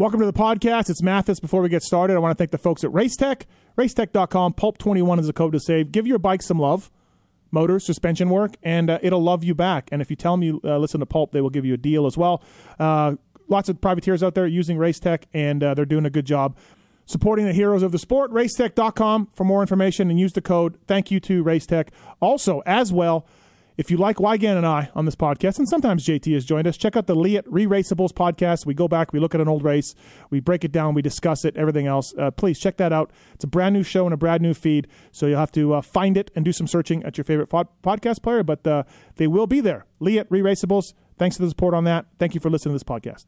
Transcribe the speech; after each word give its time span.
Welcome 0.00 0.20
to 0.20 0.24
the 0.24 0.32
podcast. 0.32 0.88
It's 0.88 1.02
Matthes. 1.02 1.40
Before 1.40 1.60
we 1.60 1.68
get 1.68 1.82
started, 1.82 2.16
I 2.16 2.20
want 2.20 2.34
to 2.34 2.40
thank 2.40 2.52
the 2.52 2.56
folks 2.56 2.84
at 2.84 2.90
Racetech. 2.90 3.42
Racetech.com. 3.76 4.54
Pulp21 4.54 5.18
is 5.18 5.26
the 5.26 5.34
code 5.34 5.52
to 5.52 5.60
save. 5.60 5.92
Give 5.92 6.06
your 6.06 6.18
bike 6.18 6.40
some 6.40 6.58
love, 6.58 6.90
motors, 7.50 7.84
suspension 7.84 8.30
work, 8.30 8.52
and 8.62 8.88
uh, 8.88 8.98
it'll 9.02 9.22
love 9.22 9.44
you 9.44 9.54
back. 9.54 9.90
And 9.92 10.00
if 10.00 10.08
you 10.08 10.16
tell 10.16 10.32
them 10.32 10.42
you 10.42 10.58
uh, 10.64 10.78
listen 10.78 11.00
to 11.00 11.06
Pulp, 11.06 11.32
they 11.32 11.42
will 11.42 11.50
give 11.50 11.66
you 11.66 11.74
a 11.74 11.76
deal 11.76 12.06
as 12.06 12.16
well. 12.16 12.42
Uh, 12.78 13.16
lots 13.48 13.68
of 13.68 13.78
privateers 13.82 14.22
out 14.22 14.34
there 14.34 14.46
using 14.46 14.78
Racetech, 14.78 15.24
and 15.34 15.62
uh, 15.62 15.74
they're 15.74 15.84
doing 15.84 16.06
a 16.06 16.10
good 16.10 16.24
job 16.24 16.56
supporting 17.04 17.44
the 17.44 17.52
heroes 17.52 17.82
of 17.82 17.92
the 17.92 17.98
sport. 17.98 18.30
Racetech.com 18.30 19.28
for 19.34 19.44
more 19.44 19.60
information 19.60 20.08
and 20.08 20.18
use 20.18 20.32
the 20.32 20.40
code. 20.40 20.78
Thank 20.86 21.10
you 21.10 21.20
to 21.20 21.44
Racetech. 21.44 21.88
Also, 22.20 22.62
as 22.64 22.90
well, 22.90 23.26
if 23.80 23.90
you 23.90 23.96
like 23.96 24.18
Weigandt 24.18 24.58
and 24.58 24.66
I 24.66 24.90
on 24.94 25.06
this 25.06 25.16
podcast, 25.16 25.58
and 25.58 25.66
sometimes 25.66 26.04
JT 26.06 26.34
has 26.34 26.44
joined 26.44 26.66
us, 26.66 26.76
check 26.76 26.96
out 26.96 27.06
the 27.06 27.14
Leatt 27.14 27.50
Re-Raceables 27.50 28.12
podcast. 28.12 28.66
We 28.66 28.74
go 28.74 28.86
back, 28.88 29.14
we 29.14 29.18
look 29.18 29.34
at 29.34 29.40
an 29.40 29.48
old 29.48 29.64
race, 29.64 29.94
we 30.28 30.38
break 30.38 30.66
it 30.66 30.70
down, 30.70 30.92
we 30.92 31.00
discuss 31.00 31.46
it, 31.46 31.56
everything 31.56 31.86
else. 31.86 32.12
Uh, 32.18 32.30
please 32.30 32.58
check 32.58 32.76
that 32.76 32.92
out. 32.92 33.10
It's 33.32 33.44
a 33.44 33.46
brand 33.46 33.72
new 33.72 33.82
show 33.82 34.04
and 34.04 34.12
a 34.12 34.18
brand 34.18 34.42
new 34.42 34.52
feed, 34.52 34.86
so 35.12 35.24
you'll 35.24 35.38
have 35.38 35.50
to 35.52 35.72
uh, 35.72 35.80
find 35.80 36.18
it 36.18 36.30
and 36.36 36.44
do 36.44 36.52
some 36.52 36.66
searching 36.66 37.02
at 37.04 37.16
your 37.16 37.24
favorite 37.24 37.48
podcast 37.48 38.22
player, 38.22 38.42
but 38.42 38.66
uh, 38.66 38.82
they 39.16 39.26
will 39.26 39.46
be 39.46 39.62
there. 39.62 39.86
Leatt 39.98 40.26
Re-Raceables, 40.28 40.92
thanks 41.16 41.38
for 41.38 41.42
the 41.44 41.48
support 41.48 41.72
on 41.72 41.84
that. 41.84 42.04
Thank 42.18 42.34
you 42.34 42.40
for 42.40 42.50
listening 42.50 42.76
to 42.78 42.84
this 42.84 42.84
podcast. 42.84 43.24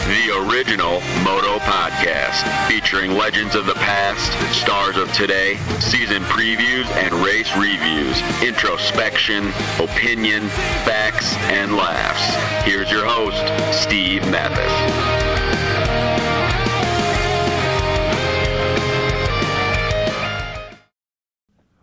The 0.06 0.32
original 0.48 1.00
Moto 1.28 1.58
Podcast, 1.58 2.68
featuring 2.68 3.12
legends 3.12 3.54
of 3.54 3.66
the 3.66 3.74
past, 3.74 4.32
stars 4.58 4.96
of 4.96 5.12
today, 5.12 5.56
season 5.78 6.22
previews 6.22 6.86
and 6.96 7.12
race 7.22 7.54
reviews, 7.54 8.18
introspection, 8.42 9.48
opinion, 9.78 10.48
facts, 10.88 11.36
and 11.50 11.76
laughs. 11.76 12.64
Here's 12.64 12.90
your 12.90 13.04
host, 13.04 13.36
Steve 13.78 14.22
Matthes. 14.30 14.56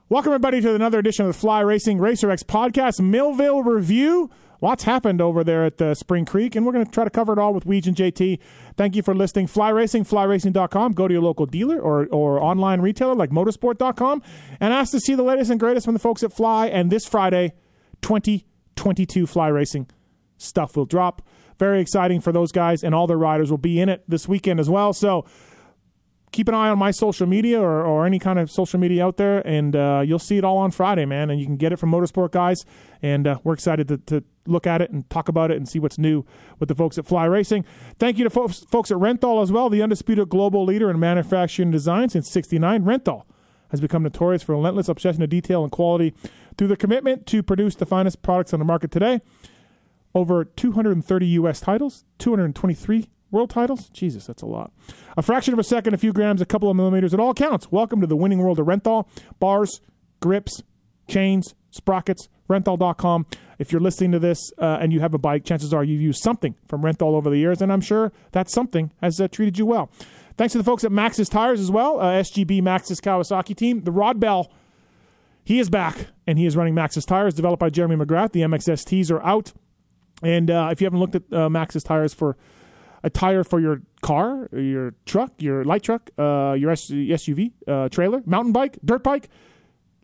Welcome, 0.09 0.31
everybody, 0.31 0.59
to 0.61 0.73
another 0.73 0.97
edition 0.97 1.27
of 1.27 1.33
the 1.33 1.39
Fly 1.39 1.59
Racing 1.59 1.99
Racer 1.99 2.31
X 2.31 2.41
podcast, 2.41 2.99
Millville 2.99 3.61
Review 3.61 4.31
lots 4.61 4.83
happened 4.83 5.21
over 5.21 5.43
there 5.43 5.65
at 5.65 5.81
uh, 5.81 5.93
Spring 5.93 6.25
Creek, 6.25 6.55
and 6.55 6.65
we're 6.65 6.71
going 6.71 6.85
to 6.85 6.91
try 6.91 7.03
to 7.03 7.09
cover 7.09 7.33
it 7.33 7.39
all 7.39 7.53
with 7.53 7.65
Weege 7.65 7.87
and 7.87 7.95
JT. 7.95 8.39
Thank 8.77 8.95
you 8.95 9.01
for 9.03 9.15
listening. 9.15 9.47
Fly 9.47 9.69
Racing, 9.69 10.03
flyracing.com. 10.03 10.93
Go 10.93 11.08
to 11.08 11.13
your 11.13 11.23
local 11.23 11.45
dealer 11.45 11.80
or, 11.80 12.08
or 12.08 12.41
online 12.41 12.81
retailer 12.81 13.15
like 13.15 13.30
motosport.com 13.30 14.21
and 14.59 14.73
ask 14.73 14.91
to 14.91 14.99
see 14.99 15.15
the 15.15 15.23
latest 15.23 15.49
and 15.49 15.59
greatest 15.59 15.86
from 15.86 15.93
the 15.93 15.99
folks 15.99 16.23
at 16.23 16.33
Fly. 16.33 16.67
And 16.67 16.91
this 16.91 17.08
Friday, 17.08 17.53
2022 18.02 19.27
Fly 19.27 19.47
Racing 19.47 19.87
stuff 20.37 20.75
will 20.75 20.85
drop. 20.85 21.21
Very 21.58 21.80
exciting 21.80 22.19
for 22.19 22.33
those 22.33 22.52
guys, 22.52 22.83
and 22.83 22.93
all 22.93 23.08
their 23.08 23.17
riders 23.17 23.49
will 23.49 23.58
be 23.58 23.80
in 23.80 23.87
it 23.87 24.03
this 24.09 24.27
weekend 24.27 24.59
as 24.59 24.69
well. 24.69 24.91
So, 24.91 25.25
keep 26.35 26.49
an 26.49 26.53
eye 26.53 26.69
on 26.69 26.77
my 26.77 26.91
social 26.91 27.25
media 27.25 27.59
or, 27.59 27.83
or 27.85 28.05
any 28.05 28.19
kind 28.19 28.37
of 28.37 28.51
social 28.51 28.79
media 28.79 29.05
out 29.05 29.15
there, 29.17 29.39
and 29.47 29.75
uh, 29.75 30.03
you'll 30.05 30.19
see 30.19 30.37
it 30.37 30.43
all 30.43 30.57
on 30.57 30.69
Friday, 30.69 31.05
man. 31.05 31.29
And 31.29 31.39
you 31.39 31.45
can 31.45 31.55
get 31.55 31.71
it 31.71 31.77
from 31.77 31.91
Motosport 31.91 32.31
Guys, 32.31 32.65
and 33.01 33.25
uh, 33.25 33.37
we're 33.43 33.53
excited 33.53 33.87
to, 33.87 33.97
to, 33.97 34.23
look 34.47 34.67
at 34.67 34.79
it 34.79 34.91
and 34.91 35.09
talk 35.09 35.27
about 35.27 35.49
it 35.49 35.57
and 35.57 35.67
see 35.67 35.79
what's 35.79 35.97
new 35.97 36.23
with 36.59 36.69
the 36.69 36.75
folks 36.75 36.99
at 36.99 37.07
Fly 37.07 37.25
Racing. 37.25 37.65
Thank 37.97 38.19
you 38.19 38.23
to 38.25 38.29
folks, 38.29 38.59
folks 38.69 38.91
at 38.91 38.97
Renthal 38.97 39.41
as 39.41 39.51
well, 39.51 39.71
the 39.71 39.81
undisputed 39.81 40.29
global 40.29 40.63
leader 40.63 40.87
in 40.91 40.99
manufacturing 40.99 41.71
design 41.71 42.09
since 42.09 42.29
'69. 42.29 42.83
Renthal 42.83 43.23
has 43.69 43.81
become 43.81 44.03
notorious 44.03 44.43
for 44.43 44.52
relentless 44.52 44.87
obsession 44.87 45.21
to 45.21 45.27
detail 45.27 45.63
and 45.63 45.71
quality 45.71 46.13
through 46.59 46.67
the 46.67 46.77
commitment 46.77 47.25
to 47.25 47.41
produce 47.41 47.73
the 47.73 47.87
finest 47.87 48.21
products 48.21 48.53
on 48.53 48.59
the 48.59 48.65
market 48.65 48.91
today. 48.91 49.19
Over 50.13 50.45
230 50.45 51.25
U.S. 51.25 51.59
titles, 51.59 52.05
223 52.19 53.09
world 53.35 53.49
titles? 53.49 53.89
Jesus, 53.89 54.25
that's 54.25 54.41
a 54.41 54.45
lot. 54.47 54.71
A 55.17 55.21
fraction 55.21 55.53
of 55.53 55.59
a 55.59 55.63
second, 55.63 55.93
a 55.93 55.97
few 55.97 56.13
grams, 56.13 56.41
a 56.41 56.45
couple 56.45 56.69
of 56.69 56.75
millimeters, 56.75 57.13
it 57.13 57.19
all 57.19 57.33
counts. 57.33 57.71
Welcome 57.71 58.01
to 58.01 58.07
the 58.07 58.15
winning 58.15 58.39
world 58.39 58.59
of 58.59 58.65
Renthal. 58.65 59.07
Bars, 59.39 59.81
grips, 60.21 60.63
chains, 61.07 61.53
sprockets, 61.69 62.29
renthal.com. 62.49 63.25
If 63.59 63.71
you're 63.71 63.81
listening 63.81 64.13
to 64.13 64.19
this 64.19 64.51
uh, 64.57 64.77
and 64.79 64.93
you 64.93 65.01
have 65.01 65.13
a 65.13 65.17
bike, 65.17 65.43
chances 65.43 65.73
are 65.73 65.83
you've 65.83 66.01
used 66.01 66.23
something 66.23 66.55
from 66.67 66.81
Renthal 66.81 67.13
over 67.13 67.29
the 67.29 67.37
years, 67.37 67.61
and 67.61 67.71
I'm 67.71 67.81
sure 67.81 68.11
that 68.31 68.49
something 68.49 68.91
has 69.01 69.19
uh, 69.19 69.27
treated 69.27 69.57
you 69.57 69.65
well. 69.65 69.91
Thanks 70.37 70.53
to 70.53 70.57
the 70.57 70.63
folks 70.63 70.83
at 70.83 70.91
Maxxis 70.91 71.29
Tires 71.29 71.59
as 71.59 71.69
well, 71.69 71.99
uh, 71.99 72.13
SGB 72.13 72.61
Maxxis 72.61 73.02
Kawasaki 73.02 73.55
team. 73.55 73.83
The 73.83 73.91
Rod 73.91 74.19
Bell, 74.19 74.52
he 75.43 75.59
is 75.59 75.69
back, 75.69 76.07
and 76.25 76.39
he 76.39 76.45
is 76.45 76.55
running 76.55 76.73
Maxxis 76.73 77.05
Tires, 77.05 77.33
developed 77.33 77.59
by 77.59 77.69
Jeremy 77.69 77.97
McGrath. 77.97 78.31
The 78.31 78.41
MXSTs 78.41 79.11
are 79.11 79.23
out. 79.23 79.52
And 80.23 80.49
uh, 80.49 80.69
if 80.71 80.79
you 80.79 80.85
haven't 80.85 80.99
looked 80.99 81.15
at 81.15 81.23
uh, 81.31 81.49
Maxxis 81.49 81.83
Tires 81.83 82.13
for 82.13 82.37
a 83.05 83.10
tire 83.10 83.43
for 83.43 83.60
your 83.60 83.83
car, 84.02 84.49
your 84.52 84.95
truck, 85.05 85.32
your 85.38 85.64
light 85.64 85.83
truck, 85.83 86.10
uh, 86.17 86.55
your 86.58 86.73
SUV, 86.73 87.52
uh, 87.67 87.88
trailer, 87.89 88.23
mountain 88.26 88.52
bike, 88.52 88.80
dirt 88.83 89.04
bike, 89.04 89.30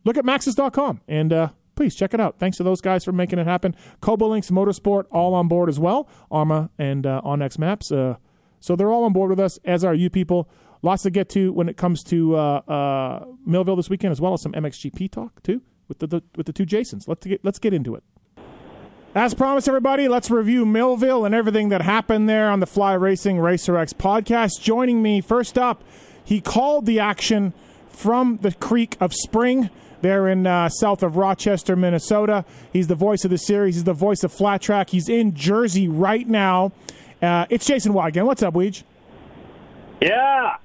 look 0.06 0.18
at 0.18 0.24
maxxis.com 0.24 1.02
and 1.08 1.34
uh, 1.34 1.50
please 1.76 1.96
check 1.96 2.14
it 2.14 2.22
out. 2.22 2.38
Thanks 2.38 2.58
to 2.58 2.64
those 2.64 2.80
guys 2.80 3.04
for 3.04 3.12
making 3.12 3.40
it 3.40 3.48
happen. 3.48 3.76
Links 4.06 4.52
Motorsport, 4.52 5.06
all 5.12 5.34
on 5.34 5.48
board 5.48 5.68
as 5.68 5.80
well. 5.80 6.08
Arma 6.30 6.70
and 6.78 7.08
uh, 7.08 7.22
onX 7.26 7.58
Maps. 7.58 7.92
Uh, 7.92 8.18
so 8.60 8.76
they're 8.76 8.92
all 8.92 9.04
on 9.06 9.14
board 9.14 9.32
with 9.32 9.40
us, 9.40 9.58
as 9.66 9.84
are 9.84 9.96
you 9.96 10.12
people. 10.12 10.48
Lots 10.84 11.02
to 11.04 11.10
get 11.10 11.28
to 11.30 11.52
when 11.54 11.68
it 11.70 11.78
comes 11.78 12.04
to 12.06 12.36
uh, 12.36 12.58
uh, 12.68 13.26
Millville 13.48 13.76
this 13.76 13.90
weekend, 13.90 14.12
as 14.12 14.22
well 14.22 14.34
as 14.34 14.42
some 14.44 14.52
MXGP 14.54 15.12
talk 15.12 15.42
too 15.42 15.62
with 15.88 16.00
the, 16.00 16.08
the 16.08 16.24
with 16.36 16.46
the 16.46 16.54
two 16.54 16.66
Jasons. 16.66 17.08
Let's 17.08 17.26
get 17.26 17.44
let's 17.44 17.60
get 17.60 17.74
into 17.74 17.96
it. 17.96 18.04
As 19.14 19.34
promised, 19.34 19.68
everybody, 19.68 20.08
let's 20.08 20.32
review 20.32 20.66
Millville 20.66 21.26
and 21.26 21.36
everything 21.36 21.68
that 21.68 21.82
happened 21.82 22.30
there 22.30 22.50
on 22.50 22.62
the 22.62 22.66
Fly 22.66 22.94
Racing 22.94 23.40
Racer 23.40 23.76
X 23.76 23.92
podcast. 23.92 24.62
Joining 24.62 25.02
me 25.02 25.20
first 25.20 25.58
up, 25.58 25.84
he 26.24 26.40
called 26.40 26.86
the 26.86 27.02
action 27.02 27.52
from 27.90 28.40
the 28.42 28.54
Creek 28.54 28.96
of 29.02 29.14
Spring 29.14 29.70
there 30.00 30.30
in 30.30 30.48
uh, 30.48 30.70
south 30.70 31.04
of 31.04 31.18
Rochester, 31.18 31.76
Minnesota. 31.76 32.46
He's 32.72 32.88
the 32.88 32.96
voice 32.96 33.26
of 33.26 33.32
the 33.32 33.38
series. 33.38 33.76
He's 33.76 33.84
the 33.84 33.92
voice 33.92 34.24
of 34.24 34.32
Flat 34.32 34.62
Track. 34.62 34.90
He's 34.92 35.10
in 35.10 35.36
Jersey 35.36 35.90
right 35.90 36.26
now. 36.26 36.72
Uh, 37.22 37.48
it's 37.50 37.66
Jason 37.66 37.92
Weigandt. 37.92 38.26
What's 38.26 38.44
up, 38.44 38.54
Weege? 38.54 38.84
Yeah. 40.02 40.56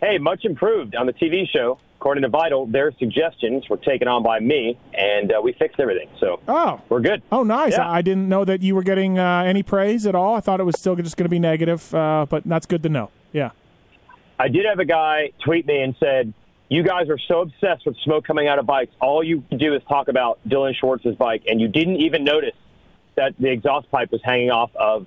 Hey, 0.00 0.18
much 0.18 0.44
improved 0.44 0.96
on 0.96 1.06
the 1.06 1.12
TV 1.12 1.48
show 1.48 1.78
according 2.02 2.22
to 2.22 2.28
Vital, 2.28 2.66
their 2.66 2.90
suggestions 2.98 3.68
were 3.68 3.76
taken 3.76 4.08
on 4.08 4.24
by 4.24 4.40
me, 4.40 4.76
and 4.92 5.30
uh, 5.30 5.40
we 5.40 5.52
fixed 5.52 5.78
everything. 5.78 6.08
So 6.18 6.40
oh, 6.48 6.80
we're 6.88 6.98
good. 6.98 7.22
Oh, 7.30 7.44
nice. 7.44 7.74
Yeah. 7.74 7.88
I 7.88 8.02
didn't 8.02 8.28
know 8.28 8.44
that 8.44 8.60
you 8.60 8.74
were 8.74 8.82
getting 8.82 9.20
uh, 9.20 9.44
any 9.46 9.62
praise 9.62 10.04
at 10.04 10.16
all. 10.16 10.34
I 10.34 10.40
thought 10.40 10.58
it 10.58 10.64
was 10.64 10.76
still 10.76 10.96
just 10.96 11.16
going 11.16 11.26
to 11.26 11.30
be 11.30 11.38
negative, 11.38 11.94
uh, 11.94 12.26
but 12.28 12.42
that's 12.44 12.66
good 12.66 12.82
to 12.82 12.88
know. 12.88 13.10
Yeah. 13.32 13.50
I 14.36 14.48
did 14.48 14.66
have 14.66 14.80
a 14.80 14.84
guy 14.84 15.30
tweet 15.44 15.64
me 15.64 15.80
and 15.80 15.94
said, 16.00 16.34
"You 16.68 16.82
guys 16.82 17.08
are 17.08 17.18
so 17.28 17.42
obsessed 17.42 17.86
with 17.86 17.96
smoke 17.98 18.24
coming 18.24 18.48
out 18.48 18.58
of 18.58 18.66
bikes. 18.66 18.92
All 19.00 19.22
you 19.22 19.44
do 19.56 19.72
is 19.76 19.82
talk 19.88 20.08
about 20.08 20.40
Dylan 20.48 20.74
Schwartz's 20.74 21.14
bike, 21.14 21.44
and 21.46 21.60
you 21.60 21.68
didn't 21.68 21.98
even 21.98 22.24
notice 22.24 22.56
that 23.14 23.34
the 23.38 23.48
exhaust 23.52 23.88
pipe 23.92 24.10
was 24.10 24.20
hanging 24.24 24.50
off 24.50 24.74
of 24.74 25.06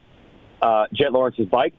uh, 0.62 0.86
Jet 0.94 1.12
Lawrence's 1.12 1.48
bike." 1.48 1.74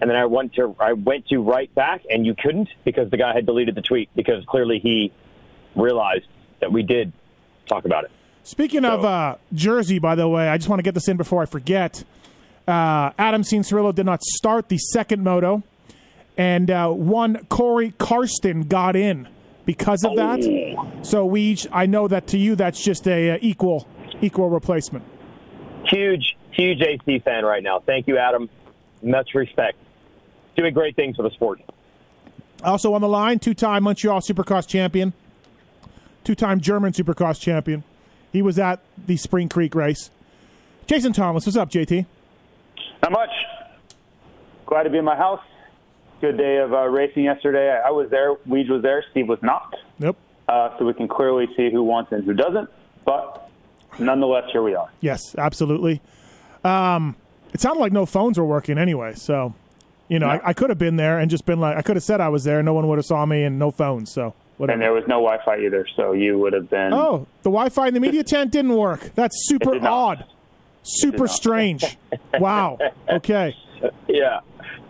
And 0.00 0.08
then 0.08 0.16
I 0.16 0.24
went 0.26 0.54
to 0.54 0.74
I 0.80 0.94
went 0.94 1.26
to 1.28 1.38
write 1.38 1.74
back, 1.74 2.02
and 2.08 2.24
you 2.24 2.34
couldn't 2.34 2.68
because 2.84 3.10
the 3.10 3.16
guy 3.16 3.34
had 3.34 3.46
deleted 3.46 3.74
the 3.74 3.82
tweet 3.82 4.08
because 4.16 4.44
clearly 4.46 4.78
he 4.82 5.12
realized 5.76 6.26
that 6.60 6.72
we 6.72 6.82
did 6.82 7.12
talk 7.66 7.84
about 7.84 8.04
it. 8.04 8.10
Speaking 8.42 8.82
so, 8.82 8.94
of 8.94 9.04
uh, 9.04 9.36
Jersey, 9.52 9.98
by 9.98 10.14
the 10.14 10.28
way, 10.28 10.48
I 10.48 10.56
just 10.56 10.68
want 10.68 10.78
to 10.78 10.82
get 10.82 10.94
this 10.94 11.08
in 11.08 11.16
before 11.16 11.42
I 11.42 11.46
forget. 11.46 12.04
Uh, 12.66 13.10
Adam 13.18 13.42
Cianciarulo 13.42 13.94
did 13.94 14.06
not 14.06 14.22
start 14.22 14.68
the 14.68 14.78
second 14.78 15.22
moto, 15.22 15.62
and 16.36 16.70
uh, 16.70 16.88
one 16.88 17.44
Corey 17.46 17.92
Karsten 17.98 18.62
got 18.62 18.96
in 18.96 19.28
because 19.66 20.04
of 20.04 20.16
that. 20.16 20.40
Oh. 20.42 21.02
So 21.02 21.26
we, 21.26 21.42
each, 21.42 21.66
I 21.72 21.86
know 21.86 22.08
that 22.08 22.28
to 22.28 22.38
you, 22.38 22.56
that's 22.56 22.82
just 22.82 23.06
a 23.06 23.32
uh, 23.32 23.38
equal 23.40 23.86
equal 24.22 24.50
replacement. 24.50 25.04
Huge, 25.86 26.36
huge 26.52 26.80
AC 26.80 27.20
fan 27.20 27.44
right 27.44 27.62
now. 27.62 27.80
Thank 27.80 28.06
you, 28.06 28.18
Adam. 28.18 28.48
Much 29.02 29.30
respect. 29.34 29.78
Doing 30.60 30.74
great 30.74 30.94
things 30.94 31.16
for 31.16 31.22
the 31.22 31.30
sport. 31.30 31.58
Also 32.62 32.92
on 32.92 33.00
the 33.00 33.08
line, 33.08 33.38
two-time 33.38 33.82
Montreal 33.84 34.20
Supercross 34.20 34.68
champion, 34.68 35.14
two-time 36.22 36.60
German 36.60 36.92
Supercross 36.92 37.40
champion. 37.40 37.82
He 38.30 38.42
was 38.42 38.58
at 38.58 38.80
the 39.06 39.16
Spring 39.16 39.48
Creek 39.48 39.74
race. 39.74 40.10
Jason 40.86 41.14
Thomas, 41.14 41.46
what's 41.46 41.56
up, 41.56 41.70
JT? 41.70 42.04
Not 43.02 43.10
much. 43.10 43.30
Glad 44.66 44.82
to 44.82 44.90
be 44.90 44.98
in 44.98 45.04
my 45.06 45.16
house. 45.16 45.40
Good 46.20 46.36
day 46.36 46.58
of 46.58 46.74
uh, 46.74 46.86
racing 46.88 47.24
yesterday. 47.24 47.70
I, 47.70 47.88
I 47.88 47.90
was 47.90 48.10
there. 48.10 48.34
Weege 48.46 48.68
was 48.68 48.82
there. 48.82 49.02
Steve 49.12 49.28
was 49.28 49.42
not. 49.42 49.74
Yep. 49.98 50.14
Uh, 50.46 50.78
so 50.78 50.84
we 50.84 50.92
can 50.92 51.08
clearly 51.08 51.48
see 51.56 51.70
who 51.70 51.82
wants 51.82 52.12
and 52.12 52.22
who 52.22 52.34
doesn't. 52.34 52.68
But 53.06 53.48
nonetheless, 53.98 54.44
here 54.52 54.62
we 54.62 54.74
are. 54.74 54.90
Yes, 55.00 55.34
absolutely. 55.38 56.02
Um, 56.64 57.16
it 57.54 57.62
sounded 57.62 57.80
like 57.80 57.92
no 57.92 58.04
phones 58.04 58.36
were 58.38 58.44
working 58.44 58.76
anyway, 58.76 59.14
so 59.14 59.54
you 60.10 60.18
know, 60.18 60.26
No. 60.26 60.32
I, 60.32 60.50
I 60.50 60.52
could 60.52 60.68
have 60.68 60.78
been 60.78 60.96
there 60.96 61.18
and 61.18 61.30
just 61.30 61.46
been 61.46 61.58
like, 61.60 61.76
I 61.78 61.82
could 61.82 61.96
have 61.96 62.02
said 62.02 62.20
I 62.20 62.28
was 62.28 62.44
there, 62.44 62.62
no 62.62 62.74
one 62.74 62.86
would 62.88 62.98
have 62.98 63.06
saw 63.06 63.24
me, 63.24 63.44
and 63.44 63.58
no 63.58 63.70
phones. 63.70 64.12
So 64.12 64.34
whatever. 64.58 64.74
And 64.74 64.82
there 64.82 64.92
was 64.92 65.04
no 65.08 65.22
Wi-Fi 65.22 65.64
either, 65.64 65.86
so 65.96 66.12
you 66.12 66.38
would 66.38 66.52
have 66.52 66.68
been. 66.68 66.92
oh, 66.92 67.26
the 67.42 67.50
Wi-Fi 67.50 67.88
in 67.88 67.94
the 67.94 68.00
media 68.00 68.22
tent 68.22 68.50
didn't 68.52 68.76
work. 68.76 69.10
That's 69.14 69.34
super 69.48 69.78
odd, 69.86 70.24
super 70.82 71.26
strange. 71.26 71.96
wow. 72.38 72.76
Okay. 73.08 73.54
Yeah, 74.08 74.40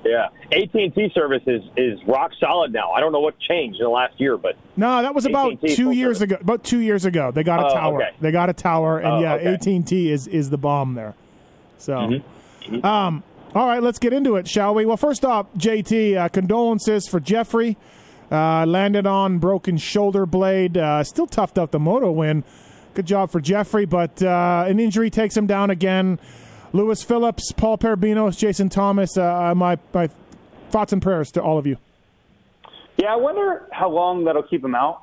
yeah. 0.05 0.29
AT 0.53 0.75
and 0.75 0.93
T 0.95 1.11
service 1.15 1.43
is 1.47 1.63
is 1.77 2.01
rock 2.09 2.33
solid 2.41 2.73
now. 2.73 2.91
I 2.91 2.99
don't 3.01 3.13
know 3.13 3.21
what 3.21 3.39
changed 3.39 3.79
in 3.79 3.85
the 3.85 3.91
last 3.91 4.19
year, 4.21 4.37
but 4.37 4.57
No, 4.77 5.01
that 5.03 5.15
was 5.15 5.27
about 5.27 5.53
AT&T 5.53 5.77
two 5.77 5.93
years 5.93 6.19
service. 6.19 6.33
ago. 6.35 6.39
About 6.41 6.65
two 6.65 6.81
years 6.81 7.05
ago, 7.05 7.31
they 7.31 7.45
got 7.45 7.61
a 7.61 7.67
Oh, 7.67 7.75
tower. 7.75 8.03
okay. 8.03 8.11
They 8.21 8.33
got 8.33 8.49
a 8.51 8.53
tower, 8.53 8.99
and 8.99 9.07
Oh, 9.09 9.21
yeah, 9.21 9.35
okay. 9.35 9.47
AT 9.55 9.67
and 9.69 9.87
T 9.87 10.11
is 10.11 10.27
is 10.27 10.51
the 10.51 10.59
bomb 10.59 10.95
there. 10.95 11.15
So, 11.79 11.95
Mm-hmm. 11.95 12.85
um, 12.85 13.23
all 13.53 13.67
right, 13.67 13.83
let's 13.83 13.99
get 13.99 14.13
into 14.13 14.37
it, 14.37 14.47
shall 14.47 14.75
we? 14.75 14.87
Well, 14.87 14.97
first 14.97 15.25
off, 15.25 15.53
JT, 15.55 16.17
uh, 16.17 16.29
condolences 16.29 17.09
for 17.09 17.19
Jeffrey. 17.19 17.77
Uh, 18.31 18.65
landed 18.65 19.09
on 19.09 19.39
broken 19.39 19.77
shoulder 19.77 20.25
blade. 20.25 20.77
Uh, 20.77 21.03
still 21.03 21.27
toughed 21.27 21.59
up 21.59 21.73
the 21.73 21.81
moto 21.81 22.13
win. 22.13 22.45
Good 22.95 23.07
job 23.07 23.33
for 23.33 23.41
Jeffrey, 23.41 23.87
but 23.87 24.23
uh, 24.23 24.67
an 24.69 24.79
injury 24.79 25.11
takes 25.11 25.37
him 25.37 25.49
down 25.49 25.71
again. 25.71 26.21
Lewis 26.73 27.03
Phillips, 27.03 27.51
Paul 27.51 27.77
Parabinos, 27.77 28.39
Jason 28.39 28.69
Thomas. 28.69 29.17
Uh, 29.17 29.53
my 29.57 29.79
my 29.93 30.09
thoughts 30.71 30.93
and 30.93 31.03
prayers 31.03 31.33
to 31.33 31.43
all 31.43 31.59
of 31.59 31.67
you. 31.67 31.77
Yeah, 32.99 33.13
I 33.13 33.17
wonder 33.17 33.67
how 33.73 33.91
long 33.91 34.27
that'll 34.27 34.45
keep 34.45 34.65
him 34.65 34.77
out. 34.77 35.03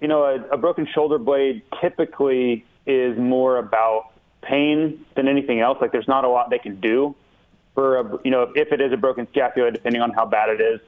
You 0.00 0.06
know, 0.06 0.22
a, 0.22 0.54
a 0.54 0.56
broken 0.56 0.86
shoulder 0.94 1.18
blade 1.18 1.62
typically 1.80 2.64
is 2.86 3.18
more 3.18 3.56
about 3.56 4.12
pain 4.42 5.04
than 5.16 5.26
anything 5.26 5.58
else. 5.58 5.78
Like, 5.80 5.90
there's 5.90 6.06
not 6.06 6.24
a 6.24 6.28
lot 6.28 6.50
they 6.50 6.60
can 6.60 6.78
do 6.78 7.16
for 7.78 7.98
a, 7.98 8.18
you 8.24 8.32
know, 8.32 8.50
if 8.56 8.72
it 8.72 8.80
is 8.80 8.92
a 8.92 8.96
broken 8.96 9.28
scapula, 9.30 9.70
depending 9.70 10.02
on 10.02 10.10
how 10.10 10.26
bad 10.26 10.48
it 10.48 10.60
is. 10.60 10.80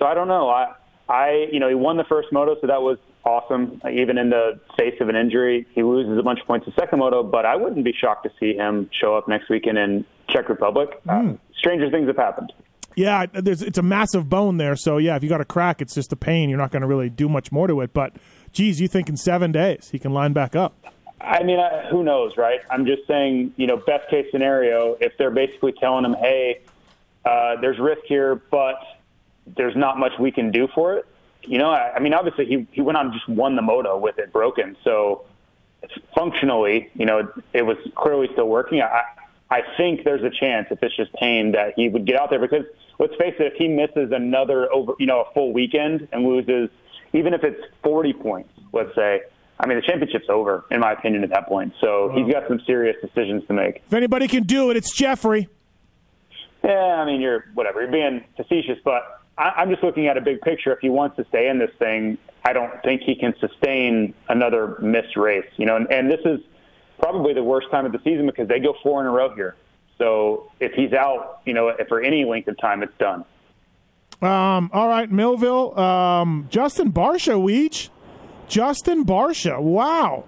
So 0.00 0.04
I 0.04 0.14
don't 0.14 0.26
know. 0.26 0.48
I, 0.48 0.74
I, 1.08 1.46
you 1.52 1.60
know, 1.60 1.68
he 1.68 1.76
won 1.76 1.96
the 1.96 2.02
first 2.08 2.32
moto, 2.32 2.56
so 2.60 2.66
that 2.66 2.82
was 2.82 2.98
awesome. 3.24 3.80
Even 3.88 4.18
in 4.18 4.28
the 4.28 4.58
face 4.76 4.96
of 5.00 5.08
an 5.08 5.14
injury, 5.14 5.64
he 5.76 5.84
loses 5.84 6.18
a 6.18 6.22
bunch 6.24 6.40
of 6.40 6.46
points 6.48 6.66
the 6.66 6.72
second 6.72 6.98
moto. 6.98 7.22
But 7.22 7.46
I 7.46 7.54
wouldn't 7.54 7.84
be 7.84 7.92
shocked 7.92 8.24
to 8.24 8.30
see 8.40 8.56
him 8.56 8.90
show 9.00 9.16
up 9.16 9.28
next 9.28 9.48
weekend 9.48 9.78
in 9.78 10.04
Czech 10.28 10.48
Republic. 10.48 10.88
Uh, 11.08 11.34
stranger 11.56 11.88
things 11.88 12.08
have 12.08 12.16
happened. 12.16 12.52
Yeah, 12.96 13.26
there's 13.32 13.62
it's 13.62 13.78
a 13.78 13.82
massive 13.82 14.28
bone 14.28 14.56
there, 14.56 14.74
so 14.74 14.96
yeah, 14.96 15.14
if 15.14 15.22
you 15.22 15.28
got 15.28 15.40
a 15.40 15.44
crack, 15.44 15.80
it's 15.80 15.94
just 15.94 16.12
a 16.12 16.16
pain. 16.16 16.48
You're 16.48 16.58
not 16.58 16.72
going 16.72 16.82
to 16.82 16.88
really 16.88 17.08
do 17.08 17.28
much 17.28 17.52
more 17.52 17.68
to 17.68 17.80
it. 17.82 17.92
But, 17.92 18.16
geez, 18.50 18.80
you 18.80 18.88
think 18.88 19.08
in 19.08 19.16
seven 19.16 19.52
days 19.52 19.90
he 19.92 20.00
can 20.00 20.12
line 20.12 20.32
back 20.32 20.56
up? 20.56 20.74
I 21.20 21.42
mean, 21.42 21.58
I, 21.58 21.88
who 21.90 22.04
knows, 22.04 22.36
right? 22.36 22.60
I'm 22.70 22.86
just 22.86 23.06
saying, 23.06 23.54
you 23.56 23.66
know, 23.66 23.76
best 23.76 24.08
case 24.08 24.26
scenario, 24.30 24.96
if 25.00 25.16
they're 25.18 25.30
basically 25.30 25.72
telling 25.72 26.04
him, 26.04 26.14
hey, 26.14 26.60
uh, 27.24 27.60
there's 27.60 27.78
risk 27.78 28.02
here, 28.06 28.36
but 28.50 28.80
there's 29.56 29.76
not 29.76 29.98
much 29.98 30.12
we 30.18 30.30
can 30.30 30.50
do 30.50 30.68
for 30.74 30.94
it. 30.94 31.06
You 31.42 31.58
know, 31.58 31.70
I, 31.70 31.94
I 31.96 31.98
mean, 32.00 32.14
obviously 32.14 32.46
he 32.46 32.66
he 32.72 32.80
went 32.80 32.98
on 32.98 33.06
and 33.06 33.14
just 33.14 33.28
won 33.28 33.56
the 33.56 33.62
moto 33.62 33.96
with 33.96 34.18
it 34.18 34.32
broken, 34.32 34.76
so 34.84 35.24
functionally, 36.14 36.90
you 36.94 37.06
know, 37.06 37.18
it, 37.18 37.26
it 37.52 37.62
was 37.62 37.76
clearly 37.94 38.28
still 38.32 38.48
working. 38.48 38.82
I 38.82 39.02
I 39.50 39.62
think 39.76 40.04
there's 40.04 40.22
a 40.22 40.30
chance 40.30 40.68
if 40.70 40.82
it's 40.82 40.96
just 40.96 41.12
pain 41.14 41.52
that 41.52 41.74
he 41.76 41.88
would 41.88 42.06
get 42.06 42.20
out 42.20 42.30
there 42.30 42.40
because 42.40 42.66
let's 42.98 43.14
face 43.16 43.34
it, 43.38 43.52
if 43.52 43.54
he 43.54 43.68
misses 43.68 44.12
another 44.12 44.72
over, 44.72 44.92
you 44.98 45.06
know, 45.06 45.22
a 45.22 45.32
full 45.32 45.52
weekend 45.52 46.08
and 46.12 46.26
loses, 46.26 46.68
even 47.12 47.32
if 47.32 47.44
it's 47.44 47.60
40 47.82 48.12
points, 48.14 48.50
let's 48.72 48.94
say. 48.94 49.22
I 49.60 49.66
mean, 49.66 49.76
the 49.76 49.82
championship's 49.82 50.28
over, 50.28 50.64
in 50.70 50.80
my 50.80 50.92
opinion, 50.92 51.24
at 51.24 51.30
that 51.30 51.48
point. 51.48 51.72
So 51.80 52.12
he's 52.14 52.32
got 52.32 52.46
some 52.46 52.60
serious 52.66 52.96
decisions 53.00 53.44
to 53.48 53.52
make. 53.52 53.82
If 53.86 53.92
anybody 53.92 54.28
can 54.28 54.44
do 54.44 54.70
it, 54.70 54.76
it's 54.76 54.94
Jeffrey. 54.94 55.48
Yeah, 56.62 56.72
I 56.72 57.04
mean, 57.04 57.20
you're 57.20 57.46
whatever. 57.54 57.80
You're 57.80 57.90
being 57.90 58.24
facetious, 58.36 58.78
but 58.84 59.22
I, 59.36 59.52
I'm 59.56 59.70
just 59.70 59.82
looking 59.82 60.06
at 60.06 60.16
a 60.16 60.20
big 60.20 60.40
picture. 60.42 60.72
If 60.72 60.80
he 60.80 60.90
wants 60.90 61.16
to 61.16 61.24
stay 61.28 61.48
in 61.48 61.58
this 61.58 61.70
thing, 61.78 62.18
I 62.44 62.52
don't 62.52 62.82
think 62.82 63.02
he 63.02 63.14
can 63.14 63.34
sustain 63.40 64.14
another 64.28 64.76
missed 64.80 65.16
race. 65.16 65.46
You 65.56 65.66
know, 65.66 65.76
and, 65.76 65.90
and 65.90 66.10
this 66.10 66.20
is 66.24 66.40
probably 67.00 67.34
the 67.34 67.42
worst 67.44 67.70
time 67.70 67.86
of 67.86 67.92
the 67.92 68.00
season 68.04 68.26
because 68.26 68.48
they 68.48 68.60
go 68.60 68.74
four 68.82 69.00
in 69.00 69.06
a 69.06 69.10
row 69.10 69.34
here. 69.34 69.56
So 69.98 70.52
if 70.60 70.72
he's 70.72 70.92
out, 70.92 71.40
you 71.44 71.54
know, 71.54 71.74
for 71.88 72.00
any 72.00 72.24
length 72.24 72.48
of 72.48 72.58
time, 72.58 72.82
it's 72.82 72.96
done. 72.98 73.24
Um, 74.20 74.70
all 74.72 74.88
right, 74.88 75.10
Millville. 75.10 75.78
Um, 75.78 76.46
Justin 76.50 76.92
Barcia, 76.92 77.34
Weege. 77.34 77.88
Justin 78.48 79.04
Barcia. 79.04 79.60
Wow. 79.60 80.24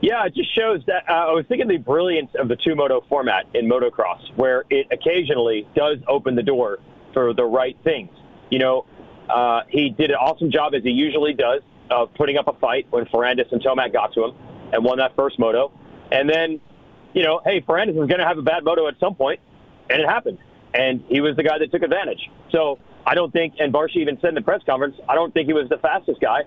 Yeah, 0.00 0.24
it 0.24 0.34
just 0.34 0.54
shows 0.56 0.80
that 0.86 1.04
uh, 1.08 1.12
I 1.12 1.32
was 1.32 1.44
thinking 1.46 1.68
the 1.68 1.76
brilliance 1.76 2.30
of 2.38 2.48
the 2.48 2.56
two 2.56 2.74
moto 2.74 3.04
format 3.08 3.44
in 3.52 3.68
motocross, 3.68 4.20
where 4.34 4.64
it 4.70 4.86
occasionally 4.90 5.68
does 5.74 5.98
open 6.08 6.36
the 6.36 6.42
door 6.42 6.78
for 7.12 7.34
the 7.34 7.44
right 7.44 7.76
things. 7.84 8.10
You 8.50 8.60
know, 8.60 8.86
uh, 9.28 9.62
he 9.68 9.90
did 9.90 10.10
an 10.10 10.16
awesome 10.16 10.50
job 10.50 10.74
as 10.74 10.82
he 10.82 10.90
usually 10.90 11.34
does 11.34 11.60
of 11.90 12.14
putting 12.14 12.38
up 12.38 12.48
a 12.48 12.54
fight 12.54 12.86
when 12.90 13.04
Ferrandis 13.06 13.52
and 13.52 13.62
Tomac 13.62 13.92
got 13.92 14.14
to 14.14 14.24
him 14.24 14.34
and 14.72 14.84
won 14.84 14.98
that 14.98 15.14
first 15.16 15.38
moto. 15.38 15.70
And 16.10 16.30
then, 16.30 16.60
you 17.12 17.22
know, 17.22 17.40
hey, 17.44 17.60
Ferrandis 17.60 17.90
is 17.90 18.08
going 18.08 18.18
to 18.20 18.26
have 18.26 18.38
a 18.38 18.42
bad 18.42 18.64
moto 18.64 18.88
at 18.88 18.94
some 19.00 19.14
point, 19.14 19.40
and 19.90 20.00
it 20.00 20.08
happened. 20.08 20.38
And 20.72 21.04
he 21.08 21.20
was 21.20 21.36
the 21.36 21.42
guy 21.42 21.58
that 21.58 21.70
took 21.72 21.82
advantage. 21.82 22.30
So 22.52 22.78
I 23.10 23.14
don't 23.14 23.32
think, 23.32 23.54
and 23.58 23.72
Barcia 23.72 23.96
even 23.96 24.18
said 24.20 24.28
in 24.28 24.34
the 24.36 24.40
press 24.40 24.62
conference, 24.64 24.94
I 25.08 25.16
don't 25.16 25.34
think 25.34 25.48
he 25.48 25.52
was 25.52 25.68
the 25.68 25.78
fastest 25.78 26.20
guy, 26.20 26.42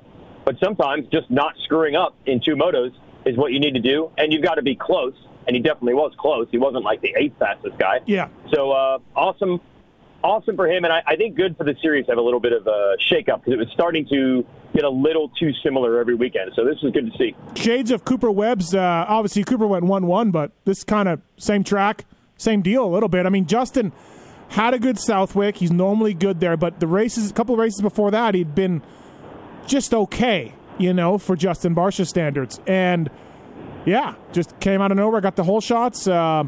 but 0.45 0.55
sometimes 0.63 1.05
just 1.11 1.29
not 1.29 1.55
screwing 1.65 1.97
up 1.97 2.15
in 2.25 2.39
two 2.39 2.55
motos 2.55 2.93
is 3.25 3.35
what 3.35 3.51
you 3.51 3.59
need 3.59 3.73
to 3.73 3.81
do, 3.81 4.09
and 4.17 4.31
you've 4.31 4.43
got 4.43 4.55
to 4.55 4.61
be 4.61 4.73
close. 4.73 5.13
And 5.45 5.57
he 5.57 5.61
definitely 5.61 5.95
was 5.95 6.13
close. 6.17 6.47
He 6.51 6.57
wasn't 6.57 6.85
like 6.85 7.01
the 7.01 7.13
eighth 7.17 7.37
fastest 7.37 7.77
guy. 7.77 7.99
Yeah. 8.05 8.29
So 8.53 8.71
uh, 8.71 8.99
awesome, 9.13 9.59
awesome 10.23 10.55
for 10.55 10.71
him, 10.71 10.85
and 10.85 10.93
I, 10.93 11.03
I 11.05 11.15
think 11.17 11.35
good 11.35 11.57
for 11.57 11.65
the 11.65 11.75
series 11.81 12.05
to 12.05 12.13
have 12.13 12.17
a 12.17 12.21
little 12.21 12.39
bit 12.39 12.53
of 12.53 12.65
a 12.65 12.95
shakeup 13.11 13.43
because 13.43 13.51
it 13.51 13.59
was 13.59 13.67
starting 13.73 14.07
to 14.07 14.45
get 14.73 14.85
a 14.85 14.89
little 14.89 15.27
too 15.37 15.51
similar 15.61 15.99
every 15.99 16.15
weekend. 16.15 16.51
So 16.55 16.63
this 16.63 16.77
is 16.81 16.91
good 16.91 17.11
to 17.11 17.17
see. 17.17 17.35
Shades 17.55 17.91
of 17.91 18.05
Cooper 18.05 18.31
Webb's. 18.31 18.73
Uh, 18.73 19.03
obviously, 19.09 19.43
Cooper 19.43 19.67
went 19.67 19.83
1 19.83 20.07
1, 20.07 20.31
but 20.31 20.53
this 20.63 20.85
kind 20.85 21.09
of 21.09 21.19
same 21.35 21.65
track, 21.65 22.05
same 22.37 22.61
deal 22.61 22.85
a 22.85 22.87
little 22.87 23.09
bit. 23.09 23.25
I 23.25 23.29
mean, 23.29 23.47
Justin 23.47 23.91
had 24.53 24.75
a 24.75 24.79
good 24.79 24.99
Southwick. 24.99 25.57
He's 25.57 25.71
normally 25.71 26.13
good 26.13 26.39
there, 26.39 26.55
but 26.55 26.79
the 26.79 26.85
races, 26.85 27.31
a 27.31 27.33
couple 27.33 27.55
of 27.55 27.59
races 27.59 27.81
before 27.81 28.11
that, 28.11 28.35
he'd 28.35 28.53
been 28.53 28.83
just 29.65 29.95
okay, 29.95 30.53
you 30.77 30.93
know, 30.93 31.17
for 31.17 31.35
Justin 31.35 31.73
Barcia 31.73 32.05
standards. 32.05 32.59
And 32.67 33.09
yeah, 33.83 34.13
just 34.31 34.59
came 34.59 34.79
out 34.79 34.91
of 34.91 34.97
nowhere, 34.97 35.21
got 35.21 35.35
the 35.35 35.43
whole 35.43 35.59
shots. 35.59 36.07
Uh, 36.07 36.43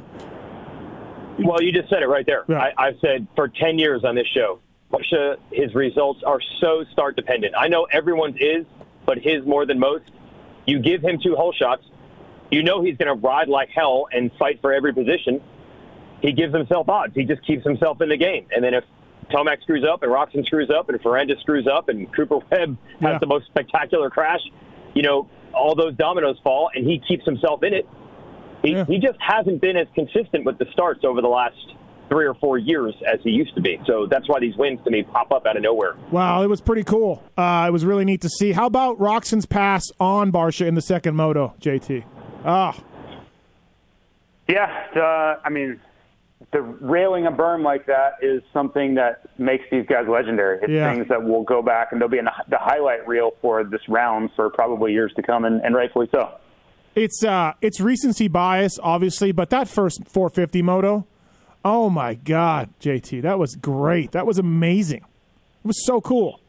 Well, 1.39 1.63
you 1.63 1.71
just 1.71 1.89
said 1.89 2.03
it 2.03 2.07
right 2.07 2.27
there. 2.27 2.43
Yeah. 2.47 2.59
I, 2.59 2.89
I've 2.89 2.99
said 2.99 3.25
for 3.35 3.47
10 3.47 3.79
years 3.79 4.03
on 4.03 4.13
this 4.13 4.27
show, 4.27 4.59
Barcia, 4.91 5.37
his 5.51 5.73
results 5.73 6.21
are 6.23 6.39
so 6.61 6.85
start 6.91 7.15
dependent. 7.15 7.55
I 7.57 7.69
know 7.69 7.87
everyone's 7.91 8.37
is, 8.39 8.67
but 9.07 9.17
his 9.17 9.43
more 9.47 9.65
than 9.65 9.79
most. 9.79 10.11
You 10.67 10.77
give 10.79 11.01
him 11.01 11.19
two 11.21 11.35
hole 11.35 11.53
shots, 11.53 11.83
you 12.51 12.61
know 12.61 12.83
he's 12.83 12.97
going 12.97 13.07
to 13.07 13.27
ride 13.27 13.47
like 13.47 13.69
hell 13.69 14.07
and 14.11 14.31
fight 14.37 14.61
for 14.61 14.71
every 14.71 14.93
position. 14.93 15.41
He 16.25 16.33
gives 16.33 16.53
himself 16.53 16.89
odds. 16.89 17.13
He 17.13 17.23
just 17.23 17.45
keeps 17.45 17.63
himself 17.63 18.01
in 18.01 18.09
the 18.09 18.17
game. 18.17 18.47
And 18.51 18.63
then 18.63 18.73
if 18.73 18.83
Tomac 19.31 19.61
screws 19.61 19.83
up 19.89 20.01
and 20.03 20.11
Roczen 20.11 20.45
screws 20.45 20.69
up 20.69 20.89
and 20.89 20.99
Ferrandis 21.01 21.39
screws 21.41 21.67
up 21.71 21.89
and 21.89 22.11
Cooper 22.15 22.37
Webb 22.51 22.77
has 23.01 23.13
Yeah. 23.13 23.17
the 23.19 23.27
most 23.27 23.45
spectacular 23.47 24.09
crash, 24.09 24.41
you 24.93 25.03
know, 25.03 25.27
all 25.53 25.75
those 25.75 25.93
dominoes 25.95 26.37
fall 26.43 26.69
and 26.73 26.85
he 26.85 26.99
keeps 27.07 27.25
himself 27.25 27.63
in 27.63 27.73
it. 27.73 27.87
He, 28.63 28.71
Yeah. 28.71 28.85
he 28.85 28.97
just 28.97 29.19
hasn't 29.21 29.61
been 29.61 29.77
as 29.77 29.87
consistent 29.93 30.45
with 30.45 30.57
the 30.57 30.65
starts 30.71 31.03
over 31.03 31.21
the 31.21 31.27
last 31.27 31.55
three 32.09 32.25
or 32.27 32.35
four 32.35 32.57
years 32.57 32.93
as 33.11 33.19
he 33.23 33.31
used 33.31 33.53
to 33.55 33.61
be. 33.61 33.79
So 33.87 34.05
that's 34.05 34.27
why 34.29 34.39
these 34.39 34.55
wins 34.57 34.79
to 34.85 34.91
me 34.91 35.03
pop 35.03 35.31
up 35.31 35.45
out 35.45 35.57
of 35.57 35.63
nowhere. 35.63 35.95
wow, 36.11 36.41
it 36.43 36.47
was 36.47 36.61
pretty 36.61 36.83
cool. 36.83 37.23
Uh, 37.37 37.65
it 37.67 37.71
was 37.71 37.83
really 37.85 38.05
neat 38.05 38.21
to 38.21 38.29
see. 38.29 38.51
How 38.51 38.67
about 38.67 38.97
Roczen's 38.99 39.45
pass 39.47 39.83
on 39.99 40.31
Barcia 40.31 40.67
in 40.67 40.75
the 40.75 40.81
second 40.81 41.15
moto, 41.15 41.53
JT? 41.61 42.03
Ah, 42.45 42.75
Yeah, 44.47 44.69
uh, 44.95 45.39
I 45.43 45.49
mean, 45.49 45.79
the 46.55 46.61
railing 46.61 47.25
a 47.27 47.31
berm 47.31 47.63
like 47.63 47.85
that 47.87 48.13
is 48.21 48.41
something 48.53 48.95
that 48.95 49.27
makes 49.37 49.65
these 49.69 49.85
guys 49.87 50.05
legendary. 50.07 50.59
It's 50.61 50.69
Yeah. 50.71 50.93
things 50.93 51.07
that 51.09 51.21
will 51.21 51.43
go 51.43 51.61
back 51.61 51.91
and 51.91 51.99
they'll 51.99 52.07
be 52.07 52.17
in 52.17 52.25
the, 52.25 52.31
the 52.47 52.57
highlight 52.57 53.05
reel 53.05 53.31
for 53.41 53.63
this 53.65 53.81
round 53.89 54.29
for 54.37 54.49
probably 54.49 54.93
years 54.93 55.11
to 55.17 55.21
come, 55.21 55.43
and, 55.43 55.59
and 55.65 55.75
rightfully 55.75 56.07
so. 56.13 56.29
It's 56.95 57.25
uh, 57.25 57.53
it's 57.61 57.81
recency 57.81 58.29
bias, 58.29 58.79
obviously, 58.81 59.33
but 59.33 59.49
that 59.49 59.67
first 59.67 60.07
450 60.07 60.61
moto, 60.61 61.05
oh 61.65 61.89
my 61.89 62.13
god, 62.13 62.69
JT, 62.79 63.21
that 63.23 63.37
was 63.37 63.55
great. 63.57 64.13
That 64.13 64.25
was 64.25 64.37
amazing. 64.39 64.99
It 65.63 65.67
was 65.67 65.85
so 65.85 65.99
cool. 65.99 66.39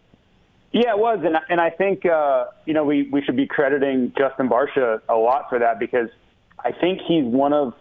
Yeah, 0.70 0.90
it 0.90 0.98
was, 0.98 1.18
and 1.24 1.36
and 1.48 1.60
I 1.60 1.70
think 1.70 2.06
uh, 2.06 2.44
you 2.64 2.74
know 2.74 2.84
we 2.84 3.08
we 3.10 3.22
should 3.22 3.36
be 3.36 3.46
crediting 3.48 4.12
Justin 4.16 4.48
Barcia 4.48 5.00
a 5.08 5.16
lot 5.16 5.48
for 5.48 5.58
that 5.58 5.80
because 5.80 6.10
I 6.64 6.70
think 6.70 7.00
he's 7.08 7.24
one 7.24 7.52
of 7.52 7.74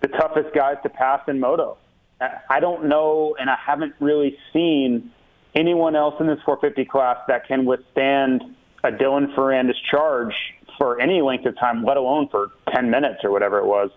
the 0.00 0.08
toughest 0.08 0.54
guys 0.54 0.76
to 0.82 0.88
pass 0.88 1.20
in 1.28 1.40
moto. 1.40 1.76
I- 2.20 2.38
I 2.50 2.60
don't 2.60 2.84
know, 2.86 3.36
and 3.38 3.48
I 3.50 3.56
haven't 3.64 3.94
really 4.00 4.36
seen 4.52 5.10
anyone 5.54 5.96
else 5.96 6.14
in 6.20 6.26
this 6.26 6.38
450 6.44 6.84
class 6.84 7.16
that 7.28 7.46
can 7.48 7.64
withstand 7.64 8.42
a 8.84 8.90
Dylan 8.90 9.34
Ferrandis 9.34 9.74
charge 9.90 10.34
for 10.78 11.00
any 11.00 11.20
length 11.22 11.46
of 11.46 11.58
time, 11.58 11.84
let 11.84 11.96
alone 11.96 12.28
for 12.28 12.50
10 12.72 12.90
minutes 12.90 13.24
or 13.24 13.30
whatever 13.30 13.58
it 13.58 13.66
was. 13.66 13.90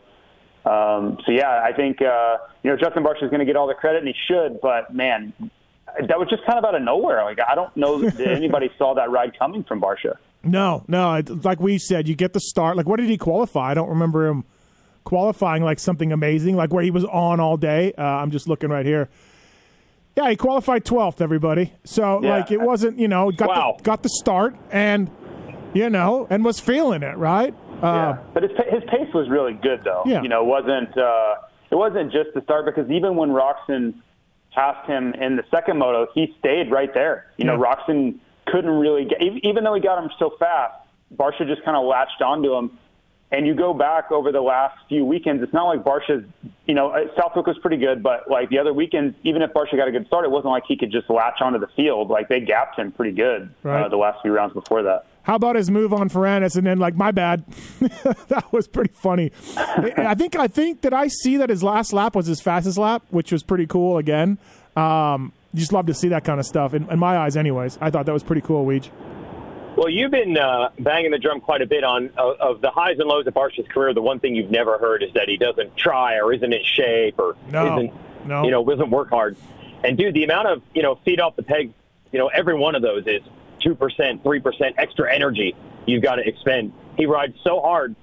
Um, 0.65 1.17
so 1.25 1.31
yeah, 1.31 1.61
I 1.63 1.73
think 1.73 2.01
uh, 2.01 2.37
you 2.63 2.69
know 2.69 2.77
Justin 2.77 3.03
Barcia 3.03 3.23
is 3.23 3.29
going 3.31 3.39
to 3.39 3.45
get 3.45 3.55
all 3.55 3.67
the 3.67 3.73
credit, 3.73 3.99
and 3.99 4.07
he 4.07 4.13
should. 4.27 4.61
But 4.61 4.93
man, 4.93 5.33
that 6.07 6.19
was 6.19 6.27
just 6.29 6.45
kind 6.45 6.59
of 6.59 6.65
out 6.65 6.75
of 6.75 6.83
nowhere. 6.83 7.23
Like 7.23 7.39
I 7.47 7.55
don't 7.55 7.75
know 7.75 7.99
that 7.99 8.19
anybody 8.35 8.69
saw 8.77 8.93
that 8.95 9.09
ride 9.09 9.37
coming 9.39 9.63
from 9.63 9.81
Barcia. 9.81 10.17
No, 10.43 10.83
no, 10.87 11.21
like 11.43 11.59
we 11.59 11.77
said, 11.79 12.07
you 12.07 12.15
get 12.15 12.33
the 12.33 12.39
start. 12.39 12.77
Like, 12.77 12.87
what 12.87 12.99
did 12.99 13.09
he 13.09 13.17
qualify? 13.17 13.71
I 13.71 13.73
don't 13.73 13.89
remember 13.89 14.27
him 14.27 14.43
qualifying 15.03 15.63
like 15.63 15.79
something 15.79 16.11
amazing, 16.11 16.55
like 16.55 16.71
where 16.73 16.83
he 16.83 16.91
was 16.91 17.05
on 17.05 17.39
all 17.39 17.57
day. 17.57 17.93
Uh, 17.97 18.03
I'm 18.03 18.31
just 18.31 18.47
looking 18.47 18.69
right 18.69 18.85
here. 18.85 19.09
Yeah, 20.15 20.29
he 20.29 20.35
qualified 20.35 20.83
12th, 20.83 21.21
everybody. 21.21 21.73
So, 21.85 22.21
Yeah. 22.21 22.37
like, 22.37 22.51
it 22.51 22.59
wasn't, 22.61 22.99
you 22.99 23.07
know, 23.07 23.31
got, 23.31 23.49
Wow. 23.49 23.75
the, 23.77 23.83
got 23.83 24.03
the 24.03 24.09
start 24.09 24.55
and, 24.71 25.09
you 25.73 25.89
know, 25.89 26.27
and 26.29 26.43
was 26.43 26.59
feeling 26.59 27.01
it, 27.01 27.17
right? 27.17 27.53
Uh, 27.81 27.85
Yeah, 27.85 28.17
but 28.33 28.43
his 28.43 28.51
his 28.69 28.83
pace 28.89 29.11
was 29.13 29.27
really 29.29 29.53
good 29.53 29.83
though. 29.83 30.03
Yeah. 30.05 30.21
You 30.21 30.29
know, 30.29 30.41
it 30.43 30.47
wasn't 30.47 30.95
uh, 30.97 31.35
it 31.71 31.75
wasn't 31.75 32.11
just 32.11 32.29
the 32.35 32.41
start 32.41 32.65
because 32.65 32.91
even 32.91 33.15
when 33.15 33.29
Roczen 33.29 33.95
passed 34.53 34.85
him 34.87 35.13
in 35.15 35.35
the 35.37 35.43
second 35.49 35.79
moto, 35.79 36.05
he 36.13 36.35
stayed 36.37 36.69
right 36.69 36.93
there. 36.93 37.25
You 37.37 37.45
know, 37.45 37.57
Roczen 37.57 38.15
couldn't 38.45 38.69
really 38.79 39.05
get 39.05 39.19
even 39.43 39.63
though 39.63 39.73
he 39.73 39.81
got 39.81 39.97
him 40.03 40.11
so 40.19 40.31
fast. 40.37 40.75
Barcia 41.15 41.47
just 41.47 41.63
kind 41.65 41.75
of 41.75 41.85
latched 41.85 42.21
onto 42.21 42.53
him. 42.53 42.77
And 43.33 43.47
you 43.47 43.55
go 43.55 43.73
back 43.73 44.11
over 44.11 44.31
the 44.33 44.41
last 44.41 44.77
few 44.89 45.05
weekends, 45.05 45.41
it's 45.41 45.53
not 45.53 45.63
like 45.63 45.83
Barcia's, 45.85 46.25
you 46.65 46.73
know, 46.73 46.89
uh, 46.89 47.05
Southwick 47.17 47.47
was 47.47 47.57
pretty 47.59 47.77
good, 47.77 48.03
but 48.03 48.29
like 48.29 48.49
the 48.49 48.59
other 48.59 48.73
weekends, 48.73 49.15
even 49.23 49.41
if 49.41 49.51
Barcia 49.51 49.77
got 49.77 49.87
a 49.87 49.91
good 49.91 50.05
start, 50.07 50.25
it 50.25 50.31
wasn't 50.31 50.51
like 50.51 50.63
he 50.67 50.75
could 50.75 50.91
just 50.91 51.09
latch 51.09 51.39
onto 51.39 51.57
the 51.57 51.67
field. 51.75 52.09
Like 52.09 52.27
they 52.27 52.41
gapped 52.41 52.77
him 52.77 52.91
pretty 52.91 53.13
good 53.15 53.49
Right. 53.63 53.83
uh, 53.85 53.87
the 53.87 53.95
last 53.95 54.21
few 54.21 54.33
rounds 54.33 54.53
before 54.53 54.83
that. 54.83 55.05
How 55.23 55.35
about 55.35 55.55
his 55.55 55.71
move 55.71 55.93
on 55.93 56.09
Ferrandis 56.09 56.57
and 56.57 56.67
then 56.67 56.77
like 56.77 56.95
my 56.95 57.11
bad? 57.11 57.45
that 57.79 58.45
was 58.51 58.67
pretty 58.67 58.91
funny. 58.93 59.31
I 59.55 60.13
think 60.15 60.35
I 60.35 60.47
think 60.47 60.81
that 60.81 60.93
I 60.93 61.07
see 61.07 61.37
that 61.37 61.49
his 61.49 61.63
last 61.63 61.93
lap 61.93 62.15
was 62.15 62.25
his 62.25 62.41
fastest 62.41 62.77
lap, 62.77 63.03
which 63.11 63.31
was 63.31 63.43
pretty 63.43 63.67
cool. 63.67 63.97
Again, 63.97 64.39
um, 64.75 65.31
you 65.53 65.59
just 65.59 65.71
love 65.73 65.85
to 65.85 65.93
see 65.93 66.07
that 66.09 66.23
kind 66.25 66.39
of 66.39 66.45
stuff. 66.45 66.73
In, 66.73 66.89
in 66.89 66.97
my 66.99 67.17
eyes, 67.17 67.37
anyways, 67.37 67.77
I 67.79 67.91
thought 67.91 68.07
that 68.07 68.13
was 68.13 68.23
pretty 68.23 68.41
cool. 68.41 68.65
Weege. 68.65 68.89
Well, 69.77 69.89
you've 69.89 70.11
been 70.11 70.37
uh, 70.37 70.69
banging 70.79 71.11
the 71.11 71.17
drum 71.17 71.39
quite 71.39 71.61
a 71.61 71.65
bit 71.65 71.83
on 71.83 72.09
uh, 72.17 72.33
of 72.39 72.61
the 72.61 72.69
highs 72.71 72.99
and 72.99 73.07
lows 73.07 73.25
of 73.25 73.33
Barcia's 73.33 73.67
career. 73.69 73.93
The 73.93 74.01
one 74.01 74.19
thing 74.19 74.35
you've 74.35 74.51
never 74.51 74.77
heard 74.77 75.01
is 75.01 75.13
that 75.13 75.29
he 75.29 75.37
doesn't 75.37 75.77
try 75.77 76.17
or 76.17 76.33
isn't 76.33 76.53
in 76.53 76.63
shape 76.63 77.17
or 77.17 77.37
No, 77.49 77.77
isn't, 77.77 78.27
no. 78.27 78.43
you 78.43 78.51
know, 78.51 78.65
doesn't 78.65 78.89
work 78.91 79.09
hard. 79.09 79.37
And 79.83 79.97
dude, 79.97 80.13
the 80.13 80.25
amount 80.25 80.47
of 80.49 80.61
you 80.75 80.83
know 80.83 80.95
feet 81.05 81.19
off 81.21 81.35
the 81.37 81.43
peg, 81.43 81.73
you 82.11 82.19
know, 82.19 82.27
every 82.27 82.53
one 82.55 82.75
of 82.75 82.81
those 82.81 83.07
is 83.07 83.21
two 83.61 83.73
percent, 83.75 84.23
three 84.23 84.41
percent 84.41 84.75
extra 84.77 85.13
energy 85.13 85.55
you've 85.87 86.03
got 86.03 86.15
to 86.15 86.27
expend. 86.27 86.73
He 86.97 87.05
rides 87.05 87.35
so 87.43 87.61
hard. 87.61 87.95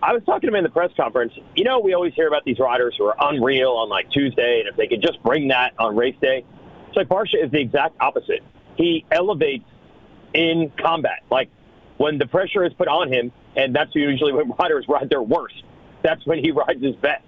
I 0.00 0.12
was 0.12 0.22
talking 0.24 0.42
to 0.42 0.48
him 0.48 0.54
in 0.54 0.62
the 0.62 0.70
press 0.70 0.92
conference. 0.96 1.32
You 1.56 1.64
know, 1.64 1.80
we 1.80 1.92
always 1.94 2.14
hear 2.14 2.28
about 2.28 2.44
these 2.44 2.60
riders 2.60 2.94
who 2.96 3.04
are 3.04 3.16
unreal 3.18 3.72
on 3.72 3.88
like 3.88 4.08
Tuesday, 4.12 4.60
and 4.60 4.68
if 4.68 4.76
they 4.76 4.86
could 4.86 5.02
just 5.02 5.20
bring 5.24 5.48
that 5.48 5.74
on 5.80 5.96
race 5.96 6.14
day. 6.22 6.44
It's 6.86 6.96
like 6.96 7.08
Barcia 7.08 7.44
is 7.44 7.50
the 7.50 7.60
exact 7.60 7.96
opposite. 8.00 8.42
He 8.76 9.04
elevates 9.10 9.64
in 10.34 10.72
combat. 10.78 11.22
Like 11.30 11.50
when 11.96 12.18
the 12.18 12.26
pressure 12.26 12.64
is 12.64 12.72
put 12.74 12.88
on 12.88 13.12
him, 13.12 13.32
and 13.56 13.74
that's 13.74 13.94
usually 13.94 14.32
when 14.32 14.50
riders 14.58 14.86
ride 14.88 15.10
their 15.10 15.22
worst. 15.22 15.62
That's 16.02 16.24
when 16.26 16.38
he 16.38 16.50
rides 16.52 16.82
his 16.82 16.96
best. 16.96 17.24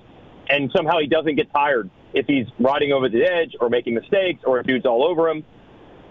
And 0.48 0.70
somehow 0.74 0.98
he 0.98 1.06
doesn't 1.06 1.36
get 1.36 1.52
tired 1.52 1.90
if 2.12 2.26
he's 2.26 2.46
riding 2.58 2.92
over 2.92 3.08
the 3.08 3.22
edge 3.22 3.54
or 3.60 3.68
making 3.68 3.94
mistakes 3.94 4.42
or 4.44 4.58
if 4.58 4.66
dude's 4.66 4.86
all 4.86 5.04
over 5.04 5.28
him. 5.28 5.44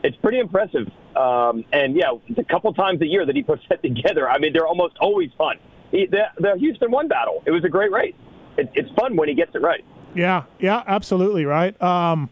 It's 0.04 0.16
pretty 0.18 0.40
impressive. 0.40 0.90
Um, 1.16 1.66
and 1.74 1.96
yeah, 1.96 2.12
a 2.38 2.44
couple 2.46 2.74
times 2.74 3.02
a 3.02 3.06
year 3.06 3.26
that 3.26 3.36
he 3.36 3.44
puts 3.52 3.64
that 3.70 3.82
together. 3.82 4.30
I 4.30 4.38
mean, 4.38 4.54
they're 4.54 4.68
almost 4.68 4.98
always 5.00 5.30
fun. 5.38 5.58
He, 5.92 6.06
the, 6.06 6.26
the 6.38 6.56
Houston 6.58 6.92
one 6.92 7.08
battle, 7.08 7.44
it 7.46 7.52
was 7.52 7.64
a 7.64 7.70
great 7.70 7.92
race. 7.92 8.14
It, 8.58 8.70
it's 8.76 8.92
fun 8.92 9.16
when 9.16 9.28
he 9.28 9.36
gets 9.36 9.56
it 9.56 9.62
right. 9.62 9.84
Yeah, 10.16 10.44
yeah, 10.60 10.84
absolutely 10.88 11.46
right. 11.46 11.80
Um, 11.82 12.30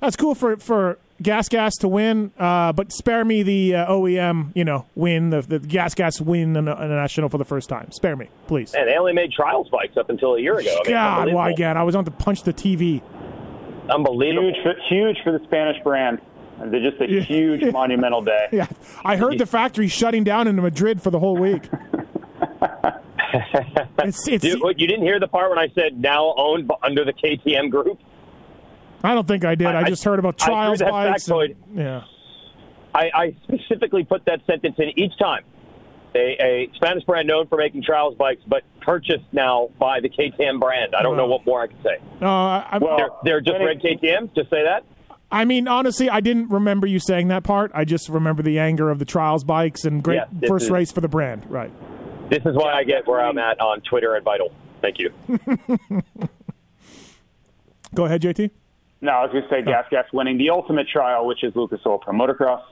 that's 0.00 0.16
cool 0.16 0.34
for 0.34 0.56
for 0.56 0.98
Gas 1.22 1.48
Gas 1.48 1.74
to 1.76 1.88
win, 1.88 2.30
uh, 2.38 2.72
but 2.72 2.92
spare 2.92 3.24
me 3.24 3.42
the 3.42 3.74
uh, 3.76 3.90
OEM, 3.92 4.50
you 4.54 4.64
know, 4.64 4.86
win 4.94 5.30
the, 5.30 5.40
the 5.42 5.58
Gas 5.58 5.94
Gas 5.94 6.20
win 6.20 6.54
in 6.56 6.64
the, 6.66 6.72
in 6.72 6.88
the 6.88 6.94
national 6.96 7.28
for 7.30 7.38
the 7.38 7.44
first 7.44 7.68
time. 7.68 7.90
Spare 7.92 8.16
me, 8.16 8.28
please. 8.46 8.74
And 8.74 8.86
they 8.88 8.96
only 8.96 9.12
made 9.14 9.32
trials 9.32 9.68
bikes 9.70 9.96
up 9.96 10.10
until 10.10 10.34
a 10.34 10.40
year 10.40 10.58
ago. 10.58 10.70
I 10.70 10.86
mean, 10.86 10.92
God, 10.94 11.32
why 11.32 11.50
again? 11.50 11.76
I 11.76 11.82
was 11.84 11.94
on 11.94 12.04
to 12.04 12.10
punch 12.10 12.42
the 12.42 12.52
TV. 12.52 13.00
Unbelievable. 13.88 14.52
Huge, 14.52 14.62
for, 14.62 14.74
huge 14.88 15.16
for 15.24 15.32
the 15.38 15.44
Spanish 15.44 15.82
brand. 15.82 16.20
They're 16.66 16.90
just 16.90 17.00
a 17.00 17.08
Yeah. 17.10 17.20
huge 17.22 17.72
monumental 17.72 18.22
day. 18.22 18.48
Yeah, 18.52 18.66
I 19.04 19.16
heard 19.16 19.38
the 19.38 19.46
factory 19.46 19.88
shutting 19.88 20.24
down 20.24 20.46
in 20.48 20.56
Madrid 20.56 21.00
for 21.02 21.10
the 21.10 21.18
whole 21.18 21.36
week. 21.36 21.68
it's, 23.98 24.28
it's, 24.28 24.42
Dude, 24.44 24.60
you 24.80 24.86
didn't 24.86 25.02
hear 25.04 25.18
the 25.20 25.28
part 25.28 25.50
when 25.50 25.58
I 25.58 25.68
said 25.74 25.98
now 25.98 26.34
owned 26.36 26.68
b- 26.68 26.74
under 26.82 27.04
the 27.04 27.12
KTM 27.12 27.70
group? 27.70 27.98
I 29.04 29.14
don't 29.14 29.28
think 29.28 29.44
I 29.44 29.54
did. 29.54 29.66
I, 29.68 29.80
I- 29.80 29.84
just 29.84 30.04
heard 30.04 30.18
about 30.18 30.38
trials 30.38 30.80
bikes. 30.82 31.28
and- 31.28 31.54
yeah. 31.74 32.04
I, 32.94 33.10
I 33.14 33.36
specifically 33.42 34.04
put 34.04 34.24
that 34.24 34.40
sentence 34.46 34.76
in 34.78 34.98
each 34.98 35.16
time. 35.18 35.44
A, 36.14 36.18
a 36.42 36.70
Spanish 36.76 37.04
brand 37.04 37.28
known 37.28 37.46
for 37.46 37.58
making 37.58 37.82
trials 37.82 38.14
bikes, 38.16 38.40
but 38.46 38.62
purchased 38.80 39.24
now 39.32 39.68
by 39.78 40.00
the 40.00 40.08
KTM 40.08 40.58
brand. 40.60 40.94
I 40.94 41.02
don't 41.02 41.18
know 41.18 41.26
what 41.26 41.44
more 41.44 41.60
I 41.62 41.66
can 41.66 41.76
say. 41.82 41.98
No, 42.22 42.28
I, 42.28 42.66
I, 42.72 42.78
Well- 42.78 42.96
They're, 42.96 43.40
they're 43.40 43.40
just 43.42 43.58
red 43.62 43.82
KTMs. 43.82 44.34
Just 44.34 44.48
say 44.48 44.62
that. 44.64 44.84
I 45.30 45.44
mean, 45.44 45.68
honestly, 45.68 46.08
I 46.08 46.20
didn't 46.20 46.48
remember 46.50 46.86
you 46.86 46.98
saying 47.00 47.28
that 47.28 47.42
part. 47.42 47.70
I 47.74 47.84
just 47.84 48.08
remember 48.08 48.42
the 48.42 48.58
anger 48.60 48.88
of 48.90 48.98
the 48.98 49.04
trials 49.04 49.44
bikes 49.44 49.84
and 49.84 50.02
great 50.02 50.20
this 50.32 50.48
first 50.48 50.64
is- 50.66 50.70
race 50.70 50.90
for 50.92 51.00
the 51.02 51.08
brand. 51.08 51.44
Right. 51.50 51.70
This 52.30 52.46
is 52.46 52.54
why 52.56 52.72
I 52.72 52.84
get 52.84 53.06
where 53.06 53.20
I'm 53.20 53.36
at 53.36 53.60
on 53.60 53.82
Twitter 53.82 54.14
and 54.14 54.24
Vital. 54.24 54.52
Thank 54.80 54.98
you. 54.98 55.10
Go 57.94 58.04
ahead, 58.06 58.22
JT. 58.22 58.50
No, 59.06 59.12
I 59.12 59.22
was 59.22 59.32
going 59.32 59.44
to 59.44 59.48
say 59.48 59.62
Gas 59.62 59.86
Gas 59.90 60.04
winning 60.12 60.36
the 60.38 60.50
ultimate 60.50 60.88
trial, 60.88 61.26
which 61.26 61.42
is 61.44 61.54
Lucas 61.56 61.80
Oil 61.86 61.98
Pro 61.98 62.12
Motocross, 62.12 62.62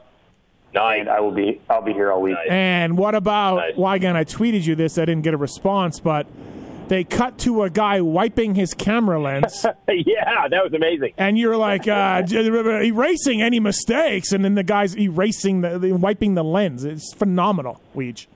Nice. 0.74 1.00
and 1.00 1.08
I 1.08 1.20
will 1.20 1.30
be 1.32 1.60
I'll 1.70 1.82
be 1.82 1.92
here 1.92 2.10
all 2.12 2.20
week. 2.22 2.34
Nice. 2.34 2.48
And 2.50 2.98
what 2.98 3.14
about? 3.14 3.56
Nice. 3.56 3.76
Why 3.76 3.96
again? 3.96 4.16
I 4.16 4.24
tweeted 4.24 4.66
you 4.66 4.74
this. 4.74 4.98
I 4.98 5.04
didn't 5.04 5.22
get 5.22 5.32
a 5.34 5.38
response, 5.38 6.00
but 6.00 6.26
they 6.88 7.02
cut 7.04 7.38
to 7.38 7.62
a 7.62 7.70
guy 7.70 8.00
wiping 8.02 8.54
his 8.54 8.74
camera 8.74 9.18
lens, 9.18 9.64
yeah, 9.88 10.48
that 10.48 10.62
was 10.62 10.74
amazing. 10.74 11.14
and 11.16 11.38
you're 11.38 11.56
like 11.56 11.88
uh, 11.88 12.22
erasing 12.30 13.40
any 13.40 13.58
mistakes, 13.58 14.32
and 14.32 14.44
then 14.44 14.54
the 14.54 14.62
guy's 14.62 14.94
erasing 14.98 15.62
the, 15.62 15.78
the 15.78 15.92
wiping 15.92 16.34
the 16.34 16.44
lens. 16.44 16.84
It's 16.84 17.14
phenomenal, 17.14 17.80
Weege. 17.96 18.26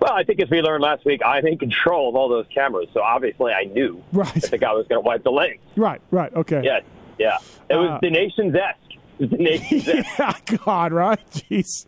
Well, 0.00 0.12
I 0.12 0.24
think 0.24 0.42
as 0.42 0.50
we 0.50 0.60
learned 0.60 0.82
last 0.82 1.04
week, 1.04 1.20
I'm 1.24 1.46
in 1.46 1.56
control 1.58 2.08
of 2.08 2.16
all 2.16 2.28
those 2.28 2.46
cameras, 2.52 2.88
so 2.92 3.00
obviously 3.00 3.52
I 3.52 3.64
knew 3.66 4.02
Right. 4.12 4.34
that 4.34 4.50
the 4.50 4.58
guy 4.58 4.72
was 4.72 4.88
going 4.88 5.00
to 5.00 5.06
wipe 5.06 5.22
the 5.22 5.30
lens. 5.30 5.60
Right. 5.76 6.00
Right. 6.10 6.34
Okay. 6.34 6.62
Yeah, 6.64 6.80
yeah. 7.18 7.38
It 7.68 7.76
was 7.76 7.90
Uh, 7.90 7.98
the 8.02 8.10
nation's 8.10 8.54
esque. 8.54 8.78
The 9.18 9.26
nation's 9.38 9.86
yeah, 10.18 10.34
God, 10.64 10.92
right? 10.92 11.20
Jeez. 11.30 11.86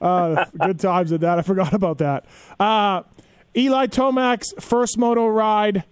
Uh, 0.00 0.44
good 0.64 0.78
times 0.80 1.12
at 1.12 1.20
that. 1.20 1.38
I 1.38 1.42
forgot 1.42 1.72
about 1.72 1.98
that. 1.98 2.24
Uh, 2.60 3.02
Eli 3.56 3.86
Tomac's 3.86 4.52
first 4.60 4.96
moto 4.98 5.26
ride, 5.26 5.84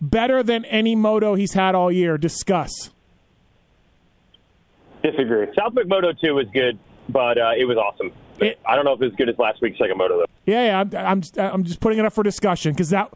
better 0.00 0.42
than 0.42 0.64
any 0.66 0.94
moto 0.94 1.34
he's 1.34 1.54
had 1.54 1.74
all 1.74 1.90
year. 1.90 2.18
Discuss. 2.18 2.90
Disagree. 5.02 5.46
Southwick 5.56 5.86
Moto 5.88 6.12
2 6.12 6.34
was 6.34 6.46
good, 6.52 6.78
but 7.08 7.38
uh, 7.38 7.52
it 7.56 7.64
was 7.64 7.76
awesome. 7.76 8.12
It- 8.40 8.58
I 8.66 8.76
don't 8.76 8.84
know 8.84 8.92
if 8.92 9.00
it 9.00 9.04
was 9.06 9.12
as 9.12 9.16
good 9.16 9.28
as 9.28 9.38
last 9.38 9.60
week's 9.62 9.78
second 9.78 9.96
moto, 9.96 10.18
though. 10.18 10.24
Yeah, 10.46 10.64
yeah 10.66 10.80
I'm, 10.80 10.94
I'm, 10.94 11.22
I'm 11.54 11.64
just 11.64 11.80
putting 11.80 11.98
it 11.98 12.04
up 12.04 12.12
for 12.12 12.22
discussion 12.22 12.72
because 12.72 12.90
that. 12.90 13.12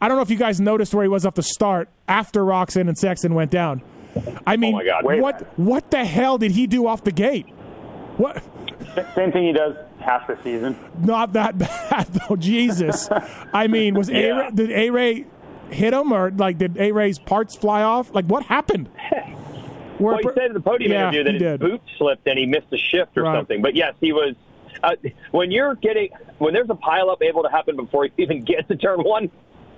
I 0.00 0.08
don't 0.08 0.16
know 0.18 0.22
if 0.22 0.30
you 0.30 0.36
guys 0.36 0.60
noticed 0.60 0.92
where 0.94 1.04
he 1.04 1.08
was 1.08 1.24
off 1.24 1.34
the 1.34 1.42
start 1.42 1.88
after 2.06 2.42
Roczen 2.42 2.82
and 2.88 2.96
Sexton 2.98 3.34
went 3.34 3.50
down. 3.50 3.80
I 4.46 4.56
mean, 4.56 4.74
Oh 4.74 4.78
my 4.78 4.84
God. 4.84 5.04
Wait. 5.04 5.20
what 5.20 5.42
what 5.58 5.90
the 5.90 6.04
hell 6.04 6.38
did 6.38 6.52
he 6.52 6.66
do 6.66 6.86
off 6.86 7.04
the 7.04 7.12
gate? 7.12 7.46
What? 8.16 8.42
Same 9.14 9.30
thing 9.32 9.44
he 9.44 9.52
does 9.52 9.76
half 10.00 10.26
the 10.26 10.38
season. 10.42 10.76
Not 11.02 11.32
that 11.34 11.58
bad 11.58 12.06
though. 12.08 12.36
Jesus. 12.36 13.08
I 13.52 13.66
mean, 13.66 13.94
was 13.94 14.08
Yeah. 14.08 14.48
A 14.48 14.50
did 14.52 14.70
A 14.70 14.90
Ray 14.90 15.26
hit 15.70 15.92
him 15.92 16.12
or 16.12 16.30
like 16.30 16.58
did 16.58 16.76
A 16.78 16.92
Ray's 16.92 17.18
parts 17.18 17.54
fly 17.56 17.82
off? 17.82 18.14
Like 18.14 18.24
what 18.26 18.44
happened? 18.44 18.88
Where- 19.98 20.14
Well, 20.14 20.18
he 20.18 20.28
said 20.34 20.46
in 20.48 20.52
the 20.54 20.60
podium 20.60 20.92
Yeah, 20.92 21.08
interview 21.08 21.24
that 21.24 21.32
his 21.34 21.42
did. 21.42 21.60
boot 21.60 21.80
slipped 21.98 22.26
and 22.26 22.38
he 22.38 22.46
missed 22.46 22.66
a 22.72 22.76
shift 22.78 23.16
or 23.16 23.22
Right. 23.22 23.36
something. 23.38 23.62
But 23.62 23.74
yes, 23.74 23.94
he 24.00 24.12
was 24.12 24.34
uh, 24.82 24.90
when 25.30 25.50
you're 25.50 25.74
getting 25.74 26.10
when 26.38 26.52
there's 26.54 26.68
a 26.70 26.74
pileup 26.74 27.22
able 27.22 27.42
to 27.42 27.48
happen 27.50 27.76
before 27.76 28.04
you 28.06 28.12
even 28.18 28.42
get 28.42 28.68
to 28.68 28.76
turn 28.76 29.00
one. 29.00 29.30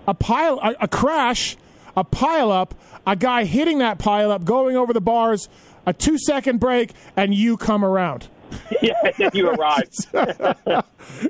A 0.06 0.14
pile, 0.14 0.58
a, 0.62 0.74
a 0.82 0.88
crash, 0.88 1.56
a 1.98 2.04
pileup, 2.04 2.70
a 3.06 3.16
guy 3.16 3.44
hitting 3.44 3.78
that 3.78 3.98
pileup, 3.98 4.44
going 4.44 4.76
over 4.76 4.92
the 4.92 5.00
bars, 5.00 5.48
a 5.84 5.92
two 5.92 6.16
second 6.16 6.60
break, 6.60 6.92
and 7.16 7.34
you 7.34 7.56
come 7.56 7.84
around. 7.84 8.28
yeah, 8.82 8.94
then 9.18 9.30
you 9.34 9.50
arrive. 9.50 9.90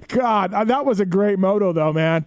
God, 0.08 0.54
uh, 0.54 0.64
that 0.64 0.84
was 0.84 1.00
a 1.00 1.06
great 1.06 1.38
moto, 1.38 1.72
though, 1.72 1.92
man. 1.92 2.26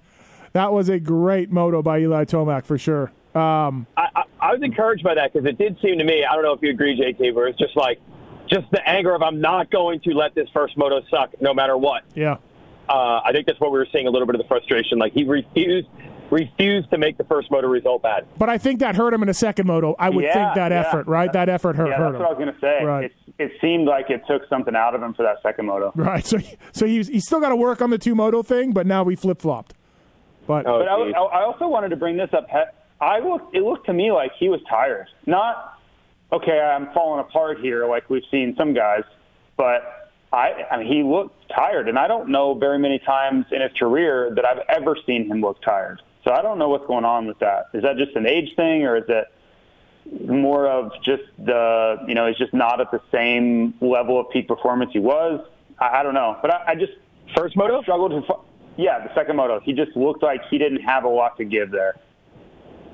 That 0.54 0.74
was 0.74 0.90
a 0.90 1.00
great 1.00 1.52
moto 1.52 1.82
by 1.82 2.00
Eli 2.00 2.26
Tomac 2.26 2.66
for 2.66 2.78
sure. 2.78 3.12
Um, 3.34 3.88
I, 3.96 4.08
I, 4.16 4.24
I 4.42 4.54
was 4.54 4.62
encouraged 4.64 5.04
by 5.04 5.14
that 5.14 5.32
because 5.32 5.48
it 5.48 5.58
did 5.58 5.78
seem 5.82 6.00
to 6.00 6.04
me. 6.04 6.26
I 6.26 6.34
don't 6.34 6.44
know 6.44 6.52
if 6.52 6.62
you 6.62 6.72
agree, 6.72 7.00
JT, 7.00 7.34
where 7.34 7.48
it's 7.48 7.60
just 7.60 7.78
like 7.78 8.02
just 8.50 8.70
the 8.72 8.86
anger 8.90 9.14
of 9.14 9.22
I'm 9.22 9.40
not 9.40 9.72
going 9.72 10.02
to 10.02 10.12
let 10.12 10.36
this 10.36 10.50
first 10.52 10.78
moto 10.78 11.02
suck 11.10 11.40
no 11.40 11.54
matter 11.54 11.78
what. 11.78 12.04
yeah. 12.16 12.38
Uh, 12.90 13.22
I 13.24 13.32
think 13.32 13.46
that's 13.48 13.60
what 13.62 13.72
we 13.72 13.78
were 13.78 13.88
seeing 13.94 14.08
a 14.08 14.10
little 14.10 14.26
bit 14.26 14.36
of 14.36 14.42
the 14.42 14.48
frustration. 14.50 14.98
Like 14.98 15.14
he 15.14 15.24
refused 15.24 15.88
refused 16.32 16.90
to 16.92 16.98
make 16.98 17.18
the 17.18 17.24
first 17.26 17.52
moto 17.52 17.68
result 17.68 18.02
bad. 18.02 18.26
But 18.38 18.50
I 18.50 18.58
think 18.58 18.80
that 18.80 18.96
hurt 18.96 19.14
him 19.14 19.22
in 19.22 19.28
the 19.28 19.34
second 19.34 19.68
moto. 19.68 19.96
I 20.00 20.10
would 20.10 20.24
Yeah, 20.24 20.34
think 20.34 20.56
that 20.56 20.72
yeah. 20.72 20.80
effort, 20.88 21.08
right? 21.08 21.32
That 21.34 21.50
effort 21.50 21.76
hurt, 21.76 21.90
Yeah, 21.90 21.98
hurt 21.98 22.04
that's 22.14 22.16
him. 22.16 22.20
what 22.22 22.28
I 22.28 22.34
was 22.34 22.38
going 22.40 22.54
to 22.54 22.60
say. 22.62 22.84
Right. 22.86 23.04
It, 23.06 23.14
it 23.38 23.52
seemed 23.62 23.88
like 23.88 24.10
it 24.10 24.22
took 24.28 24.48
something 24.50 24.76
out 24.76 24.96
of 24.96 25.04
him 25.04 25.14
for 25.14 25.24
that 25.24 25.38
second 25.44 25.66
moto. 25.68 25.92
Right. 25.96 26.26
So, 26.32 26.38
so 26.72 26.86
he's 26.86 27.08
he's 27.10 27.26
still 27.26 27.40
got 27.42 27.50
to 27.50 27.56
work 27.56 27.82
on 27.82 27.90
the 27.90 27.98
two 27.98 28.16
moto 28.16 28.42
thing, 28.44 28.72
but 28.72 28.88
now 28.88 29.04
we 29.04 29.16
flip 29.16 29.42
flopped. 29.42 29.74
But 30.48 30.66
Oh, 30.66 30.80
But 30.80 30.88
I. 30.88 31.40
I 31.40 31.44
also 31.44 31.68
wanted 31.68 31.90
to 31.90 31.96
bring 31.98 32.18
this 32.18 32.30
up. 32.34 32.48
I 33.02 33.20
looked. 33.20 33.56
It 33.56 33.64
looked 33.64 33.86
to 33.88 33.94
me 33.94 34.12
like 34.12 34.32
he 34.40 34.48
was 34.50 34.60
tired. 34.70 35.08
Not 35.26 35.78
okay. 36.32 36.60
I'm 36.60 36.92
falling 36.94 37.20
apart 37.20 37.60
here, 37.60 37.86
like 37.88 38.10
we've 38.10 38.24
seen 38.32 38.56
some 38.58 38.74
guys. 38.74 39.04
But 39.58 40.12
I, 40.34 40.64
I 40.72 40.78
mean, 40.78 40.88
he 40.88 41.04
looked 41.04 41.36
tired, 41.54 41.90
and 41.90 41.98
I 42.00 42.08
don't 42.08 42.30
know 42.30 42.54
very 42.54 42.80
many 42.80 43.00
times 43.00 43.46
in 43.52 43.62
his 43.62 43.72
career 43.78 44.32
that 44.36 44.46
I've 44.46 44.64
ever 44.70 44.96
seen 45.06 45.28
him 45.30 45.42
look 45.42 45.62
tired. 45.62 46.02
So 46.24 46.32
I 46.32 46.42
don't 46.42 46.60
know 46.60 46.70
what's 46.70 46.86
going 46.88 47.06
on 47.06 47.26
with 47.26 47.40
that. 47.40 47.70
Is 47.74 47.84
that 47.84 47.98
just 47.98 48.16
an 48.16 48.28
age 48.28 48.56
thing, 48.56 48.84
or 48.84 48.98
is 48.98 49.06
it 49.08 49.26
more 50.30 50.68
of 50.68 50.92
just 51.04 51.24
the 51.38 51.98
you 52.08 52.16
know 52.16 52.28
he's 52.28 52.38
just 52.38 52.54
not 52.54 52.80
at 52.80 52.92
the 52.92 53.02
same 53.12 53.74
level 53.82 54.20
of 54.20 54.30
peak 54.30 54.48
performance 54.48 54.92
he 54.94 55.00
was? 55.00 55.46
I, 55.80 56.00
I 56.00 56.04
don't 56.04 56.14
know, 56.14 56.38
but 56.42 56.52
I, 56.52 56.72
I 56.72 56.76
just 56.76 56.94
First 57.36 57.56
moto? 57.56 57.82
struggled 57.82 58.12
to. 58.12 58.34
Yeah, 58.78 59.06
the 59.06 59.14
second 59.16 59.36
moto. 59.36 59.60
He 59.60 59.74
just 59.74 59.96
looked 59.96 60.24
like 60.24 60.42
he 60.50 60.58
didn't 60.58 60.82
have 60.82 61.04
a 61.04 61.10
lot 61.10 61.38
to 61.38 61.46
give 61.46 61.72
there. 61.72 61.96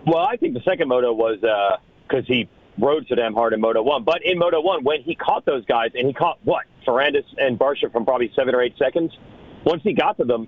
Well, 0.05 0.25
I 0.25 0.38
think 0.38 0.53
the 0.53 0.62
second 0.62 0.88
moto 0.88 1.13
was 1.13 1.41
uh, 1.43 1.77
because 2.07 2.25
he 2.27 2.50
rode 2.79 3.05
so 3.07 3.15
damn 3.15 3.34
hard 3.34 3.53
in 3.53 3.62
Moto 3.62 3.81
One. 3.81 4.03
But 4.03 4.24
in 4.24 4.38
Moto 4.38 4.62
One, 4.62 4.84
when 4.84 5.01
he 5.01 5.15
caught 5.15 5.46
those 5.46 5.65
guys, 5.65 5.91
and 5.96 6.07
he 6.07 6.13
caught 6.13 6.39
what 6.43 6.65
Ferrandis 6.86 7.25
and 7.38 7.60
Barcia 7.60 7.91
from 7.91 8.05
probably 8.05 8.31
seven 8.36 8.55
or 8.55 8.62
eight 8.62 8.75
seconds. 8.77 9.12
Once 9.65 9.84
he 9.84 9.91
got 9.91 10.17
to 10.17 10.24
them, 10.24 10.48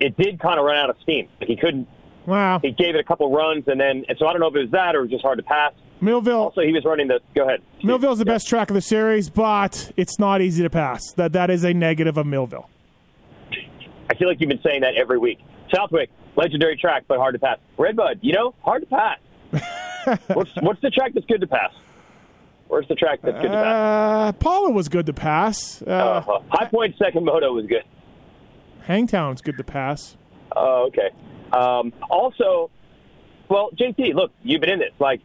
it 0.00 0.16
did 0.16 0.38
kind 0.40 0.58
of 0.58 0.64
run 0.64 0.76
out 0.76 0.90
of 0.90 0.96
steam. 1.02 1.28
Like 1.40 1.48
he 1.48 1.56
couldn't. 1.56 1.88
wow, 2.26 2.58
He 2.60 2.70
gave 2.72 2.94
it 2.94 3.00
a 3.00 3.04
couple 3.04 3.30
runs, 3.32 3.64
and 3.68 3.80
then 3.80 4.04
and 4.08 4.18
so 4.18 4.26
I 4.26 4.32
don't 4.32 4.40
know 4.40 4.48
if 4.48 4.54
it 4.56 4.60
was 4.62 4.70
that 4.72 4.94
or 4.94 5.00
it 5.00 5.02
was 5.02 5.10
just 5.10 5.22
hard 5.22 5.38
to 5.38 5.44
pass. 5.44 5.72
Millville. 6.00 6.38
Also, 6.40 6.60
he 6.60 6.72
was 6.72 6.84
running 6.84 7.08
the. 7.08 7.20
Go 7.34 7.44
ahead. 7.46 7.62
Millville's 7.82 8.18
the 8.18 8.24
best 8.24 8.48
track 8.48 8.68
of 8.70 8.74
the 8.74 8.80
series, 8.82 9.30
but 9.30 9.92
it's 9.96 10.18
not 10.18 10.42
easy 10.42 10.62
to 10.62 10.70
pass. 10.70 11.00
That 11.16 11.32
that 11.32 11.50
is 11.50 11.64
a 11.64 11.72
negative 11.72 12.16
of 12.18 12.26
Millville. 12.26 12.68
I 14.10 14.14
feel 14.16 14.28
like 14.28 14.40
you've 14.40 14.50
been 14.50 14.60
saying 14.62 14.82
that 14.82 14.94
every 14.96 15.18
week. 15.18 15.38
Southwick, 15.74 16.10
legendary 16.36 16.76
track, 16.76 17.04
but 17.08 17.18
hard 17.18 17.34
to 17.34 17.38
pass. 17.38 17.58
Redbud, 17.78 18.18
you 18.22 18.32
know, 18.34 18.54
hard 18.62 18.82
to 18.82 18.88
pass. 18.88 19.18
what's 20.34 20.50
what's 20.60 20.80
the 20.82 20.90
track 20.90 21.12
that's 21.14 21.26
good 21.26 21.40
to 21.40 21.46
pass? 21.46 21.72
Where's 22.68 22.86
the 22.88 22.94
track 22.96 23.20
that's 23.22 23.36
good 23.36 23.48
to 23.48 23.48
pass? 23.48 24.28
Uh, 24.28 24.32
Pala 24.32 24.70
was 24.70 24.88
good 24.88 25.06
to 25.06 25.12
pass. 25.12 25.80
Uh, 25.82 25.90
Uh, 26.26 26.40
High 26.50 26.66
Point 26.66 26.96
second 26.98 27.24
moto 27.24 27.52
was 27.52 27.66
good. 27.66 27.84
Hangtown's 28.84 29.40
good 29.40 29.56
to 29.56 29.64
pass. 29.64 30.16
Oh, 30.54 30.88
okay. 30.88 31.10
Um, 31.52 31.92
also, 32.10 32.70
well, 33.48 33.70
JT, 33.72 34.14
look, 34.14 34.32
you've 34.42 34.60
been 34.60 34.70
in 34.70 34.78
this. 34.78 34.92
Like, 34.98 35.20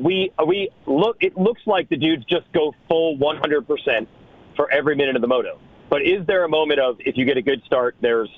we 0.00 0.32
we 0.46 0.70
look. 0.86 1.18
It 1.20 1.36
looks 1.36 1.62
like 1.66 1.88
the 1.88 1.96
dudes 1.96 2.24
just 2.24 2.50
go 2.52 2.74
full 2.88 3.16
100 3.18 3.66
percent 3.66 4.08
for 4.56 4.70
every 4.70 4.96
minute 4.96 5.16
of 5.16 5.22
the 5.22 5.28
moto. 5.28 5.58
But 5.88 6.02
is 6.02 6.26
there 6.26 6.44
a 6.44 6.48
moment 6.48 6.80
of 6.80 6.96
if 7.00 7.16
you 7.16 7.24
get 7.24 7.36
a 7.36 7.42
good 7.42 7.62
start, 7.64 7.94
there's 8.00 8.28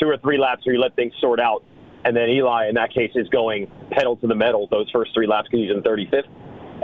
two 0.00 0.08
or 0.08 0.16
three 0.16 0.38
laps 0.38 0.64
where 0.64 0.74
you 0.74 0.80
let 0.80 0.96
things 0.96 1.12
sort 1.20 1.38
out, 1.38 1.62
and 2.04 2.16
then 2.16 2.30
Eli, 2.30 2.68
in 2.68 2.74
that 2.76 2.94
case, 2.94 3.12
is 3.14 3.28
going 3.28 3.70
pedal 3.90 4.16
to 4.16 4.26
the 4.26 4.34
metal 4.34 4.66
those 4.70 4.90
first 4.90 5.12
three 5.12 5.26
laps 5.26 5.48
because 5.50 5.66
he's 5.66 5.70
in 5.70 5.82
35th, 5.82 6.22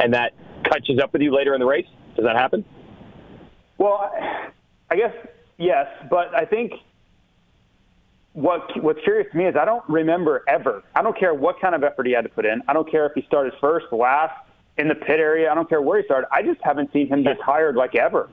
and 0.03 0.13
that 0.13 0.35
catches 0.65 0.99
up 1.01 1.15
with 1.15 1.23
you 1.23 1.35
later 1.35 1.55
in 1.55 1.61
the 1.61 1.67
race. 1.67 1.87
Does 2.15 2.27
that 2.27 2.37
happen? 2.37 2.65
Well, 3.79 4.13
I 4.91 4.97
guess 4.97 5.15
yes, 5.59 5.87
but 6.11 6.35
I 6.35 6.45
think 6.45 6.73
what 8.33 8.63
what's 8.83 9.01
curious 9.03 9.31
to 9.33 9.37
me 9.39 9.47
is 9.47 9.57
I 9.57 9.65
don't 9.65 9.87
remember 9.89 10.45
ever. 10.49 10.83
I 10.95 11.03
don't 11.03 11.19
care 11.19 11.35
what 11.35 11.61
kind 11.61 11.75
of 11.75 11.83
effort 11.83 12.07
he 12.07 12.13
had 12.13 12.23
to 12.23 12.29
put 12.29 12.47
in. 12.47 12.63
I 12.69 12.73
don't 12.73 12.89
care 12.91 13.07
if 13.07 13.13
he 13.15 13.23
started 13.23 13.53
first, 13.61 13.87
last, 13.93 14.35
in 14.77 14.89
the 14.89 14.95
pit 14.95 15.19
area. 15.21 15.51
I 15.51 15.55
don't 15.55 15.69
care 15.69 15.83
where 15.83 15.99
he 16.01 16.05
started. 16.05 16.29
I 16.33 16.43
just 16.43 16.61
haven't 16.63 16.93
seen 16.93 17.09
him 17.09 17.23
get 17.25 17.39
tired 17.45 17.75
like 17.77 17.95
ever. 17.95 18.29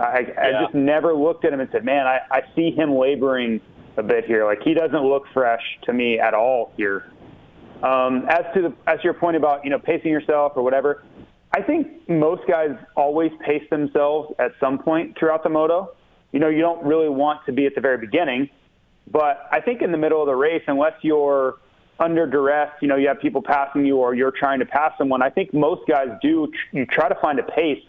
I, 0.00 0.04
I 0.36 0.48
Yeah. 0.50 0.62
just 0.62 0.74
never 0.74 1.14
looked 1.14 1.44
at 1.44 1.52
him 1.52 1.60
and 1.60 1.68
said, 1.70 1.84
"Man, 1.84 2.06
I, 2.06 2.20
I 2.30 2.42
see 2.56 2.72
him 2.72 2.94
laboring 2.96 3.60
a 3.96 4.02
bit 4.02 4.24
here. 4.24 4.44
Like 4.44 4.60
he 4.62 4.74
doesn't 4.74 5.04
look 5.04 5.24
fresh 5.32 5.62
to 5.84 5.92
me 5.92 6.18
at 6.18 6.34
all 6.34 6.72
here." 6.76 7.06
Um, 7.82 8.24
as 8.28 8.44
to 8.54 8.62
the 8.62 8.72
as 8.88 8.98
to 9.00 9.04
your 9.04 9.14
point 9.14 9.36
about 9.36 9.62
you 9.64 9.70
know 9.70 9.78
pacing 9.78 10.10
yourself 10.10 10.54
or 10.56 10.62
whatever, 10.64 11.04
I 11.52 11.62
think 11.62 12.08
most 12.08 12.42
guys 12.48 12.70
always 12.96 13.30
pace 13.44 13.62
themselves 13.70 14.34
at 14.40 14.52
some 14.58 14.78
point 14.78 15.16
throughout 15.18 15.44
the 15.44 15.50
moto. 15.50 15.94
You 16.34 16.40
know, 16.40 16.48
you 16.48 16.62
don't 16.62 16.84
really 16.84 17.08
want 17.08 17.46
to 17.46 17.52
be 17.52 17.64
at 17.64 17.76
the 17.76 17.80
very 17.80 17.96
beginning, 17.96 18.50
but 19.08 19.46
I 19.52 19.60
think 19.60 19.82
in 19.82 19.92
the 19.92 19.98
middle 19.98 20.20
of 20.20 20.26
the 20.26 20.34
race, 20.34 20.64
unless 20.66 20.94
you're 21.02 21.58
under 22.00 22.26
duress, 22.26 22.72
you 22.80 22.88
know, 22.88 22.96
you 22.96 23.06
have 23.06 23.20
people 23.20 23.40
passing 23.40 23.86
you 23.86 23.98
or 23.98 24.16
you're 24.16 24.32
trying 24.32 24.58
to 24.58 24.66
pass 24.66 24.98
someone. 24.98 25.22
I 25.22 25.30
think 25.30 25.54
most 25.54 25.86
guys 25.86 26.08
do. 26.20 26.50
You 26.72 26.86
try 26.86 27.08
to 27.08 27.14
find 27.14 27.38
a 27.38 27.44
pace 27.44 27.84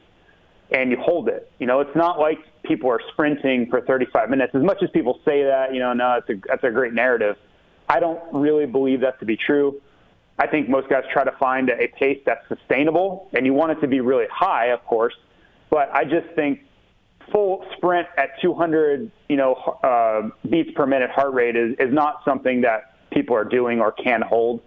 and 0.69 0.91
you 0.91 0.97
hold 0.97 1.27
it. 1.27 1.51
You 1.57 1.65
know, 1.65 1.79
it's 1.79 1.95
not 1.95 2.19
like 2.19 2.37
people 2.61 2.87
are 2.91 3.01
sprinting 3.13 3.67
for 3.67 3.81
35 3.81 4.29
minutes. 4.29 4.53
As 4.53 4.61
much 4.61 4.83
as 4.83 4.91
people 4.91 5.19
say 5.25 5.43
that, 5.45 5.73
you 5.73 5.79
know, 5.79 5.93
no, 5.93 6.19
that's 6.19 6.29
a 6.29 6.47
that's 6.47 6.63
a 6.63 6.69
great 6.69 6.93
narrative. 6.93 7.37
I 7.89 7.99
don't 7.99 8.21
really 8.31 8.67
believe 8.67 9.01
that 9.01 9.19
to 9.21 9.25
be 9.25 9.37
true. 9.37 9.81
I 10.37 10.45
think 10.45 10.69
most 10.69 10.87
guys 10.87 11.03
try 11.11 11.23
to 11.23 11.31
find 11.31 11.71
a 11.71 11.87
pace 11.87 12.21
that's 12.27 12.47
sustainable, 12.47 13.27
and 13.33 13.43
you 13.43 13.55
want 13.55 13.71
it 13.71 13.81
to 13.81 13.87
be 13.87 14.01
really 14.01 14.27
high, 14.31 14.67
of 14.67 14.85
course. 14.85 15.15
But 15.71 15.89
I 15.91 16.03
just 16.03 16.27
think 16.35 16.59
full 17.31 17.65
sprint 17.75 18.07
at 18.17 18.29
200, 18.41 19.11
you 19.29 19.37
know, 19.37 19.53
uh, 19.83 20.29
beats 20.49 20.71
per 20.75 20.85
minute 20.85 21.09
heart 21.09 21.33
rate 21.33 21.55
is 21.55 21.75
is 21.79 21.93
not 21.93 22.21
something 22.25 22.61
that 22.61 22.95
people 23.11 23.35
are 23.35 23.45
doing 23.45 23.79
or 23.79 23.91
can 23.91 24.21
hold. 24.21 24.61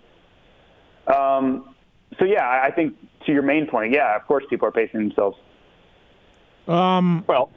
Um, 1.07 1.75
so 2.18 2.25
yeah, 2.25 2.47
I 2.47 2.66
I 2.66 2.71
think 2.71 2.94
to 3.27 3.33
your 3.33 3.42
main 3.42 3.66
point, 3.66 3.92
yeah, 3.92 4.16
of 4.16 4.27
course 4.27 4.44
people 4.49 4.68
are 4.68 4.73
pacing 4.73 5.01
themselves. 5.01 5.38
Um, 6.66 7.25
Well, 7.27 7.51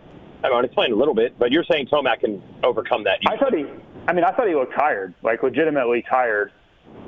I 0.44 0.50
mean, 0.50 0.66
explain 0.66 0.92
a 0.92 0.96
little 0.96 1.14
bit, 1.14 1.38
but 1.38 1.52
you're 1.52 1.66
saying 1.70 1.88
Tomac 1.88 2.22
can 2.22 2.42
overcome 2.64 3.04
that. 3.04 3.20
I 3.28 3.38
thought 3.38 3.54
he, 3.54 3.66
I 4.08 4.14
mean, 4.14 4.24
I 4.24 4.32
thought 4.32 4.48
he 4.48 4.56
looked 4.56 4.74
tired, 4.74 5.14
like 5.22 5.44
legitimately 5.44 6.04
tired. 6.10 6.52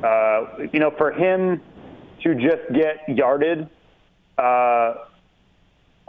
Uh, 0.04 0.68
you 0.72 0.80
know, 0.80 0.92
for 0.98 1.12
him 1.12 1.62
to 2.24 2.36
just 2.36 2.62
get 2.74 2.98
yarded, 3.08 3.70
uh, 4.38 4.94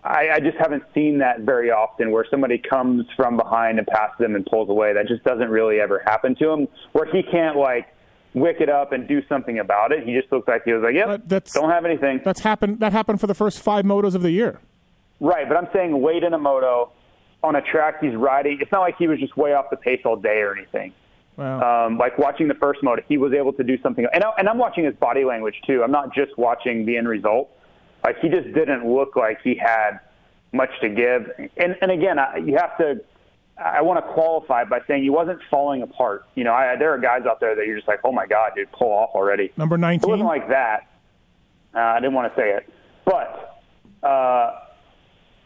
I, 0.04 0.28
I 0.34 0.40
just 0.40 0.58
haven't 0.58 0.82
seen 0.94 1.18
that 1.18 1.40
very 1.40 1.70
often 1.70 2.10
where 2.10 2.26
somebody 2.30 2.58
comes 2.58 3.06
from 3.16 3.38
behind 3.38 3.78
and 3.78 3.86
passes 3.86 4.16
them 4.18 4.34
and 4.34 4.44
pulls 4.44 4.68
away. 4.68 4.92
That 4.92 5.08
just 5.08 5.24
doesn't 5.24 5.48
really 5.48 5.80
ever 5.80 6.02
happen 6.06 6.34
to 6.36 6.50
him 6.50 6.68
where 6.92 7.06
he 7.06 7.22
can't 7.22 7.56
like 7.56 7.88
wick 8.34 8.58
it 8.60 8.68
up 8.68 8.92
and 8.92 9.08
do 9.08 9.22
something 9.28 9.58
about 9.60 9.92
it. 9.92 10.04
He 10.04 10.14
just 10.14 10.30
looks 10.30 10.46
like 10.46 10.64
he 10.64 10.72
was 10.72 10.82
like, 10.82 10.94
yep, 10.94 11.22
that's- 11.26 11.52
don't 11.54 11.70
have 11.70 11.86
anything. 11.86 12.20
that's 12.22 12.40
happened. 12.40 12.80
That 12.80 12.92
happened 12.92 13.20
for 13.20 13.26
the 13.26 13.34
first 13.34 13.60
five 13.60 13.84
motos 13.86 14.14
of 14.14 14.20
the 14.22 14.30
year. 14.30 14.60
Right, 15.20 15.48
but 15.48 15.56
I'm 15.56 15.68
saying 15.72 16.02
late 16.04 16.22
in 16.22 16.34
a 16.34 16.38
moto 16.38 16.90
on 17.42 17.56
a 17.56 17.62
track 17.62 18.02
he's 18.02 18.14
riding. 18.14 18.58
It's 18.60 18.72
not 18.72 18.80
like 18.80 18.96
he 18.98 19.08
was 19.08 19.18
just 19.20 19.36
way 19.36 19.54
off 19.54 19.70
the 19.70 19.76
pace 19.76 20.00
all 20.04 20.16
day 20.16 20.40
or 20.40 20.54
anything. 20.54 20.92
Wow. 21.36 21.86
Um, 21.86 21.98
like 21.98 22.18
watching 22.18 22.48
the 22.48 22.54
first 22.54 22.82
moto, 22.82 23.02
he 23.08 23.16
was 23.16 23.32
able 23.32 23.52
to 23.54 23.64
do 23.64 23.80
something. 23.82 24.06
And, 24.12 24.22
I, 24.22 24.30
and 24.38 24.48
I'm 24.48 24.58
watching 24.58 24.84
his 24.84 24.94
body 24.96 25.24
language 25.24 25.54
too. 25.66 25.82
I'm 25.82 25.90
not 25.90 26.14
just 26.14 26.36
watching 26.36 26.84
the 26.84 26.96
end 26.96 27.08
result. 27.08 27.50
Like 28.04 28.20
he 28.20 28.28
just 28.28 28.52
didn't 28.52 28.86
look 28.86 29.16
like 29.16 29.40
he 29.42 29.54
had 29.54 30.00
much 30.52 30.70
to 30.82 30.88
give. 30.88 31.30
And, 31.56 31.76
and 31.80 31.90
again, 31.90 32.18
I, 32.18 32.36
you 32.36 32.56
have 32.56 32.76
to. 32.78 33.02
I 33.56 33.82
want 33.82 34.04
to 34.04 34.12
qualify 34.12 34.64
by 34.64 34.80
saying 34.88 35.04
he 35.04 35.10
wasn't 35.10 35.38
falling 35.48 35.82
apart. 35.82 36.26
You 36.34 36.42
know, 36.42 36.52
I, 36.52 36.74
there 36.76 36.92
are 36.92 36.98
guys 36.98 37.22
out 37.24 37.38
there 37.38 37.54
that 37.54 37.66
you're 37.66 37.76
just 37.76 37.86
like, 37.86 38.00
oh 38.02 38.10
my 38.10 38.26
god, 38.26 38.52
dude, 38.56 38.70
pull 38.72 38.90
off 38.90 39.10
already. 39.14 39.52
Number 39.56 39.78
nineteen. 39.78 40.10
It 40.10 40.16
19. 40.16 40.26
wasn't 40.26 40.42
like 40.42 40.48
that. 40.48 40.90
Uh, 41.72 41.78
I 41.78 42.00
didn't 42.00 42.14
want 42.14 42.34
to 42.34 42.40
say 42.40 42.50
it, 42.50 42.72
but 43.04 43.62
uh, 44.02 44.60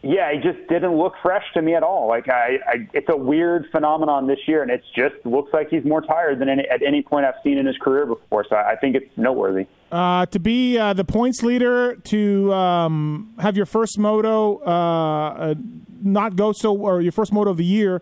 yeah, 0.01 0.31
he 0.31 0.39
just 0.39 0.67
didn't 0.69 0.97
look 0.97 1.13
fresh 1.21 1.43
to 1.53 1.61
me 1.61 1.75
at 1.75 1.83
all. 1.83 2.07
Like 2.07 2.29
I, 2.29 2.59
I 2.65 2.87
it's 2.93 3.09
a 3.09 3.17
weird 3.17 3.67
phenomenon 3.71 4.27
this 4.27 4.39
year, 4.47 4.61
and 4.61 4.71
it 4.71 4.83
just 4.95 5.15
looks 5.25 5.51
like 5.53 5.69
he's 5.69 5.83
more 5.83 6.01
tired 6.01 6.39
than 6.39 6.47
any, 6.47 6.67
at 6.69 6.81
any 6.81 7.01
point 7.01 7.25
I've 7.25 7.41
seen 7.43 7.57
in 7.57 7.65
his 7.65 7.77
career 7.77 8.05
before. 8.05 8.45
So 8.47 8.55
I 8.55 8.75
think 8.77 8.95
it's 8.95 9.17
noteworthy. 9.17 9.67
Uh, 9.91 10.25
to 10.27 10.39
be 10.39 10.77
uh, 10.77 10.93
the 10.93 11.03
points 11.03 11.43
leader, 11.43 11.95
to 11.95 12.53
um, 12.53 13.33
have 13.39 13.57
your 13.57 13.65
first 13.65 13.97
moto 13.97 14.59
uh, 14.59 14.69
uh, 14.69 15.55
not 16.01 16.35
go 16.35 16.53
so, 16.53 16.77
or 16.77 17.01
your 17.01 17.11
first 17.11 17.33
moto 17.33 17.51
of 17.51 17.57
the 17.57 17.65
year 17.65 18.01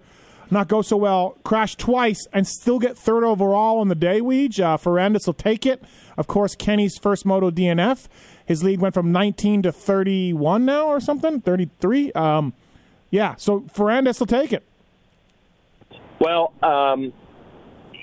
not 0.51 0.67
go 0.67 0.81
so 0.81 0.95
well, 0.95 1.37
crash 1.43 1.75
twice, 1.75 2.25
and 2.31 2.47
still 2.47 2.79
get 2.79 2.97
third 2.97 3.23
overall 3.23 3.79
on 3.79 3.87
the 3.87 3.95
day. 3.95 4.21
Weege 4.21 4.59
uh, 4.59 4.77
Ferrandis 4.77 5.25
will 5.25 5.33
take 5.33 5.65
it. 5.65 5.83
Of 6.17 6.27
course, 6.27 6.55
Kenny's 6.55 6.97
first 6.97 7.25
moto 7.25 7.51
DNF. 7.51 8.07
His 8.47 8.63
lead 8.63 8.79
went 8.79 8.93
from 8.93 9.11
19 9.11 9.63
to 9.63 9.71
31 9.73 10.65
now, 10.65 10.87
or 10.87 11.01
something, 11.01 11.41
33. 11.41 12.13
Um, 12.13 12.53
yeah, 13.11 13.35
so 13.35 13.59
Ferrandis 13.61 14.19
will 14.19 14.27
take 14.27 14.53
it. 14.53 14.63
Well, 16.19 16.53
um, 16.63 17.11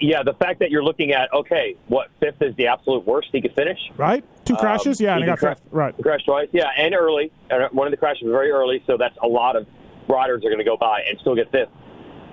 yeah, 0.01 0.23
the 0.23 0.35
fact 0.35 0.61
that 0.61 0.71
you're 0.71 0.85
looking 0.85 1.13
at 1.13 1.33
okay, 1.33 1.77
what 1.89 2.11
fifth 2.21 2.43
is 2.43 2.55
the 2.57 2.67
absolute 2.67 3.07
worst 3.07 3.29
he 3.33 3.41
could 3.41 3.55
finish? 3.55 3.79
Right, 3.97 4.23
two 4.45 4.55
crashes, 4.57 5.01
Um, 5.01 5.05
yeah, 5.07 5.15
and 5.15 5.25
he 5.25 5.27
got 5.27 5.39
cra- 5.39 5.55
fifth. 5.55 5.65
Right, 5.71 5.95
Crashed 6.03 6.27
twice, 6.27 6.49
yeah, 6.53 6.69
and 6.77 6.95
early. 6.95 7.33
And 7.51 7.73
one 7.73 7.87
of 7.87 7.91
the 7.91 7.97
crashes 7.97 8.23
was 8.25 8.33
very 8.33 8.51
early, 8.51 8.83
so 8.87 8.97
that's 8.99 9.17
a 9.23 9.27
lot 9.27 9.57
of 9.57 9.67
riders 10.09 10.45
are 10.45 10.49
going 10.49 10.59
to 10.59 10.65
go 10.65 10.77
by 10.77 11.01
and 11.09 11.19
still 11.21 11.35
get 11.35 11.51
fifth. 11.51 11.71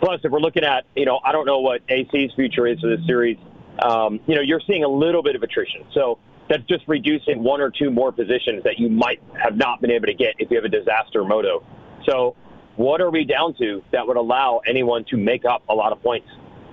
Plus, 0.02 0.20
if 0.24 0.32
we're 0.32 0.40
looking 0.40 0.64
at, 0.66 0.86
you 0.96 1.06
know, 1.06 1.20
I 1.24 1.32
don't 1.32 1.46
know 1.46 1.60
what 1.60 1.82
AC's 1.88 2.34
future 2.36 2.68
is 2.68 2.80
for 2.82 2.90
this 2.90 3.06
series. 3.06 3.38
Um, 3.82 4.20
you 4.28 4.36
know, 4.36 4.42
you're 4.42 4.62
seeing 4.68 4.84
a 4.84 4.88
little 4.90 5.24
bit 5.24 5.36
of 5.36 5.44
attrition, 5.44 5.86
so 5.94 6.20
that's 6.52 6.68
just 6.68 6.84
reducing 6.88 7.42
one 7.44 7.62
or 7.62 7.72
two 7.72 7.90
more 7.90 8.12
positions 8.12 8.64
that 8.64 8.78
you 8.78 8.90
might 8.90 9.22
have 9.42 9.56
not 9.56 9.80
been 9.80 9.90
able 9.90 10.08
to 10.08 10.14
get 10.14 10.36
if 10.38 10.52
you 10.52 10.58
have 10.58 10.66
a 10.66 10.70
disaster 10.70 11.24
moto. 11.24 11.64
So, 12.06 12.36
what 12.76 13.00
are 13.00 13.10
we 13.10 13.24
down 13.24 13.56
to 13.60 13.82
that 13.92 14.06
would 14.06 14.18
allow 14.18 14.62
anyone 14.68 15.06
to 15.10 15.18
make 15.18 15.46
up 15.46 15.64
a 15.70 15.74
lot 15.74 15.94
of 15.94 16.02
points 16.04 16.28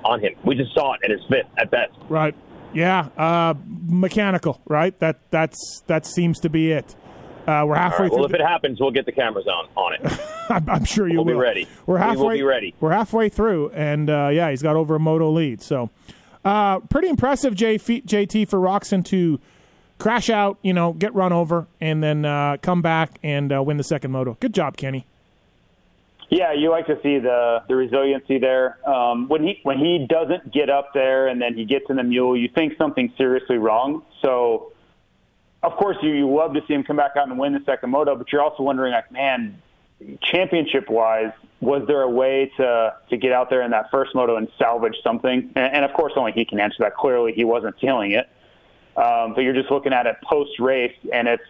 on 0.04 0.20
him? 0.20 0.32
We 0.44 0.56
just 0.56 0.74
saw 0.74 0.94
it 0.94 1.00
at 1.04 1.10
his 1.10 1.20
fifth 1.28 1.46
at 1.58 1.70
best. 1.70 1.92
right, 2.08 2.34
yeah. 2.74 3.08
Uh, 3.16 3.54
mechanical, 3.86 4.60
right? 4.66 4.98
That 4.98 5.20
that's 5.30 5.82
that 5.86 6.06
seems 6.06 6.40
to 6.40 6.48
be 6.48 6.72
it. 6.72 6.96
Uh, 7.46 7.64
we're 7.64 7.76
halfway 7.76 8.08
right, 8.08 8.12
well, 8.12 8.26
if 8.26 8.34
it 8.34 8.42
happens, 8.42 8.78
we'll 8.80 8.90
get 8.90 9.06
the 9.06 9.12
cameras 9.12 9.46
on 9.46 9.68
on 9.76 9.94
it. 9.94 10.20
I'm, 10.50 10.68
I'm 10.68 10.84
sure 10.84 11.08
you 11.08 11.16
We'll 11.16 11.24
be 11.24 11.32
ready. 11.34 11.68
We're 11.86 11.98
halfway. 11.98 12.16
We 12.16 12.22
will 12.24 12.34
be 12.34 12.42
ready. 12.42 12.74
We're 12.80 12.92
halfway 12.92 13.28
through, 13.28 13.70
and 13.70 14.10
uh, 14.10 14.30
yeah, 14.32 14.50
he's 14.50 14.62
got 14.62 14.76
over 14.76 14.96
a 14.96 14.98
moto 15.00 15.30
lead. 15.30 15.62
So, 15.62 15.90
uh, 16.44 16.80
pretty 16.80 17.08
impressive, 17.08 17.54
J- 17.54 17.78
JT 17.78 18.48
for 18.48 18.58
Roczen 18.58 19.04
to 19.06 19.40
crash 19.98 20.30
out, 20.30 20.58
you 20.62 20.72
know, 20.72 20.92
get 20.92 21.14
run 21.14 21.32
over, 21.32 21.66
and 21.80 22.02
then 22.02 22.24
uh, 22.24 22.56
come 22.62 22.82
back 22.82 23.18
and 23.22 23.52
uh, 23.52 23.62
win 23.62 23.76
the 23.76 23.84
second 23.84 24.12
moto. 24.12 24.36
Good 24.40 24.54
job, 24.54 24.76
Kenny. 24.76 25.06
Yeah, 26.30 26.52
you 26.52 26.70
like 26.70 26.86
to 26.88 26.96
see 27.02 27.18
the 27.18 27.62
the 27.68 27.74
resiliency 27.74 28.38
there. 28.38 28.78
Um, 28.86 29.28
when 29.28 29.42
he 29.42 29.60
when 29.62 29.78
he 29.78 30.06
doesn't 30.08 30.52
get 30.52 30.68
up 30.68 30.92
there 30.92 31.26
and 31.26 31.40
then 31.40 31.54
he 31.54 31.64
gets 31.64 31.86
in 31.88 31.96
the 31.96 32.02
mule, 32.02 32.36
you 32.36 32.50
think 32.54 32.74
something's 32.76 33.16
seriously 33.16 33.56
wrong. 33.56 34.02
So, 34.20 34.72
of 35.62 35.72
course, 35.76 35.96
you 36.02 36.10
you 36.10 36.30
love 36.30 36.52
to 36.52 36.60
see 36.68 36.74
him 36.74 36.84
come 36.84 36.96
back 36.96 37.12
out 37.16 37.28
and 37.28 37.38
win 37.38 37.54
the 37.54 37.62
second 37.64 37.90
moto, 37.90 38.14
but 38.14 38.30
you're 38.30 38.42
also 38.42 38.62
wondering, 38.62 38.92
like, 38.92 39.10
man, 39.10 39.62
championship 40.20 40.90
wise, 40.90 41.32
was 41.60 41.86
there 41.86 42.02
a 42.02 42.10
way 42.10 42.52
to 42.58 42.94
to 43.08 43.16
get 43.16 43.32
out 43.32 43.48
there 43.48 43.62
in 43.62 43.70
that 43.70 43.90
first 43.90 44.14
moto 44.14 44.36
and 44.36 44.48
salvage 44.58 44.96
something? 45.02 45.50
And, 45.56 45.76
and 45.76 45.84
of 45.86 45.94
course, 45.94 46.12
only 46.14 46.32
he 46.32 46.44
can 46.44 46.60
answer 46.60 46.76
that. 46.80 46.94
Clearly, 46.94 47.32
he 47.32 47.44
wasn't 47.44 47.80
feeling 47.80 48.10
it. 48.10 48.28
Um, 48.98 49.34
but 49.34 49.42
you're 49.42 49.54
just 49.54 49.70
looking 49.70 49.92
at 49.92 50.06
it 50.06 50.16
post 50.28 50.58
race, 50.58 50.96
and 51.12 51.28
it's 51.28 51.42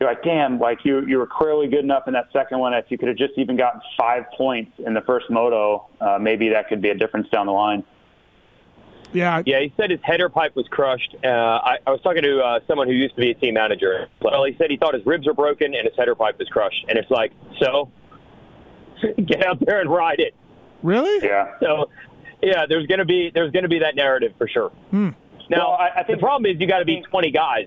you're 0.00 0.08
like, 0.08 0.24
damn, 0.24 0.58
like 0.58 0.84
you 0.84 1.06
you 1.06 1.18
were 1.18 1.26
clearly 1.26 1.68
good 1.68 1.84
enough 1.84 2.08
in 2.08 2.14
that 2.14 2.28
second 2.32 2.58
one. 2.58 2.74
If 2.74 2.86
you 2.88 2.98
could 2.98 3.08
have 3.08 3.16
just 3.16 3.34
even 3.36 3.56
gotten 3.56 3.80
five 3.96 4.24
points 4.36 4.72
in 4.84 4.94
the 4.94 5.02
first 5.02 5.30
moto, 5.30 5.86
uh, 6.00 6.18
maybe 6.20 6.48
that 6.48 6.68
could 6.68 6.82
be 6.82 6.88
a 6.88 6.94
difference 6.94 7.28
down 7.28 7.46
the 7.46 7.52
line. 7.52 7.84
Yeah, 9.12 9.42
Yeah, 9.44 9.60
he 9.60 9.72
said 9.76 9.90
his 9.90 10.00
header 10.02 10.28
pipe 10.28 10.54
was 10.54 10.66
crushed. 10.68 11.16
Uh, 11.24 11.28
I, 11.28 11.78
I 11.86 11.90
was 11.90 12.00
talking 12.00 12.22
to 12.22 12.40
uh, 12.40 12.60
someone 12.66 12.86
who 12.86 12.94
used 12.94 13.14
to 13.16 13.20
be 13.20 13.30
a 13.30 13.34
team 13.34 13.54
manager. 13.54 14.08
Well, 14.22 14.44
he 14.44 14.54
said 14.56 14.70
he 14.70 14.76
thought 14.76 14.94
his 14.94 15.04
ribs 15.04 15.26
were 15.26 15.34
broken 15.34 15.74
and 15.74 15.84
his 15.84 15.96
header 15.96 16.14
pipe 16.14 16.38
was 16.38 16.48
crushed. 16.48 16.86
And 16.88 16.96
it's 16.96 17.10
like, 17.10 17.32
so 17.60 17.90
get 19.26 19.44
out 19.44 19.58
there 19.66 19.80
and 19.80 19.90
ride 19.90 20.20
it. 20.20 20.34
really? 20.82 21.26
Yeah. 21.26 21.54
So, 21.60 21.90
yeah, 22.42 22.66
there's 22.66 22.86
gonna 22.86 23.04
be 23.04 23.30
there's 23.34 23.50
gonna 23.50 23.68
be 23.68 23.80
that 23.80 23.96
narrative 23.96 24.32
for 24.38 24.48
sure. 24.48 24.72
Now, 25.50 25.56
Well, 25.58 25.70
I- 25.78 25.90
I 26.00 26.02
think- 26.04 26.18
the 26.18 26.22
problem 26.24 26.46
is 26.50 26.58
you 26.60 26.66
got 26.66 26.78
to 26.78 26.84
be 26.86 27.02
20 27.02 27.30
guys. 27.30 27.66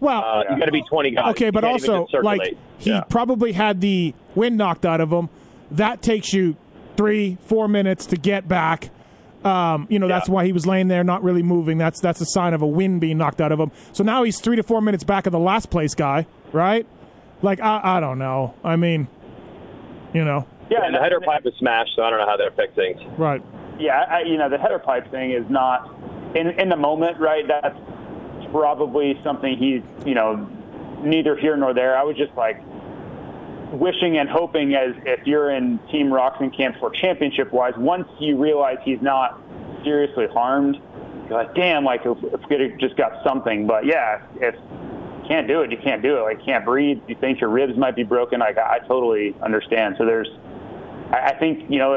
Well, 0.00 0.22
Uh, 0.24 0.44
You 0.50 0.58
got 0.58 0.66
to 0.66 0.72
be 0.72 0.82
20 0.82 1.10
guys. 1.10 1.30
okay, 1.32 1.50
but 1.50 1.64
also 1.64 2.06
like 2.22 2.56
he 2.78 2.90
Yeah. 2.90 3.02
probably 3.08 3.52
had 3.52 3.80
the 3.80 4.14
wind 4.34 4.56
knocked 4.56 4.84
out 4.86 5.00
of 5.00 5.10
him. 5.10 5.28
That 5.70 6.02
takes 6.02 6.32
you 6.32 6.56
three, 6.96 7.36
four 7.42 7.66
minutes 7.68 8.06
to 8.06 8.16
get 8.16 8.46
back. 8.48 8.90
Um, 9.44 9.86
you 9.90 9.98
know 9.98 10.08
that's 10.08 10.28
why 10.28 10.44
he 10.44 10.52
was 10.52 10.66
laying 10.66 10.88
there, 10.88 11.04
not 11.04 11.22
really 11.22 11.42
moving. 11.42 11.78
That's 11.78 12.00
that's 12.00 12.20
a 12.20 12.26
sign 12.26 12.52
of 12.52 12.62
a 12.62 12.66
wind 12.66 13.00
being 13.00 13.16
knocked 13.18 13.40
out 13.40 13.52
of 13.52 13.60
him. 13.60 13.70
So 13.92 14.02
now 14.02 14.22
he's 14.24 14.40
three 14.40 14.56
to 14.56 14.62
four 14.62 14.80
minutes 14.80 15.04
back 15.04 15.26
of 15.26 15.32
the 15.32 15.38
last 15.38 15.70
place 15.70 15.94
guy, 15.94 16.26
right? 16.52 16.84
Like 17.42 17.60
I, 17.60 17.80
I 17.82 18.00
don't 18.00 18.18
know. 18.18 18.54
I 18.64 18.76
mean, 18.76 19.06
you 20.12 20.24
know, 20.24 20.46
Yeah, 20.68 20.84
and 20.84 20.94
the 20.94 20.98
header 21.00 21.20
pipe 21.20 21.44
was 21.44 21.54
smashed, 21.58 21.94
so 21.94 22.02
I 22.02 22.10
don't 22.10 22.18
know 22.18 22.26
how 22.26 22.36
that 22.36 22.48
affects 22.48 22.74
things. 22.74 23.00
right? 23.18 23.40
yeah, 23.78 24.04
I, 24.10 24.20
you 24.22 24.36
know, 24.38 24.48
the 24.48 24.58
header 24.58 24.78
pipe 24.78 25.10
thing 25.10 25.30
is 25.32 25.44
not 25.48 25.90
in 26.36 26.48
in 26.60 26.68
the 26.68 26.76
moment, 26.76 27.18
right? 27.18 27.46
That's 27.46 27.78
probably 28.50 29.18
something 29.24 29.56
he's, 29.56 29.82
you 30.06 30.14
know, 30.14 30.48
neither 31.02 31.36
here 31.36 31.56
nor 31.56 31.74
there. 31.74 31.96
I 31.96 32.02
was 32.02 32.16
just 32.16 32.34
like 32.36 32.60
wishing 33.72 34.18
and 34.18 34.28
hoping 34.28 34.74
as 34.74 34.94
if 35.04 35.26
you're 35.26 35.50
in 35.50 35.78
Team 35.90 36.08
Roczen 36.08 36.56
camp 36.56 36.76
for 36.78 36.90
championship 36.90 37.52
wise, 37.52 37.74
once 37.76 38.08
you 38.20 38.36
realize 38.36 38.78
he's 38.84 39.02
not 39.02 39.40
seriously 39.82 40.26
harmed, 40.32 40.76
you're 41.28 41.38
like, 41.38 41.54
damn, 41.54 41.84
like 41.84 42.02
if, 42.04 42.18
if 42.22 42.40
we 42.48 42.76
just 42.78 42.96
got 42.96 43.24
something. 43.24 43.66
But 43.66 43.84
yeah, 43.84 44.22
if 44.36 44.54
you 44.54 45.24
can't 45.26 45.48
do 45.48 45.62
it, 45.62 45.72
you 45.72 45.78
can't 45.78 46.02
do 46.02 46.18
it. 46.18 46.22
Like 46.22 46.44
can't 46.44 46.64
breathe. 46.64 47.00
You 47.08 47.16
think 47.16 47.40
your 47.40 47.50
ribs 47.50 47.76
might 47.76 47.96
be 47.96 48.04
broken. 48.04 48.40
Like 48.40 48.58
I 48.58 48.78
totally 48.86 49.34
understand. 49.42 49.96
So 49.98 50.04
there's 50.04 50.28
I 51.10 51.30
I 51.30 51.38
think, 51.38 51.70
you 51.70 51.78
know, 51.78 51.94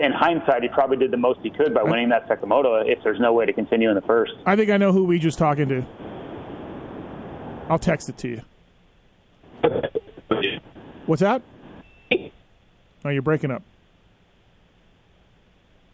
in 0.00 0.12
hindsight, 0.12 0.62
he 0.62 0.68
probably 0.68 0.96
did 0.96 1.10
the 1.10 1.16
most 1.16 1.40
he 1.42 1.50
could 1.50 1.74
by 1.74 1.82
winning 1.82 2.08
that 2.10 2.26
second 2.28 2.48
moto 2.48 2.76
if 2.76 3.02
there's 3.02 3.20
no 3.20 3.32
way 3.32 3.46
to 3.46 3.52
continue 3.52 3.88
in 3.88 3.94
the 3.94 4.02
first. 4.02 4.32
I 4.46 4.56
think 4.56 4.70
I 4.70 4.76
know 4.76 4.92
who 4.92 5.04
we 5.04 5.18
just 5.18 5.38
talking 5.38 5.68
to. 5.68 5.84
I'll 7.68 7.78
text 7.78 8.08
it 8.08 8.16
to 8.18 8.28
you. 8.28 8.42
What's 11.06 11.20
that? 11.20 11.42
Oh, 13.04 13.10
you're 13.10 13.22
breaking 13.22 13.50
up. 13.50 13.62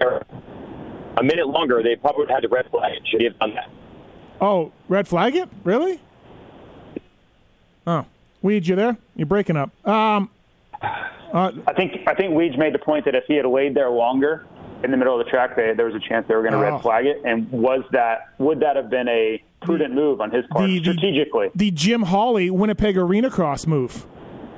A 0.01 1.23
minute 1.23 1.49
longer, 1.49 1.83
they 1.83 1.97
probably 1.97 2.21
would 2.21 2.31
have 2.31 2.43
had 2.43 2.49
to 2.49 2.55
red 2.55 2.69
flag 2.71 2.97
it. 2.97 3.07
Should 3.07 3.21
he 3.21 3.27
have 3.27 3.39
done 3.39 3.55
that? 3.55 3.71
Oh, 4.41 4.73
red 4.89 5.07
flag 5.07 5.37
it? 5.37 5.49
Really? 5.63 6.01
Oh, 7.87 8.05
Weege, 8.43 8.67
you 8.67 8.77
there? 8.77 8.97
You're 9.15 9.27
breaking 9.27 9.57
up. 9.57 9.71
Um, 9.87 10.31
uh, 11.35 11.51
I 11.66 11.73
think 11.75 11.92
I 12.07 12.14
think 12.14 12.33
Weege 12.35 12.57
made 12.57 12.73
the 12.73 12.79
point 12.79 13.05
that 13.05 13.14
if 13.14 13.25
he 13.29 13.35
had 13.35 13.44
laid 13.47 13.75
there 13.75 13.90
longer 13.90 14.47
in 14.83 14.90
the 14.90 14.97
middle 14.97 15.18
of 15.18 15.25
the 15.25 15.31
track, 15.31 15.57
they, 15.57 15.73
there 15.77 15.87
was 15.87 15.94
a 15.94 16.09
chance 16.09 16.27
they 16.29 16.35
were 16.35 16.42
going 16.42 16.53
to 16.53 16.59
Oh. 16.59 16.73
red 16.73 16.81
flag 16.81 17.05
it. 17.07 17.20
And 17.25 17.51
was 17.51 17.83
that 17.92 18.29
would 18.38 18.61
that 18.61 18.77
have 18.77 18.88
been 18.90 19.09
a 19.09 19.42
prudent 19.62 19.92
move 19.94 20.20
on 20.20 20.31
his 20.31 20.44
part 20.51 20.66
The- 20.66 20.79
the- 20.79 20.92
strategically? 20.92 21.51
the 21.55 21.70
Jim 21.70 22.03
Hawley 22.03 22.51
Winnipeg 22.51 22.97
Arena 22.97 23.31
Cross 23.31 23.66
move. 23.66 24.07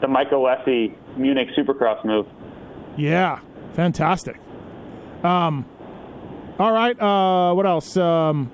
The 0.01 0.09
Michael 0.09 0.43
Lessie 0.43 0.95
Munich 1.17 1.49
Supercross 1.57 2.05
move. 2.05 2.27
Yeah, 2.97 3.39
fantastic. 3.73 4.37
Um, 5.25 5.65
all 6.59 6.73
right. 6.73 7.01
Uh, 7.01 7.55
what 7.55 7.67
else? 7.67 7.97
Um, 7.97 8.51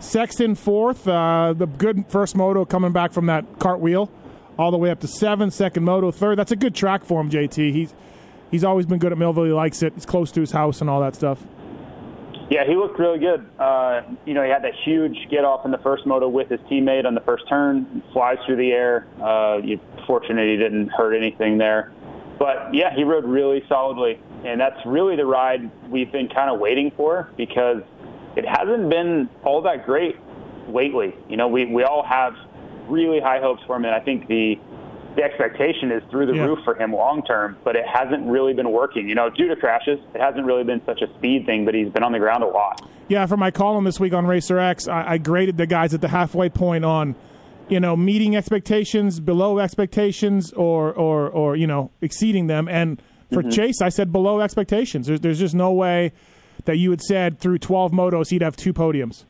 Sexton 0.00 0.54
fourth. 0.54 1.06
Uh, 1.06 1.54
the 1.56 1.66
good 1.66 2.04
first 2.08 2.36
moto 2.36 2.64
coming 2.64 2.92
back 2.92 3.12
from 3.12 3.26
that 3.26 3.58
cartwheel, 3.58 4.10
all 4.58 4.70
the 4.70 4.78
way 4.78 4.90
up 4.90 5.00
to 5.00 5.08
seventh. 5.08 5.54
Second 5.54 5.84
moto, 5.84 6.10
third. 6.10 6.38
That's 6.38 6.52
a 6.52 6.56
good 6.56 6.74
track 6.74 7.04
for 7.04 7.20
him, 7.20 7.30
JT. 7.30 7.72
He's 7.72 7.94
he's 8.50 8.64
always 8.64 8.86
been 8.86 8.98
good 8.98 9.12
at 9.12 9.18
Millville. 9.18 9.44
He 9.44 9.52
likes 9.52 9.82
it. 9.82 9.92
It's 9.96 10.06
close 10.06 10.30
to 10.32 10.40
his 10.40 10.52
house 10.52 10.80
and 10.80 10.88
all 10.88 11.00
that 11.00 11.14
stuff. 11.14 11.44
Yeah, 12.50 12.66
he 12.66 12.76
looked 12.76 12.98
really 12.98 13.18
good. 13.18 13.48
Uh, 13.58 14.02
you 14.26 14.34
know, 14.34 14.42
he 14.42 14.50
had 14.50 14.62
that 14.64 14.74
huge 14.84 15.16
get 15.30 15.42
off 15.42 15.64
in 15.64 15.70
the 15.70 15.78
first 15.78 16.04
moto 16.04 16.28
with 16.28 16.50
his 16.50 16.60
teammate 16.70 17.06
on 17.06 17.14
the 17.14 17.22
first 17.22 17.48
turn, 17.48 18.02
flies 18.12 18.36
through 18.44 18.56
the 18.56 18.72
air. 18.72 19.06
Uh, 19.22 19.58
you're 19.64 19.80
fortunate 20.06 20.46
he 20.50 20.58
didn't 20.58 20.88
hurt 20.88 21.14
anything 21.14 21.56
there. 21.56 21.92
But 22.38 22.74
yeah, 22.74 22.94
he 22.94 23.04
rode 23.04 23.24
really 23.24 23.64
solidly, 23.68 24.20
and 24.44 24.60
that's 24.60 24.84
really 24.84 25.16
the 25.16 25.24
ride 25.24 25.70
we've 25.88 26.12
been 26.12 26.28
kind 26.28 26.50
of 26.50 26.58
waiting 26.58 26.90
for 26.94 27.30
because 27.36 27.82
it 28.36 28.44
hasn't 28.46 28.90
been 28.90 29.30
all 29.44 29.62
that 29.62 29.86
great 29.86 30.16
lately. 30.68 31.14
You 31.30 31.38
know, 31.38 31.48
we 31.48 31.64
we 31.64 31.84
all 31.84 32.04
have 32.04 32.34
really 32.92 33.20
high 33.20 33.40
hopes 33.40 33.62
for 33.66 33.76
him, 33.76 33.84
and 33.84 33.94
I 33.94 34.00
think 34.00 34.26
the 34.28 34.58
the 35.14 35.22
expectation 35.22 35.92
is 35.92 36.02
through 36.10 36.24
the 36.24 36.34
Yeah. 36.34 36.46
roof 36.46 36.60
for 36.64 36.74
him 36.74 36.90
long 36.94 37.22
term, 37.24 37.56
but 37.64 37.76
it 37.76 37.84
hasn't 37.86 38.26
really 38.26 38.54
been 38.54 38.70
working. 38.72 39.08
You 39.10 39.14
know, 39.14 39.28
due 39.28 39.46
to 39.48 39.56
crashes, 39.56 39.98
it 40.14 40.20
hasn't 40.22 40.46
really 40.46 40.64
been 40.64 40.80
such 40.86 41.02
a 41.02 41.06
speed 41.18 41.44
thing, 41.44 41.66
but 41.66 41.74
he's 41.74 41.90
been 41.90 42.02
on 42.02 42.12
the 42.12 42.18
ground 42.18 42.42
a 42.42 42.46
lot. 42.46 42.80
Yeah, 43.08 43.26
for 43.26 43.36
my 43.36 43.50
column 43.50 43.84
this 43.84 44.00
week 44.00 44.14
on 44.14 44.26
Racer 44.26 44.58
X, 44.58 44.88
I, 44.88 45.12
I 45.12 45.18
graded 45.18 45.58
the 45.58 45.66
guys 45.66 45.92
at 45.92 46.00
the 46.00 46.08
halfway 46.08 46.48
point 46.48 46.84
on 46.86 47.14
you 47.68 47.78
know, 47.78 47.94
meeting 47.96 48.36
expectations, 48.36 49.20
below 49.20 49.58
expectations, 49.58 50.52
or 50.54 50.92
or 50.94 51.28
or 51.28 51.56
you 51.56 51.66
know, 51.66 51.90
exceeding 52.00 52.46
them. 52.46 52.66
And 52.68 53.00
for 53.32 53.40
Mm-hmm. 53.42 53.50
Chase, 53.50 53.80
I 53.82 53.88
said 53.90 54.12
below 54.12 54.40
expectations. 54.40 55.06
There's 55.08 55.20
there's 55.20 55.38
just 55.38 55.54
no 55.54 55.72
way 55.72 56.12
that 56.64 56.78
you 56.78 56.90
had 56.90 57.00
said 57.02 57.38
through 57.38 57.58
12 57.58 57.92
motos 57.92 58.30
he'd 58.30 58.42
have 58.42 58.56
two 58.56 58.72
podiums. 58.72 59.24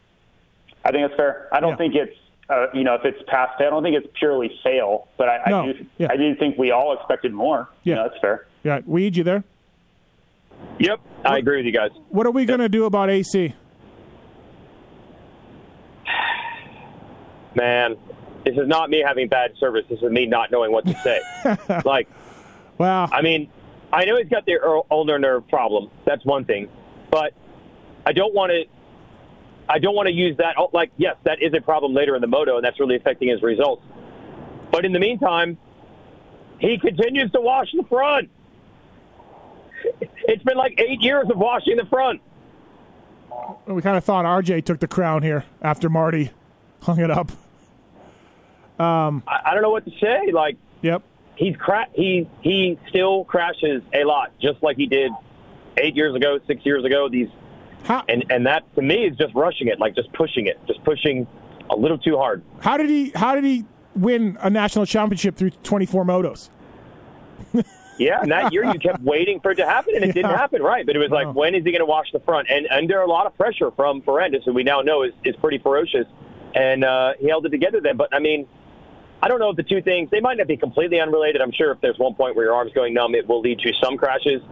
I 0.84 0.90
think 0.92 1.06
that's 1.08 1.16
fair. 1.16 1.48
I 1.52 1.58
don't 1.60 1.70
Yeah. 1.70 1.76
think 1.76 1.94
it's 1.96 2.16
uh, 2.48 2.66
you 2.74 2.84
know 2.84 2.94
if 2.94 3.04
it's 3.04 3.22
past 3.28 3.58
fail, 3.58 3.68
I 3.68 3.70
don't 3.70 3.82
think 3.82 3.96
it's 3.96 4.08
purely 4.18 4.50
fail, 4.62 5.08
but 5.16 5.28
I, 5.28 5.50
No. 5.50 5.62
I 5.62 5.72
do 5.72 5.86
Yeah. 5.98 6.08
I 6.10 6.16
do 6.16 6.34
think 6.36 6.58
we 6.58 6.70
all 6.70 6.92
expected 6.96 7.32
more. 7.32 7.68
Yeah. 7.84 7.90
You 7.90 7.94
know, 7.96 8.08
that's 8.08 8.20
fair. 8.20 8.46
Yeah, 8.62 8.80
Weege, 8.82 9.16
you 9.16 9.24
there? 9.24 9.44
Yep, 10.78 11.00
I 11.24 11.38
agree 11.38 11.56
with 11.56 11.66
you 11.66 11.72
guys. 11.72 11.90
What 12.08 12.26
are 12.26 12.30
we 12.30 12.44
going 12.44 12.60
to 12.60 12.68
do 12.68 12.84
about 12.84 13.10
AC? 13.10 13.52
Man, 17.54 17.96
this 18.44 18.54
is 18.56 18.66
not 18.66 18.90
me 18.90 19.02
having 19.06 19.28
bad 19.28 19.52
service. 19.58 19.84
This 19.88 20.00
is 20.00 20.10
me 20.10 20.26
not 20.26 20.50
knowing 20.50 20.72
what 20.72 20.86
to 20.86 20.94
say. 21.02 21.20
like, 21.84 22.08
wow. 22.78 23.08
I 23.12 23.22
mean, 23.22 23.50
I 23.92 24.04
know 24.04 24.16
he's 24.16 24.28
got 24.28 24.46
the 24.46 24.58
ulnar 24.90 25.18
nerve 25.18 25.46
problem. 25.48 25.90
That's 26.06 26.24
one 26.24 26.44
thing, 26.44 26.68
but 27.10 27.34
I 28.06 28.12
don't 28.12 28.34
want 28.34 28.50
to. 28.50 28.64
I 29.68 29.78
don't 29.78 29.94
want 29.94 30.08
to 30.08 30.12
use 30.12 30.36
that. 30.38 30.56
oh, 30.58 30.68
Like, 30.72 30.90
yes, 30.96 31.16
that 31.24 31.40
is 31.42 31.54
a 31.54 31.60
problem 31.60 31.94
later 31.94 32.14
in 32.14 32.20
the 32.20 32.26
moto, 32.26 32.56
and 32.56 32.64
that's 32.64 32.78
really 32.80 32.96
affecting 32.96 33.28
his 33.28 33.42
results. 33.42 33.82
But 34.70 34.84
in 34.84 34.92
the 34.92 34.98
meantime, 34.98 35.56
he 36.58 36.78
continues 36.78 37.30
to 37.32 37.40
wash 37.40 37.68
the 37.72 37.84
front. 37.84 38.30
It's 40.00 40.42
been 40.44 40.56
like 40.56 40.78
eight 40.80 41.00
years 41.00 41.26
of 41.30 41.36
washing 41.38 41.76
the 41.76 41.86
front. 41.86 42.20
we 43.66 43.82
kind 43.82 43.96
of 43.96 44.04
thought 44.04 44.24
RJ 44.24 44.64
took 44.64 44.78
the 44.80 44.86
crown 44.88 45.22
here 45.22 45.44
after 45.60 45.88
Marty 45.88 46.30
hung 46.82 47.00
it 47.00 47.10
up. 47.10 47.30
Um, 48.78 49.22
I, 49.26 49.40
I 49.46 49.54
don't 49.54 49.62
know 49.62 49.70
what 49.70 49.84
to 49.84 49.92
say. 50.00 50.30
Like, 50.32 50.56
Yep. 50.82 51.02
he's 51.36 51.56
cra- 51.56 51.88
he 51.94 52.28
he 52.42 52.78
still 52.88 53.24
crashes 53.24 53.82
a 53.92 54.04
lot, 54.04 54.32
just 54.40 54.62
like 54.62 54.76
he 54.76 54.86
did 54.86 55.12
eight 55.76 55.94
years 55.96 56.14
ago, 56.14 56.38
six 56.46 56.64
years 56.64 56.84
ago. 56.84 57.08
These 57.08 57.28
How 57.84 58.04
and 58.08 58.24
and 58.30 58.46
that 58.46 58.62
to 58.76 58.82
me 58.82 59.06
is 59.06 59.16
just 59.16 59.34
rushing 59.34 59.68
it, 59.68 59.80
like 59.80 59.94
just 59.94 60.12
pushing 60.12 60.46
it, 60.46 60.58
just 60.66 60.82
pushing 60.84 61.26
a 61.70 61.76
little 61.76 61.98
too 61.98 62.16
hard. 62.16 62.42
how 62.60 62.76
did 62.76 62.90
he 62.90 63.10
how 63.14 63.34
did 63.34 63.44
he 63.44 63.64
win 63.94 64.36
a 64.40 64.50
national 64.50 64.86
championship 64.86 65.36
through 65.36 65.50
24 65.50 66.04
motos? 66.04 66.50
Yeah, 67.98 68.20
and 68.22 68.32
that 68.32 68.52
year 68.52 68.64
you 68.64 68.78
kept 68.78 69.02
waiting 69.02 69.38
for 69.40 69.50
it 69.52 69.56
to 69.56 69.66
happen, 69.66 69.94
and 69.94 70.02
it 70.02 70.12
didn't 70.12 70.34
happen. 70.34 70.62
Right, 70.62 70.84
but 70.84 70.96
it 70.96 70.98
was 70.98 71.10
like, 71.10 71.34
when 71.34 71.54
is 71.54 71.62
he 71.62 71.70
going 71.70 71.80
to 71.80 71.86
wash 71.86 72.10
the 72.10 72.20
front? 72.20 72.48
And 72.50 72.66
under 72.70 73.00
a 73.02 73.06
lot 73.06 73.26
of 73.26 73.36
pressure 73.36 73.70
from 73.70 74.00
Ferrandis, 74.02 74.44
who 74.44 74.52
we 74.54 74.64
now 74.64 74.80
know 74.80 75.02
is 75.02 75.12
is 75.24 75.36
pretty 75.36 75.58
ferocious, 75.58 76.06
and 76.54 76.84
uh, 76.84 77.12
he 77.20 77.28
held 77.28 77.46
it 77.46 77.50
together 77.50 77.80
then. 77.80 77.96
But 77.96 78.14
I 78.14 78.18
mean. 78.18 78.46
I 79.24 79.28
don't 79.28 79.38
know 79.38 79.50
if 79.50 79.56
the 79.56 79.62
two 79.62 79.80
things 79.80 80.10
they 80.10 80.18
might 80.18 80.36
not 80.36 80.48
be 80.48 80.56
completely 80.56 80.98
unrelated. 80.98 81.40
I'm 81.40 81.52
sure 81.52 81.70
if 81.70 81.80
there's 81.80 81.96
one 81.96 82.12
point 82.16 82.34
where 82.34 82.46
your 82.46 82.54
arm's 82.56 82.72
going 82.72 82.92
numb, 82.92 83.14
it 83.14 83.28
will 83.28 83.40
lead 83.40 83.60
to 83.60 83.72
some 83.80 83.96
crashes, 83.96 84.42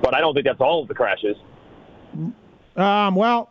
but 0.00 0.14
I 0.14 0.20
don't 0.20 0.32
think 0.32 0.46
that's 0.46 0.62
all 0.62 0.80
of 0.80 0.88
the 0.88 0.94
crashes. 0.94 1.36
Um, 2.76 3.14
well, 3.14 3.50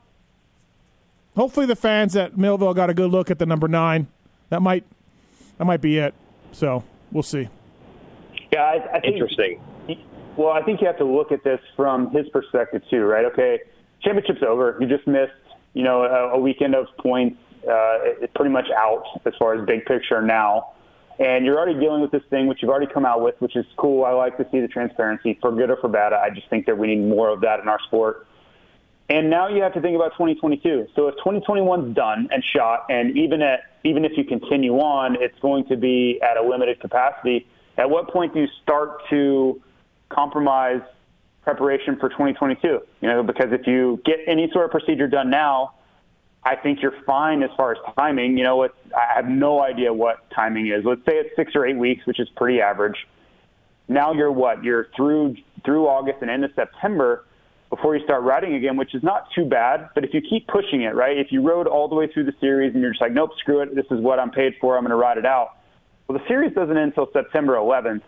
hopefully 1.35 1.65
the 1.65 1.75
fans 1.75 2.15
at 2.15 2.37
Millville 2.37 2.73
got 2.73 2.89
a 2.89 2.93
good 2.93 3.09
look 3.11 3.31
at 3.31 3.39
the 3.39 3.45
number 3.45 3.67
nine. 3.67 4.07
That 4.49 4.61
might 4.61 4.83
that 5.57 5.65
might 5.65 5.81
be 5.81 5.97
it. 5.97 6.13
So 6.51 6.83
we'll 7.11 7.23
see. 7.23 7.47
Yeah, 8.51 8.61
I, 8.63 8.97
I 8.97 8.99
think 8.99 9.13
Interesting. 9.13 9.59
Well, 10.35 10.49
I 10.51 10.63
think 10.63 10.81
you 10.81 10.87
have 10.87 10.97
to 10.97 11.05
look 11.05 11.31
at 11.31 11.43
this 11.43 11.59
from 11.75 12.09
his 12.11 12.27
perspective 12.29 12.81
too, 12.89 13.01
right? 13.03 13.25
Okay, 13.25 13.59
championship's 14.01 14.41
over. 14.41 14.77
You 14.79 14.87
just 14.87 15.05
missed, 15.07 15.31
you 15.73 15.83
know, 15.83 16.03
a, 16.03 16.29
a 16.35 16.39
weekend 16.39 16.73
of 16.75 16.87
points. 16.97 17.37
Uh, 17.67 17.99
it- 18.03 18.17
it's 18.23 18.33
pretty 18.35 18.49
much 18.51 18.65
out 18.75 19.03
as 19.25 19.33
far 19.37 19.53
as 19.53 19.65
big 19.67 19.85
picture 19.85 20.21
now, 20.23 20.71
and 21.19 21.45
you're 21.45 21.55
already 21.57 21.79
dealing 21.79 22.01
with 22.01 22.09
this 22.11 22.23
thing, 22.31 22.47
which 22.47 22.61
you've 22.63 22.71
already 22.71 22.91
come 22.91 23.05
out 23.05 23.21
with, 23.21 23.35
which 23.41 23.55
is 23.55 23.65
cool. 23.77 24.05
I 24.05 24.11
like 24.11 24.37
to 24.37 24.47
see 24.51 24.59
the 24.59 24.67
transparency, 24.67 25.37
for 25.39 25.51
good 25.51 25.69
or 25.69 25.77
for 25.77 25.87
bad. 25.87 26.13
I 26.13 26.29
just 26.31 26.49
think 26.49 26.65
that 26.65 26.77
we 26.77 26.87
need 26.87 27.07
more 27.07 27.29
of 27.29 27.41
that 27.41 27.59
in 27.59 27.67
our 27.67 27.79
sport. 27.87 28.25
And 29.09 29.29
now 29.29 29.49
you 29.49 29.61
have 29.61 29.73
to 29.73 29.81
think 29.81 29.95
about 29.95 30.13
2022. 30.13 30.87
So 30.95 31.07
if 31.07 31.15
2021's 31.15 31.95
done 31.95 32.29
and 32.31 32.43
shot, 32.55 32.85
and 32.89 33.17
even 33.17 33.41
at 33.41 33.61
even 33.83 34.05
if 34.05 34.13
you 34.15 34.23
continue 34.23 34.75
on, 34.75 35.17
it's 35.21 35.37
going 35.39 35.65
to 35.67 35.75
be 35.75 36.21
at 36.21 36.37
a 36.37 36.41
limited 36.41 36.79
capacity. 36.79 37.45
At 37.77 37.89
what 37.89 38.09
point 38.09 38.33
do 38.33 38.39
you 38.39 38.47
start 38.61 39.01
to 39.09 39.61
compromise 40.09 40.81
preparation 41.41 41.97
for 41.99 42.07
2022? 42.07 42.79
You 43.01 43.07
know, 43.09 43.23
because 43.23 43.47
if 43.51 43.67
you 43.67 44.01
get 44.05 44.19
any 44.25 44.49
sort 44.53 44.65
of 44.65 44.71
procedure 44.71 45.07
done 45.07 45.29
now, 45.29 45.73
I 46.45 46.55
think 46.55 46.81
you're 46.81 46.95
fine 47.05 47.43
as 47.43 47.49
far 47.57 47.73
as 47.73 47.77
timing. 47.97 48.37
You 48.37 48.45
know, 48.45 48.63
it's, 48.63 48.75
I 48.95 49.15
have 49.15 49.27
no 49.27 49.61
idea 49.61 49.93
what 49.93 50.29
timing 50.31 50.67
is. 50.67 50.85
Let's 50.85 51.01
say 51.05 51.17
it's 51.17 51.35
six 51.35 51.53
or 51.55 51.65
eight 51.65 51.77
weeks, 51.77 52.05
which 52.05 52.19
is 52.19 52.29
pretty 52.37 52.61
average. 52.61 53.07
Now 53.89 54.13
you're 54.13 54.31
what? 54.31 54.63
You're 54.63 54.87
through 54.95 55.35
through 55.65 55.87
August 55.87 56.19
and 56.21 56.31
into 56.31 56.49
September 56.55 57.25
before 57.75 57.95
you 57.95 58.03
start 58.03 58.21
riding 58.21 58.53
again, 58.53 58.77
which 58.77 58.93
is 58.93 59.01
not 59.01 59.25
too 59.35 59.45
bad. 59.45 59.89
But 59.95 60.03
if 60.03 60.13
you 60.13 60.21
keep 60.21 60.47
pushing 60.47 60.83
it, 60.83 60.93
right? 60.93 61.17
If 61.17 61.31
you 61.31 61.41
rode 61.41 61.65
all 61.65 61.87
the 61.87 61.95
way 61.95 62.07
through 62.07 62.25
the 62.25 62.33
series 62.39 62.73
and 62.73 62.83
you're 62.83 62.91
just 62.91 63.01
like, 63.01 63.13
nope, 63.13 63.31
screw 63.39 63.61
it, 63.61 63.73
this 63.73 63.85
is 63.89 63.99
what 63.99 64.19
I'm 64.19 64.29
paid 64.29 64.53
for, 64.61 64.77
I'm 64.77 64.83
going 64.83 64.91
to 64.91 64.95
ride 64.95 65.17
it 65.17 65.25
out. 65.25 65.57
Well, 66.07 66.19
the 66.19 66.27
series 66.27 66.53
doesn't 66.53 66.77
end 66.77 66.93
until 66.95 67.09
September 67.11 67.55
11th, 67.55 68.03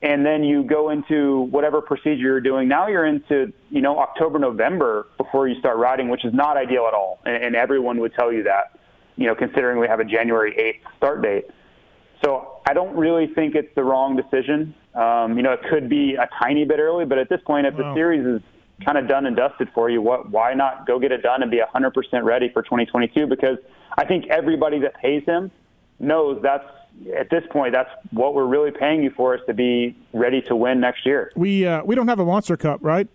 and 0.00 0.24
then 0.24 0.42
you 0.42 0.64
go 0.64 0.88
into 0.88 1.42
whatever 1.50 1.82
procedure 1.82 2.22
you're 2.22 2.40
doing. 2.40 2.66
Now 2.66 2.88
you're 2.88 3.04
into 3.04 3.52
you 3.68 3.82
know 3.82 3.98
October, 3.98 4.38
November 4.38 5.08
before 5.18 5.48
you 5.48 5.58
start 5.58 5.76
riding, 5.76 6.08
which 6.08 6.24
is 6.24 6.32
not 6.32 6.56
ideal 6.56 6.86
at 6.88 6.94
all, 6.94 7.20
and, 7.26 7.44
and 7.44 7.56
everyone 7.56 8.00
would 8.00 8.14
tell 8.14 8.32
you 8.32 8.44
that. 8.44 8.78
You 9.16 9.26
know, 9.26 9.34
considering 9.34 9.78
we 9.78 9.86
have 9.86 10.00
a 10.00 10.04
January 10.04 10.54
8th 10.82 10.96
start 10.96 11.22
date. 11.22 11.44
So 12.24 12.60
I 12.66 12.72
don't 12.72 12.96
really 12.96 13.26
think 13.34 13.54
it's 13.54 13.74
the 13.74 13.84
wrong 13.84 14.16
decision. 14.16 14.74
Um, 14.94 15.36
you 15.36 15.42
know, 15.42 15.52
it 15.52 15.60
could 15.68 15.90
be 15.90 16.14
a 16.14 16.28
tiny 16.42 16.64
bit 16.64 16.78
early, 16.78 17.04
but 17.04 17.18
at 17.18 17.28
this 17.28 17.40
point, 17.46 17.66
if 17.66 17.76
the 17.76 17.92
series 17.94 18.24
is 18.24 18.40
kind 18.84 18.98
of 18.98 19.06
done 19.08 19.26
and 19.26 19.36
dusted 19.36 19.68
for 19.74 19.90
you, 19.90 20.00
what? 20.00 20.30
Why 20.30 20.54
not 20.54 20.86
go 20.86 20.98
get 20.98 21.12
it 21.12 21.22
done 21.22 21.42
and 21.42 21.50
be 21.50 21.60
100% 21.60 21.92
ready 22.24 22.48
for 22.48 22.62
2022? 22.62 23.26
Because 23.26 23.58
I 23.96 24.04
think 24.04 24.26
everybody 24.28 24.80
that 24.80 24.94
pays 24.94 25.24
him 25.24 25.50
knows 26.00 26.40
that's 26.42 26.64
at 27.16 27.28
this 27.28 27.44
point 27.50 27.72
that's 27.72 27.90
what 28.10 28.34
we're 28.34 28.46
really 28.46 28.70
paying 28.70 29.02
you 29.02 29.10
for 29.10 29.34
is 29.34 29.40
to 29.46 29.54
be 29.54 29.96
ready 30.12 30.40
to 30.42 30.56
win 30.56 30.80
next 30.80 31.04
year. 31.06 31.32
We 31.36 31.66
uh, 31.66 31.82
we 31.84 31.94
don't 31.94 32.08
have 32.08 32.20
a 32.20 32.24
Monster 32.24 32.56
Cup, 32.56 32.80
right? 32.82 33.08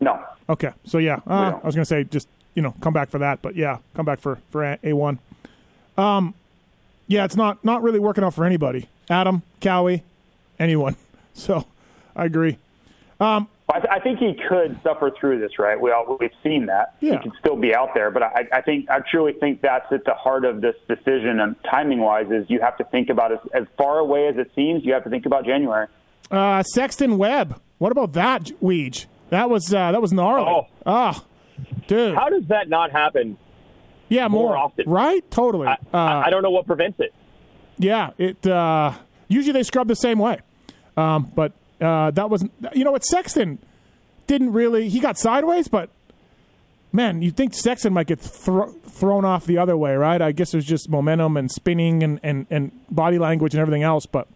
No, 0.00 0.20
Okay, 0.48 0.70
so 0.84 0.98
yeah, 0.98 1.20
uh. 1.26 1.58
I 1.62 1.66
was 1.66 1.74
gonna 1.74 1.84
say 1.84 2.04
just 2.04 2.28
you 2.54 2.62
know 2.62 2.74
come 2.80 2.92
back 2.92 3.08
for 3.08 3.18
that, 3.18 3.40
but 3.40 3.56
yeah, 3.56 3.78
come 3.94 4.04
back 4.04 4.20
for 4.20 4.38
for 4.50 4.78
A 4.82 4.92
one. 4.92 5.18
Um, 5.96 6.34
yeah, 7.06 7.24
it's 7.24 7.36
not 7.36 7.64
not 7.64 7.82
really 7.82 7.98
working 7.98 8.24
out 8.24 8.34
for 8.34 8.44
anybody. 8.44 8.88
Adam, 9.08 9.42
Cowie, 9.60 10.02
anyone. 10.58 10.96
So 11.36 11.66
I 12.14 12.26
agree. 12.26 12.58
I, 13.72 13.80
th- 13.80 13.88
I 13.90 13.98
think 13.98 14.18
he 14.18 14.34
could 14.48 14.78
suffer 14.82 15.10
through 15.18 15.40
this, 15.40 15.58
right? 15.58 15.80
We 15.80 15.90
all, 15.90 16.18
we've 16.20 16.30
seen 16.42 16.66
that. 16.66 16.96
Yeah. 17.00 17.12
He 17.12 17.18
could 17.18 17.32
still 17.40 17.56
be 17.56 17.74
out 17.74 17.90
there, 17.94 18.10
but 18.10 18.22
I, 18.22 18.46
I 18.52 18.60
think 18.60 18.90
I 18.90 18.98
truly 19.10 19.32
think 19.40 19.62
that's 19.62 19.90
at 19.90 20.04
the 20.04 20.12
heart 20.14 20.44
of 20.44 20.60
this 20.60 20.74
decision 20.86 21.40
and 21.40 21.56
timing 21.70 22.00
wise 22.00 22.26
is 22.30 22.44
you 22.48 22.60
have 22.60 22.76
to 22.76 22.84
think 22.84 23.08
about 23.08 23.32
as, 23.32 23.38
as 23.54 23.64
far 23.78 23.98
away 24.00 24.28
as 24.28 24.36
it 24.36 24.50
seems. 24.54 24.84
You 24.84 24.92
have 24.92 25.04
to 25.04 25.10
think 25.10 25.24
about 25.24 25.46
January. 25.46 25.86
Uh, 26.30 26.62
Sexton 26.62 27.16
Webb. 27.16 27.60
What 27.78 27.90
about 27.90 28.12
that, 28.12 28.44
Weege? 28.62 29.06
That 29.30 29.48
was 29.48 29.72
uh, 29.72 29.92
that 29.92 30.00
was 30.02 30.12
gnarly. 30.12 30.46
Oh. 30.48 30.66
Ah, 30.84 31.24
dude. 31.86 32.14
How 32.14 32.28
does 32.28 32.44
that 32.48 32.68
not 32.68 32.90
happen? 32.92 33.38
yeah, 34.08 34.28
more, 34.28 34.50
more 34.50 34.56
often? 34.56 34.88
right? 34.88 35.28
Totally. 35.30 35.66
I, 35.66 35.78
uh, 35.92 36.22
I 36.26 36.30
don't 36.30 36.42
know 36.42 36.50
what 36.50 36.66
prevents 36.66 37.00
it. 37.00 37.12
Yeah, 37.78 38.10
it 38.18 38.46
uh, 38.46 38.92
usually 39.28 39.52
they 39.52 39.62
scrub 39.62 39.88
the 39.88 39.96
same 39.96 40.18
way, 40.18 40.38
um, 40.96 41.32
but 41.34 41.52
uh, 41.84 42.10
that 42.12 42.30
wasn't. 42.30 42.52
You 42.74 42.84
know 42.84 42.92
what? 42.92 43.04
Sexton 43.04 43.58
didn't 44.26 44.52
really. 44.52 44.88
He 44.88 45.00
got 45.00 45.18
sideways, 45.18 45.68
but 45.68 45.90
man, 46.92 47.22
you 47.22 47.30
think 47.30 47.54
Sexton 47.54 47.92
might 47.92 48.06
get 48.06 48.20
thro- 48.20 48.72
thrown 48.86 49.24
off 49.24 49.46
the 49.46 49.58
other 49.58 49.76
way, 49.76 49.94
right? 49.96 50.22
I 50.22 50.32
guess 50.32 50.52
there's 50.52 50.64
just 50.64 50.88
momentum 50.88 51.36
and 51.36 51.50
spinning 51.50 52.02
and, 52.02 52.20
and, 52.22 52.46
and 52.50 52.70
body 52.88 53.18
language 53.18 53.52
and 53.54 53.60
everything 53.60 53.82
else, 53.82 54.06
but 54.06 54.28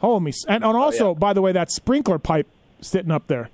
holy, 0.00 0.32
and, 0.48 0.64
and 0.64 0.76
also 0.76 1.08
yeah. 1.12 1.18
by 1.18 1.32
the 1.32 1.42
way, 1.42 1.52
that 1.52 1.70
sprinkler 1.70 2.18
pipe 2.18 2.48
sitting 2.80 3.10
up 3.10 3.26
there 3.26 3.50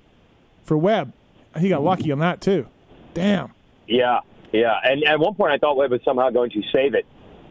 for 0.63 0.77
Webb, 0.77 1.11
he 1.57 1.69
got 1.69 1.83
lucky 1.83 2.11
on 2.11 2.19
that 2.19 2.41
too. 2.41 2.65
Damn. 3.13 3.51
Yeah, 3.87 4.19
yeah. 4.51 4.75
And 4.83 5.03
at 5.03 5.19
one 5.19 5.35
point, 5.35 5.51
I 5.51 5.57
thought 5.57 5.75
Webb 5.75 5.91
was 5.91 6.01
somehow 6.05 6.29
going 6.29 6.51
to 6.51 6.61
save 6.71 6.93
it, 6.93 7.05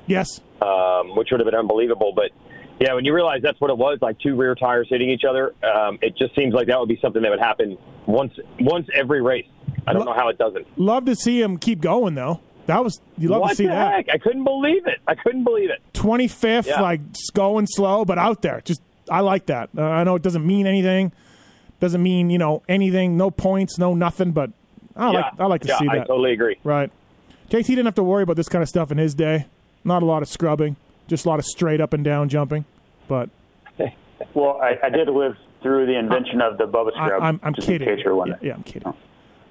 Yes. 0.07 0.41
um, 0.63 1.17
which 1.17 1.29
would 1.31 1.41
have 1.41 1.47
been 1.47 1.59
unbelievable. 1.59 2.13
But 2.15 2.31
yeah, 2.81 2.95
when 2.95 3.05
you 3.05 3.15
realize 3.15 3.41
that's 3.43 3.61
what 3.61 3.71
it 3.71 3.77
was, 3.79 3.99
like 4.01 4.19
two 4.21 4.37
rear 4.37 4.55
tires 4.55 4.87
hitting 4.91 5.11
each 5.11 5.25
other, 5.29 5.55
um, 5.65 5.99
it 6.03 6.17
just 6.17 6.35
seems 6.35 6.55
like 6.55 6.67
that 6.69 6.79
would 6.79 6.89
be 6.89 6.99
something 7.03 7.23
that 7.23 7.31
would 7.31 7.41
happen 7.41 7.77
once 8.07 8.33
once 8.61 8.87
every 8.95 9.21
race. 9.23 9.47
I 9.87 9.93
don't 9.93 10.05
know 10.05 10.15
how 10.15 10.29
it 10.29 10.39
doesn't. 10.39 10.67
Love 10.79 11.05
to 11.07 11.15
see 11.17 11.41
him 11.41 11.59
keep 11.59 11.81
going 11.81 12.15
though. 12.15 12.41
That 12.67 12.85
was 12.85 13.01
you 13.17 13.29
love 13.31 13.41
what 13.41 13.51
to 13.51 13.55
see 13.57 13.65
the 13.65 13.71
that. 13.71 13.93
heck? 13.95 14.07
I 14.15 14.19
couldn't 14.19 14.45
believe 14.45 14.87
it. 14.87 14.99
I 15.09 15.15
couldn't 15.15 15.45
believe 15.45 15.71
it. 15.71 15.81
25th, 15.95 16.67
Yeah. 16.67 16.83
like 16.83 17.01
going 17.33 17.67
slow, 17.67 18.05
but 18.05 18.19
out 18.19 18.43
there. 18.43 18.61
Just 18.65 18.83
I 19.11 19.21
like 19.21 19.47
that. 19.47 19.71
Uh, 19.77 19.83
I 19.83 20.05
know 20.05 20.17
it 20.17 20.23
doesn't 20.23 20.47
mean 20.47 20.67
anything, 20.67 21.13
doesn't 21.81 22.03
mean 22.03 22.29
you 22.31 22.39
know 22.39 22.63
anything. 22.69 23.17
No 23.17 23.31
points, 23.31 23.79
no 23.79 23.95
nothing, 23.95 24.33
but 24.33 24.51
I 24.95 25.11
yeah, 25.13 25.19
like 25.21 25.41
I 25.41 25.47
like 25.47 25.61
to 25.63 25.69
yeah, 25.69 25.79
see 25.79 25.87
that. 25.87 25.95
I 25.95 25.99
totally 26.05 26.33
agree. 26.33 26.57
Right. 26.63 26.91
JT 27.51 27.65
didn't 27.67 27.87
have 27.87 27.95
to 27.95 28.03
worry 28.03 28.23
about 28.23 28.37
this 28.37 28.49
kind 28.49 28.63
of 28.63 28.69
stuff 28.69 28.93
in 28.93 28.99
his 28.99 29.15
day. 29.15 29.47
Not 29.83 30.03
a 30.03 30.07
lot 30.07 30.21
of 30.23 30.29
scrubbing, 30.29 30.77
just 31.09 31.27
a 31.27 31.29
lot 31.29 31.39
of 31.39 31.45
straight 31.45 31.81
up 31.81 31.93
and 31.93 32.05
down 32.05 32.29
jumping. 32.29 32.65
But 33.09 33.31
Well, 34.35 34.61
I, 34.61 34.79
I 34.83 34.91
did 34.91 35.09
live 35.09 35.37
through 35.63 35.87
the 35.87 35.99
invention 35.99 36.41
of 36.41 36.59
the 36.59 36.65
Bubba 36.65 36.91
I, 36.97 37.07
Scrub. 37.07 37.23
I'm, 37.23 37.41
I'm 37.43 37.55
kidding. 37.55 37.89
In 37.89 37.97
case 37.97 38.05
you're 38.05 38.27
yeah, 38.27 38.35
yeah, 38.41 38.55
I'm 38.55 38.63
kidding. 38.63 38.95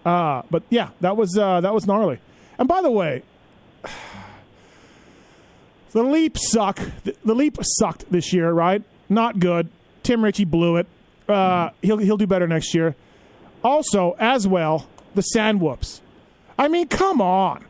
Uh, 0.05 0.41
but 0.49 0.63
yeah, 0.69 0.89
that 1.01 1.17
was 1.17 1.37
uh, 1.37 1.61
that 1.61 1.73
was 1.73 1.85
gnarly. 1.85 2.19
And 2.57 2.67
by 2.67 2.81
the 2.81 2.91
way, 2.91 3.23
the 5.91 6.03
leap 6.03 6.37
suck. 6.37 6.79
The, 7.03 7.15
the 7.25 7.35
leap 7.35 7.57
sucked 7.61 8.11
this 8.11 8.33
year, 8.33 8.51
right? 8.51 8.83
Not 9.09 9.39
good. 9.39 9.69
Tim 10.03 10.23
Ritchie 10.23 10.45
blew 10.45 10.77
it. 10.77 10.87
Uh, 11.27 11.71
he'll 11.81 11.97
he'll 11.97 12.17
do 12.17 12.27
better 12.27 12.47
next 12.47 12.73
year. 12.73 12.95
Also, 13.63 14.15
as 14.19 14.47
well, 14.47 14.87
the 15.15 15.21
sand 15.21 15.59
whoops. 15.59 16.01
I 16.57 16.67
mean, 16.67 16.87
come 16.87 17.21
on. 17.21 17.65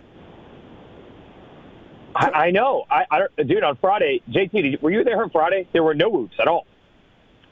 I, 2.18 2.30
I 2.48 2.52
know. 2.52 2.86
I, 2.90 3.06
I 3.12 3.20
don't, 3.20 3.48
dude. 3.48 3.64
On 3.64 3.76
Friday, 3.78 4.22
JT, 4.30 4.52
did 4.52 4.82
were 4.82 4.92
you 4.92 5.04
there 5.04 5.22
on 5.22 5.30
Friday? 5.30 5.68
There 5.74 5.84
were 5.84 5.94
no 5.94 6.10
whoops 6.10 6.36
at 6.40 6.48
all. 6.48 6.66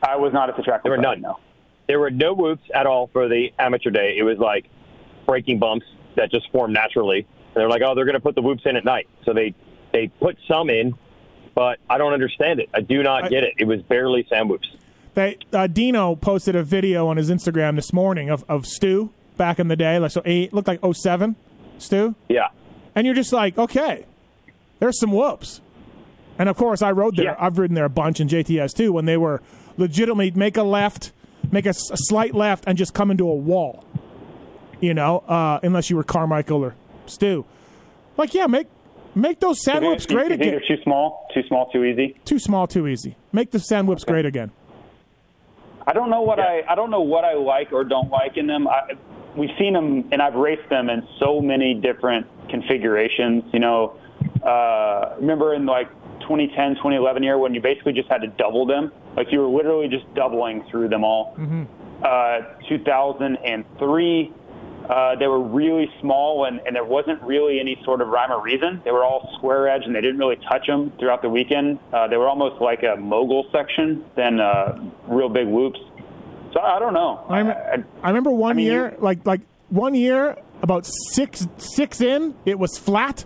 I 0.02 0.16
was 0.18 0.34
not 0.34 0.50
at 0.50 0.58
the 0.58 0.64
track. 0.64 0.84
There 0.84 0.92
were 0.92 0.98
Friday, 0.98 1.22
none. 1.22 1.22
No. 1.22 1.40
There 1.88 2.00
were 2.00 2.12
no 2.12 2.34
whoops 2.34 2.64
at 2.74 2.88
all 2.88 3.10
for 3.14 3.28
the 3.28 3.50
amateur 3.60 3.92
day. 3.92 4.16
It 4.18 4.24
was 4.24 4.38
like 4.40 4.66
breaking 5.28 5.60
bumps 5.60 5.86
that 6.16 6.32
just 6.32 6.50
formed 6.52 6.74
naturally. 6.74 7.20
And 7.20 7.56
they're 7.62 7.70
like, 7.70 7.82
oh, 7.86 7.94
they're 7.96 8.06
going 8.06 8.16
to 8.16 8.20
put 8.22 8.36
the 8.36 8.42
whoops 8.42 8.64
in 8.66 8.76
at 8.76 8.86
night. 8.86 9.08
So 9.26 9.34
they 9.34 9.54
they 9.94 10.08
put 10.08 10.38
some 10.48 10.70
in, 10.70 10.96
but 11.54 11.80
I 11.90 11.98
don't 11.98 12.14
understand 12.14 12.60
it. 12.60 12.70
I 12.74 12.82
do 12.82 13.04
not 13.04 13.26
I- 13.26 13.30
get 13.30 13.44
it. 13.44 13.54
It 13.58 13.66
was 13.66 13.82
barely 13.84 14.26
sand 14.30 14.50
whoops. 14.50 14.68
They 15.14 15.38
uh, 15.54 15.68
Dino 15.68 16.16
posted 16.16 16.56
a 16.56 16.64
video 16.64 17.08
on 17.08 17.16
his 17.18 17.30
Instagram 17.30 17.76
this 17.78 17.94
morning 17.94 18.30
of, 18.30 18.44
of 18.50 18.66
Stu 18.66 19.14
back 19.38 19.60
in 19.60 19.70
the 19.70 19.78
day, 19.78 19.98
like 19.98 20.12
so 20.12 20.22
eight 20.26 20.54
looked 20.54 20.68
like 20.68 20.82
07, 20.84 21.38
Stu. 21.78 22.16
Yeah. 22.28 22.48
And 22.96 23.06
you're 23.06 23.16
just 23.16 23.32
like, 23.32 23.58
okay, 23.58 24.06
there's 24.80 25.00
some 25.00 25.12
whoops. 25.12 25.62
And 26.38 26.50
of 26.50 26.58
course, 26.58 26.82
I 26.82 26.92
rode 26.92 27.16
there. 27.16 27.26
Yeah. 27.26 27.36
I've 27.40 27.58
ridden 27.58 27.76
there 27.76 27.86
a 27.86 27.90
bunch 27.90 28.20
in 28.20 28.28
JTS 28.28 28.74
too 28.76 28.92
when 28.92 29.06
they 29.06 29.18
were 29.18 29.42
legitimately 29.78 30.32
make 30.32 30.58
a 30.58 30.64
left, 30.64 31.12
make 31.52 31.66
a, 31.66 31.70
s- 31.70 31.90
a 31.92 31.98
slight 31.98 32.36
left, 32.36 32.66
and 32.68 32.78
just 32.78 32.94
come 32.94 33.10
into 33.12 33.30
a 33.30 33.36
wall. 33.36 33.86
You 34.82 34.94
know, 34.94 35.20
uh, 35.28 35.60
unless 35.64 35.90
you 35.90 35.96
were 35.96 36.04
Carmichael 36.04 36.64
or 36.64 36.76
Stu. 37.06 37.46
Like, 38.18 38.34
yeah, 38.34 38.48
make 38.48 38.68
make 39.16 39.40
those 39.40 39.64
sand 39.64 39.84
You 39.86 39.96
think- 39.98 40.10
great 40.10 40.24
you 40.24 40.30
think 40.32 40.42
again. 40.42 40.52
they're 40.68 40.78
too 40.78 40.84
small, 40.84 41.28
too 41.34 41.44
small, 41.48 41.70
too 41.72 41.86
easy. 41.86 42.18
Too 42.26 42.40
small, 42.40 42.68
too 42.68 42.86
easy. 42.88 43.16
Make 43.32 43.52
the 43.52 43.60
sand 43.60 43.88
whoops 43.88 44.04
great 44.04 44.26
again. 44.26 44.52
I 45.88 45.94
don't 45.94 46.10
know 46.10 46.22
what 46.22 46.38
Yeah. 46.40 46.46
I 46.68 46.74
I 46.74 46.76
don't 46.76 46.92
know 46.92 47.02
what 47.02 47.24
I 47.24 47.36
like 47.36 47.72
or 47.72 47.84
don't 47.86 48.10
like 48.10 48.36
in 48.38 48.48
them. 48.48 48.68
I, 48.68 48.94
we've 49.38 49.56
seen 49.58 49.74
them, 49.74 50.10
and 50.12 50.22
I've 50.22 50.36
raced 50.36 50.68
them 50.70 50.90
in 50.90 51.08
so 51.20 51.40
many 51.40 51.74
different 51.76 52.28
configurations. 52.50 53.44
You 53.54 53.60
know, 53.60 53.96
uh, 54.46 55.16
remember 55.20 55.54
in 55.54 55.66
like 55.66 55.90
2010, 56.22 56.76
2011 56.76 57.24
year 57.24 57.38
when 57.38 57.54
you 57.54 57.62
basically 57.62 57.94
just 57.94 58.10
had 58.10 58.22
to 58.22 58.28
double 58.28 58.66
them, 58.66 58.92
like 59.16 59.32
you 59.32 59.40
were 59.40 59.48
literally 59.48 59.88
just 59.88 60.06
doubling 60.16 60.64
through 60.70 60.90
them 60.90 61.04
all. 61.04 61.36
Uh, 62.04 62.40
2003. 62.70 64.34
Uh, 64.90 65.16
they 65.16 65.26
were 65.26 65.42
really 65.42 65.90
small, 66.00 66.46
and, 66.46 66.60
and 66.68 66.76
there 66.76 66.84
wasn't 66.86 67.20
really 67.24 67.60
any 67.60 67.76
sort 67.84 68.02
of 68.02 68.08
rhyme 68.10 68.32
or 68.32 68.40
reason. 68.40 68.80
They 68.86 68.92
were 68.92 69.04
all 69.04 69.34
square 69.36 69.68
edge, 69.68 69.82
and 69.86 69.96
they 69.96 70.02
didn't 70.02 70.20
really 70.20 70.36
touch 70.48 70.68
them 70.68 70.94
throughout 71.00 71.24
the 71.24 71.30
weekend. 71.30 71.80
Uh, 71.92 72.08
they 72.08 72.18
were 72.18 72.28
almost 72.30 72.62
like 72.62 72.84
a 72.84 72.96
mogul 72.96 73.48
section 73.52 74.06
than 74.16 74.40
uh, 74.40 74.78
real 75.08 75.28
big 75.30 75.48
whoops. 75.48 75.80
So 76.54 76.60
I 76.60 76.78
don't 76.78 76.94
know. 76.94 77.26
I, 77.30 77.42
I- 77.52 77.84
I 78.04 78.08
remember 78.10 78.30
one 78.30 78.58
mean, 78.58 78.68
year, 78.68 78.96
like 79.00 79.26
like 79.26 79.42
one 79.70 79.96
year, 79.96 80.38
about 80.62 80.86
six 81.14 81.48
six 81.58 82.00
in, 82.00 82.36
it 82.46 82.60
was 82.60 82.78
flat, 82.78 83.26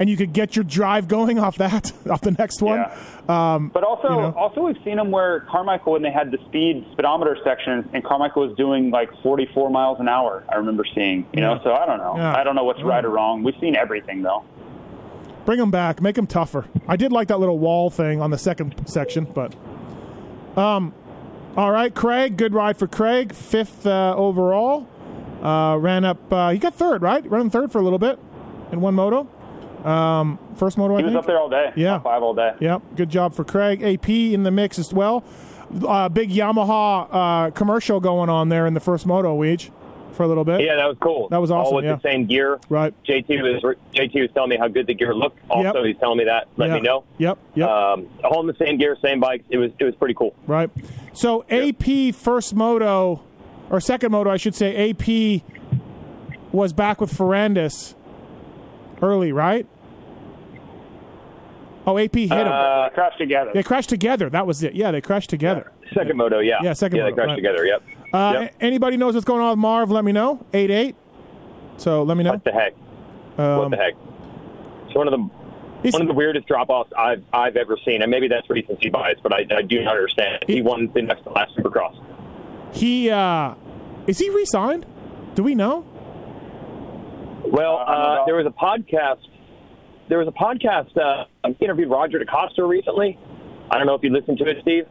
and 0.00 0.08
you 0.08 0.16
could 0.16 0.32
get 0.32 0.56
your 0.56 0.64
drive 0.64 1.06
going 1.06 1.38
off 1.38 1.58
that 1.58 1.92
off 2.10 2.22
the 2.22 2.32
next 2.32 2.60
one. 2.62 2.78
Yeah. 2.78 3.58
but 3.72 3.84
also, 3.84 4.08
you 4.08 4.16
know. 4.16 4.34
also 4.36 4.62
we've 4.62 4.82
seen 4.82 4.96
them 4.96 5.10
where 5.10 5.40
Carmichael, 5.50 5.92
when 5.92 6.02
they 6.02 6.10
had 6.10 6.30
the 6.32 6.38
speed 6.48 6.84
speedometer 6.92 7.36
section, 7.44 7.88
and 7.92 8.02
Carmichael 8.02 8.48
was 8.48 8.56
doing 8.56 8.90
like 8.90 9.10
44 9.22 9.70
miles 9.70 10.00
an 10.00 10.08
hour. 10.08 10.42
I 10.48 10.56
remember 10.56 10.84
seeing. 10.94 11.18
You 11.32 11.42
Yeah. 11.42 11.54
know, 11.54 11.60
so 11.62 11.74
I 11.74 11.86
don't 11.86 11.98
know. 11.98 12.16
Yeah. 12.16 12.34
I 12.36 12.42
don't 12.42 12.56
know 12.56 12.64
what's 12.64 12.82
right 12.82 13.04
or 13.04 13.10
wrong. 13.10 13.42
We've 13.44 13.54
seen 13.60 13.76
everything 13.76 14.22
though. 14.22 14.42
Bring 15.44 15.58
them 15.58 15.70
back, 15.70 16.00
make 16.00 16.16
them 16.16 16.26
tougher. 16.26 16.64
I 16.88 16.96
did 16.96 17.12
like 17.12 17.28
that 17.28 17.38
little 17.38 17.58
wall 17.58 17.90
thing 17.90 18.20
on 18.20 18.30
the 18.30 18.38
second 18.38 18.74
section, 18.88 19.24
but 19.24 19.54
um, 20.56 20.94
all 21.56 21.70
right, 21.70 21.94
Craig, 21.94 22.36
good 22.36 22.54
ride 22.54 22.76
for 22.78 22.86
Craig, 22.86 23.34
fifth 23.34 23.86
uh, 23.86 24.14
overall. 24.16 24.86
Uh, 25.42 25.76
ran 25.80 26.04
up, 26.04 26.32
uh, 26.32 26.50
he 26.50 26.58
got 26.58 26.74
third, 26.74 27.02
right? 27.02 27.28
Running 27.28 27.50
third 27.50 27.72
for 27.72 27.78
a 27.78 27.82
little 27.82 27.98
bit 27.98 28.18
in 28.72 28.80
one 28.80 28.94
moto. 28.94 29.26
Um, 29.84 30.38
first 30.56 30.76
moto, 30.78 30.94
I 30.94 30.98
He 30.98 31.04
was 31.04 31.12
think. 31.12 31.20
up 31.22 31.26
there 31.26 31.38
all 31.38 31.48
day. 31.48 31.72
Yeah. 31.76 31.92
Top 31.94 32.04
five 32.04 32.22
all 32.22 32.34
day. 32.34 32.52
Yep, 32.60 32.82
good 32.96 33.08
job 33.10 33.34
for 33.34 33.44
Craig. 33.44 33.82
AP 33.82 34.08
in 34.34 34.42
the 34.42 34.50
mix 34.50 34.78
as 34.78 34.92
well. 34.92 35.24
Uh, 35.86 36.08
big 36.08 36.30
Yamaha 36.30 37.08
uh, 37.10 37.50
commercial 37.52 38.00
going 38.00 38.28
on 38.28 38.48
there 38.48 38.66
in 38.66 38.74
the 38.74 38.80
first 38.80 39.06
moto, 39.06 39.38
Weege, 39.38 39.70
for 40.12 40.24
a 40.24 40.26
little 40.26 40.44
bit. 40.44 40.60
Yeah, 40.62 40.74
that 40.76 40.86
was 40.86 40.96
cool. 41.00 41.28
That 41.28 41.38
was 41.40 41.50
awesome, 41.50 41.68
All 41.68 41.76
with 41.76 41.84
yeah. 41.84 41.94
the 41.94 42.00
same 42.02 42.26
gear. 42.26 42.58
Right. 42.68 42.92
JT 43.04 43.28
was 43.40 43.76
JT 43.94 44.20
was 44.20 44.30
telling 44.34 44.50
me 44.50 44.56
how 44.56 44.66
good 44.68 44.86
the 44.88 44.94
gear 44.94 45.14
looked. 45.14 45.38
Also, 45.48 45.74
Yep. 45.78 45.84
he's 45.86 45.96
telling 45.98 46.18
me 46.18 46.24
that. 46.24 46.48
Let 46.56 46.70
Yeah. 46.70 46.74
me 46.74 46.80
know. 46.80 47.04
Yep, 47.18 47.38
yep, 47.54 47.68
Um, 47.68 48.06
all 48.24 48.40
in 48.40 48.48
the 48.48 48.56
same 48.58 48.76
gear, 48.78 48.96
same 49.00 49.20
bikes. 49.20 49.44
It 49.48 49.58
was 49.58 49.70
it 49.78 49.84
was 49.84 49.94
pretty 49.94 50.14
cool. 50.14 50.34
right. 50.46 50.68
So 51.12 51.44
AP 51.50 52.10
first 52.12 52.54
moto, 52.54 53.20
or 53.70 53.80
second 53.80 54.10
moto, 54.12 54.28
I 54.30 54.36
should 54.36 54.54
say, 54.56 54.90
AP 54.90 55.42
was 56.52 56.72
back 56.72 57.00
with 57.00 57.12
Ferrandis 57.16 57.94
early, 59.02 59.32
right? 59.32 59.66
Oh, 61.86 61.98
AP 61.98 62.14
hit 62.14 62.30
him. 62.30 62.46
Uh, 62.46 62.88
They 62.88 62.94
crashed 62.94 63.18
together. 63.18 63.50
they 63.54 63.62
crashed 63.62 63.88
together. 63.88 64.30
That 64.30 64.46
was 64.46 64.62
it. 64.62 64.74
Yeah, 64.74 64.90
they 64.90 65.00
crashed 65.00 65.30
together. 65.30 65.72
Second 65.94 66.16
moto, 66.16 66.38
yeah. 66.40 66.58
Yeah, 66.62 66.72
second 66.74 66.98
Yeah, 66.98 67.04
moto, 67.04 67.10
they 67.10 67.16
crashed 67.16 67.28
right. 67.30 67.36
together. 67.36 67.66
Yep. 67.66 67.82
Uh, 68.12 68.36
Yep. 68.40 68.54
Anybody 68.60 68.96
knows 68.96 69.14
what's 69.14 69.24
going 69.24 69.40
on 69.40 69.50
with 69.50 69.58
Marv? 69.58 69.90
Let 69.90 70.04
me 70.04 70.12
know. 70.12 70.44
Eight 70.52 70.70
eight. 70.70 70.94
So 71.78 72.02
let 72.02 72.16
me 72.16 72.24
know. 72.24 72.32
What 72.32 72.44
the 72.44 72.52
heck? 72.52 72.74
Um, 73.38 73.58
what 73.58 73.70
the 73.70 73.76
heck? 73.76 73.94
It's 74.86 74.94
one 74.94 75.08
of 75.08 75.12
the 75.12 75.18
one 75.92 76.02
of 76.02 76.08
the 76.08 76.14
weirdest 76.14 76.46
drop 76.46 76.68
offs 76.68 76.92
I've 76.98 77.22
I've 77.32 77.56
ever 77.56 77.78
seen, 77.84 78.02
and 78.02 78.10
maybe 78.10 78.28
that's 78.28 78.48
recency 78.50 78.90
bias, 78.90 79.18
but 79.22 79.32
I, 79.32 79.46
I 79.56 79.62
do 79.62 79.82
not 79.82 79.96
understand. 79.96 80.44
He 80.46 80.60
won 80.60 80.90
the 80.92 81.00
next 81.02 81.22
to 81.22 81.30
last 81.30 81.56
Supercross. 81.56 81.96
He 82.74 83.08
uh 83.10 83.54
is 84.06 84.18
he 84.18 84.28
re-signed? 84.30 84.84
Do 85.34 85.42
we 85.42 85.54
know? 85.54 85.86
Well, 87.44 87.76
Uh, 87.78 87.84
I 87.90 87.94
don't 87.94 88.04
uh, 88.04 88.14
know. 88.16 88.22
there 88.26 88.36
was 88.36 88.46
a 88.46 88.50
podcast. 88.50 89.18
There 90.08 90.18
was 90.18 90.28
a 90.28 90.32
podcast. 90.32 90.96
Uh, 90.96 91.24
I 91.44 91.54
interviewed 91.60 91.88
Roger 91.90 92.18
De 92.18 92.26
Coster 92.26 92.66
recently. 92.66 93.18
I 93.70 93.78
don't 93.78 93.86
know 93.86 93.94
if 93.94 94.02
you 94.02 94.10
listened 94.10 94.38
to 94.38 94.44
it, 94.48 94.58
Steve. 94.62 94.86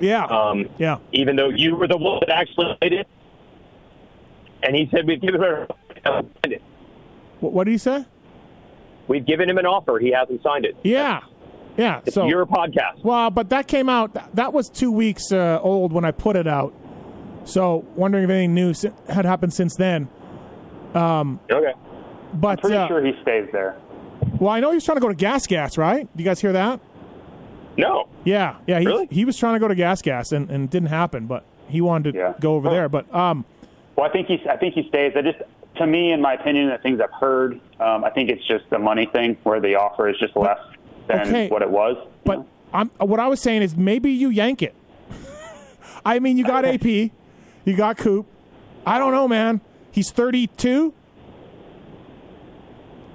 Yeah. 0.00 0.24
Um, 0.24 0.68
yeah. 0.78 0.98
even 1.12 1.36
though 1.36 1.50
you 1.50 1.76
were 1.76 1.86
the 1.86 1.96
one 1.98 2.20
that 2.20 2.30
actually 2.30 2.76
played 2.80 2.92
it, 2.94 3.08
and 4.62 4.74
he 4.74 4.88
said 4.90 5.06
we've 5.06 5.20
given 5.20 5.42
him 5.42 5.66
it. 6.44 6.62
What, 7.40 7.52
what 7.52 7.64
did 7.64 7.72
he 7.72 7.78
say? 7.78 8.04
We've 9.06 9.24
given 9.26 9.48
him 9.50 9.58
an 9.58 9.66
offer. 9.66 9.98
He 9.98 10.10
hasn't 10.12 10.42
signed 10.42 10.64
it. 10.64 10.76
Yeah. 10.82 11.20
Yeah. 11.76 12.00
It's 12.06 12.14
so 12.14 12.26
your 12.26 12.46
podcast. 12.46 13.04
well, 13.04 13.30
but 13.30 13.50
that 13.50 13.68
came 13.68 13.88
out. 13.90 14.34
That 14.34 14.52
was 14.52 14.70
two 14.70 14.90
weeks 14.90 15.30
uh, 15.30 15.60
old 15.62 15.92
when 15.92 16.04
I 16.04 16.10
put 16.10 16.36
it 16.36 16.46
out. 16.46 16.72
So 17.44 17.84
wondering 17.94 18.24
if 18.24 18.30
anything 18.30 18.54
new 18.54 18.72
had 19.08 19.26
happened 19.26 19.52
since 19.52 19.76
then. 19.76 20.08
Okay. 20.94 21.72
But 22.34 22.60
Pretty 22.60 22.76
uh, 22.76 22.88
sure 22.88 23.04
he 23.04 23.12
stays 23.22 23.48
there. 23.52 23.76
well, 24.40 24.50
I 24.50 24.60
know 24.60 24.70
he 24.70 24.76
was 24.76 24.84
trying 24.84 24.96
to 24.96 25.00
go 25.00 25.08
to 25.08 25.14
Gas 25.14 25.46
Gas, 25.46 25.78
right? 25.78 26.08
Do 26.16 26.22
you 26.22 26.28
guys 26.28 26.40
hear 26.40 26.52
that? 26.52 26.80
No. 27.76 28.08
Yeah, 28.24 28.56
yeah. 28.66 28.80
He, 28.80 28.86
Really? 28.86 29.08
he 29.10 29.24
was 29.24 29.36
trying 29.36 29.54
to 29.54 29.60
go 29.60 29.68
to 29.68 29.74
Gas 29.74 30.02
Gas 30.02 30.32
and, 30.32 30.50
and 30.50 30.64
it 30.64 30.70
didn't 30.70 30.88
happen, 30.88 31.26
but 31.26 31.44
he 31.68 31.80
wanted 31.80 32.12
to 32.12 32.18
Yeah. 32.18 32.34
go 32.40 32.54
over 32.54 32.68
Huh. 32.68 32.74
there. 32.74 32.88
But 32.88 33.12
um, 33.14 33.44
Well, 33.96 34.06
I 34.06 34.10
think 34.12 34.26
he's. 34.28 34.40
I 34.50 34.56
think 34.56 34.74
he 34.74 34.86
stays. 34.88 35.12
I 35.16 35.22
just, 35.22 35.38
to 35.76 35.86
me, 35.86 36.12
in 36.12 36.20
my 36.20 36.34
opinion, 36.34 36.68
the 36.68 36.78
things 36.78 37.00
I've 37.00 37.12
heard, 37.18 37.60
um, 37.80 38.04
I 38.04 38.10
think 38.10 38.30
it's 38.30 38.46
just 38.46 38.68
the 38.70 38.78
money 38.78 39.06
thing, 39.12 39.36
where 39.42 39.60
the 39.60 39.74
offer 39.76 40.08
is 40.08 40.16
just 40.18 40.36
less 40.36 40.58
than 41.08 41.20
okay. 41.20 41.48
what 41.48 41.62
it 41.62 41.70
was. 41.70 41.96
But 42.24 42.44
I'm, 42.72 42.88
what 42.98 43.18
I 43.20 43.26
was 43.28 43.40
saying 43.40 43.62
is 43.62 43.76
maybe 43.76 44.10
you 44.12 44.30
yank 44.30 44.62
it. 44.62 44.74
I 46.04 46.18
mean, 46.20 46.36
you 46.38 46.44
got 46.44 46.64
AP, 46.64 46.84
you 46.84 47.10
got 47.76 47.96
Coop. 47.96 48.26
I 48.86 48.98
don't 48.98 49.12
know, 49.12 49.26
man. 49.28 49.60
He's 49.94 50.10
32. 50.10 50.92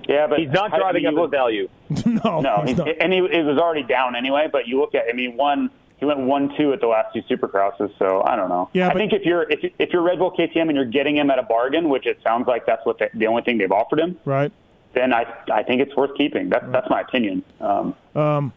yeah, 0.08 0.28
but 0.28 0.40
He's 0.40 0.50
not 0.50 0.72
I- 0.74 0.78
I 0.78 0.80
driving 0.80 1.04
mean, 1.04 1.08
up 1.08 1.14
you 1.14 1.22
look- 1.22 1.32
value. 1.32 1.70
no, 2.06 2.40
No, 2.40 2.64
he's 2.66 2.78
he, 2.78 3.00
and 3.02 3.12
he 3.12 3.20
it 3.20 3.44
was 3.46 3.58
already 3.58 3.84
down 3.84 4.16
anyway. 4.16 4.48
But 4.52 4.68
you 4.68 4.80
look 4.80 4.96
at, 4.96 5.04
I 5.10 5.14
mean, 5.14 5.36
one 5.36 5.70
he 5.98 6.06
went 6.06 6.20
one 6.22 6.54
two 6.56 6.72
at 6.72 6.80
the 6.80 6.88
last 6.88 7.14
two 7.14 7.22
Supercrosses. 7.24 7.92
So 8.00 8.24
I 8.26 8.36
don't 8.36 8.48
know. 8.50 8.70
Yeah, 8.74 8.88
I 8.88 8.94
but- 8.94 8.98
think 9.00 9.12
if 9.14 9.24
you're 9.26 9.44
if 9.52 9.60
if 9.78 9.90
you're 9.92 10.02
Red 10.02 10.20
Bull 10.20 10.32
KTM 10.32 10.62
and 10.70 10.76
you're 10.76 10.86
getting 10.86 11.18
him 11.18 11.30
at 11.30 11.38
a 11.40 11.44
bargain, 11.44 11.90
which 11.90 12.06
it 12.08 12.20
sounds 12.24 12.48
like 12.48 12.66
that's 12.66 12.86
what 12.86 13.00
the, 13.00 13.10
the 13.14 13.28
only 13.28 13.42
thing 13.42 13.58
they've 13.58 13.72
offered 13.72 14.00
him, 14.00 14.18
right. 14.24 14.52
then 14.94 15.14
I 15.14 15.26
I 15.52 15.64
think 15.64 15.82
it's 15.82 15.96
worth 15.96 16.16
keeping. 16.16 16.50
That's 16.50 16.66
that's 16.72 16.90
my 16.90 17.02
opinion. 17.02 17.44
Um, 17.60 18.54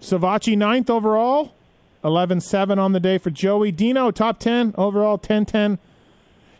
Savatgy 0.00 0.56
ninth 0.58 0.90
overall, 0.90 1.52
11-7 2.02 2.76
on 2.78 2.92
the 2.92 3.00
day 3.00 3.16
for 3.16 3.30
Joey. 3.30 3.72
Dino 3.72 4.10
top 4.10 4.38
10 4.38 4.74
overall, 4.76 5.18
10-10. 5.18 5.78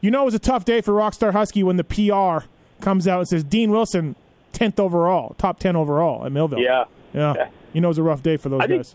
You 0.05 0.11
know 0.11 0.21
it 0.23 0.27
was 0.27 0.35
a 0.35 0.39
tough 0.39 0.67
day 0.67 0.83
for 0.83 0.93
Rockstar 0.93 1.33
Husky 1.33 1.63
when 1.63 1.79
the 1.79 1.85
PR 1.85 2.47
comes 2.83 3.09
out 3.09 3.21
and 3.21 3.29
says 3.29 3.43
Dean 3.43 3.71
Wilson 3.71 4.17
tenth 4.53 4.79
overall, 4.79 5.35
top 5.39 5.59
ten 5.59 5.77
overall 5.77 6.27
at 6.27 6.31
Millville. 6.33 6.59
Yeah. 6.59 6.85
yeah. 7.15 7.33
Yeah. 7.35 7.49
You 7.73 7.81
know, 7.81 7.89
it 7.89 7.93
was 7.93 7.99
a 7.99 8.03
rough 8.03 8.23
day 8.23 8.37
for 8.37 8.51
those 8.51 8.61
I 8.61 8.67
think- 8.67 8.81
guys. 8.83 8.95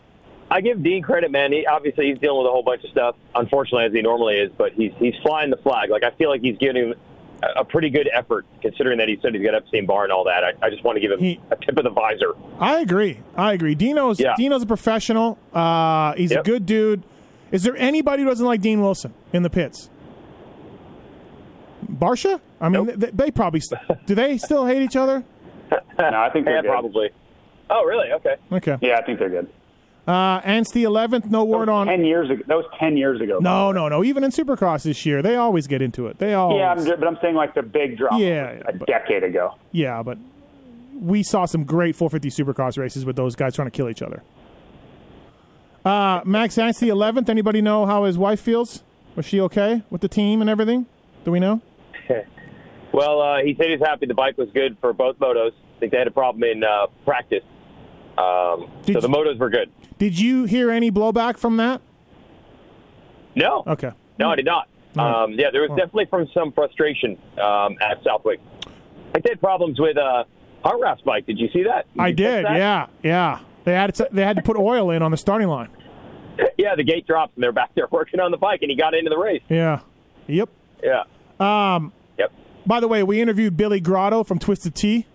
I 0.52 0.62
give 0.62 0.82
Dean 0.84 1.02
credit, 1.04 1.30
man. 1.32 1.52
He, 1.52 1.66
obviously, 1.68 2.10
he's 2.10 2.18
dealing 2.20 2.40
with 2.40 2.48
a 2.48 2.52
whole 2.52 2.62
bunch 2.64 2.84
of 2.84 2.90
stuff, 2.92 3.16
unfortunately, 3.36 3.86
as 3.86 3.94
he 3.94 4.02
normally 4.02 4.36
is. 4.38 4.52
But 4.58 4.74
he's 4.74 4.92
he's 5.00 5.14
flying 5.24 5.50
the 5.52 5.58
flag. 5.58 5.90
Like 5.92 6.04
I 6.04 6.12
feel 6.12 6.30
like 6.30 6.42
he's 6.42 6.58
giving 6.58 6.94
a, 7.44 7.48
a 7.62 7.64
pretty 7.66 7.90
good 7.90 8.08
effort, 8.14 8.46
considering 8.62 8.98
that 9.00 9.08
he 9.08 9.18
said 9.22 9.34
he's 9.36 9.44
got 9.44 9.54
Epstein 9.56 9.86
Barr 9.88 10.04
and 10.06 10.12
all 10.12 10.24
that. 10.26 10.44
I, 10.44 10.54
I 10.66 10.70
just 10.72 10.84
want 10.84 10.96
to 10.96 11.00
give 11.02 11.12
him 11.12 11.20
He- 11.20 11.40
a 11.52 11.56
tip 11.56 11.78
of 11.78 11.84
the 11.86 11.90
visor. 11.92 12.34
I 12.60 12.80
agree. 12.82 13.20
I 13.36 13.54
agree. 13.54 13.74
Dino's 13.76 14.20
Yeah. 14.20 14.34
Dino's 14.38 14.62
a 14.64 14.68
professional. 14.68 15.38
Uh, 15.54 16.14
he's 16.14 16.32
a 16.32 16.42
good 16.44 16.66
dude. 16.68 17.02
Is 17.52 17.62
there 17.64 17.76
anybody 17.78 18.22
who 18.24 18.30
doesn't 18.30 18.46
like 18.46 18.62
Dean 18.62 18.80
Wilson 18.82 19.14
in 19.34 19.42
the 19.44 19.50
pits? 19.50 19.90
Barcia? 21.90 22.40
I 22.62 22.70
mean, 22.70 22.86
Nope. 22.86 22.96
they, 22.98 23.10
they 23.12 23.32
probably 23.32 23.60
st- 23.60 23.82
do. 24.06 24.16
They 24.16 24.38
still 24.38 24.66
hate 24.66 24.82
each 24.82 24.96
other. 24.96 25.24
No, 26.00 26.06
I 26.08 26.30
think 26.32 26.46
they're 26.46 26.56
Yeah, 26.56 26.62
good. 26.62 26.70
probably. 26.70 27.10
Oh, 27.70 27.84
really? 27.84 28.12
Okay. 28.14 28.36
Okay. 28.52 28.78
Yeah, 28.82 28.98
I 28.98 29.04
think 29.04 29.20
they're 29.20 29.30
good. 29.30 29.50
Uh, 30.08 30.40
Anstie 30.42 30.84
eleventh. 30.84 31.26
No 31.26 31.44
word 31.44 31.70
on. 31.70 31.86
ten 31.88 32.04
years 32.06 32.30
ago. 32.30 32.42
That 32.48 32.56
was 32.56 32.66
ten 32.80 32.98
years 32.98 33.20
ago. 33.22 33.38
No, 33.40 33.72
no, 33.72 33.88
no. 33.90 34.04
Even 34.04 34.24
in 34.24 34.32
Supercross 34.32 34.84
this 34.84 35.06
year, 35.06 35.22
they 35.22 35.36
always 35.36 35.68
get 35.68 35.82
into 35.84 36.08
it. 36.08 36.18
They 36.18 36.34
all. 36.34 36.58
Yeah, 36.58 36.72
I'm, 36.72 36.84
but 36.84 37.06
I'm 37.06 37.18
saying 37.22 37.36
like 37.36 37.54
the 37.54 37.62
big 37.62 37.98
drop. 37.98 38.18
Yeah, 38.20 38.62
a 38.66 38.74
but- 38.74 38.88
decade 38.88 39.24
ago. 39.24 39.56
Yeah, 39.72 40.02
but 40.02 40.18
we 41.00 41.22
saw 41.22 41.46
some 41.46 41.64
great 41.66 41.96
450 41.96 42.44
Supercross 42.44 42.78
races 42.80 43.06
with 43.06 43.16
those 43.18 43.36
guys 43.36 43.54
trying 43.56 43.68
to 43.68 43.72
kill 43.72 43.90
each 43.90 44.02
other. 44.02 44.24
Uh, 45.86 46.22
Max 46.26 46.56
Anstie 46.58 46.88
eleventh. 46.90 47.30
Anybody 47.30 47.62
know 47.62 47.86
how 47.86 48.06
his 48.06 48.18
wife 48.18 48.40
feels? 48.42 48.84
Was 49.16 49.26
she 49.26 49.40
okay 49.42 49.84
with 49.90 50.02
the 50.02 50.08
team 50.10 50.42
and 50.42 50.50
everything? 50.50 50.86
Do 51.26 51.32
we 51.32 51.40
know? 51.40 51.62
Well, 52.92 53.22
uh, 53.22 53.38
he 53.44 53.54
said 53.56 53.70
he's 53.70 53.80
happy 53.80 54.08
the 54.08 54.16
bike 54.16 54.36
was 54.40 54.50
good 54.52 54.76
for 54.82 54.94
both 54.94 55.20
motos. 55.20 55.52
I 55.52 55.80
think 55.80 55.92
they 55.92 56.00
had 56.00 56.08
a 56.08 56.12
problem 56.12 56.44
in 56.44 56.64
uh, 56.64 56.88
practice. 57.06 57.44
Um, 58.18 58.68
Did 58.84 58.94
so 58.96 59.02
the 59.02 59.08
you- 59.08 59.14
motos 59.14 59.38
were 59.38 59.52
good. 59.52 59.70
Did 60.00 60.18
you 60.20 60.46
hear 60.46 60.72
any 60.72 60.90
blowback 60.92 61.38
from 61.38 61.58
that? 61.58 61.82
No. 63.36 63.64
Okay. 63.68 63.92
No, 64.18 64.32
I 64.32 64.36
did 64.36 64.46
not. 64.46 64.68
No. 64.96 65.04
Um, 65.04 65.34
yeah, 65.34 65.52
there 65.52 65.62
was 65.62 65.70
definitely 65.78 66.08
from 66.10 66.28
some 66.34 66.52
frustration 66.52 67.18
um, 67.40 67.78
at 67.80 68.04
Southwick. 68.04 68.40
I 69.14 69.20
did 69.20 69.40
problems 69.40 69.80
with 69.80 69.98
uh, 69.98 70.24
Hartranft's 70.66 71.04
bike. 71.04 71.26
Did 71.28 71.38
you 71.40 71.48
see 71.54 71.64
that? 71.64 71.86
I 71.98 72.12
did. 72.12 72.46
that? 72.46 72.58
Yeah, 72.58 72.88
yeah. 73.04 73.40
They 73.66 73.74
had 73.74 73.94
to, 73.96 74.10
they 74.12 74.24
had 74.24 74.36
to 74.38 74.42
put 74.42 74.58
oil 74.58 74.90
in 74.92 75.04
on 75.04 75.12
the 75.12 75.18
starting 75.18 75.48
line. 75.48 75.70
Yeah, 76.58 76.74
the 76.76 76.84
gate 76.84 77.06
drops 77.06 77.34
and 77.36 77.44
they're 77.44 77.52
back 77.52 77.72
there 77.76 77.88
working 77.92 78.22
on 78.22 78.32
the 78.32 78.38
bike, 78.38 78.62
and 78.62 78.72
he 78.72 78.78
got 78.78 78.94
into 78.94 79.10
the 79.10 79.18
race. 79.18 79.42
Yeah. 79.50 79.82
Yep. 80.28 80.50
Yeah. 80.82 81.04
Um. 81.40 81.92
By 82.66 82.80
the 82.80 82.88
way, 82.88 83.04
we 83.04 83.22
interviewed 83.22 83.58
Billy 83.58 83.80
Grotto 83.80 84.24
from 84.24 84.38
Twisted 84.40 84.76
Tea 84.76 85.06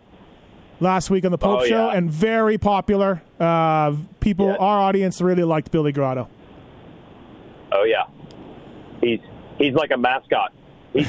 last 0.81 1.11
week 1.11 1.25
on 1.25 1.31
the 1.31 1.39
Pope 1.39 1.61
Oh, 1.63 1.67
Show, 1.67 1.91
yeah. 1.91 1.97
and 1.97 2.11
very 2.11 2.59
popular. 2.59 3.23
Uh, 3.39 3.95
people, 4.21 4.49
Yeah. 4.49 4.57
our 4.57 4.81
audience 4.81 5.21
really 5.21 5.45
liked 5.45 5.71
Billy 5.71 5.93
Grotto. 5.93 6.29
Oh 7.73 7.85
yeah. 7.85 8.05
He's 9.01 9.21
he's 9.59 9.75
like 9.75 9.91
a 9.93 9.97
mascot. 9.99 10.53
He 10.93 11.07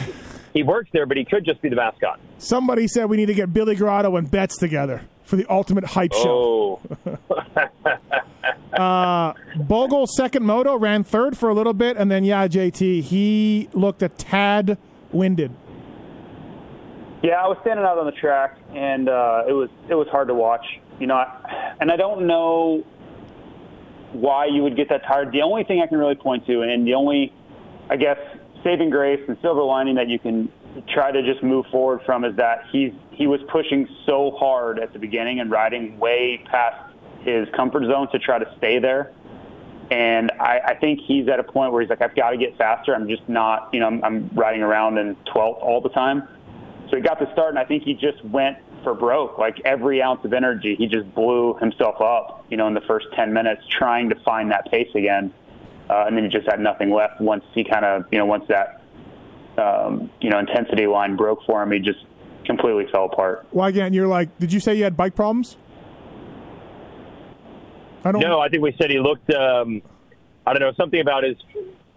he 0.53 0.63
works 0.63 0.89
there, 0.93 1.05
but 1.05 1.17
he 1.17 1.25
could 1.25 1.45
just 1.45 1.61
be 1.61 1.69
the 1.69 1.75
mascot. 1.75 2.19
Somebody 2.37 2.87
said 2.87 3.05
we 3.05 3.17
need 3.17 3.27
to 3.27 3.33
get 3.33 3.53
Billy 3.53 3.75
Grotto 3.75 4.15
and 4.17 4.29
Betts 4.29 4.57
together 4.57 5.01
for 5.23 5.35
the 5.35 5.45
ultimate 5.49 5.85
hype 5.85 6.13
show. 6.13 6.79
Oh, 8.77 9.33
Bogle 9.57 10.07
second 10.07 10.43
moto 10.43 10.77
ran 10.77 11.03
third 11.03 11.37
for 11.37 11.49
a 11.49 11.53
little 11.53 11.73
bit, 11.73 11.97
and 11.97 12.09
then 12.11 12.23
yeah, 12.23 12.47
JT 12.47 13.01
he 13.03 13.69
looked 13.73 14.01
a 14.03 14.09
tad 14.09 14.77
winded. 15.11 15.51
Yeah, 17.25 17.43
I 17.43 17.47
was 17.47 17.57
standing 17.61 17.83
out 17.83 17.97
on 17.97 18.05
the 18.05 18.11
track, 18.11 18.55
and 18.75 19.09
uh, 19.09 19.45
it 19.47 19.51
was 19.51 19.67
it 19.89 19.95
was 19.95 20.07
hard 20.09 20.27
to 20.27 20.35
watch. 20.35 20.63
You 20.99 21.07
know, 21.07 21.15
I, 21.15 21.73
and 21.79 21.91
I 21.91 21.95
don't 21.95 22.27
know 22.27 22.85
why 24.11 24.45
you 24.45 24.61
would 24.61 24.75
get 24.75 24.89
that 24.89 25.01
tired. 25.07 25.31
The 25.31 25.41
only 25.41 25.63
thing 25.63 25.81
I 25.81 25.87
can 25.87 25.97
really 25.97 26.13
point 26.13 26.45
to, 26.45 26.61
and 26.61 26.85
the 26.85 26.93
only, 26.93 27.33
I 27.89 27.95
guess, 27.95 28.19
saving 28.63 28.91
grace 28.91 29.21
and 29.27 29.39
silver 29.41 29.63
lining 29.63 29.95
that 29.95 30.07
you 30.07 30.19
can 30.19 30.51
try 30.93 31.11
to 31.11 31.23
just 31.23 31.41
move 31.41 31.65
forward 31.71 32.01
from 32.05 32.25
is 32.25 32.35
that 32.35 32.65
he's 32.71 32.93
he 33.09 33.25
was 33.25 33.39
pushing 33.51 33.87
so 34.05 34.29
hard 34.37 34.77
at 34.77 34.93
the 34.93 34.99
beginning 34.99 35.39
and 35.39 35.49
riding 35.49 35.97
way 35.97 36.43
past 36.45 36.93
his 37.21 37.47
comfort 37.55 37.85
zone 37.85 38.07
to 38.11 38.19
try 38.19 38.37
to 38.37 38.53
stay 38.59 38.77
there. 38.77 39.11
And 39.89 40.29
I, 40.39 40.59
I 40.63 40.75
think 40.75 40.99
he's 40.99 41.27
at 41.27 41.39
a 41.39 41.43
point 41.43 41.71
where 41.71 41.81
he's 41.81 41.89
like, 41.89 42.03
I've 42.03 42.15
got 42.15 42.31
to 42.31 42.37
get 42.37 42.55
faster. 42.55 42.93
I'm 42.93 43.07
just 43.07 43.27
not, 43.27 43.69
you 43.73 43.79
know, 43.79 43.87
I'm, 43.87 44.03
I'm 44.03 44.29
riding 44.35 44.61
around 44.61 44.99
in 44.99 45.15
12th 45.33 45.63
all 45.63 45.81
the 45.81 45.89
time. 45.89 46.27
So 46.95 46.99
he 46.99 47.03
got 47.03 47.19
the 47.19 47.29
start, 47.33 47.49
and 47.49 47.59
I 47.59 47.65
think 47.65 47.83
he 47.83 47.93
just 47.93 48.23
went 48.23 48.57
for 48.81 48.93
broke. 48.93 49.37
Like 49.37 49.59
every 49.65 50.01
ounce 50.01 50.23
of 50.23 50.31
energy, 50.31 50.77
he 50.77 50.87
just 50.87 51.13
blew 51.13 51.57
himself 51.59 51.99
up, 51.99 52.45
you 52.49 52.55
know, 52.55 52.67
in 52.67 52.73
the 52.73 52.83
first 52.87 53.07
10 53.17 53.33
minutes 53.33 53.63
trying 53.69 54.09
to 54.11 54.15
find 54.23 54.49
that 54.51 54.71
pace 54.71 54.87
again. 54.95 55.33
Uh, 55.89 56.05
and 56.07 56.15
then 56.15 56.23
he 56.23 56.29
just 56.29 56.49
had 56.49 56.61
nothing 56.61 56.91
left 56.91 57.19
once 57.19 57.43
he 57.53 57.65
kind 57.65 57.83
of, 57.83 58.05
you 58.13 58.17
know, 58.17 58.25
once 58.25 58.45
that, 58.47 58.81
um, 59.57 60.09
you 60.21 60.29
know, 60.29 60.39
intensity 60.39 60.87
line 60.87 61.17
broke 61.17 61.39
for 61.45 61.61
him, 61.61 61.73
he 61.73 61.79
just 61.79 61.99
completely 62.45 62.85
fell 62.93 63.05
apart. 63.11 63.45
Well, 63.51 63.67
again, 63.67 63.93
you're 63.93 64.07
like, 64.07 64.29
did 64.39 64.53
you 64.53 64.61
say 64.61 64.75
you 64.75 64.85
had 64.85 64.95
bike 64.95 65.15
problems? 65.15 65.57
I 68.05 68.13
don't. 68.13 68.21
no, 68.21 68.39
I 68.39 68.47
think 68.47 68.63
we 68.63 68.73
said 68.79 68.89
he 68.89 68.99
looked. 68.99 69.33
Um, 69.33 69.81
I 70.47 70.53
don't 70.53 70.61
know 70.61 70.71
something 70.77 71.01
about 71.01 71.25
his 71.25 71.35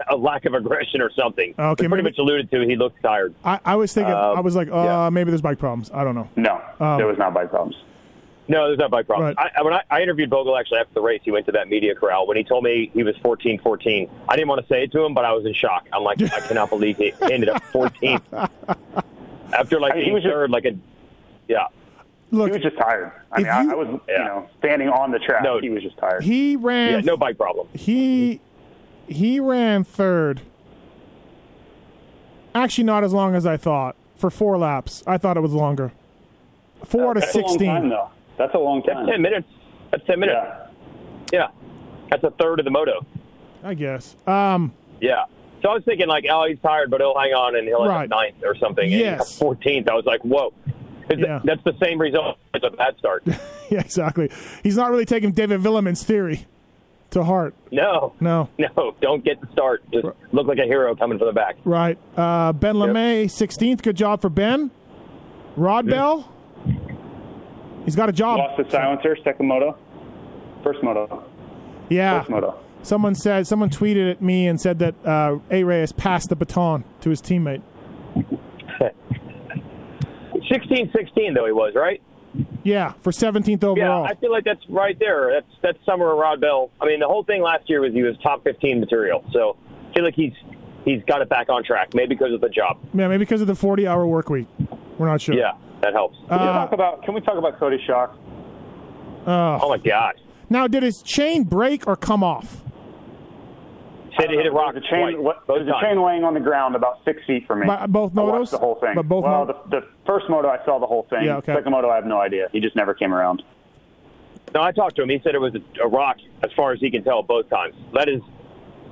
a 0.09 0.17
lack 0.17 0.45
of 0.45 0.55
aggression 0.55 1.01
or 1.01 1.11
something. 1.13 1.55
Okay, 1.59 1.75
pretty 1.89 1.89
maybe- 1.89 2.03
much 2.03 2.19
alluded 2.19 2.51
to 2.51 2.61
he 2.67 2.77
looked 2.77 3.03
tired. 3.03 3.35
I, 3.45 3.59
I 3.65 3.77
was 3.77 3.93
thinking. 3.93 4.15
Um, 4.15 4.37
I 4.37 4.41
was 4.41 4.55
like, 4.57 4.69
uh, 4.69 4.85
yeah. 4.85 5.11
maybe 5.11 5.31
there's 5.31 5.43
bike 5.43 5.59
problems. 5.59 5.91
I 5.93 6.05
don't 6.05 6.15
know. 6.15 6.29
No, 6.37 6.61
Um, 6.81 6.99
there 6.99 7.07
was 7.07 7.19
not 7.19 7.35
bike 7.35 7.51
problems. 7.51 7.77
No, 8.51 8.67
there's 8.69 8.79
not 8.79 8.91
bike 8.91 9.07
problems. 9.07 9.37
Right. 9.37 9.51
I, 9.57 9.63
when 9.63 9.75
I, 9.75 9.83
I 9.91 10.01
interviewed 10.03 10.31
Bogle 10.31 10.57
actually 10.57 10.79
after 10.79 10.95
the 10.95 11.03
race, 11.03 11.21
he 11.23 11.31
went 11.31 11.45
to 11.47 11.53
that 11.53 11.69
media 11.69 11.95
corral. 11.95 12.27
When 12.27 12.39
he 12.39 12.45
told 12.45 12.65
me 12.65 12.91
he 12.95 13.03
was 13.03 13.15
14 13.19 13.61
14, 13.61 14.09
I 14.27 14.37
didn't 14.37 14.49
want 14.49 14.63
to 14.63 14.67
say 14.69 14.85
it 14.85 14.93
to 14.93 15.05
him, 15.05 15.13
but 15.13 15.27
I 15.27 15.33
was 15.33 15.45
in 15.45 15.53
shock. 15.53 15.87
I'm 15.93 16.03
like, 16.03 16.23
I 16.23 16.41
cannot 16.41 16.71
believe 16.71 16.97
he 16.97 17.13
ended 17.23 17.51
up 17.51 17.63
14th. 17.65 18.49
After 19.53 19.81
like 19.81 19.93
I 19.93 19.97
mean, 19.97 20.05
he 20.05 20.11
being 20.11 20.15
was 20.15 20.23
just- 20.23 20.51
like 20.51 20.65
a. 20.65 20.77
Yeah. 21.47 21.67
Look, 22.31 22.49
He 22.49 22.53
was 22.53 22.63
just 22.63 22.77
tired. 22.77 23.11
I 23.33 23.39
mean, 23.39 23.49
I, 23.49 23.63
you- 23.63 23.73
I 23.73 23.75
was, 23.75 24.01
you 24.09 24.19
know, 24.19 24.49
standing 24.59 24.89
on 24.91 25.11
the 25.11 25.19
track. 25.19 25.43
No. 25.43 25.61
he 25.61 25.71
was 25.71 25.83
just 25.83 25.97
tired. 25.97 26.23
he 26.23 26.57
ran. 26.57 26.93
Yeah, 26.93 27.01
no 27.01 27.17
bike 27.17 27.39
problem. 27.39 27.69
He 27.75 28.41
he 29.09 29.41
ran 29.41 29.85
third. 29.85 30.41
Actually, 32.55 32.85
not 32.85 33.05
as 33.05 33.13
long 33.13 33.35
as 33.35 33.47
I 33.47 33.57
thought. 33.57 33.97
For 34.17 34.31
four 34.31 34.59
laps, 34.59 35.05
I 35.07 35.17
thought 35.17 35.37
it 35.37 35.41
was 35.41 35.53
longer. 35.53 35.93
Four 36.85 37.15
to 37.15 37.21
That's 37.21 37.35
a 37.35 37.39
long 37.39 37.45
time, 37.47 37.59
sixteen. 37.59 37.89
though. 37.91 38.11
That's 38.37 38.55
a 38.55 38.59
long 38.59 38.83
That's 38.85 38.97
time. 38.99 39.07
10 39.07 39.23
minutes. 39.23 39.49
That's 39.91 40.05
10 40.07 40.19
minutes. 40.21 40.39
Yeah. 40.43 40.67
Yeah. 41.33 41.49
That's 42.11 42.25
a 42.25 42.31
third 42.33 42.59
of 42.59 42.65
the 42.65 42.71
moto. 42.71 43.05
I 43.63 43.75
guess. 43.75 44.17
Um, 44.27 44.73
Yeah. 45.01 45.25
So 45.63 45.71
I 45.71 45.75
was 45.75 45.83
thinking 45.85 46.07
like, 46.09 46.25
oh, 46.31 46.47
he's 46.49 46.59
tired, 46.61 46.91
but 46.91 47.01
he'll 47.01 47.17
hang 47.19 47.33
on 47.33 47.57
and 47.57 47.67
he'll 47.67 47.81
end 47.83 47.89
Right. 47.91 48.05
up 48.05 48.11
ninth 48.11 48.37
or 48.45 48.55
something. 48.57 48.85
And 48.85 48.93
he 48.93 49.01
got 49.03 49.19
Yes. 49.19 49.39
14th. 49.41 49.89
I 49.89 49.95
was 49.95 50.05
like, 50.05 50.21
whoa. 50.23 50.53
Yeah. 51.11 51.41
That's 51.45 51.63
the 51.65 51.75
same 51.83 52.01
result 52.01 52.39
as 52.55 52.63
a 52.65 52.71
bad 52.71 52.97
start. 52.99 53.23
yeah, 53.71 53.81
exactly. 53.81 54.31
He's 54.63 54.77
not 54.77 54.91
really 54.91 55.05
taking 55.07 55.33
David 55.33 55.61
Vuillemin's 55.61 56.05
theory 56.05 56.47
to 57.11 57.25
heart. 57.25 57.55
no. 57.73 58.13
No. 58.21 58.49
No, 58.59 58.95
don't 59.01 59.25
get 59.25 59.41
the 59.41 59.49
start. 59.53 59.83
Just 59.93 60.07
look 60.33 60.47
like 60.47 60.59
a 60.59 60.65
hero 60.65 60.95
coming 60.95 61.19
from 61.19 61.27
the 61.29 61.33
back. 61.33 61.57
Right. 61.65 61.99
Uh, 62.17 62.53
ben 62.53 62.75
LaMay, 62.77 63.25
16th. 63.25 63.83
Good 63.83 63.97
job 63.97 64.21
for 64.21 64.29
Ben. 64.29 64.71
Rodbell. 65.57 66.29
He's 67.85 67.97
got 67.97 68.09
a 68.09 68.13
job. 68.13 68.39
Lost 68.39 68.63
the 68.63 68.71
silencer, 68.71 69.17
second 69.25 69.47
moto. 69.47 69.77
First 70.63 70.83
moto. 70.83 71.25
Yeah. 71.89 72.21
First 72.21 72.31
moto. 72.31 72.61
Someone 72.83 73.15
said, 73.15 73.47
someone 73.47 73.71
tweeted 73.71 74.11
at 74.11 74.23
me 74.23 74.47
and 74.47 74.61
said 74.61 74.79
that 74.81 74.95
uh, 75.05 75.39
A 75.51 75.65
Ray 75.65 75.81
has 75.81 75.93
passed 75.93 76.29
the 76.29 76.37
baton 76.37 76.85
to 77.01 77.11
his 77.11 77.21
teammate. 77.23 77.63
16 80.49 80.91
16, 80.97 81.35
though, 81.35 81.47
he 81.47 81.53
was, 81.53 81.75
right? 81.75 82.01
Yeah, 82.69 82.93
for 83.01 83.11
17th 83.13 83.65
overall. 83.65 84.05
Yeah. 84.05 84.11
I 84.11 84.15
feel 84.17 84.31
like 84.31 84.45
that's 84.45 84.63
right 84.69 84.99
there. 84.99 85.31
That's 85.33 85.53
that's 85.63 85.79
summer 85.87 86.13
of 86.13 86.19
Rodbell. 86.19 86.71
I 86.81 86.87
mean, 86.87 87.01
the 87.01 87.07
whole 87.07 87.25
thing 87.25 87.43
last 87.43 87.69
year 87.69 87.81
was 87.81 87.93
he 87.93 88.03
was 88.03 88.17
top 88.23 88.45
15 88.45 88.79
material. 88.81 89.25
So 89.33 89.57
I 89.91 89.95
feel 89.95 90.05
like 90.05 90.15
he's 90.15 90.33
he's 90.85 91.03
got 91.07 91.23
it 91.23 91.29
back 91.29 91.49
on 91.49 91.65
track, 91.65 91.95
maybe 91.95 92.15
because 92.15 92.33
of 92.35 92.41
the 92.41 92.49
job. 92.49 92.79
yeah, 92.95 93.09
maybe 93.09 93.19
because 93.19 93.41
of 93.41 93.47
the 93.47 93.55
40 93.55 93.87
hour 93.87 94.07
work 94.07 94.29
week. 94.31 94.47
We're 94.99 95.07
not 95.09 95.21
sure. 95.21 95.35
Yeah, 95.35 95.53
that 95.83 95.93
helps. 95.93 96.17
Can 96.29 96.41
we 96.41 96.47
Uh, 96.49 96.53
talk 96.53 96.73
about? 96.73 97.03
Can 97.05 97.15
we 97.15 97.21
talk 97.21 97.39
about 97.39 97.59
Cody 97.59 97.79
Schock? 97.89 98.15
oh, 99.27 99.69
my 99.69 99.79
God. 99.79 100.15
Now, 100.51 100.67
did 100.67 100.83
his 100.83 101.03
chain 101.03 101.45
break 101.45 101.87
or 101.87 101.97
come 101.97 102.25
off? 102.25 102.63
Said 104.21 104.31
he 104.31 104.37
hit 104.37 104.47
a 104.47 104.51
rock 104.51 104.73
There's 104.75 104.85
a 104.85 104.89
chain. 104.91 105.13
twice, 105.15 105.17
What, 105.25 105.43
there's 105.47 105.69
a 105.69 105.81
chain 105.81 106.03
laying 106.03 106.25
on 106.25 106.35
the 106.35 106.41
ground 106.41 106.75
about 106.75 106.99
six 107.05 107.23
feet 107.27 107.47
from 107.47 107.61
me. 107.61 107.67
By- 107.67 107.87
both 107.87 108.13
I 108.13 108.21
motos? 108.21 108.51
the 108.51 108.59
whole 108.59 108.75
thing. 108.77 108.95
But 108.95 109.05
both 109.09 109.25
well, 109.25 109.45
mo- 109.47 109.61
the, 109.71 109.81
the 109.81 109.87
first 110.07 110.29
moto 110.29 110.49
I 110.49 110.65
saw 110.65 110.79
the 110.79 110.87
whole 110.87 111.07
thing. 111.09 111.25
Yeah, 111.25 111.37
okay. 111.37 111.55
Second 111.55 111.71
moto 111.73 111.89
I 111.91 111.95
have 111.97 112.07
no 112.07 112.19
idea. 112.21 112.49
He 112.53 112.61
just 112.61 112.75
never 112.77 112.95
came 112.95 113.15
around. 113.15 113.43
No, 114.55 114.63
I 114.63 114.73
talked 114.73 114.97
to 114.97 115.03
him. 115.03 115.09
He 115.11 115.21
said 115.23 115.35
it 115.35 115.41
was 115.41 115.55
a, 115.55 115.83
a 115.85 115.89
rock, 115.89 116.17
as 116.43 116.51
far 116.57 116.73
as 116.73 116.81
he 116.81 116.91
can 116.91 117.05
tell, 117.05 117.23
both 117.23 117.49
times. 117.51 117.75
That 117.95 118.09
is 118.09 118.21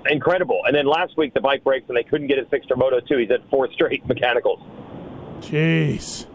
incredible. 0.08 0.60
And 0.66 0.76
then 0.76 0.86
last 0.86 1.16
week 1.16 1.34
the 1.34 1.40
bike 1.40 1.64
breaks 1.64 1.88
and 1.88 1.96
they 1.96 2.02
couldn't 2.04 2.26
get 2.28 2.38
it 2.38 2.48
fixed 2.50 2.68
for 2.68 2.76
Moto 2.76 3.00
2. 3.00 3.16
He's 3.18 3.30
at 3.30 3.48
four 3.50 3.72
straight 3.72 4.06
mechanicals. 4.08 4.60
Jeez. 5.40 6.26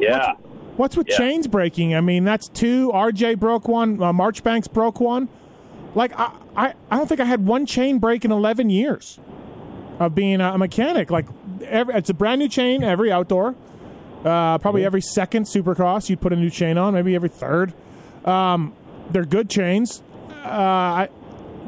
Yeah. 0.00 0.32
What's 0.76 0.96
with 0.96 1.08
Yeah. 1.08 1.16
chains 1.18 1.46
breaking? 1.46 1.94
I 1.94 2.00
mean, 2.00 2.24
that's 2.24 2.48
two. 2.48 2.90
RJ 2.92 3.38
broke 3.38 3.68
one. 3.68 4.02
Uh, 4.02 4.12
Marchbanks 4.12 4.68
broke 4.68 5.00
one. 5.00 5.28
Like 5.94 6.18
I, 6.18 6.30
I, 6.56 6.74
I 6.90 6.96
don't 6.96 7.06
think 7.06 7.20
I 7.20 7.24
had 7.24 7.46
one 7.46 7.66
chain 7.66 7.98
break 7.98 8.24
in 8.24 8.32
11 8.32 8.70
years 8.70 9.18
of 9.98 10.14
being 10.14 10.40
a 10.40 10.56
mechanic. 10.58 11.10
Like 11.10 11.26
every, 11.64 11.94
it's 11.94 12.10
a 12.10 12.14
brand 12.14 12.40
new 12.40 12.48
chain 12.48 12.82
every 12.82 13.12
outdoor. 13.12 13.54
Uh, 14.24 14.58
probably 14.58 14.84
every 14.84 15.02
second 15.02 15.44
Supercross 15.44 16.08
you 16.08 16.16
put 16.16 16.32
a 16.32 16.36
new 16.36 16.50
chain 16.50 16.78
on. 16.78 16.94
Maybe 16.94 17.14
every 17.14 17.28
third. 17.28 17.72
Um, 18.24 18.74
they're 19.10 19.24
good 19.24 19.48
chains. 19.48 20.02
Uh, 20.44 20.48
I, 20.48 21.08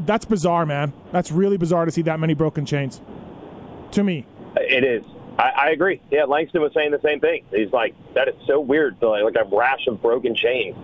that's 0.01 0.25
bizarre, 0.25 0.67
man. 0.67 0.93
That's 1.13 1.31
really 1.31 1.57
bizarre 1.57 1.85
to 1.85 1.91
see 1.91 2.03
that 2.03 2.19
many 2.19 2.35
broken 2.35 2.65
chains. 2.67 3.01
To 3.93 4.05
me, 4.05 4.27
It 4.57 4.85
is. 4.85 5.05
I, 5.39 5.51
I 5.51 5.71
agree. 5.71 6.01
Yeah, 6.11 6.25
Langston 6.25 6.61
was 6.61 6.73
saying 6.75 6.91
the 6.91 7.01
same 7.01 7.21
thing. 7.21 7.45
He's 7.51 7.73
like, 7.73 7.95
that 8.15 8.29
is 8.29 8.35
so 8.47 8.61
weird. 8.61 8.99
to, 9.01 9.09
Like, 9.09 9.23
like 9.23 9.37
a 9.37 9.57
rash 9.57 9.87
of 9.87 10.03
broken 10.03 10.35
chains. 10.35 10.77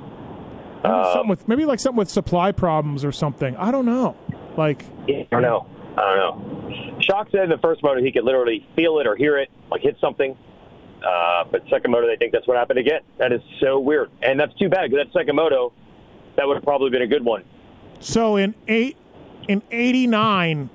Maybe 0.85 1.13
something 1.13 1.29
with 1.29 1.49
maybe 1.49 1.65
like 1.65 1.81
something 1.81 1.99
with 1.99 2.11
supply 2.11 2.53
problems 2.53 3.05
or 3.05 3.13
something. 3.13 3.57
I 3.57 3.71
don't 3.71 3.87
know. 3.87 4.17
Like 4.57 4.85
I 5.09 5.27
don't 5.31 5.43
know. 5.43 5.67
I 5.97 6.01
don't 6.01 6.17
know. 6.19 6.99
Schock 7.01 7.31
said 7.31 7.45
in 7.45 7.51
the 7.51 7.59
first 7.59 7.83
moto 7.83 8.03
he 8.03 8.13
could 8.13 8.25
literally 8.25 8.67
feel 8.77 8.99
it 8.99 9.07
or 9.07 9.17
hear 9.17 9.39
it, 9.39 9.51
like 9.71 9.81
hit 9.83 9.97
something. 10.01 10.37
Uh, 11.07 11.45
but 11.51 11.63
second 11.69 11.91
moto, 11.91 12.07
they 12.07 12.17
think 12.17 12.33
that's 12.33 12.47
what 12.47 12.57
happened 12.57 12.79
again. 12.79 13.01
That 13.19 13.33
is 13.33 13.41
so 13.61 13.79
weird, 13.79 14.11
and 14.23 14.41
that's 14.41 14.55
too 14.55 14.69
bad 14.69 14.91
because 14.91 15.07
that 15.07 15.19
second 15.19 15.37
moto, 15.37 15.73
that 16.37 16.47
would 16.47 16.55
have 16.55 16.65
probably 16.65 16.91
been 16.91 17.03
a 17.03 17.07
good 17.07 17.25
one. 17.25 17.45
so 18.01 18.37
in 18.37 18.55
eight 18.69 18.97
in 19.49 19.63
'89, 19.71 20.71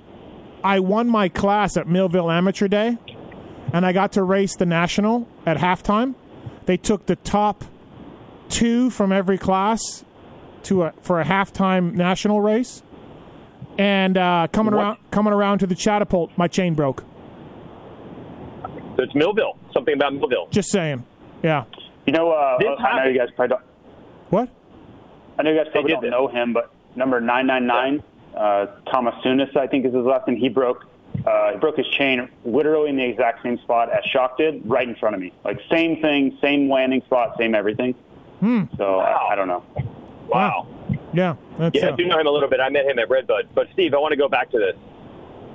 I 0.63 0.79
won 0.79 1.09
my 1.09 1.29
class 1.29 1.77
at 1.77 1.87
Millville 1.87 2.29
Amateur 2.29 2.67
Day, 2.67 2.97
and 3.73 3.85
I 3.85 3.91
got 3.91 4.13
to 4.13 4.23
race 4.23 4.55
the 4.55 4.65
national 4.65 5.27
at 5.45 5.57
halftime. 5.57 6.13
They 6.65 6.77
took 6.77 7.07
the 7.07 7.15
top 7.15 7.63
two 8.49 8.89
from 8.89 9.11
every 9.11 9.37
class 9.37 10.03
to 10.63 10.83
a 10.83 10.93
for 11.01 11.21
a 11.21 11.25
halftime 11.25 11.93
national 11.93 12.41
race, 12.41 12.83
and 13.77 14.17
uh, 14.17 14.47
coming 14.51 14.73
What? 14.75 14.81
around 14.81 14.97
coming 15.11 15.33
around 15.33 15.59
to 15.59 15.67
the 15.67 15.75
catapult, 15.75 16.31
my 16.37 16.47
chain 16.47 16.73
broke. 16.73 17.03
So 18.97 19.03
it's 19.03 19.15
Millville. 19.15 19.57
Something 19.73 19.93
about 19.95 20.13
Millville. 20.13 20.47
Just 20.51 20.71
saying. 20.71 21.05
Yeah. 21.43 21.63
You 22.05 22.13
know, 22.13 22.31
uh, 22.31 22.57
This 22.57 22.67
I 22.79 23.03
know 23.05 23.09
you 23.09 23.17
guys 23.17 23.29
probably 23.35 23.55
don't. 23.55 23.65
What? 24.29 24.49
I 25.37 25.43
know 25.43 25.51
you 25.51 25.57
guys 25.63 25.67
probably 25.71 25.91
don't 25.93 26.01
this. 26.01 26.11
know 26.11 26.27
him, 26.27 26.51
but 26.53 26.71
number 26.95 27.21
999, 27.21 28.03
uh, 28.35 28.65
Thomas 28.91 29.15
Sunis, 29.23 29.55
I 29.55 29.67
think 29.67 29.85
is 29.85 29.93
his 29.93 30.03
last 30.03 30.27
name. 30.27 30.37
He 30.37 30.49
broke 30.49 30.85
uh, 31.25 31.51
he 31.53 31.57
broke 31.59 31.77
his 31.77 31.87
chain 31.87 32.27
literally 32.45 32.89
in 32.89 32.97
the 32.97 33.03
exact 33.03 33.43
same 33.43 33.57
spot 33.59 33.89
as 33.89 34.03
Schock 34.13 34.37
did, 34.37 34.61
right 34.69 34.87
in 34.87 34.95
front 34.95 35.15
of 35.15 35.21
me. 35.21 35.31
Like 35.45 35.59
same 35.71 36.01
thing, 36.01 36.37
same 36.41 36.69
landing 36.69 37.01
spot, 37.05 37.35
same 37.37 37.55
everything. 37.55 37.95
Hmm. 38.39 38.63
So 38.77 38.97
Wow. 38.97 39.27
I, 39.29 39.33
I 39.33 39.35
don't 39.35 39.47
know. 39.47 39.63
Wow. 40.27 40.67
Yeah. 41.13 41.35
That's, 41.57 41.75
Yeah, 41.75 41.87
I 41.87 41.91
uh, 41.91 41.95
do 41.95 42.05
know 42.05 42.19
him 42.19 42.27
a 42.27 42.31
little 42.31 42.49
bit. 42.49 42.59
I 42.59 42.69
met 42.69 42.85
him 42.85 42.99
at 42.99 43.09
Redbud. 43.09 43.49
But 43.55 43.67
Steve, 43.73 43.93
I 43.93 43.97
want 43.97 44.11
to 44.11 44.17
go 44.17 44.29
back 44.29 44.51
to 44.51 44.57
this. 44.57 44.75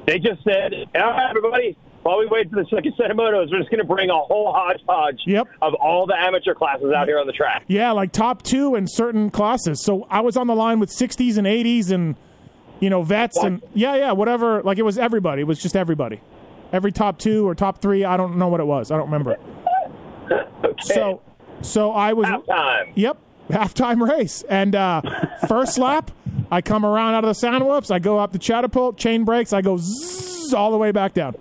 They 0.07 0.19
just 0.19 0.43
said, 0.45 0.73
all 0.95 1.11
right, 1.11 1.31
everybody, 1.31 1.79
while 2.03 2.19
we 2.19 2.27
wait 2.27 2.51
for 2.51 2.57
the 2.57 2.67
second 2.69 2.93
set 2.99 3.11
of 3.11 3.17
motos, 3.17 3.51
we're 3.51 3.59
just 3.59 3.71
going 3.71 3.79
to 3.81 3.87
bring 3.87 4.11
a 4.11 4.15
whole 4.19 4.53
hodgepodge 4.53 5.21
Yep. 5.27 5.47
of 5.63 5.75
all 5.75 6.07
the 6.07 6.15
amateur 6.15 6.55
classes 6.55 6.93
out 6.95 7.07
here 7.07 7.19
on 7.19 7.27
the 7.27 7.33
track. 7.33 7.65
Yeah, 7.69 7.93
like 7.93 8.13
top 8.13 8.43
two 8.43 8.75
in 8.75 8.87
certain 8.87 9.31
classes. 9.31 9.83
So 9.83 10.07
I 10.11 10.21
was 10.21 10.37
on 10.37 10.47
the 10.47 10.55
line 10.55 10.79
with 10.81 10.91
60s 10.91 11.39
and 11.39 11.47
80s 11.47 11.91
and, 11.91 12.17
you 12.81 12.91
know, 12.91 13.03
vets 13.03 13.39
and, 13.39 13.63
yeah, 13.73 13.95
yeah, 13.97 14.13
whatever. 14.13 14.63
Like 14.63 14.77
it 14.77 14.83
was 14.83 14.99
everybody. 14.99 15.43
It 15.43 15.47
was 15.47 15.59
just 15.63 15.75
everybody. 15.77 16.21
Every 16.73 16.93
top 16.93 17.19
two 17.19 17.49
or 17.49 17.55
top 17.55 17.81
three. 17.81 18.05
I 18.05 18.17
don't 18.19 18.37
know 18.37 18.49
what 18.49 18.61
it 18.61 18.67
was. 18.67 18.91
I 18.91 18.97
don't 18.97 19.07
remember. 19.07 19.37
Okay. 20.65 20.95
So, 20.95 21.21
so 21.63 21.93
I 21.93 22.13
was, 22.13 22.27
halftime. 22.27 22.93
yep, 22.95 23.19
halftime 23.49 24.07
race. 24.07 24.43
And 24.49 24.75
uh, 24.75 25.03
first 25.49 25.79
lap, 25.79 26.11
I 26.51 26.61
come 26.61 26.85
around 26.85 27.15
out 27.15 27.25
of 27.25 27.29
the 27.29 27.35
sound 27.35 27.67
whoops. 27.67 27.91
I 27.91 27.99
go 27.99 28.19
up 28.19 28.33
the 28.33 28.39
catapult, 28.39 28.99
chain 28.99 29.25
breaks. 29.25 29.53
I 29.53 29.63
go 29.63 29.77
zzz, 29.79 30.53
all 30.53 30.71
the 30.71 30.79
way 30.79 30.93
back 30.93 31.15
down. 31.15 31.35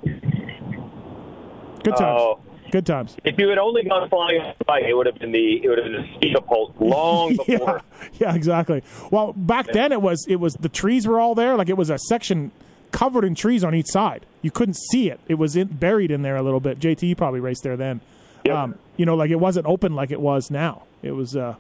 Good 1.84 1.96
times. 1.98 2.22
Oh. 2.22 2.40
Good 2.74 2.88
times. 2.88 3.16
If 3.24 3.38
you 3.38 3.50
had 3.50 3.60
only 3.60 3.84
gone 3.84 4.10
flying 4.10 4.42
bike, 4.66 4.84
it 4.84 4.96
would 4.96 5.06
have 5.06 5.20
been 5.20 5.32
the 5.32 5.64
it 5.64 5.70
would 5.70 5.78
have 5.78 5.86
been 5.86 6.02
the 6.02 6.16
speed 6.16 6.36
pulse 6.48 6.72
long 6.80 7.36
before. 7.46 7.82
Yeah, 8.04 8.10
yeah, 8.20 8.34
exactly. 8.36 8.82
Well, 9.12 9.34
back 9.34 9.68
then 9.68 9.92
it 9.92 10.02
was 10.02 10.26
it 10.28 10.38
was 10.38 10.56
the 10.56 10.70
trees 10.70 11.06
were 11.06 11.20
all 11.20 11.36
there. 11.36 11.56
Like 11.56 11.70
it 11.70 11.78
was 11.78 11.92
a 11.92 12.00
section 12.00 12.52
covered 12.92 13.26
in 13.26 13.36
trees 13.36 13.64
on 13.64 13.76
each 13.76 13.86
side. 13.92 14.26
You 14.42 14.50
couldn't 14.50 14.78
see 14.90 15.12
it. 15.12 15.20
It 15.28 15.36
was 15.36 15.56
in, 15.56 15.68
buried 15.68 16.10
in 16.10 16.24
there 16.24 16.36
a 16.36 16.42
little 16.42 16.60
bit. 16.60 16.80
JT 16.80 17.04
you 17.04 17.16
probably 17.16 17.40
raced 17.40 17.62
there 17.62 17.78
then. 17.78 18.02
Yep. 18.46 18.56
Um, 18.56 18.76
you 18.98 19.06
know, 19.06 19.16
like 19.16 19.32
it 19.32 19.40
wasn't 19.40 19.66
open 19.66 19.96
like 19.96 20.12
it 20.12 20.20
was 20.22 20.52
now. 20.52 20.84
It 21.02 21.12
was, 21.12 21.36
uh, 21.36 21.56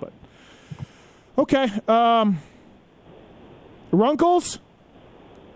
but 0.00 0.12
okay. 1.38 1.68
Um, 1.88 2.38
Runkles, 3.90 4.58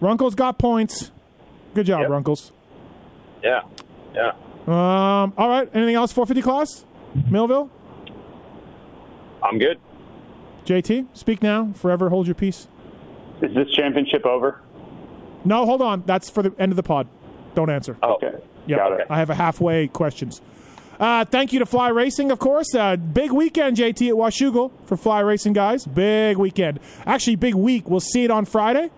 Runkles 0.01 0.35
got 0.35 0.59
points. 0.59 1.11
Good 1.75 1.87
job, 1.87 2.01
Yep. 2.03 2.11
Runkles. 2.11 2.53
Yeah, 3.43 3.61
yeah. 4.15 4.33
Um, 4.67 5.33
all 5.37 5.49
right. 5.49 5.69
Anything 5.75 5.95
else? 5.95 6.13
450 6.13 6.43
class, 6.43 6.85
Millville, 7.31 7.71
I'm 9.43 9.59
good. 9.59 9.79
JT. 10.65 11.07
Speak 11.15 11.43
now. 11.43 11.73
Forever 11.75 12.11
hold 12.11 12.27
your 12.27 12.35
peace. 12.35 12.69
Is 13.43 13.55
this 13.55 13.69
championship 13.75 14.27
over? 14.27 14.61
No, 15.45 15.65
hold 15.65 15.81
on. 15.81 16.03
That's 16.07 16.29
for 16.29 16.43
the 16.43 16.53
end 16.59 16.71
of 16.73 16.77
the 16.77 16.83
pod. 16.83 17.09
Don't 17.55 17.71
answer. 17.71 17.97
Oh, 18.03 18.15
Okay. 18.15 18.37
It. 18.69 19.07
I 19.11 19.19
have 19.19 19.31
a 19.31 19.35
halfway 19.35 19.89
questions. 19.89 20.41
Uh, 21.01 21.25
thank 21.25 21.51
you 21.55 21.59
to 21.59 21.65
Fly 21.65 21.89
Racing, 21.89 22.31
of 22.31 22.39
course. 22.39 22.75
Uh, 22.75 22.95
big 22.95 23.33
weekend, 23.33 23.79
JT, 23.79 24.11
at 24.11 24.15
Washougal 24.15 24.71
for 24.85 24.99
Fly 24.99 25.21
Racing 25.21 25.55
guys. 25.55 25.87
Big 25.87 26.37
weekend. 26.37 26.79
Actually, 27.07 27.37
big 27.37 27.55
week. 27.55 27.89
We'll 27.89 28.01
see 28.01 28.25
it 28.25 28.31
on 28.31 28.45
Friday. 28.45 28.91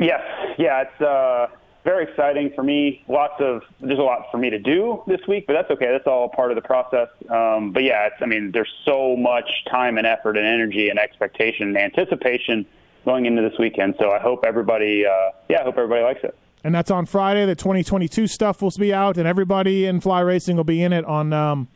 Yes, 0.00 0.22
yeah, 0.58 0.82
it's 0.82 1.00
uh, 1.02 1.48
very 1.84 2.04
exciting 2.04 2.52
for 2.54 2.62
me. 2.62 3.04
Lots 3.06 3.34
of 3.38 3.62
there's 3.80 3.98
a 3.98 4.02
lot 4.02 4.28
for 4.30 4.38
me 4.38 4.48
to 4.48 4.58
do 4.58 5.02
this 5.06 5.20
week, 5.28 5.46
but 5.46 5.52
that's 5.52 5.70
okay. 5.72 5.92
That's 5.92 6.06
all 6.06 6.30
part 6.30 6.50
of 6.50 6.54
the 6.54 6.62
process. 6.62 7.08
Um, 7.28 7.72
but 7.72 7.82
yeah, 7.84 8.06
it's 8.06 8.16
I 8.22 8.26
mean, 8.26 8.50
there's 8.50 8.72
so 8.86 9.14
much 9.14 9.48
time 9.70 9.98
and 9.98 10.06
effort 10.06 10.38
and 10.38 10.46
energy 10.46 10.88
and 10.88 10.98
expectation 10.98 11.68
and 11.68 11.76
anticipation 11.76 12.64
going 13.04 13.26
into 13.26 13.42
this 13.42 13.58
weekend. 13.58 13.96
So 14.00 14.10
I 14.10 14.20
hope 14.20 14.44
everybody, 14.46 15.04
uh, 15.04 15.32
yeah, 15.50 15.60
I 15.60 15.64
hope 15.64 15.76
everybody 15.76 16.02
likes 16.02 16.24
it. 16.24 16.34
And 16.64 16.74
that's 16.74 16.90
on 16.90 17.04
Friday. 17.06 17.44
The 17.44 17.54
2022 17.54 18.26
stuff 18.26 18.62
will 18.62 18.72
be 18.78 18.92
out, 18.94 19.18
and 19.18 19.28
everybody 19.28 19.84
in 19.84 20.00
Fly 20.00 20.20
Racing 20.20 20.56
will 20.56 20.64
be 20.64 20.82
in 20.82 20.92
it 20.94 21.04
on. 21.04 21.32
Um, 21.32 21.68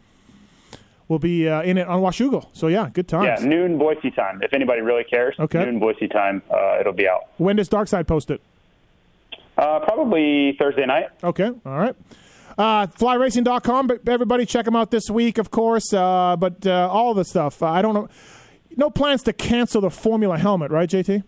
will 1.08 1.18
be 1.18 1.48
uh, 1.48 1.62
in 1.62 1.78
it 1.78 1.86
on 1.88 2.00
Washougal. 2.02 2.46
So 2.52 2.66
yeah, 2.66 2.90
good 2.92 3.08
time. 3.08 3.24
Yeah, 3.24 3.36
noon 3.46 3.78
Boise 3.78 4.10
time. 4.10 4.40
If 4.42 4.52
anybody 4.52 4.82
really 4.82 5.04
cares, 5.04 5.34
Okay. 5.38 5.64
noon 5.64 5.78
Boise 5.78 6.06
time, 6.08 6.42
uh, 6.50 6.78
it'll 6.80 6.92
be 6.92 7.08
out. 7.08 7.28
when 7.38 7.56
does 7.56 7.68
Darkside 7.70 8.06
post 8.06 8.30
it? 8.30 8.42
Uh, 9.56 9.80
probably 9.80 10.54
Thursday 10.58 10.84
night. 10.86 11.06
Okay, 11.24 11.46
all 11.66 11.78
right. 11.78 11.96
Uh, 12.58 12.86
flyracing.com, 12.88 13.86
but 13.86 14.06
everybody 14.08 14.44
check 14.44 14.64
them 14.64 14.76
out 14.76 14.90
this 14.90 15.08
week, 15.10 15.38
of 15.38 15.50
course. 15.50 15.92
Uh, 15.94 16.36
but 16.38 16.66
uh, 16.66 16.88
all 16.90 17.14
the 17.14 17.24
stuff. 17.24 17.62
I 17.62 17.80
don't 17.82 17.94
know. 17.94 18.08
No 18.76 18.90
plans 18.90 19.22
to 19.24 19.32
cancel 19.32 19.80
the 19.80 19.90
Formula 19.90 20.36
helmet, 20.38 20.70
right, 20.70 20.88
JT? 20.88 21.22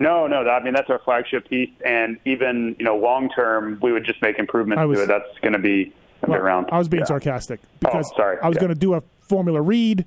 No, 0.00 0.26
no. 0.26 0.48
I 0.48 0.62
mean, 0.62 0.72
that's 0.74 0.90
our 0.90 0.98
flagship 0.98 1.48
piece, 1.48 1.70
and 1.84 2.18
even 2.24 2.74
you 2.78 2.84
know, 2.84 2.96
long 2.96 3.28
term, 3.28 3.78
we 3.82 3.92
would 3.92 4.04
just 4.04 4.20
make 4.22 4.38
improvements 4.38 4.82
was- 4.86 4.98
to 4.98 5.04
it. 5.04 5.06
That's 5.06 5.38
going 5.42 5.52
to 5.52 5.58
be 5.58 5.92
bit 6.26 6.30
around. 6.36 6.68
I 6.72 6.78
was 6.78 6.88
being 6.88 7.02
Yeah. 7.02 7.06
sarcastic 7.06 7.60
because 7.80 8.10
sorry. 8.16 8.38
I 8.42 8.48
was 8.48 8.56
Yeah. 8.56 8.60
going 8.62 8.74
to 8.74 8.78
do 8.78 8.94
a 8.94 9.02
Formula 9.20 9.60
read, 9.62 10.04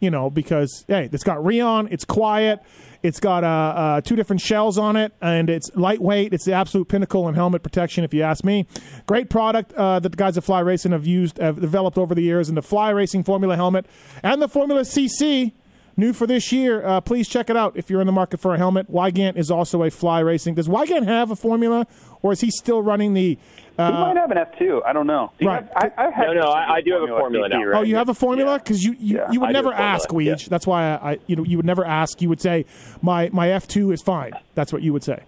you 0.00 0.10
know, 0.10 0.28
because 0.30 0.84
hey, 0.88 1.08
it's 1.12 1.24
got 1.24 1.38
Rheon, 1.38 1.88
it's 1.92 2.04
quiet, 2.04 2.58
it's 3.02 3.18
got 3.20 3.44
uh, 3.44 3.46
uh, 3.46 4.00
two 4.00 4.14
different 4.16 4.40
shells 4.42 4.76
on 4.78 4.96
it, 4.96 5.12
and 5.22 5.48
it's 5.48 5.70
lightweight. 5.76 6.32
It's 6.34 6.44
the 6.44 6.52
absolute 6.54 6.88
pinnacle 6.88 7.28
in 7.28 7.34
helmet 7.34 7.62
protection, 7.62 8.04
if 8.04 8.12
you 8.12 8.22
ask 8.22 8.44
me. 8.44 8.66
Great 9.06 9.30
product 9.30 9.72
uh, 9.74 10.00
that 10.00 10.08
the 10.10 10.16
guys 10.16 10.36
at 10.36 10.44
Fly 10.44 10.60
Racing 10.60 10.92
have 10.92 11.06
used, 11.06 11.38
have 11.38 11.60
developed 11.60 11.96
over 11.98 12.14
the 12.14 12.22
years, 12.22 12.48
and 12.48 12.56
the 12.58 12.62
Fly 12.62 12.90
Racing 12.90 13.24
Formula 13.24 13.56
helmet 13.56 13.86
and 14.22 14.40
the 14.42 14.48
Formula 14.48 14.82
CC. 14.84 15.52
New 15.98 16.12
for 16.12 16.28
this 16.28 16.52
year, 16.52 16.86
uh, 16.86 17.00
please 17.00 17.26
check 17.26 17.50
it 17.50 17.56
out 17.56 17.76
if 17.76 17.90
you're 17.90 18.00
in 18.00 18.06
the 18.06 18.12
market 18.12 18.38
for 18.38 18.54
a 18.54 18.56
helmet. 18.56 18.88
Weigandt 18.88 19.36
is 19.36 19.50
also 19.50 19.82
a 19.82 19.90
fly 19.90 20.20
racing. 20.20 20.54
Does 20.54 20.68
Weigandt 20.68 21.06
have 21.06 21.32
a 21.32 21.36
formula, 21.36 21.88
or 22.22 22.30
is 22.32 22.40
he 22.40 22.52
still 22.52 22.80
running 22.82 23.14
the? 23.14 23.30
He 23.76 23.82
might 23.82 24.16
have 24.16 24.30
an 24.30 24.38
F 24.38 24.56
two. 24.60 24.80
I 24.86 24.92
don't 24.92 25.08
know. 25.08 25.32
Do 25.40 25.48
Right. 25.48 25.64
have- 25.76 25.92
I, 25.98 26.06
I 26.06 26.10
have 26.10 26.26
No, 26.28 26.32
no, 26.34 26.48
I- 26.50 26.74
I 26.76 26.80
do 26.82 26.92
have 26.92 27.02
a 27.02 27.06
formula 27.08 27.48
CC, 27.48 27.52
now. 27.58 27.64
right? 27.64 27.78
Oh, 27.78 27.82
you 27.82 27.96
have 27.96 28.08
a 28.08 28.14
formula 28.14 28.58
because 28.60 28.84
you 28.84 28.94
you, 29.00 29.16
Yeah, 29.16 29.30
you 29.32 29.40
would 29.40 29.48
I 29.48 29.52
never 29.52 29.72
ask, 29.72 30.08
Weege. 30.10 30.42
yeah. 30.42 30.48
That's 30.48 30.68
why 30.68 30.84
I, 30.84 31.10
I 31.12 31.18
you 31.26 31.34
know 31.34 31.42
you 31.44 31.56
would 31.56 31.66
never 31.66 31.84
ask. 31.84 32.22
You 32.22 32.28
would 32.28 32.40
say 32.40 32.64
my 33.02 33.28
my 33.32 33.50
F 33.50 33.66
two 33.66 33.90
is 33.90 34.00
fine. 34.00 34.32
That's 34.54 34.72
what 34.72 34.82
you 34.82 34.92
would 34.92 35.02
say. 35.02 35.18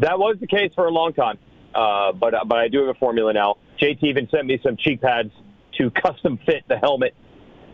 That 0.00 0.18
was 0.18 0.36
the 0.40 0.48
case 0.48 0.72
for 0.74 0.86
a 0.86 0.90
long 0.90 1.12
time, 1.12 1.38
uh, 1.72 2.10
but 2.12 2.34
but 2.48 2.58
I 2.58 2.66
do 2.66 2.80
have 2.80 2.88
a 2.88 2.98
formula 2.98 3.32
now. 3.32 3.58
JT 3.80 4.02
even 4.02 4.28
sent 4.28 4.46
me 4.46 4.58
some 4.60 4.76
cheek 4.76 5.00
pads 5.02 5.30
to 5.78 5.90
custom 5.90 6.36
fit 6.46 6.64
the 6.68 6.78
helmet, 6.78 7.14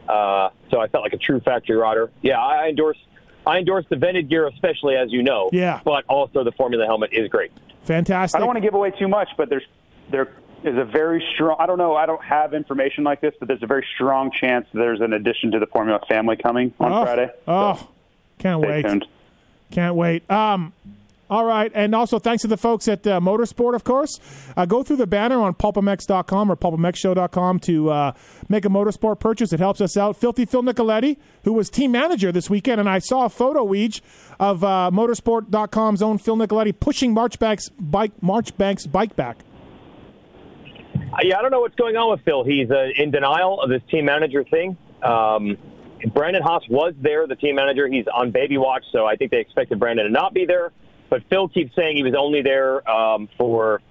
uh, 0.09 0.51
so 0.71 0.81
I 0.81 0.89
felt 0.89 1.05
like 1.05 1.13
a 1.13 1.19
true 1.19 1.41
factory 1.41 1.77
rider. 1.77 2.11
Yeah, 2.23 2.41
I 2.41 2.69
endorse 2.69 2.99
I 3.47 3.59
endorse 3.59 3.85
the 3.89 3.97
vented 3.97 4.29
gear, 4.29 4.47
especially 4.47 4.97
as 4.97 5.13
you 5.13 5.23
know. 5.23 5.51
Yeah. 5.53 5.81
but 5.85 6.05
also 6.07 6.45
the 6.45 6.53
formula 6.53 6.87
helmet 6.87 7.11
is 7.13 7.29
great. 7.29 7.53
Fantastic. 7.85 8.37
I 8.37 8.39
don't 8.39 8.47
want 8.47 8.59
to 8.59 8.63
give 8.63 8.75
away 8.75 8.93
too 8.93 9.09
much, 9.09 9.29
but 9.37 9.49
there's 9.49 9.65
they're 10.11 10.29
a 10.65 10.85
very 10.85 11.25
strong. 11.35 11.57
I 11.59 11.67
don't 11.67 11.79
know. 11.79 11.97
I 11.97 12.07
don't 12.07 12.23
have 12.23 12.55
information 12.55 13.05
like 13.05 13.21
this, 13.21 13.35
but 13.39 13.49
there's 13.49 13.63
a 13.63 13.67
very 13.67 13.87
strong 13.95 14.31
chance 14.31 14.67
there's 14.73 15.01
an 15.01 15.13
addition 15.13 15.51
to 15.53 15.59
the 15.59 15.67
Formula 15.67 15.99
family 16.09 16.37
coming 16.37 16.73
on 16.79 16.93
oh, 16.93 17.05
Friday. 17.05 17.31
Oh, 17.49 17.75
So 17.77 17.89
can't 18.39 18.61
wait. 18.61 18.83
tuned. 18.83 19.07
Can't 19.73 19.97
wait. 19.97 20.31
Um, 20.31 20.73
all 21.31 21.45
right, 21.45 21.73
and 21.75 21.95
also 21.95 22.19
thanks 22.19 22.43
to 22.43 22.49
the 22.49 22.57
folks 22.57 22.89
at 22.89 23.07
uh, 23.07 23.19
Motosport, 23.19 23.75
of 23.75 23.85
course. 23.85 24.21
Uh, 24.57 24.67
go 24.67 24.83
through 24.83 24.97
the 24.97 25.07
banner 25.07 25.41
on 25.41 25.55
pulpmx.com 25.55 26.51
or 26.53 26.57
pulpmxshow.com 26.57 27.59
to 27.61 27.91
uh, 27.91 28.13
make 28.49 28.65
a 28.65 28.69
Motosport 28.69 29.19
purchase. 29.19 29.53
It 29.53 29.61
helps 29.61 29.81
us 29.81 29.97
out. 29.97 30.17
Filthy 30.17 30.45
Phil 30.45 30.63
Nicoletti, 30.63 31.17
who 31.45 31.55
was 31.55 31.71
team 31.71 31.93
manager 31.93 32.33
this 32.33 32.51
weekend, 32.51 32.81
and 32.81 32.89
I 32.89 32.99
saw 32.99 33.25
a 33.25 33.29
photo, 33.31 33.65
Weege, 33.67 34.03
of 34.39 34.63
uh, 34.63 34.91
Motosport.com's 34.93 36.03
own 36.03 36.19
Phil 36.19 36.37
Nicoletti 36.37 36.79
pushing 36.79 37.15
Marchbank's 37.15 37.71
bike, 37.71 38.13
Marchbank's 38.23 38.87
bike 38.87 39.17
back. 39.17 39.39
Uh, 40.95 41.19
Yeah, 41.23 41.39
I 41.39 41.43
don't 41.43 41.51
know 41.51 41.61
what's 41.61 41.77
going 41.77 41.97
on 41.97 42.11
with 42.11 42.21
Phil. 42.25 42.45
He's 42.45 42.71
uh, 42.71 42.89
in 42.97 43.11
denial 43.11 43.61
of 43.61 43.71
this 43.71 43.83
team 43.91 44.05
manager 44.05 44.45
thing. 44.45 44.77
Um, 45.03 45.57
Brandon 46.13 46.43
Haas 46.43 46.63
was 46.69 46.95
there, 47.01 47.27
the 47.27 47.37
team 47.37 47.55
manager. 47.55 47.87
He's 47.87 48.07
on 48.13 48.33
baby 48.33 48.59
watch, 48.59 48.85
so 48.93 49.07
I 49.07 49.17
think 49.17 49.31
they 49.31 49.39
expected 49.39 49.79
Brandon 49.79 50.07
to 50.07 50.13
not 50.13 50.35
be 50.35 50.45
there. 50.47 50.73
But 51.13 51.25
Phil 51.29 51.47
keeps 51.47 51.75
saying 51.77 51.95
he 51.99 52.03
was 52.03 52.15
only 52.19 52.41
there 52.41 52.89
um, 52.91 53.29
for 53.37 53.83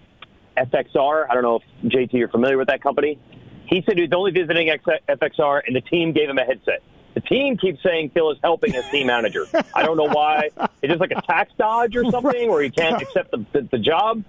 FXR. 0.57 1.27
I 1.29 1.35
don't 1.35 1.43
know 1.43 1.57
if 1.83 1.91
JT 1.91 2.13
you're 2.13 2.27
familiar 2.29 2.57
with 2.57 2.69
that 2.69 2.81
company. 2.81 3.19
He 3.67 3.83
said 3.85 3.95
he 3.97 4.01
was 4.01 4.11
only 4.11 4.31
visiting 4.31 4.69
FXR, 5.07 5.61
and 5.67 5.75
the 5.75 5.81
team 5.81 6.13
gave 6.13 6.27
him 6.27 6.39
a 6.39 6.43
headset. 6.43 6.81
The 7.13 7.21
team 7.21 7.57
keeps 7.57 7.83
saying 7.83 8.09
Phil 8.15 8.31
is 8.31 8.39
helping 8.43 8.75
as 8.75 8.89
team 8.89 9.05
manager. 9.05 9.45
I 9.75 9.83
don't 9.83 9.97
know 9.97 10.09
why. 10.11 10.49
It's 10.81 10.89
just 10.89 10.99
like 10.99 11.11
a 11.11 11.21
tax 11.21 11.51
dodge 11.59 11.95
or 11.95 12.09
something, 12.09 12.49
where 12.49 12.63
he 12.63 12.71
can't 12.71 12.99
accept 12.99 13.29
the, 13.29 13.45
the, 13.53 13.67
the 13.73 13.77
job. 13.77 14.23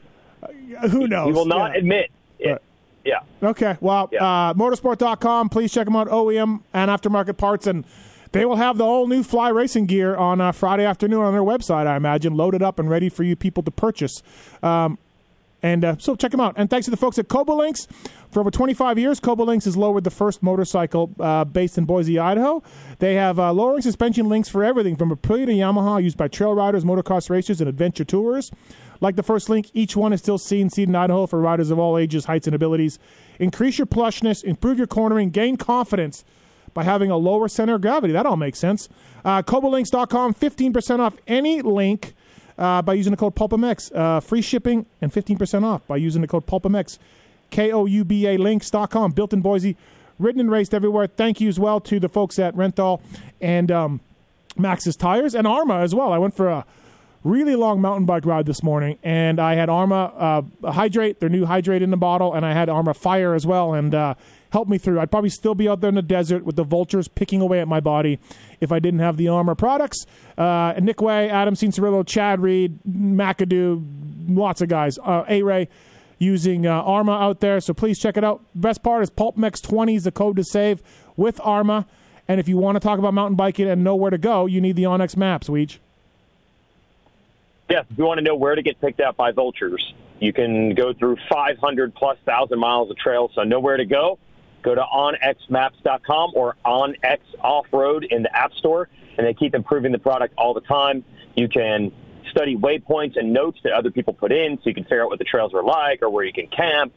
Who 0.90 1.08
knows? 1.08 1.28
He 1.28 1.32
will 1.32 1.46
not 1.46 1.72
Yeah. 1.72 1.78
admit. 1.78 2.10
It. 2.40 2.48
Right. 2.50 2.60
Yeah. 3.06 3.20
Okay. 3.42 3.78
Well, 3.80 4.10
Yeah. 4.12 4.50
uh, 4.50 4.52
motosport.com. 4.52 5.48
Please 5.48 5.72
check 5.72 5.86
them 5.86 5.96
out. 5.96 6.08
OEM 6.08 6.60
and 6.74 6.90
aftermarket 6.90 7.38
parts. 7.38 7.66
And 7.66 7.86
they 8.32 8.44
will 8.44 8.56
have 8.56 8.78
the 8.78 8.84
whole 8.84 9.06
new 9.06 9.22
Fly 9.22 9.50
Racing 9.50 9.86
gear 9.86 10.16
on 10.16 10.40
uh, 10.40 10.52
Friday 10.52 10.84
afternoon 10.84 11.20
on 11.20 11.32
their 11.32 11.42
website, 11.42 11.86
I 11.86 11.96
imagine, 11.96 12.34
loaded 12.34 12.62
up 12.62 12.78
and 12.78 12.90
ready 12.90 13.08
for 13.08 13.22
you 13.22 13.36
people 13.36 13.62
to 13.62 13.70
purchase. 13.70 14.22
Um, 14.62 14.98
and 15.62 15.84
uh, 15.84 15.96
so 15.98 16.16
check 16.16 16.32
them 16.32 16.40
out. 16.40 16.54
And 16.56 16.68
thanks 16.68 16.86
to 16.86 16.90
the 16.90 16.96
folks 16.96 17.18
at 17.18 17.28
Koubalinks. 17.28 17.86
For 18.32 18.40
over 18.40 18.50
25 18.50 18.98
years, 18.98 19.20
Koubalinks 19.20 19.64
has 19.64 19.76
lowered 19.76 20.02
the 20.02 20.10
first 20.10 20.42
motorcycle 20.42 21.14
uh, 21.20 21.44
based 21.44 21.78
in 21.78 21.84
Boise, 21.84 22.18
Idaho. 22.18 22.62
They 22.98 23.14
have 23.14 23.38
uh, 23.38 23.52
lowering 23.52 23.82
suspension 23.82 24.28
links 24.28 24.48
for 24.48 24.64
everything 24.64 24.96
from 24.96 25.14
Aprilia 25.14 25.46
to 25.46 25.52
Yamaha, 25.52 26.02
used 26.02 26.16
by 26.16 26.28
trail 26.28 26.54
riders, 26.54 26.84
motocross 26.84 27.30
racers, 27.30 27.60
and 27.60 27.68
adventure 27.68 28.04
tours. 28.04 28.50
Like 29.00 29.16
the 29.16 29.22
first 29.22 29.48
link, 29.48 29.70
each 29.74 29.96
one 29.96 30.12
is 30.12 30.20
still 30.20 30.38
seen 30.38 30.70
seed 30.70 30.88
in 30.88 30.96
Idaho 30.96 31.26
for 31.26 31.40
riders 31.40 31.70
of 31.70 31.78
all 31.78 31.98
ages, 31.98 32.24
heights, 32.24 32.46
and 32.46 32.56
abilities. 32.56 32.98
Increase 33.38 33.78
your 33.78 33.86
plushness, 33.86 34.42
improve 34.42 34.78
your 34.78 34.86
cornering, 34.86 35.30
gain 35.30 35.56
confidence 35.56 36.24
by 36.74 36.82
having 36.84 37.10
a 37.10 37.16
lower 37.16 37.48
center 37.48 37.74
of 37.74 37.80
gravity. 37.80 38.12
That 38.12 38.26
all 38.26 38.36
makes 38.36 38.58
sense. 38.58 38.88
Uh, 39.24 39.42
Koubalinks.com, 39.42 40.34
15% 40.34 40.98
off 40.98 41.14
any 41.26 41.62
link 41.62 42.14
uh, 42.58 42.82
by 42.82 42.94
using 42.94 43.10
the 43.10 43.16
code 43.16 43.34
PulpMX. 43.34 43.94
Uh, 43.94 44.20
free 44.20 44.42
shipping 44.42 44.86
and 45.00 45.12
15% 45.12 45.64
off 45.64 45.86
by 45.86 45.96
using 45.96 46.22
the 46.22 46.28
code 46.28 46.46
PulpMX. 46.46 46.98
K-O-U-B-A 47.50 48.36
links.com. 48.38 49.12
Built 49.12 49.32
in 49.32 49.40
Boise, 49.40 49.76
written 50.18 50.40
and 50.40 50.50
raced 50.50 50.74
everywhere. 50.74 51.06
Thank 51.06 51.40
you 51.40 51.48
as 51.48 51.60
well 51.60 51.80
to 51.80 52.00
the 52.00 52.08
folks 52.08 52.38
at 52.38 52.54
Renthal 52.54 53.00
and 53.40 53.70
um, 53.70 54.00
Maxxis 54.56 54.96
Tires 54.96 55.34
and 55.34 55.46
Arma 55.46 55.80
as 55.80 55.94
well. 55.94 56.12
I 56.12 56.18
went 56.18 56.34
for 56.34 56.48
a 56.48 56.64
really 57.24 57.54
long 57.54 57.80
mountain 57.80 58.04
bike 58.06 58.24
ride 58.24 58.46
this 58.46 58.62
morning, 58.62 58.98
and 59.02 59.38
I 59.38 59.54
had 59.54 59.68
Arma 59.68 60.46
uh, 60.62 60.72
Hydrate, 60.72 61.20
their 61.20 61.28
new 61.28 61.46
Hydrate 61.46 61.82
in 61.82 61.90
the 61.90 61.96
bottle, 61.96 62.34
and 62.34 62.44
I 62.44 62.52
had 62.52 62.68
Arma 62.68 62.94
Fire 62.94 63.34
as 63.34 63.46
well, 63.46 63.74
and 63.74 63.94
uh, 63.94 64.14
helped 64.52 64.70
me 64.70 64.76
through. 64.78 65.00
I'd 65.00 65.10
probably 65.10 65.30
still 65.30 65.54
be 65.54 65.68
out 65.68 65.80
there 65.80 65.88
in 65.88 65.94
the 65.94 66.02
desert 66.02 66.44
with 66.44 66.56
the 66.56 66.62
vultures 66.62 67.08
picking 67.08 67.40
away 67.40 67.60
at 67.60 67.66
my 67.66 67.80
body 67.80 68.18
if 68.60 68.70
I 68.70 68.78
didn't 68.78 69.00
have 69.00 69.16
the 69.16 69.28
Arma 69.28 69.56
products. 69.56 70.06
Uh, 70.36 70.74
Nick 70.80 71.00
Wey, 71.00 71.30
Adam 71.30 71.54
Cianciarulo, 71.54 72.06
Chad 72.06 72.40
Reed, 72.40 72.78
McAdoo, 72.86 73.82
lots 74.28 74.60
of 74.60 74.68
guys. 74.68 74.98
Uh, 74.98 75.24
A-Ray 75.26 75.68
using 76.18 76.66
uh, 76.66 76.82
Arma 76.82 77.12
out 77.12 77.40
there, 77.40 77.60
so 77.60 77.72
please 77.72 77.98
check 77.98 78.16
it 78.16 78.24
out. 78.24 78.42
Best 78.54 78.82
part 78.82 79.02
is 79.02 79.10
PulpMX20 79.10 79.96
is 79.96 80.04
the 80.04 80.12
code 80.12 80.36
to 80.36 80.44
save 80.44 80.82
with 81.16 81.40
Arma. 81.42 81.86
And 82.28 82.38
if 82.38 82.46
you 82.46 82.58
want 82.58 82.76
to 82.76 82.80
talk 82.80 82.98
about 82.98 83.14
mountain 83.14 83.36
biking 83.36 83.68
and 83.68 83.82
know 83.82 83.96
where 83.96 84.10
to 84.10 84.18
go, 84.18 84.46
you 84.46 84.60
need 84.60 84.76
the 84.76 84.84
onX 84.84 85.16
maps, 85.16 85.48
Weege. 85.48 85.78
Yes, 87.70 87.86
if 87.90 87.96
you 87.96 88.04
want 88.04 88.18
to 88.18 88.24
know 88.24 88.36
where 88.36 88.54
to 88.54 88.62
get 88.62 88.80
picked 88.82 89.00
up 89.00 89.16
by 89.16 89.32
vultures, 89.32 89.94
you 90.20 90.32
can 90.32 90.74
go 90.74 90.92
through 90.92 91.16
500 91.30 91.94
plus 91.94 92.18
thousand 92.26 92.58
miles 92.60 92.90
of 92.90 92.98
trails. 92.98 93.32
So 93.34 93.42
know 93.44 93.60
where 93.60 93.78
to 93.78 93.86
go. 93.86 94.18
Go 94.62 94.74
to 94.74 94.82
onxmaps.com 94.82 96.32
or 96.34 96.56
onx 96.64 97.18
offroad 97.42 98.04
in 98.10 98.22
the 98.22 98.36
App 98.36 98.52
Store, 98.54 98.88
and 99.18 99.26
they 99.26 99.34
keep 99.34 99.54
improving 99.54 99.92
the 99.92 99.98
product 99.98 100.34
all 100.38 100.54
the 100.54 100.60
time. 100.60 101.04
You 101.34 101.48
can 101.48 101.92
study 102.30 102.56
waypoints 102.56 103.18
and 103.18 103.32
notes 103.32 103.58
that 103.64 103.72
other 103.72 103.90
people 103.90 104.12
put 104.12 104.32
in, 104.32 104.56
so 104.56 104.62
you 104.66 104.74
can 104.74 104.84
figure 104.84 105.02
out 105.02 105.08
what 105.08 105.18
the 105.18 105.24
trails 105.24 105.52
are 105.54 105.62
like 105.62 106.02
or 106.02 106.10
where 106.10 106.24
you 106.24 106.32
can 106.32 106.46
camp, 106.46 106.92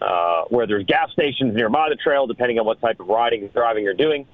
uh, 0.00 0.44
where 0.48 0.66
there's 0.66 0.84
gas 0.84 1.10
stations 1.12 1.54
nearby 1.54 1.88
the 1.88 1.96
trail, 1.96 2.26
depending 2.26 2.58
on 2.58 2.66
what 2.66 2.80
type 2.80 3.00
of 3.00 3.08
riding 3.08 3.42
and 3.42 3.52
driving 3.52 3.84
you're 3.84 3.94
doing. 3.94 4.26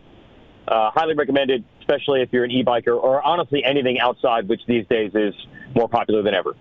Uh, 0.67 0.91
highly 0.91 1.15
recommended, 1.15 1.65
especially 1.81 2.21
if 2.21 2.33
you're 2.33 2.45
an 2.45 2.51
e-biker 2.51 2.95
or 2.95 3.23
honestly 3.23 3.65
anything 3.65 3.99
outside, 3.99 4.49
which 4.49 4.61
these 4.67 4.87
days 4.87 5.11
is 5.15 5.35
more 5.75 5.89
popular 5.89 6.23
than 6.23 6.35
ever. 6.35 6.55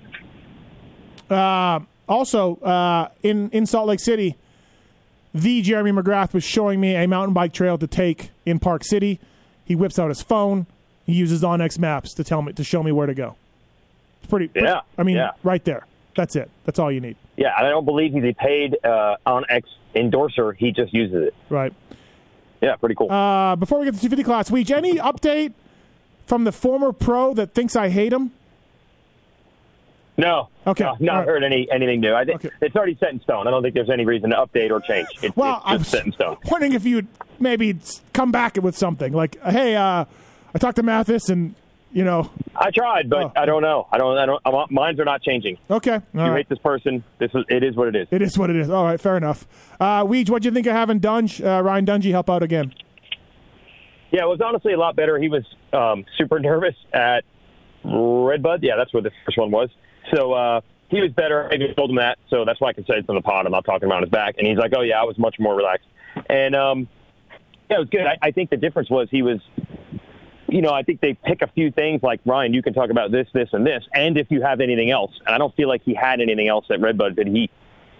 Uh, 1.29 1.81
also, 2.07 2.55
uh, 2.57 3.09
in, 3.21 3.49
in 3.49 3.65
Salt 3.65 3.87
Lake 3.87 3.99
City, 3.99 4.37
the 5.41 5.61
Jeremy 5.61 5.91
McGrath 5.91 6.33
was 6.33 6.43
showing 6.43 6.79
me 6.79 6.95
a 6.95 7.07
mountain 7.07 7.33
bike 7.33 7.53
trail 7.53 7.77
to 7.77 7.87
take 7.87 8.31
in 8.45 8.59
Park 8.59 8.83
City. 8.83 9.19
He 9.65 9.75
whips 9.75 9.99
out 9.99 10.09
his 10.09 10.21
phone. 10.21 10.65
He 11.05 11.13
uses 11.13 11.43
onX 11.43 11.79
Maps 11.79 12.13
to 12.15 12.23
tell 12.23 12.41
me 12.41 12.53
to 12.53 12.63
show 12.63 12.83
me 12.83 12.91
where 12.91 13.07
to 13.07 13.13
go. 13.13 13.35
It's 14.21 14.29
pretty. 14.29 14.49
Yeah, 14.55 14.81
I 14.97 15.03
mean, 15.03 15.17
yeah. 15.17 15.31
right 15.43 15.63
there. 15.63 15.85
That's 16.15 16.35
it. 16.35 16.49
That's 16.65 16.79
all 16.79 16.91
you 16.91 16.99
need. 16.99 17.15
Yeah, 17.35 17.53
I 17.55 17.61
don't 17.69 17.85
believe 17.85 18.13
he's 18.13 18.23
a 18.23 18.33
paid 18.33 18.75
uh, 18.83 19.17
on 19.25 19.45
X 19.49 19.69
endorser. 19.95 20.53
He 20.53 20.71
just 20.71 20.93
uses 20.93 21.27
it. 21.27 21.35
Right. 21.49 21.73
Yeah, 22.61 22.75
pretty 22.75 22.95
cool. 22.95 23.11
Uh, 23.11 23.55
before 23.55 23.79
we 23.79 23.85
get 23.85 23.93
to 23.93 24.01
250 24.01 24.23
class, 24.23 24.49
Weege, 24.49 24.71
any 24.71 24.95
update 24.95 25.53
from 26.25 26.43
the 26.43 26.51
former 26.51 26.91
pro 26.91 27.33
that 27.35 27.53
thinks 27.53 27.75
I 27.75 27.89
hate 27.89 28.11
him? 28.11 28.31
No. 30.17 30.49
Okay, 30.65 30.83
No, 30.83 30.95
not 30.99 31.17
right. 31.19 31.27
heard 31.27 31.43
any 31.43 31.67
anything 31.71 32.01
new. 32.01 32.13
I 32.13 32.25
think 32.25 32.43
Okay. 32.43 32.53
it's 32.61 32.75
already 32.75 32.97
set 32.99 33.11
in 33.13 33.21
stone. 33.21 33.47
I 33.47 33.51
don't 33.51 33.61
think 33.61 33.75
there's 33.75 33.89
any 33.89 34.03
reason 34.05 34.31
to 34.31 34.35
update 34.37 34.71
or 34.71 34.79
change. 34.81 35.07
It's, 35.21 35.35
Well, 35.35 35.57
it's 35.57 35.65
I 35.65 35.71
just 35.77 35.79
was 35.79 35.87
set 35.89 36.05
in 36.07 36.11
stone. 36.13 36.37
wondering 36.49 36.73
if 36.73 36.85
you'd 36.85 37.07
maybe 37.39 37.77
come 38.13 38.31
back 38.31 38.57
with 38.61 38.75
something 38.75 39.13
like, 39.13 39.39
"Hey, 39.43 39.75
uh, 39.75 40.05
I 40.55 40.57
talked 40.59 40.77
to 40.77 40.83
Matthes, 40.83 41.29
and 41.29 41.53
you 41.93 42.03
know, 42.03 42.29
I 42.55 42.71
tried, 42.71 43.09
but 43.09 43.25
Oh. 43.25 43.31
I 43.35 43.45
don't 43.45 43.61
know. 43.61 43.87
I 43.91 43.97
don't. 43.99 44.17
I 44.17 44.25
don't. 44.25 44.41
I 44.45 44.49
are 44.89 45.05
not 45.05 45.21
changing. 45.21 45.57
okay, 45.69 45.93
all 45.93 46.01
you 46.13 46.19
right. 46.21 46.37
hate 46.37 46.49
this 46.49 46.59
person, 46.59 47.03
this 47.19 47.29
is 47.35 47.45
it 47.49 47.63
is 47.63 47.75
what 47.75 47.87
it 47.87 47.95
is. 47.95 48.07
It 48.11 48.21
is 48.23 48.37
what 48.39 48.49
it 48.49 48.55
is. 48.55 48.69
All 48.71 48.83
right, 48.85 48.99
fair 48.99 49.17
enough. 49.17 49.45
Uh, 49.79 50.03
Weege, 50.03 50.29
what 50.31 50.41
do 50.41 50.47
you 50.49 50.53
think 50.53 50.65
of 50.65 50.73
having 50.73 50.97
Dunge, 50.99 51.41
uh, 51.41 51.61
Ryan 51.63 51.85
Dungey 51.85 52.09
help 52.11 52.29
out 52.29 52.41
again? 52.43 52.73
Yeah, 54.11 54.23
it 54.23 54.27
was 54.27 54.41
honestly 54.41 54.73
a 54.73 54.77
lot 54.79 54.95
better. 54.95 55.17
He 55.19 55.29
was 55.29 55.43
um, 55.73 56.05
super 56.17 56.39
nervous 56.39 56.75
at 56.93 57.23
Redbud. 57.83 58.63
Yeah, 58.63 58.75
that's 58.77 58.93
where 58.93 59.03
the 59.03 59.11
first 59.25 59.37
one 59.37 59.51
was. 59.51 59.69
So 60.13 60.33
uh, 60.33 60.61
he 60.89 61.01
was 61.01 61.11
better. 61.11 61.49
I 61.51 61.57
just 61.57 61.75
told 61.75 61.89
him 61.89 61.97
that, 61.97 62.17
so 62.29 62.45
that's 62.45 62.61
why 62.61 62.69
I 62.69 62.73
can 62.73 62.85
say 62.85 62.95
it's 62.95 63.09
on 63.09 63.15
the 63.15 63.21
pod. 63.21 63.45
I'm 63.45 63.51
not 63.51 63.65
talking 63.65 63.87
about 63.87 64.03
his 64.03 64.09
back. 64.09 64.35
And 64.37 64.47
he's 64.47 64.57
like, 64.57 64.73
"Oh 64.75 64.81
yeah, 64.81 65.01
I 65.01 65.03
was 65.03 65.17
much 65.17 65.35
more 65.39 65.55
relaxed." 65.55 65.87
And 66.29 66.55
um, 66.55 66.87
yeah, 67.69 67.77
it 67.77 67.79
was 67.79 67.89
good. 67.89 68.05
I, 68.05 68.17
I 68.21 68.31
think 68.31 68.49
the 68.49 68.57
difference 68.57 68.89
was 68.89 69.09
he 69.11 69.21
was, 69.21 69.39
you 70.47 70.61
know, 70.61 70.71
I 70.71 70.83
think 70.83 71.01
they 71.01 71.13
pick 71.13 71.41
a 71.41 71.47
few 71.47 71.71
things 71.71 72.01
like 72.03 72.21
Ryan. 72.25 72.53
You 72.53 72.61
can 72.61 72.73
talk 72.73 72.89
about 72.89 73.11
this, 73.11 73.27
this, 73.33 73.49
and 73.51 73.65
this, 73.65 73.83
and 73.93 74.17
if 74.17 74.31
you 74.31 74.41
have 74.41 74.61
anything 74.61 74.89
else. 74.89 75.11
And 75.25 75.35
I 75.35 75.37
don't 75.37 75.55
feel 75.55 75.67
like 75.67 75.83
he 75.83 75.93
had 75.93 76.21
anything 76.21 76.47
else 76.47 76.65
at 76.69 76.79
Redbud, 76.79 77.15
but 77.15 77.27
he 77.27 77.49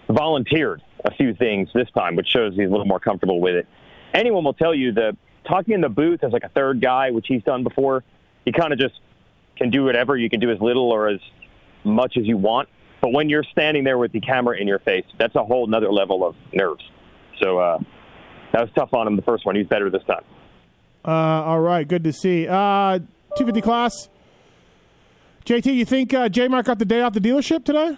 volunteered 0.08 0.82
a 1.04 1.14
few 1.14 1.34
things 1.34 1.68
this 1.74 1.90
time, 1.90 2.16
which 2.16 2.28
shows 2.28 2.54
he's 2.54 2.66
a 2.66 2.70
little 2.70 2.86
more 2.86 3.00
comfortable 3.00 3.40
with 3.40 3.54
it. 3.54 3.68
Anyone 4.14 4.44
will 4.44 4.54
tell 4.54 4.74
you 4.74 4.92
that 4.92 5.16
talking 5.46 5.74
in 5.74 5.80
the 5.82 5.88
booth 5.88 6.24
as 6.24 6.32
like 6.32 6.44
a 6.44 6.48
third 6.48 6.80
guy, 6.80 7.10
which 7.10 7.26
he's 7.28 7.42
done 7.42 7.62
before, 7.62 8.02
he 8.44 8.52
kind 8.52 8.72
of 8.72 8.78
just 8.78 8.98
can 9.56 9.70
do 9.70 9.84
whatever. 9.84 10.16
You 10.16 10.30
can 10.30 10.40
do 10.40 10.50
as 10.50 10.60
little 10.60 10.90
or 10.90 11.08
as 11.08 11.20
much 11.84 12.16
as 12.16 12.26
you 12.26 12.36
want. 12.36 12.68
But 13.00 13.12
when 13.12 13.28
you're 13.28 13.44
standing 13.44 13.84
there 13.84 13.98
with 13.98 14.12
the 14.12 14.20
camera 14.20 14.56
in 14.58 14.66
your 14.66 14.80
face, 14.80 15.04
that's 15.18 15.34
a 15.36 15.44
whole 15.44 15.66
nother 15.66 15.92
level 15.92 16.26
of 16.26 16.34
nerves. 16.52 16.82
So 17.40 17.58
uh, 17.58 17.78
that 18.52 18.62
was 18.62 18.70
tough 18.74 18.92
on 18.92 19.06
him 19.06 19.16
the 19.16 19.22
first 19.22 19.46
one. 19.46 19.54
He's 19.54 19.66
better 19.66 19.88
this 19.90 20.02
time. 20.04 20.24
Uh, 21.04 21.10
all 21.10 21.60
right, 21.60 21.86
good 21.86 22.02
to 22.04 22.12
see. 22.12 22.46
Uh, 22.48 22.98
250 23.36 23.60
class. 23.60 24.08
JT, 25.44 25.74
you 25.74 25.84
think 25.84 26.12
uh, 26.12 26.28
J 26.28 26.48
Mark 26.48 26.66
got 26.66 26.78
the 26.78 26.84
day 26.84 27.00
off 27.00 27.12
the 27.14 27.20
dealership 27.20 27.64
today? 27.64 27.96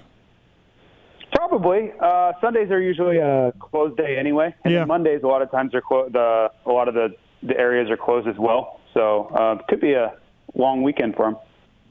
Probably. 1.32 1.92
Uh, 2.00 2.32
Sundays 2.40 2.70
are 2.70 2.80
usually 2.80 3.18
a 3.18 3.52
closed 3.58 3.96
day 3.96 4.16
anyway, 4.18 4.54
and 4.64 4.72
Yeah. 4.74 4.84
Mondays 4.84 5.22
a 5.22 5.26
lot 5.26 5.42
of 5.42 5.50
times 5.50 5.74
are 5.74 5.80
clo- 5.80 6.08
the 6.08 6.50
a 6.66 6.70
lot 6.72 6.88
of 6.88 6.94
the, 6.94 7.14
the 7.42 7.56
areas 7.58 7.88
are 7.90 7.96
closed 7.96 8.28
as 8.28 8.36
well. 8.38 8.80
So 8.94 9.26
uh, 9.34 9.58
could 9.68 9.80
be 9.80 9.92
a 9.94 10.12
long 10.54 10.82
weekend 10.82 11.14
for 11.16 11.28
him. 11.28 11.36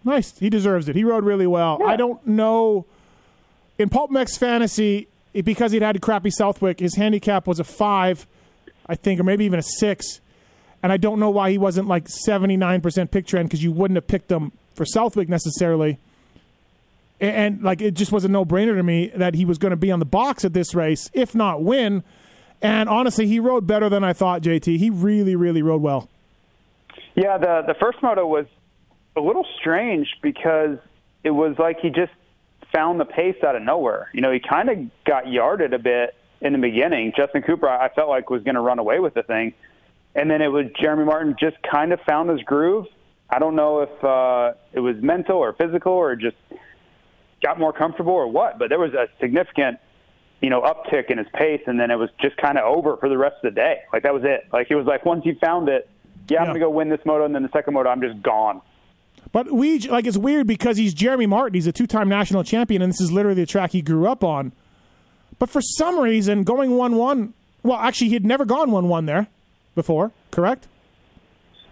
Nice. 0.04 0.38
He 0.38 0.50
deserves 0.50 0.88
it. 0.89 0.95
He 0.95 1.04
rode 1.04 1.24
really 1.24 1.47
well. 1.47 1.82
I 1.86 1.95
don't 1.95 2.26
know. 2.26 2.86
In 3.78 3.89
PulpMX 3.89 4.38
Fantasy, 4.38 5.08
because 5.34 5.72
he'd 5.72 5.82
had 5.82 5.95
a 5.95 6.00
crappy 6.00 6.30
Southwick, 6.30 6.80
his 6.80 6.95
handicap 6.95 7.47
was 7.47 7.60
a 7.60 7.64
five, 7.64 8.28
I 8.88 8.95
think, 8.95 9.20
or 9.20 9.24
maybe 9.24 9.45
even 9.45 9.60
a 9.60 9.64
six. 9.64 10.22
And 10.82 10.91
I 10.91 10.97
don't 10.97 11.20
know 11.20 11.30
why 11.30 11.52
he 11.52 11.58
wasn't 11.58 11.88
like 11.88 12.06
79% 12.06 13.12
pick 13.12 13.28
trend 13.28 13.50
because 13.50 13.64
you 13.64 13.72
wouldn't 13.72 13.95
have 13.95 14.08
picked 14.08 14.32
him 14.32 14.52
for 14.76 14.86
Southwick 14.86 15.28
necessarily. 15.28 15.97
And, 17.20 17.36
and 17.36 17.64
like 17.64 17.82
it 17.82 17.93
just 17.93 18.12
was 18.12 18.24
a 18.24 18.30
no 18.30 18.45
brainer 18.45 18.76
to 18.76 18.84
me 18.84 19.12
that 19.16 19.36
he 19.36 19.45
was 19.45 19.58
going 19.58 19.72
to 19.72 19.78
be 19.78 19.91
on 19.91 20.00
the 20.00 20.06
box 20.06 20.45
at 20.45 20.54
this 20.54 20.74
race, 20.74 21.10
if 21.14 21.36
not 21.36 21.62
win. 21.62 22.04
And 22.62 22.89
honestly, 22.89 23.28
he 23.28 23.39
rode 23.39 23.68
better 23.68 23.89
than 23.89 24.04
I 24.04 24.14
thought, 24.14 24.41
JT. 24.41 24.78
He 24.78 24.89
really, 24.89 25.36
really 25.36 25.62
rode 25.62 25.82
well. 25.82 26.10
Yeah, 27.16 27.38
the 27.38 27.64
the 27.68 27.74
first 27.74 28.02
moto 28.02 28.26
was 28.26 28.45
a 29.20 29.26
little 29.26 29.45
strange 29.59 30.07
because 30.22 30.78
it 31.24 31.32
was 31.32 31.57
like 31.59 31.80
he 31.82 31.89
just 31.89 32.11
found 32.74 32.99
the 32.99 33.05
pace 33.05 33.36
out 33.45 33.55
of 33.55 33.61
nowhere. 33.61 34.09
You 34.13 34.22
know, 34.22 34.32
he 34.32 34.39
kind 34.39 34.70
of 34.70 34.78
got 35.05 35.28
yarded 35.28 35.74
a 35.74 35.80
bit 35.80 36.15
in 36.41 36.53
the 36.53 36.59
beginning. 36.59 37.13
Justin 37.15 37.41
Cooper, 37.41 37.67
I 37.67 37.89
felt 37.93 38.09
like 38.09 38.30
was 38.30 38.43
going 38.43 38.55
to 38.55 38.61
run 38.61 38.80
away 38.80 38.99
with 38.99 39.13
the 39.13 39.24
thing, 39.24 39.53
and 40.15 40.32
then 40.32 40.41
it 40.41 40.47
was 40.47 40.65
Jeremy 40.80 41.03
Martin 41.05 41.36
just 41.39 41.57
kind 41.70 41.91
of 41.91 41.99
found 42.07 42.30
his 42.30 42.41
groove. 42.43 42.86
I 43.30 43.39
don't 43.39 43.55
know 43.55 43.82
if 43.82 44.03
uh, 44.03 44.53
it 44.74 44.80
was 44.80 44.95
mental 45.01 45.38
or 45.38 45.53
physical 45.53 45.91
or 45.93 46.15
just 46.15 46.38
got 47.43 47.59
more 47.59 47.74
comfortable 47.74 48.13
or 48.13 48.28
what, 48.28 48.57
but 48.57 48.70
there 48.70 48.80
was 48.80 48.93
a 48.93 49.07
significant, 49.20 49.78
you 50.41 50.49
know, 50.49 50.61
uptick 50.61 51.11
in 51.11 51.17
his 51.17 51.28
pace, 51.34 51.61
and 51.67 51.80
then 51.80 51.91
it 51.91 51.95
was 51.95 52.09
just 52.22 52.38
kind 52.38 52.57
of 52.57 52.63
over 52.65 52.97
for 52.97 53.09
the 53.09 53.17
rest 53.17 53.36
of 53.43 53.53
the 53.53 53.59
day. 53.59 53.82
Like 53.93 54.03
that 54.03 54.13
was 54.13 54.24
it. 54.26 54.47
Like 54.53 54.67
he 54.67 54.76
was 54.76 54.86
like, 54.86 55.05
once 55.05 55.26
you 55.26 55.36
found 55.36 55.70
it, 55.70 55.89
yeah, 56.30 56.39
I'm 56.39 56.43
Yeah. 56.43 56.45
going 56.51 56.53
to 56.55 56.65
go 56.65 56.70
win 56.70 56.89
this 56.89 56.99
moto, 57.05 57.26
and 57.26 57.34
then 57.36 57.43
the 57.43 57.49
second 57.53 57.74
moto, 57.74 57.89
I'm 57.89 58.01
just 58.01 58.22
gone. 58.22 58.61
But 59.32 59.52
we 59.52 59.80
like 59.80 60.08
it's 60.08 60.18
weird 60.18 60.48
because 60.48 60.78
he's 60.78 60.94
Jeremy 60.94 61.28
Martin. 61.28 61.54
He's 61.54 61.68
a 61.68 61.72
two-time 61.72 62.10
national 62.10 62.44
champion, 62.44 62.82
and 62.82 62.92
this 62.92 63.00
is 63.00 63.12
literally 63.12 63.42
the 63.42 63.46
track 63.46 63.72
he 63.72 63.82
grew 63.82 64.08
up 64.08 64.24
on. 64.24 64.52
But 65.38 65.50
for 65.50 65.62
some 65.62 66.00
reason, 66.00 66.44
going 66.44 66.72
one-one. 66.72 67.34
Well, 67.62 67.78
actually, 67.78 68.08
he 68.08 68.14
had 68.14 68.26
never 68.26 68.46
gone 68.46 68.72
one-one 68.72 69.06
there 69.06 69.28
before. 69.76 70.12
Correct? 70.32 70.68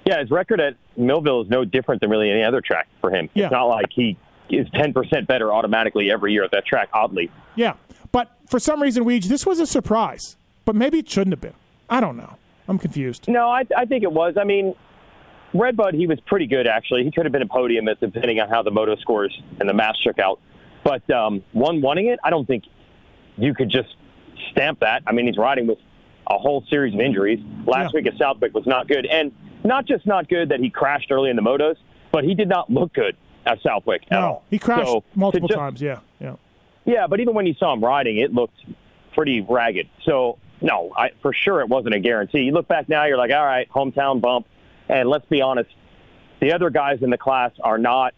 Yeah, 0.06 0.20
his 0.20 0.32
record 0.32 0.62
at 0.62 0.76
Millville 0.96 1.42
is 1.42 1.50
no 1.50 1.66
different 1.66 2.02
than 2.02 2.10
really 2.10 2.32
any 2.32 2.44
other 2.44 2.62
track 2.62 2.88
for 3.02 3.12
him. 3.12 3.30
Yeah. 3.34 3.46
It's 3.46 3.52
not 3.52 3.66
like 3.66 3.88
he 3.90 4.18
is 4.50 4.68
10% 4.70 5.28
better 5.28 5.52
automatically 5.52 6.12
every 6.12 6.32
year 6.32 6.44
at 6.44 6.52
that 6.52 6.66
track, 6.66 6.90
oddly. 6.94 7.30
Yeah. 7.56 7.74
But 8.12 8.32
for 8.50 8.60
some 8.60 8.82
reason, 8.82 9.04
Weege, 9.04 9.26
this 9.26 9.46
was 9.46 9.60
a 9.60 9.68
surprise. 9.68 10.38
But 10.64 10.76
maybe 10.76 11.00
it 11.00 11.10
shouldn't 11.10 11.34
have 11.34 11.42
been. 11.42 11.54
I 11.90 12.00
don't 12.00 12.16
know. 12.16 12.38
I'm 12.70 12.78
confused. 12.78 13.28
No, 13.28 13.50
I, 13.50 13.66
I 13.76 13.86
think 13.86 14.04
it 14.04 14.12
was. 14.12 14.36
I 14.40 14.44
mean, 14.44 14.76
Redbud, 15.54 15.94
he 15.94 16.08
was 16.08 16.20
pretty 16.22 16.46
good, 16.48 16.68
actually. 16.68 17.04
He 17.04 17.12
could 17.12 17.26
have 17.26 17.32
been 17.32 17.42
a 17.42 17.48
podium 17.48 17.86
depending 18.00 18.40
on 18.40 18.50
how 18.50 18.62
the 18.64 18.72
moto 18.72 18.96
scores 18.98 19.38
and 19.60 19.68
the 19.68 19.74
math 19.74 19.96
shook 20.04 20.20
out. 20.20 20.40
But 20.84 21.10
um, 21.10 21.44
one 21.54 21.82
wanting 21.82 22.08
it, 22.08 22.20
I 22.24 22.30
don't 22.30 22.46
think 22.46 22.64
you 23.38 23.54
could 23.54 23.70
just 23.70 23.90
stamp 24.52 24.80
that. 24.82 25.04
I 25.08 25.12
mean, 25.14 25.26
he's 25.28 25.38
riding 25.38 25.68
with 25.68 25.78
a 26.30 26.38
whole 26.38 26.64
series 26.70 26.94
of 26.94 27.00
injuries. 27.00 27.40
Last 27.66 27.94
Yeah. 27.94 28.00
week 28.02 28.08
at 28.08 28.18
Southwick 28.18 28.54
was 28.54 28.66
not 28.68 28.88
good. 28.88 29.06
And 29.06 29.32
not 29.64 29.86
just 29.86 30.06
not 30.06 30.28
good 30.30 30.50
that 30.50 30.60
he 30.60 30.70
crashed 30.70 31.12
early 31.12 31.30
in 31.30 31.36
the 31.36 31.42
motos, 31.42 31.76
but 32.12 32.24
he 32.24 32.36
did 32.36 32.48
not 32.50 32.70
look 32.70 32.94
good 32.94 33.16
at 33.46 33.62
Southwick 33.62 34.04
at 34.04 34.12
No, 34.12 34.20
all. 34.20 34.44
he 34.50 34.60
crashed 34.60 34.88
So, 34.88 35.04
multiple 35.16 35.48
just- 35.48 35.58
times. 35.58 35.82
Yeah. 35.82 36.00
Yeah. 36.20 36.36
Yeah, 36.86 37.08
but 37.08 37.20
even 37.20 37.34
when 37.34 37.46
you 37.46 37.54
saw 37.54 37.74
him 37.74 37.84
riding, 37.84 38.18
it 38.18 38.34
looked 38.34 38.58
pretty 39.14 39.42
ragged. 39.42 39.88
So 40.06 40.38
no, 40.62 40.92
I, 40.96 41.10
for 41.22 41.34
sure 41.34 41.60
it 41.62 41.68
wasn't 41.70 41.96
a 41.96 42.00
guarantee. 42.00 42.40
You 42.42 42.52
look 42.54 42.68
back 42.68 42.88
now, 42.88 43.06
you're 43.06 43.18
like, 43.18 43.32
all 43.32 43.46
right, 43.46 43.68
hometown 43.70 44.22
bump. 44.22 44.48
And 44.90 45.10
let's 45.10 45.26
be 45.26 45.42
honest, 45.42 45.70
the 46.40 46.54
other 46.54 46.70
guys 46.70 47.00
in 47.02 47.10
the 47.10 47.18
class 47.18 47.52
are 47.64 47.78
not 47.78 48.14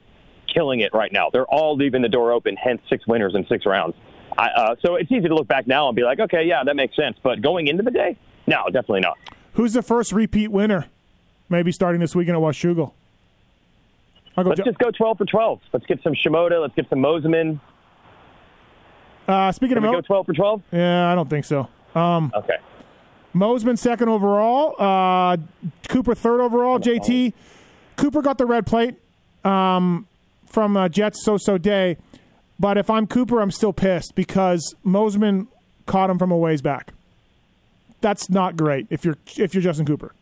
killing 0.53 0.79
it 0.81 0.93
right 0.93 1.11
now. 1.11 1.29
They're 1.31 1.45
all 1.47 1.75
leaving 1.75 2.01
the 2.01 2.09
door 2.09 2.31
open, 2.31 2.55
hence 2.55 2.81
six 2.89 3.05
winners 3.07 3.33
in 3.35 3.45
six 3.47 3.65
rounds. 3.65 3.95
I, 4.37 4.47
uh, 4.49 4.75
so 4.81 4.95
it's 4.95 5.11
easy 5.11 5.27
to 5.27 5.35
look 5.35 5.47
back 5.47 5.67
now 5.67 5.87
and 5.89 5.95
be 5.95 6.03
like, 6.03 6.19
okay, 6.19 6.43
yeah, 6.43 6.63
that 6.63 6.75
makes 6.75 6.95
sense. 6.95 7.17
But 7.21 7.41
going 7.41 7.67
into 7.67 7.83
the 7.83 7.91
day, 7.91 8.17
no, 8.47 8.63
definitely 8.65 9.01
not. 9.01 9.17
Who's 9.53 9.73
the 9.73 9.81
first 9.81 10.11
repeat 10.11 10.49
winner? 10.49 10.85
Maybe 11.49 11.71
starting 11.71 11.99
this 11.99 12.15
weekend 12.15 12.37
at 12.37 12.41
Washougal. 12.43 12.93
I'll 14.37 14.43
go. 14.43 14.49
Let's 14.51 14.59
Jo- 14.59 14.65
just 14.65 14.77
go 14.77 14.91
12 14.91 15.17
for 15.17 15.25
12. 15.25 15.59
Let's 15.73 15.85
get 15.87 16.01
some 16.03 16.13
Shimoda. 16.13 16.61
Let's 16.61 16.75
get 16.75 16.87
some 16.89 16.99
Mosiman. 16.99 17.59
uh, 19.27 19.51
speaking 19.51 19.75
Can 19.75 19.83
of 19.83 19.89
we 19.89 19.95
Mo- 19.95 20.01
go 20.01 20.01
12 20.01 20.25
for 20.27 20.33
12? 20.33 20.61
yeah, 20.71 21.11
I 21.11 21.15
don't 21.15 21.29
think 21.29 21.45
so. 21.45 21.67
Um, 21.95 22.31
Okay. 22.35 22.57
Mosiman 23.35 23.77
second 23.77 24.09
overall. 24.09 24.75
Uh, 24.79 25.37
Cooper 25.87 26.15
third 26.15 26.41
overall. 26.41 26.79
JT 26.79 27.33
Cooper 27.97 28.21
got 28.21 28.37
the 28.37 28.45
red 28.45 28.65
plate 28.65 28.95
um, 29.43 30.07
from 30.45 30.75
uh, 30.77 30.89
Jett's 30.89 31.23
so 31.23 31.37
so 31.37 31.57
day. 31.57 31.97
But 32.59 32.77
if 32.77 32.89
I'm 32.89 33.07
Cooper, 33.07 33.39
I'm 33.41 33.51
still 33.51 33.71
pissed 33.73 34.15
because 34.15 34.75
Mosiman 34.85 35.47
caught 35.85 36.09
him 36.09 36.17
from 36.19 36.31
a 36.31 36.37
ways 36.37 36.61
back. 36.61 36.91
That's 38.01 38.29
not 38.29 38.55
great 38.57 38.87
if 38.89 39.05
you're 39.05 39.17
if 39.37 39.53
you're 39.53 39.63
Justin 39.63 39.85
Cooper. 39.85 40.13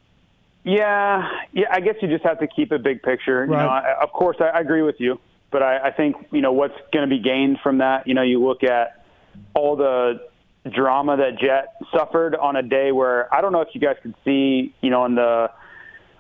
Yeah, 0.64 1.30
yeah. 1.54 1.68
I 1.72 1.80
guess 1.80 1.96
you 2.02 2.10
just 2.10 2.26
have 2.26 2.40
to 2.40 2.48
keep 2.48 2.72
a 2.72 2.80
big 2.80 3.02
picture. 3.02 3.46
You 3.46 3.52
Right. 3.54 3.64
know, 3.64 3.70
I, 3.70 4.04
of 4.04 4.12
course, 4.12 4.38
I, 4.42 4.48
I 4.50 4.60
agree 4.60 4.82
with 4.82 5.00
you, 5.00 5.20
but 5.50 5.64
I, 5.64 5.88
I 5.88 5.92
think 5.92 6.16
you 6.32 6.42
know 6.42 6.52
what's 6.52 6.76
going 6.92 7.08
to 7.10 7.16
be 7.16 7.22
gained 7.22 7.60
from 7.64 7.78
that. 7.78 8.06
You 8.08 8.14
know, 8.16 8.22
you 8.24 8.44
look 8.44 8.64
at 8.64 9.06
all 9.54 9.76
the 9.78 10.27
drama 10.68 11.18
that 11.18 11.40
Jett 11.40 11.76
suffered 11.96 12.36
on 12.36 12.56
a 12.56 12.64
day 12.64 12.92
where 12.92 13.34
I 13.34 13.42
don't 13.42 13.52
know 13.52 13.62
if 13.62 13.70
you 13.74 13.82
guys 13.82 13.96
could 14.02 14.16
see, 14.24 14.74
you 14.82 14.90
know, 14.90 15.04
on 15.04 15.16
the 15.16 15.50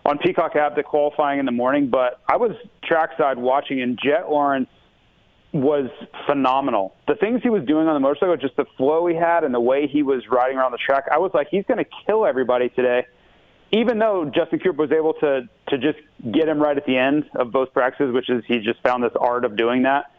on 0.05 0.17
Peacock 0.19 0.55
app 0.55 0.75
the 0.75 0.83
qualifying 0.83 1.39
in 1.39 1.45
the 1.45 1.51
morning, 1.51 1.89
but 1.89 2.21
I 2.27 2.37
was 2.37 2.51
trackside 2.83 3.37
watching, 3.37 3.81
and 3.81 3.99
Jett 4.01 4.29
Lawrence 4.29 4.69
was 5.51 5.89
phenomenal. 6.25 6.93
The 7.07 7.15
things 7.15 7.41
he 7.43 7.49
was 7.49 7.63
doing 7.65 7.87
on 7.87 7.93
the 7.93 7.99
motorcycle, 7.99 8.37
just 8.37 8.55
the 8.55 8.65
flow 8.77 9.07
he 9.07 9.15
had 9.15 9.43
and 9.43 9.53
the 9.53 9.59
way 9.59 9.87
he 9.87 10.03
was 10.03 10.23
riding 10.29 10.57
around 10.57 10.71
the 10.71 10.77
track, 10.77 11.05
I 11.11 11.17
was 11.17 11.31
like, 11.33 11.47
he's 11.49 11.65
going 11.65 11.83
to 11.83 11.89
kill 12.05 12.25
everybody 12.25 12.69
today 12.69 13.05
even 13.71 13.99
though 13.99 14.31
Justin 14.33 14.59
Cooper 14.59 14.81
was 14.81 14.91
able 14.91 15.13
to 15.15 15.41
to 15.69 15.77
just 15.77 15.99
get 16.31 16.47
him 16.47 16.59
right 16.59 16.77
at 16.77 16.85
the 16.85 16.97
end 16.97 17.25
of 17.35 17.51
both 17.51 17.73
practices, 17.73 18.13
which 18.13 18.29
is 18.29 18.43
he 18.47 18.59
just 18.59 18.81
found 18.81 19.03
this 19.03 19.11
art 19.19 19.43
of 19.45 19.57
doing 19.57 19.83
that. 19.83 20.11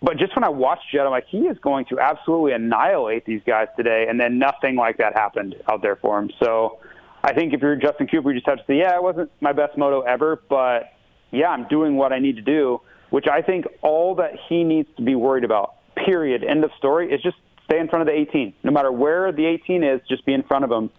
But 0.00 0.16
just 0.16 0.34
when 0.36 0.44
I 0.44 0.48
watched 0.48 0.84
Jett, 0.92 1.02
I'm 1.02 1.10
like, 1.10 1.26
he 1.28 1.38
is 1.38 1.58
going 1.58 1.86
to 1.86 1.98
absolutely 1.98 2.52
annihilate 2.52 3.24
these 3.24 3.40
guys 3.46 3.66
today, 3.76 4.06
and 4.08 4.20
then 4.20 4.38
nothing 4.38 4.76
like 4.76 4.98
that 4.98 5.14
happened 5.14 5.56
out 5.68 5.82
there 5.82 5.96
for 5.96 6.18
him. 6.18 6.30
So 6.40 6.78
I 7.22 7.32
think 7.32 7.52
if 7.52 7.60
you're 7.60 7.74
Justin 7.76 8.06
Cooper, 8.06 8.30
you 8.30 8.36
just 8.36 8.48
have 8.48 8.58
to 8.58 8.64
say, 8.66 8.78
yeah, 8.78 8.94
it 8.94 9.02
wasn't 9.02 9.30
my 9.40 9.52
best 9.52 9.76
moto 9.76 10.02
ever, 10.02 10.40
but 10.48 10.92
yeah, 11.32 11.48
I'm 11.48 11.66
doing 11.68 11.96
what 11.96 12.12
I 12.12 12.20
need 12.20 12.36
to 12.36 12.42
do, 12.42 12.80
which 13.10 13.26
I 13.26 13.42
think 13.42 13.66
all 13.82 14.14
that 14.16 14.32
he 14.48 14.62
needs 14.62 14.88
to 14.96 15.02
be 15.02 15.16
worried 15.16 15.44
about, 15.44 15.74
period, 15.96 16.44
end 16.44 16.62
of 16.62 16.70
story, 16.78 17.12
is 17.12 17.20
just 17.20 17.36
stay 17.64 17.80
in 17.80 17.88
front 17.88 18.02
of 18.02 18.06
the 18.06 18.18
18. 18.18 18.54
No 18.62 18.70
matter 18.70 18.92
where 18.92 19.32
the 19.32 19.46
18 19.46 19.82
is, 19.82 20.00
just 20.08 20.24
be 20.24 20.32
in 20.32 20.44
front 20.44 20.64
of 20.64 20.70
him 20.70 20.90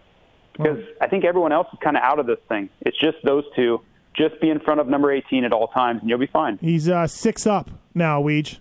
because 0.52 0.78
I 1.00 1.08
think 1.08 1.24
everyone 1.24 1.52
else 1.52 1.68
is 1.72 1.78
kind 1.82 1.96
of 1.96 2.02
out 2.02 2.18
of 2.18 2.26
this 2.26 2.38
thing. 2.48 2.68
It's 2.82 2.98
just 2.98 3.16
those 3.24 3.44
two. 3.56 3.80
Just 4.14 4.40
be 4.40 4.50
in 4.50 4.60
front 4.60 4.80
of 4.80 4.88
number 4.88 5.10
18 5.12 5.44
at 5.44 5.52
all 5.52 5.68
times, 5.68 6.00
and 6.00 6.10
you'll 6.10 6.18
be 6.18 6.26
fine. 6.26 6.58
He's 6.60 6.88
uh, 6.88 7.06
six 7.06 7.46
up 7.46 7.70
now, 7.94 8.20
Weege. 8.22 8.58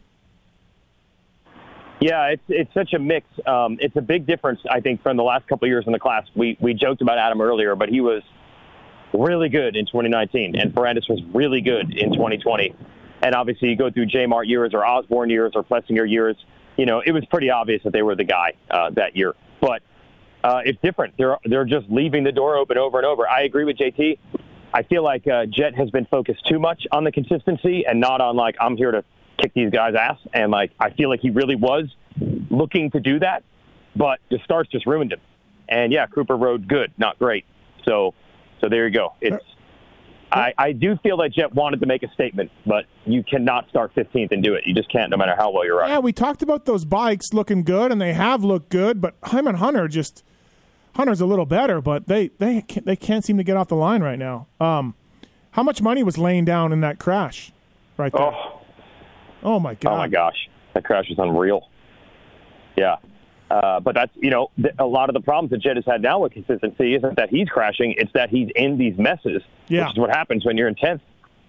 Yeah, 2.00 2.28
it's 2.28 2.44
it's 2.48 2.74
such 2.74 2.94
a 2.94 3.00
mix. 3.00 3.28
Um, 3.46 3.78
it's 3.82 3.96
a 3.98 4.02
big 4.02 4.26
difference, 4.26 4.62
I 4.70 4.80
think, 4.80 5.04
from 5.04 5.18
the 5.18 5.24
last 5.24 5.48
couple 5.48 5.66
of 5.66 5.70
years 5.70 5.84
in 5.86 5.92
the 5.92 6.00
class. 6.00 6.26
We 6.34 6.58
we 6.60 6.74
joked 6.74 7.02
about 7.02 7.18
Adam 7.18 7.42
earlier, 7.42 7.76
but 7.76 7.90
he 7.90 8.00
was 8.00 8.24
really 9.14 9.50
good 9.50 9.76
in 9.76 9.86
2019, 9.86 10.58
and 10.58 10.74
Ferrandis 10.74 11.10
was 11.10 11.22
really 11.34 11.62
good 11.62 11.98
in 11.98 12.14
2020. 12.14 12.74
And 13.22 13.36
obviously, 13.36 13.70
you 13.70 13.76
go 13.76 13.92
through 13.92 14.06
J 14.06 14.26
Mart 14.28 14.48
years 14.48 14.74
or 14.74 14.86
Osborne 14.86 15.30
years 15.30 15.52
or 15.56 15.64
Plessinger 15.64 16.10
years. 16.10 16.38
You 16.78 16.86
know, 16.86 17.02
it 17.06 17.12
was 17.12 17.26
pretty 17.26 17.50
obvious 17.50 17.84
that 17.84 17.92
they 17.92 18.02
were 18.02 18.16
the 18.16 18.24
guy 18.24 18.54
uh, 18.72 18.92
that 18.92 19.18
year. 19.18 19.34
But 19.60 19.82
uh, 20.42 20.62
it's 20.64 20.80
different. 20.82 21.16
They're 21.18 21.38
they're 21.44 21.66
just 21.66 21.90
leaving 21.90 22.24
the 22.24 22.32
door 22.32 22.56
open 22.56 22.78
over 22.78 22.98
and 22.98 23.06
over. 23.06 23.28
I 23.28 23.42
agree 23.42 23.66
with 23.66 23.78
JT. 23.78 24.18
I 24.74 24.84
feel 24.84 25.04
like 25.04 25.28
uh, 25.28 25.48
Jett 25.48 25.76
has 25.76 25.90
been 25.90 26.06
focused 26.06 26.46
too 26.48 26.60
much 26.60 26.86
on 26.92 27.04
the 27.04 27.12
consistency 27.12 27.86
and 27.86 28.00
not 28.00 28.22
on 28.22 28.38
like 28.38 28.56
I'm 28.62 28.78
here 28.78 28.92
to 28.92 29.04
kick 29.42 29.54
these 29.54 29.72
guys' 29.72 29.96
ass. 29.96 30.18
And 30.34 30.52
like 30.52 30.72
I 30.80 30.92
feel 30.92 31.10
like 31.10 31.20
he 31.22 31.30
really 31.30 31.56
was 31.56 31.86
looking 32.50 32.92
to 32.92 33.00
do 33.00 33.20
that, 33.20 33.44
but 33.96 34.20
the 34.30 34.40
starts 34.44 34.70
just 34.72 34.86
ruined 34.86 35.14
him. 35.14 35.22
And 35.68 35.92
yeah, 35.92 36.08
Cooper 36.08 36.36
rode 36.36 36.68
good, 36.68 36.92
not 36.98 37.20
great. 37.20 37.46
So 37.86 38.14
so 38.62 38.70
there 38.70 38.88
you 38.88 38.94
go. 38.94 39.14
It's 39.22 39.44
I, 40.32 40.54
I 40.58 40.72
do 40.74 40.96
feel 40.98 41.18
that 41.18 41.34
Jett 41.34 41.54
wanted 41.56 41.80
to 41.80 41.88
make 41.88 42.04
a 42.04 42.12
statement, 42.14 42.52
but 42.66 42.86
you 43.06 43.24
cannot 43.24 43.68
start 43.70 43.96
15th 43.96 44.32
and 44.32 44.44
do 44.44 44.54
it. 44.54 44.64
You 44.66 44.76
just 44.76 44.92
can't, 44.92 45.10
no 45.10 45.18
matter 45.18 45.36
how 45.36 45.52
well 45.52 45.66
you're 45.66 45.78
riding. 45.78 45.96
Yeah, 45.96 46.00
we 46.00 46.14
talked 46.14 46.44
about 46.44 46.66
those 46.66 46.86
bikes 46.86 47.34
looking 47.34 47.64
good, 47.64 47.92
and 47.92 48.00
they 48.00 48.14
have 48.14 48.44
looked 48.44 48.70
good. 48.70 49.02
But 49.02 49.16
Hyman 49.24 49.56
Hunter 49.56 49.88
just 49.88 50.24
Hunter's 50.96 51.22
a 51.22 51.26
little 51.26 51.46
better, 51.46 51.82
but 51.82 52.08
they 52.08 52.28
they 52.38 52.62
can't, 52.62 52.86
they 52.86 52.96
can't 52.96 53.26
seem 53.26 53.38
to 53.38 53.44
get 53.44 53.58
off 53.58 53.70
the 53.70 53.76
line 53.76 54.04
right 54.04 54.20
now. 54.20 54.48
Um, 54.60 54.96
how 55.52 55.64
much 55.64 55.82
money 55.82 56.04
was 56.04 56.18
laying 56.18 56.46
down 56.46 56.72
in 56.72 56.82
that 56.82 57.00
crash? 57.00 57.52
Right 57.98 58.12
there. 58.12 58.22
Oh, 58.22 58.59
Oh, 59.44 59.60
my 59.60 59.76
god. 59.76 59.94
Oh 59.94 59.98
my 59.98 60.08
gosh, 60.08 60.50
that 60.74 60.84
crash 60.86 61.06
was 61.10 61.18
unreal. 61.20 61.68
Yeah, 62.78 62.98
uh, 63.52 63.80
but 63.80 63.96
that's 63.96 64.12
you 64.16 64.30
know 64.30 64.52
th- 64.62 64.76
a 64.80 64.86
lot 64.86 65.10
of 65.10 65.14
the 65.14 65.22
problems 65.22 65.52
that 65.52 65.62
Jett 65.62 65.76
has 65.76 65.86
had 65.86 66.02
now 66.02 66.20
with 66.20 66.34
consistency 66.34 66.96
isn't 66.96 67.16
that 67.18 67.30
he's 67.30 67.50
crashing; 67.50 67.96
it's 67.98 68.12
that 68.14 68.30
he's 68.30 68.50
in 68.56 68.78
these 68.78 68.98
messes, 68.98 69.42
Yeah. 69.68 69.86
which 69.88 69.94
is 69.96 70.00
what 70.00 70.10
happens 70.12 70.46
when 70.46 70.56
you're 70.58 70.68
in 70.68 70.76
tenth. 70.76 71.02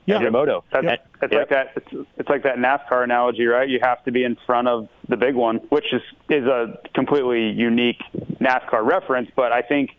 Yeah. 0.07 0.17
at 0.17 0.23
Yamamoto. 0.23 0.63
That's, 0.73 0.87
And- 0.87 0.99
it's 1.23 1.33
yep. 1.33 1.33
like 1.33 1.49
that. 1.51 1.73
It's, 1.77 2.09
it's 2.17 2.29
like 2.29 2.43
that 2.45 2.57
NASCAR 2.57 3.05
analogy, 3.05 3.45
right? 3.47 3.69
You 3.69 3.79
have 3.83 4.03
to 4.05 4.11
be 4.11 4.25
in 4.25 4.37
front 4.47 4.67
of 4.67 4.89
the 5.09 5.17
big 5.17 5.35
one, 5.35 5.57
which 5.69 5.93
is 5.93 6.01
is 6.31 6.47
a 6.47 6.79
completely 6.95 7.51
unique 7.51 8.01
NASCAR 8.41 8.85
reference. 8.85 9.31
But 9.37 9.53
I 9.53 9.61
think 9.63 9.91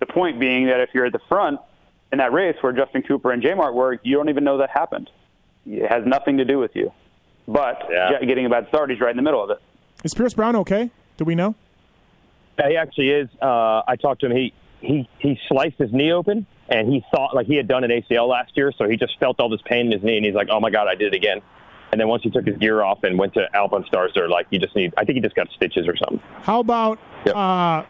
the 0.00 0.06
point 0.06 0.38
being 0.38 0.66
that 0.66 0.80
if 0.80 0.90
you're 0.92 1.06
at 1.06 1.12
the 1.12 1.20
front 1.28 1.58
in 2.12 2.18
that 2.18 2.32
race 2.32 2.56
where 2.60 2.72
Justin 2.72 3.02
Cooper 3.02 3.32
and 3.32 3.42
J 3.42 3.54
Mart 3.54 3.74
were, 3.74 3.98
you 4.04 4.16
don't 4.16 4.28
even 4.28 4.44
know 4.44 4.58
that 4.58 4.70
happened. 4.70 5.10
It 5.66 5.90
has 5.90 6.04
nothing 6.06 6.36
to 6.38 6.44
do 6.44 6.58
with 6.58 6.76
you. 6.76 6.92
But 7.48 7.88
Yeah. 7.90 8.20
Getting 8.24 8.46
a 8.46 8.50
bad 8.50 8.68
start, 8.68 8.90
he's 8.90 9.00
right 9.00 9.10
in 9.10 9.16
the 9.16 9.22
middle 9.22 9.42
of 9.42 9.50
it. 9.50 9.58
Is 10.04 10.14
Pierce 10.14 10.34
Brown 10.34 10.54
okay? 10.56 10.90
Do 11.16 11.24
we 11.24 11.34
know? 11.34 11.54
Yeah, 12.58 12.68
he 12.68 12.76
actually 12.76 13.10
is. 13.10 13.28
Uh, 13.42 13.82
I 13.88 13.96
talked 13.96 14.20
to 14.20 14.26
him. 14.26 14.36
He 14.36 14.52
he 14.80 15.08
he 15.18 15.38
sliced 15.48 15.78
his 15.78 15.92
knee 15.92 16.12
open, 16.12 16.46
and 16.68 16.92
he 16.92 17.04
thought 17.12 17.34
like 17.34 17.46
he 17.46 17.56
had 17.56 17.66
done 17.66 17.82
an 17.84 17.90
ACL 17.90 18.28
last 18.28 18.56
year, 18.56 18.70
so 18.76 18.88
he 18.88 18.96
just 18.96 19.18
felt 19.18 19.40
all 19.40 19.48
this 19.48 19.62
pain 19.64 19.86
in 19.86 19.92
his 19.92 20.02
knee, 20.02 20.16
and 20.16 20.24
he's 20.26 20.34
like, 20.34 20.48
"Oh 20.50 20.60
my 20.60 20.70
god, 20.70 20.86
I 20.88 20.94
did 20.94 21.12
it 21.14 21.16
again." 21.16 21.40
And 21.90 21.98
then 22.00 22.06
once 22.06 22.22
he 22.22 22.30
took 22.30 22.44
his 22.46 22.56
gear 22.58 22.82
off 22.82 23.02
and 23.02 23.18
went 23.18 23.32
to 23.34 23.48
Alpinestars, 23.54 24.12
they're 24.14 24.28
like, 24.28 24.46
"You 24.50 24.58
just 24.58 24.76
need." 24.76 24.92
I 24.96 25.04
think 25.04 25.16
he 25.16 25.20
just 25.22 25.34
got 25.34 25.48
stitches 25.50 25.88
or 25.88 25.96
something. 25.96 26.20
How 26.42 26.60
about 26.60 26.98
Yep. 27.26 27.34
uh, 27.34 27.82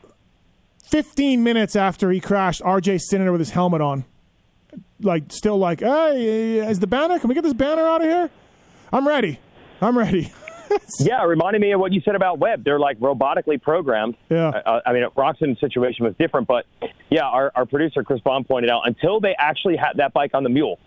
15 0.84 1.42
minutes 1.42 1.76
after 1.76 2.10
he 2.10 2.20
crashed, 2.20 2.62
RJ 2.62 2.98
sitting 3.00 3.24
there 3.24 3.32
with 3.32 3.40
his 3.40 3.50
helmet 3.50 3.80
on, 3.82 4.04
like 5.00 5.24
still 5.30 5.58
like, 5.58 5.80
hey, 5.80 6.58
is 6.60 6.78
the 6.80 6.86
banner? 6.86 7.18
Can 7.18 7.28
we 7.28 7.34
get 7.34 7.44
this 7.44 7.52
banner 7.54 7.86
out 7.86 8.00
of 8.02 8.06
here? 8.06 8.30
I'm 8.92 9.06
ready. 9.06 9.38
I'm 9.80 9.96
ready. 9.98 10.32
Yeah, 11.00 11.22
it 11.22 11.26
reminded 11.26 11.62
me 11.62 11.72
of 11.72 11.80
what 11.80 11.94
you 11.94 12.02
said 12.02 12.14
about 12.14 12.38
Webb. 12.38 12.62
They're 12.62 12.78
like 12.78 12.98
robotically 13.00 13.60
programmed. 13.60 14.16
Yeah. 14.28 14.48
Uh, 14.48 14.80
I 14.84 14.92
mean, 14.92 15.02
Roczen's 15.16 15.58
situation 15.60 16.04
was 16.04 16.14
different, 16.18 16.46
but 16.46 16.66
yeah, 17.08 17.22
our, 17.24 17.50
our 17.54 17.64
producer 17.64 18.04
Chris 18.04 18.20
Baum 18.20 18.44
pointed 18.44 18.70
out 18.70 18.82
until 18.86 19.18
they 19.18 19.34
actually 19.38 19.76
had 19.76 19.94
that 19.96 20.12
bike 20.12 20.32
on 20.34 20.42
the 20.42 20.50
mule, 20.50 20.78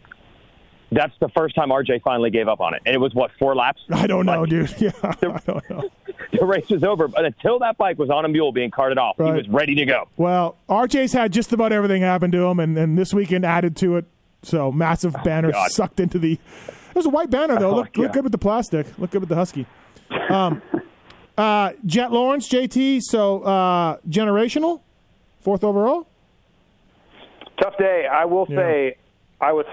that's 0.91 1.13
the 1.19 1.29
first 1.29 1.55
time 1.55 1.69
RJ 1.69 2.03
finally 2.03 2.29
gave 2.29 2.47
up 2.47 2.59
on 2.61 2.75
it, 2.75 2.83
and 2.85 2.93
it 2.93 2.99
was 2.99 3.15
what 3.15 3.31
four 3.39 3.55
laps. 3.55 3.81
I 3.91 4.05
don't 4.05 4.27
know, 4.27 4.41
Like, 4.41 4.49
dude. 4.51 4.75
Yeah, 4.79 4.91
I 5.01 5.13
don't 5.19 5.69
know. 5.69 5.89
The 6.39 6.45
race 6.45 6.69
was 6.69 6.83
over, 6.83 7.07
but 7.07 7.25
until 7.25 7.57
that 7.59 7.77
bike 7.79 7.97
was 7.97 8.11
on 8.11 8.23
a 8.23 8.27
mule 8.29 8.51
being 8.51 8.69
carted 8.69 8.99
off, 8.99 9.15
Right. 9.17 9.29
he 9.29 9.33
was 9.33 9.49
ready 9.49 9.73
to 9.75 9.85
go. 9.85 10.07
Well, 10.15 10.57
RJ's 10.69 11.11
had 11.13 11.33
just 11.33 11.53
about 11.53 11.71
everything 11.73 12.03
happen 12.03 12.31
to 12.33 12.43
him, 12.45 12.59
and, 12.59 12.77
and 12.77 12.97
this 12.99 13.15
weekend 13.15 13.45
added 13.45 13.75
to 13.77 13.97
it. 13.97 14.05
So 14.43 14.71
massive 14.71 15.15
banner 15.23 15.49
Oh, 15.49 15.53
God. 15.53 15.71
sucked 15.71 15.99
into 15.99 16.19
the. 16.19 16.37
It 16.91 16.95
was 16.95 17.05
a 17.05 17.09
white 17.09 17.29
banner 17.29 17.57
though. 17.57 17.71
Oh, 17.71 17.75
look, 17.75 17.97
look 17.97 18.11
good 18.13 18.23
with 18.23 18.31
the 18.31 18.37
plastic. 18.37 18.85
Look 18.99 19.11
good 19.11 19.21
with 19.21 19.29
the 19.29 19.35
husky. 19.35 19.65
Um, 20.29 20.61
uh, 21.37 21.71
Jett 21.85 22.11
Lawrence, 22.11 22.47
JT. 22.49 23.01
So 23.01 23.41
uh, 23.43 23.97
generational, 24.09 24.81
fourth 25.41 25.63
overall. 25.63 26.07
Tough 27.61 27.77
day. 27.77 28.07
I 28.11 28.25
will 28.25 28.45
Yeah. 28.49 28.57
say, 28.57 28.95
I 29.39 29.53
was, 29.53 29.65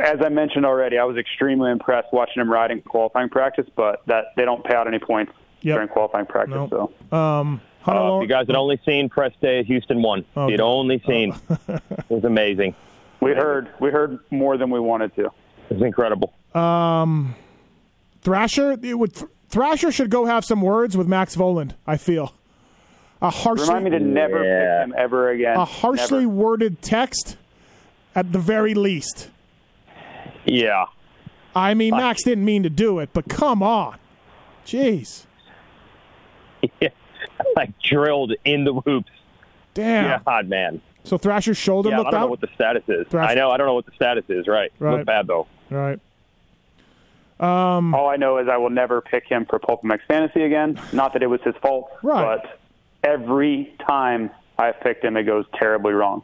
as 0.00 0.20
I 0.24 0.28
mentioned 0.28 0.64
already, 0.64 0.98
I 0.98 1.04
was 1.04 1.16
extremely 1.16 1.70
impressed 1.70 2.08
watching 2.12 2.40
him 2.40 2.50
ride 2.50 2.70
in 2.70 2.80
qualifying 2.82 3.28
practice. 3.28 3.66
But 3.74 4.02
that 4.06 4.26
they 4.36 4.44
don't 4.44 4.64
pay 4.64 4.74
out 4.74 4.86
any 4.86 4.98
points 4.98 5.32
Yep. 5.62 5.74
during 5.76 5.88
qualifying 5.88 6.26
practice. 6.26 6.54
Nope. 6.70 6.92
So 7.10 7.16
Um, 7.16 7.60
Uh, 7.86 8.16
if 8.18 8.22
you 8.22 8.28
guys 8.28 8.46
had 8.48 8.56
only 8.56 8.80
seen 8.84 9.08
press 9.08 9.32
day 9.40 9.60
at 9.60 9.66
Houston 9.66 10.02
one. 10.02 10.20
If 10.20 10.36
Okay. 10.36 10.52
you'd 10.52 10.60
only 10.60 11.00
seen. 11.06 11.34
it 11.68 11.82
was 12.08 12.24
amazing. 12.24 12.74
we 13.20 13.32
heard 13.32 13.68
we 13.80 13.90
heard 13.90 14.18
more 14.30 14.56
than 14.56 14.70
we 14.70 14.78
wanted 14.80 15.14
to. 15.16 15.30
It 15.70 15.74
was 15.74 15.82
incredible. 15.82 16.32
Um, 16.54 17.34
Thrasher, 18.22 18.76
it 18.82 18.98
would 18.98 19.12
Thrasher 19.48 19.92
should 19.92 20.10
go 20.10 20.26
have 20.26 20.44
some 20.44 20.60
words 20.60 20.96
with 20.96 21.06
Max 21.06 21.36
Vohland. 21.36 21.72
I 21.86 21.96
feel 21.96 22.32
a 23.22 23.30
harshly 23.30 23.66
Remind 23.68 23.84
me 23.84 23.90
to 23.92 24.00
never 24.00 24.44
Yeah. 24.44 24.84
pick 24.84 24.88
him 24.88 24.94
ever 24.98 25.30
again. 25.30 25.56
a 25.56 25.64
harshly 25.64 26.20
Never. 26.20 26.30
worded 26.30 26.82
text, 26.82 27.36
at 28.14 28.32
the 28.32 28.38
very 28.38 28.74
least. 28.74 29.30
Yeah. 30.44 30.86
I 31.54 31.74
mean, 31.74 31.92
Max 31.96 32.22
didn't 32.24 32.44
mean 32.44 32.62
to 32.64 32.70
do 32.70 32.98
it, 32.98 33.10
but 33.12 33.28
come 33.28 33.62
on, 33.62 33.96
jeez, 34.66 35.24
Yeah. 36.80 36.88
like 37.56 37.78
drilled 37.80 38.32
in 38.44 38.64
the 38.64 38.72
whoops. 38.74 39.10
damn. 39.74 40.22
God, 40.24 40.48
man. 40.48 40.80
So 41.06 41.16
Thrasher's 41.18 41.56
shoulder 41.56 41.90
Yeah, 41.90 42.00
I 42.00 42.10
don't 42.10 42.20
know 42.20 42.26
what 42.26 42.40
the 42.40 42.48
status 42.54 42.82
is. 42.88 43.06
Thrash- 43.08 43.30
I 43.30 43.34
know. 43.34 43.50
I 43.50 43.56
don't 43.56 43.66
know 43.66 43.74
what 43.74 43.86
the 43.86 43.92
status 43.94 44.24
is. 44.28 44.46
Right. 44.48 44.72
Right. 44.78 44.98
Look 44.98 45.06
bad 45.06 45.26
though. 45.26 45.46
right. 45.70 46.00
All 47.38 48.08
I 48.08 48.16
know 48.16 48.38
is 48.38 48.48
I 48.48 48.56
will 48.56 48.70
never 48.70 49.00
pick 49.00 49.24
him 49.26 49.44
for 49.46 49.58
Pulp 49.58 49.82
PulpMX 49.82 50.00
Fantasy 50.08 50.42
again. 50.42 50.80
Not 50.92 51.12
that 51.12 51.22
it 51.22 51.26
was 51.28 51.40
his 51.42 51.54
fault, 51.62 51.90
Right. 52.02 52.40
but 52.42 52.58
every 53.04 53.74
time 53.86 54.30
I've 54.58 54.80
picked 54.80 55.04
him, 55.04 55.16
it 55.16 55.24
goes 55.24 55.44
terribly 55.54 55.92
wrong. 55.92 56.22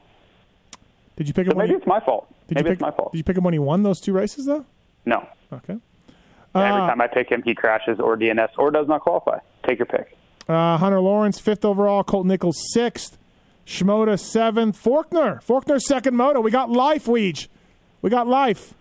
Did 1.16 1.28
you 1.28 1.34
pick 1.34 1.46
So 1.46 1.52
him? 1.52 1.58
When 1.58 1.66
maybe 1.66 1.72
you, 1.72 1.78
it's 1.78 1.86
my 1.86 2.00
fault. 2.00 2.26
did 2.48 2.54
maybe 2.56 2.68
you 2.68 2.72
it's 2.72 2.78
pick? 2.78 2.88
my 2.88 2.96
fault. 2.96 3.12
Did 3.12 3.18
you 3.18 3.24
pick 3.24 3.36
him 3.36 3.44
when 3.44 3.52
he 3.52 3.58
won 3.58 3.82
those 3.82 4.00
two 4.00 4.12
races 4.14 4.46
though? 4.46 4.64
No. 5.04 5.26
Okay. 5.52 5.76
Every 6.54 6.70
Uh, 6.82 6.86
time 6.86 7.00
I 7.00 7.06
pick 7.08 7.30
him, 7.30 7.42
he 7.42 7.54
crashes 7.54 8.00
or 8.00 8.16
DNS 8.16 8.48
or 8.58 8.70
does 8.70 8.88
not 8.88 9.02
qualify. 9.02 9.38
Take 9.66 9.78
your 9.78 9.86
pick. 9.86 10.16
Uh, 10.48 10.76
Hunter 10.78 11.00
Lawrence 11.00 11.38
fifth 11.38 11.64
overall. 11.64 12.02
Colt 12.04 12.26
Nichols 12.26 12.56
sixth. 12.72 13.18
Shimoda 13.66 14.18
seventh. 14.18 14.82
Forkner. 14.82 15.42
Forkner 15.44 15.80
second 15.80 16.16
moto. 16.16 16.40
We 16.40 16.50
got 16.50 16.70
life, 16.70 17.06
Weege. 17.06 17.48
We 18.00 18.10
got 18.10 18.26
life. 18.26 18.74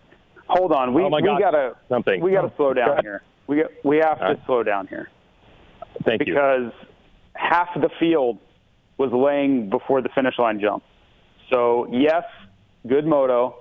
Hold 0.47 0.71
on. 0.73 0.93
We, 0.93 1.03
Oh, 1.03 1.09
my 1.09 1.17
we 1.21 1.27
God. 1.27 1.39
gotta 1.39 1.75
Something. 1.87 2.21
we 2.21 2.31
gotta 2.31 2.47
Oh. 2.47 2.53
slow 2.57 2.73
down 2.73 2.89
ahead. 2.91 3.03
here. 3.03 3.21
We 3.47 3.57
got, 3.57 3.71
we 3.83 3.97
have 3.97 4.17
to 4.19 4.23
right. 4.25 4.39
slow 4.45 4.63
down 4.63 4.87
here 4.87 5.09
Thank 6.03 6.25
you. 6.25 6.33
because 6.33 6.71
half 7.35 7.69
the 7.75 7.89
field 7.99 8.37
was 8.97 9.11
laying 9.11 9.69
before 9.69 10.01
the 10.01 10.09
finish 10.09 10.37
line 10.39 10.59
jump. 10.59 10.83
So 11.51 11.87
yes, 11.91 12.23
good 12.87 13.05
moto, 13.05 13.55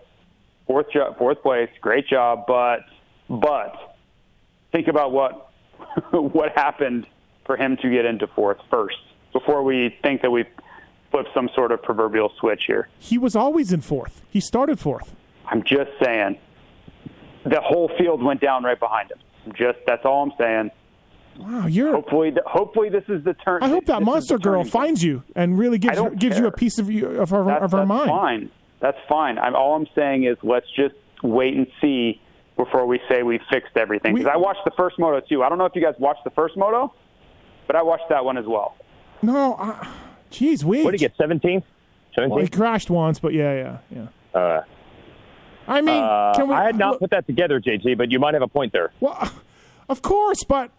fourth 0.67 0.87
jo- 0.93 1.15
fourth 1.19 1.43
place, 1.43 1.69
great 1.81 2.07
job, 2.07 2.45
but 2.47 2.81
but 3.29 3.97
think 4.73 4.89
about 4.89 5.13
what 5.13 5.51
what 6.13 6.53
happened 6.57 7.07
for 7.47 7.57
him 7.57 7.77
to 7.83 7.91
get 7.91 8.05
into 8.05 8.27
fourth 8.29 8.59
first 8.71 8.97
before 9.33 9.63
we 9.63 9.97
think 10.03 10.23
that 10.23 10.31
we 10.31 10.45
flip 11.11 11.27
some 11.35 11.49
sort 11.55 11.73
of 11.73 11.83
proverbial 11.83 12.33
switch 12.39 12.65
here. 12.67 12.89
He 12.99 13.19
was 13.19 13.35
always 13.37 13.73
in 13.73 13.81
fourth. 13.81 14.23
He 14.31 14.41
started 14.41 14.79
fourth. 14.79 15.15
I'm 15.47 15.63
just 15.65 15.91
saying 16.03 16.39
the 17.45 17.61
whole 17.61 17.91
field 17.99 18.23
went 18.23 18.41
down 18.41 18.65
right 18.65 18.79
behind 18.79 19.11
him. 19.11 19.19
Just 19.55 19.79
that's 19.87 20.05
all 20.05 20.23
I'm 20.23 20.33
saying. 20.39 20.71
Wow, 21.39 21.67
you're. 21.67 21.93
Hopefully, 21.93 22.33
hopefully 22.45 22.89
this 22.91 23.05
is 23.09 23.25
the 23.25 23.35
turn. 23.35 23.63
I 23.63 23.69
hope 23.69 23.87
that 23.87 24.03
monster 24.03 24.39
girl 24.39 24.63
finds 24.65 25.03
you 25.03 25.23
and 25.35 25.59
really 25.59 25.79
gives 25.79 25.99
her, 25.99 26.11
gives 26.11 26.39
you 26.39 26.47
a 26.47 26.53
piece 26.53 26.79
of 26.79 26.91
you 26.91 27.07
of 27.07 27.31
her 27.31 27.45
That's, 27.45 27.65
of 27.65 27.73
her 27.73 27.79
that's 27.79 27.89
mind. 27.89 28.09
fine. 28.11 28.51
That's 28.81 28.99
fine. 29.09 29.39
I'm, 29.39 29.55
all 29.55 29.75
I'm 29.75 29.87
saying 29.95 30.25
is 30.25 30.37
let's 30.43 30.67
just 30.77 30.95
wait 31.23 31.55
and 31.55 31.67
see 31.81 32.21
before 32.57 32.87
we 32.87 33.01
say 33.09 33.23
we've 33.23 33.41
fixed 33.51 33.77
everything. 33.77 34.15
Because 34.15 34.31
I 34.33 34.37
watched 34.37 34.65
the 34.65 34.71
first 34.77 34.99
moto 34.99 35.21
too. 35.27 35.43
I 35.43 35.49
don't 35.49 35.59
know 35.59 35.65
if 35.65 35.75
you 35.75 35.83
guys 35.83 35.95
watched 35.99 36.25
the 36.25 36.31
first 36.31 36.57
moto, 36.57 36.93
but 37.67 37.77
I 37.77 37.83
watched 37.83 38.09
that 38.11 38.25
one 38.25 38.37
as 38.37 38.47
well. 38.47 38.77
No, 39.23 39.55
I, 39.59 39.89
jeez, 40.31 40.65
we. 40.65 40.83
what 40.85 40.93
did 40.93 41.01
he 41.01 41.07
get? 41.07 41.17
Seventeenth. 41.17 41.65
Well, 42.17 42.39
he 42.39 42.49
crashed 42.49 42.91
once, 42.91 43.19
but 43.19 43.33
yeah, 43.33 43.79
yeah, 43.93 44.07
yeah. 44.35 44.39
Uh, 44.41 44.63
I 45.69 45.81
mean, 45.81 46.03
uh, 46.03 46.33
can 46.35 46.49
we? 46.49 46.55
I 46.55 46.65
had 46.65 46.77
not 46.77 46.93
look- 46.93 47.01
put 47.01 47.11
that 47.11 47.27
together, 47.27 47.61
JT, 47.61 47.97
but 47.97 48.11
you 48.11 48.19
might 48.19 48.35
have 48.35 48.43
a 48.43 48.49
point 48.49 48.73
there. 48.73 48.93
Well, 49.01 49.33
of 49.89 50.03
course, 50.03 50.43
but 50.45 50.71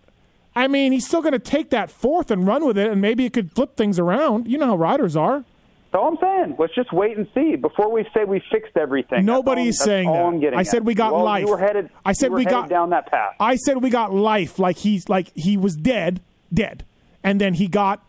I 0.56 0.68
mean, 0.68 0.92
he's 0.92 1.08
still 1.08 1.22
going 1.22 1.32
to 1.34 1.40
take 1.40 1.70
that 1.70 1.90
fourth 1.90 2.32
and 2.32 2.46
run 2.46 2.66
with 2.66 2.78
it, 2.78 2.92
and 2.92 3.02
maybe 3.02 3.26
it 3.26 3.34
could 3.34 3.54
flip 3.54 3.76
things 3.78 3.98
around. 3.98 4.48
You 4.48 4.58
know 4.58 4.68
how 4.68 4.76
riders 4.76 5.16
are. 5.16 5.46
That's 5.92 6.02
all 6.02 6.10
I'm 6.10 6.18
saying. 6.22 6.56
Let's 6.58 6.74
just 6.74 6.94
wait 6.94 7.18
and 7.18 7.28
see 7.34 7.56
before 7.58 7.92
we 7.92 8.06
say 8.14 8.24
we 8.24 8.42
fixed 8.52 8.78
everything. 8.78 9.26
Nobody's 9.26 9.78
that's 9.78 9.82
all, 9.82 9.86
saying 9.88 10.08
that's 10.08 10.18
all 10.18 10.24
that. 10.30 10.36
I'm 10.36 10.40
getting 10.40 10.58
I 10.58 10.62
at. 10.62 10.68
said 10.68 10.86
we 10.86 10.94
got 10.94 11.14
well, 11.14 11.24
life. 11.24 11.46
You 11.46 11.52
were 11.52 11.58
headed. 11.58 11.90
I 12.06 12.14
said 12.14 12.28
you 12.28 12.32
were 12.32 12.38
we 12.38 12.46
got- 12.46 12.70
down 12.70 12.92
that 12.92 13.10
path. 13.10 13.36
I 13.40 13.56
said 13.56 13.82
we 13.82 13.90
got 13.90 14.14
life, 14.14 14.60
like 14.60 14.78
he's 14.78 15.10
like 15.10 15.32
he 15.36 15.58
was 15.58 15.76
dead, 15.76 16.22
dead, 16.54 16.86
and 17.24 17.42
then 17.42 17.56
he 17.56 17.68
got 17.68 18.06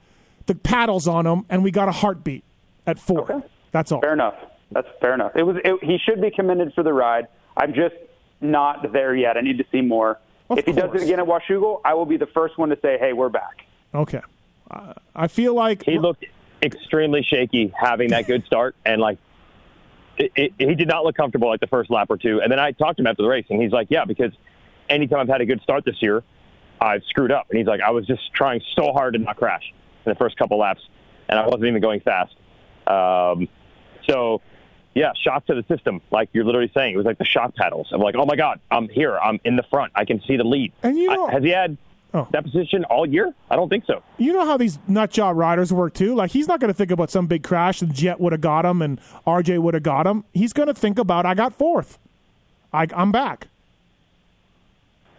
the 0.47 0.55
paddles 0.55 1.07
on 1.07 1.27
him, 1.27 1.45
and 1.49 1.63
we 1.63 1.71
got 1.71 1.89
a 1.89 1.93
heartbeat 1.93 2.45
at 2.87 2.99
four. 2.99 3.31
Okay. 3.31 3.47
That's 3.73 3.93
all. 3.93 4.01
Fair 4.01 4.13
enough. 4.13 4.35
That's 4.71 4.89
fair 5.01 5.15
enough. 5.15 5.33
It 5.35 5.43
was. 5.43 5.57
It, 5.65 5.79
he 5.83 5.99
should 5.99 6.21
be 6.21 6.31
commended 6.31 6.73
for 6.75 6.83
the 6.83 6.93
ride. 6.93 7.29
I'm 7.57 7.75
just 7.75 7.95
not 8.41 8.93
there 8.93 9.15
yet. 9.15 9.37
I 9.37 9.41
need 9.41 9.59
to 9.59 9.65
see 9.71 9.81
more. 9.81 10.19
Of 10.49 10.59
if 10.59 10.67
he 10.67 10.73
does 10.73 10.95
it 10.95 11.03
again 11.03 11.21
at 11.21 11.27
Washougal, 11.27 11.81
I 11.85 11.95
will 11.95 12.07
be 12.07 12.17
the 12.17 12.27
first 12.27 12.59
one 12.59 12.71
to 12.71 12.79
say, 12.81 12.99
"Hey, 12.99 13.13
we're 13.13 13.29
back." 13.29 13.65
Okay. 13.95 14.21
Uh, 14.71 14.95
I 15.15 15.29
feel 15.29 15.55
like 15.55 15.85
He 15.85 15.99
looked 15.99 16.25
extremely 16.63 17.23
shaky 17.23 17.73
having 17.79 18.11
that 18.11 18.27
good 18.27 18.45
start, 18.47 18.75
and 18.85 19.01
like 19.01 19.19
it, 20.17 20.33
it, 20.35 20.53
he 20.59 20.75
did 20.75 20.89
not 20.89 21.05
look 21.05 21.17
comfortable 21.17 21.49
like 21.49 21.61
the 21.61 21.67
first 21.67 21.91
lap 21.91 22.09
or 22.11 22.17
two. 22.17 22.41
And 22.41 22.51
then 22.51 22.59
I 22.59 22.73
talked 22.73 22.97
to 22.97 23.03
him 23.03 23.07
after 23.07 23.23
the 23.23 23.29
race, 23.29 23.47
and 23.51 23.61
he's 23.61 23.73
like, 23.73 23.89
"Yeah, 23.91 24.05
because 24.05 24.33
anytime 24.89 25.21
I've 25.21 25.29
had 25.29 25.41
a 25.41 25.47
good 25.47 25.61
start 25.63 25.85
this 25.85 26.01
year, 26.01 26.23
I've 26.81 27.03
screwed 27.05 27.33
up." 27.33 27.49
And 27.51 27.59
he's 27.59 27.67
like, 27.67 27.81
"I 27.81 27.91
was 27.91 28.07
just 28.07 28.33
trying 28.35 28.63
so 28.75 28.93
hard 28.93 29.15
to 29.15 29.19
not 29.19 29.37
crash 29.37 29.73
in 30.07 30.11
the 30.11 30.17
first 30.17 30.37
couple 30.37 30.59
laps, 30.59 30.83
and 31.29 31.39
I 31.39 31.45
wasn't 31.47 31.67
even 31.67 31.81
going 31.81 32.01
fast." 32.01 32.35
Um, 32.87 33.49
so, 34.09 34.41
yeah, 34.95 35.13
shock 35.23 35.47
to 35.47 35.55
the 35.55 35.65
system, 35.69 36.01
like 36.11 36.29
you're 36.33 36.45
literally 36.45 36.71
saying. 36.75 36.95
It 36.95 36.97
was 36.97 37.07
like 37.07 37.19
the 37.19 37.25
shock 37.25 37.55
paddles. 37.55 37.89
I'm 37.93 38.01
like, 38.01 38.15
"Oh 38.17 38.27
my 38.27 38.37
god, 38.37 38.61
I'm 38.71 38.89
here. 38.89 39.19
I'm 39.19 39.41
in 39.45 39.57
the 39.57 39.63
front. 39.65 39.93
I 39.95 40.05
can 40.05 40.21
see 40.27 40.37
the 40.37 40.45
lead." 40.45 40.73
And 40.83 40.99
you 40.99 41.11
I- 41.27 41.33
has 41.33 41.43
he 41.43 41.51
had 41.51 41.77
Oh. 42.15 42.29
that 42.33 42.43
position 42.45 42.85
all 42.85 43.07
year? 43.07 43.33
I 43.51 43.57
don't 43.57 43.71
think 43.71 43.87
so. 43.87 44.03
you 44.19 44.35
know 44.35 44.45
how 44.45 44.59
these 44.59 44.79
nut 44.87 45.11
job 45.11 45.35
riders 45.35 45.73
work 45.73 45.95
too. 45.95 46.15
Like 46.15 46.31
he's 46.31 46.47
not 46.47 46.61
going 46.61 46.69
to 46.69 46.75
think 46.75 46.91
about 46.91 47.09
some 47.11 47.27
big 47.27 47.43
crash 47.43 47.81
and 47.81 47.95
Jett 47.95 48.21
would 48.21 48.33
have 48.33 48.43
got 48.43 48.67
him 48.67 48.83
and 48.83 49.01
RJ 49.27 49.59
would 49.61 49.73
have 49.73 49.83
got 49.83 50.07
him. 50.07 50.25
He's 50.35 50.53
going 50.53 50.67
to 50.67 50.75
think 50.75 50.99
about 50.99 51.25
I 51.25 51.33
got 51.33 51.55
fourth. 51.55 51.99
I, 52.71 52.87
I'm 52.95 53.13
back. 53.13 53.47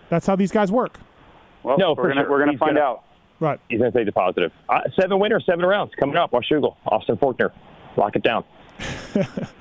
That's 0.09 0.27
how 0.27 0.35
these 0.35 0.51
guys 0.51 0.71
work. 0.71 0.99
Well, 1.63 1.77
No, 1.79 1.93
we're 1.93 2.09
gonna 2.09 2.25
sure. 2.27 2.45
gonna 2.45 2.57
find 2.59 2.75
gonna- 2.75 2.81
out. 2.85 3.03
Right. 3.39 3.59
He's 3.69 3.79
going 3.79 3.91
to 3.91 3.97
take 3.97 4.05
the 4.05 4.11
positive. 4.11 4.51
Uh, 4.69 4.81
seven 4.99 5.19
winners, 5.19 5.43
seven 5.45 5.65
rounds 5.65 5.91
coming 5.99 6.15
up. 6.15 6.31
Washougal, 6.31 6.75
Austin 6.85 7.17
Forkner. 7.17 7.51
Lock 7.97 8.15
it 8.15 8.23
down. 8.23 8.43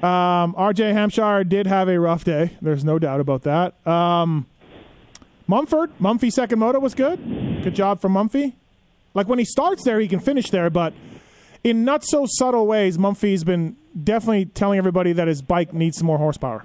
Um, 0.00 0.54
RJ 0.54 0.92
Hampshire 0.92 1.42
did 1.42 1.66
have 1.66 1.88
a 1.88 1.98
rough 1.98 2.22
day. 2.22 2.56
There's 2.62 2.84
no 2.84 3.00
doubt 3.00 3.18
about 3.18 3.42
that. 3.42 3.84
Um, 3.84 4.46
Mumford, 5.48 5.90
Mumphy 5.98 6.30
second 6.30 6.60
moto 6.60 6.78
was 6.78 6.94
good. 6.94 7.18
Good 7.64 7.74
job 7.74 8.00
from 8.00 8.14
Mumphy. 8.14 8.52
Like 9.14 9.26
when 9.26 9.40
he 9.40 9.44
starts 9.44 9.82
there, 9.82 9.98
he 9.98 10.06
can 10.06 10.20
finish 10.20 10.50
there, 10.50 10.70
but 10.70 10.92
in 11.64 11.84
not 11.84 12.04
so 12.04 12.26
subtle 12.28 12.68
ways, 12.68 12.96
Mumphy's 12.96 13.42
been 13.42 13.76
definitely 14.04 14.44
telling 14.46 14.78
everybody 14.78 15.12
that 15.14 15.26
his 15.26 15.42
bike 15.42 15.74
needs 15.74 15.98
some 15.98 16.06
more 16.06 16.18
horsepower. 16.18 16.64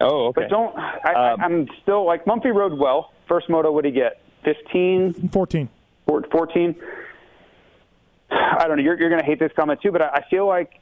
Oh, 0.00 0.26
okay. 0.28 0.42
But 0.42 0.50
don't. 0.50 0.78
I, 0.78 1.32
Um, 1.32 1.40
I'm 1.40 1.68
still 1.82 2.06
like 2.06 2.26
Mumphy 2.26 2.54
rode 2.54 2.74
well. 2.78 3.10
First 3.26 3.50
moto, 3.50 3.72
what 3.72 3.82
did 3.82 3.92
he 3.94 4.00
get? 4.00 4.20
15, 4.44 5.28
14. 5.30 5.68
14. 6.30 6.74
I 8.30 8.66
don't 8.66 8.76
know. 8.76 8.82
You're, 8.82 8.98
you're 8.98 9.08
going 9.08 9.20
to 9.20 9.26
hate 9.26 9.38
this 9.40 9.52
comment 9.56 9.80
too, 9.82 9.90
but 9.92 10.02
I, 10.02 10.08
I 10.08 10.24
feel 10.30 10.46
like 10.46 10.80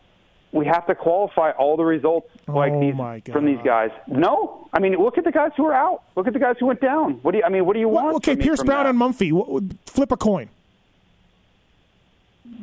we 0.53 0.67
have 0.67 0.87
to 0.87 0.95
qualify 0.95 1.51
all 1.53 1.77
the 1.77 1.85
results 1.85 2.29
like 2.47 2.73
Oh, 2.73 2.81
these 2.81 3.33
from 3.33 3.45
these 3.47 3.59
guys. 3.65 3.91
No, 4.07 4.69
I 4.73 4.79
mean, 4.81 4.95
look 4.95 5.19
at 5.19 5.25
the 5.25 5.33
guys 5.33 5.51
who 5.57 5.67
are 5.67 5.75
out. 5.75 6.03
Look 6.17 6.27
at 6.27 6.33
the 6.33 6.39
guys 6.39 6.57
who 6.61 6.67
went 6.67 6.81
down. 6.81 7.15
What 7.23 7.33
do 7.33 7.39
you? 7.39 7.45
I 7.45 7.49
mean, 7.49 7.67
what 7.67 7.75
do 7.75 7.81
you 7.81 7.89
Well, 7.89 8.05
want? 8.05 8.17
okay, 8.17 8.35
from 8.35 8.43
Pierce 8.45 8.63
Brown 8.63 8.85
that? 8.85 8.91
and 8.91 8.99
Mumphy. 9.01 9.33
What- 9.33 9.63
Flip 9.87 10.11
a 10.13 10.17
coin. 10.17 10.49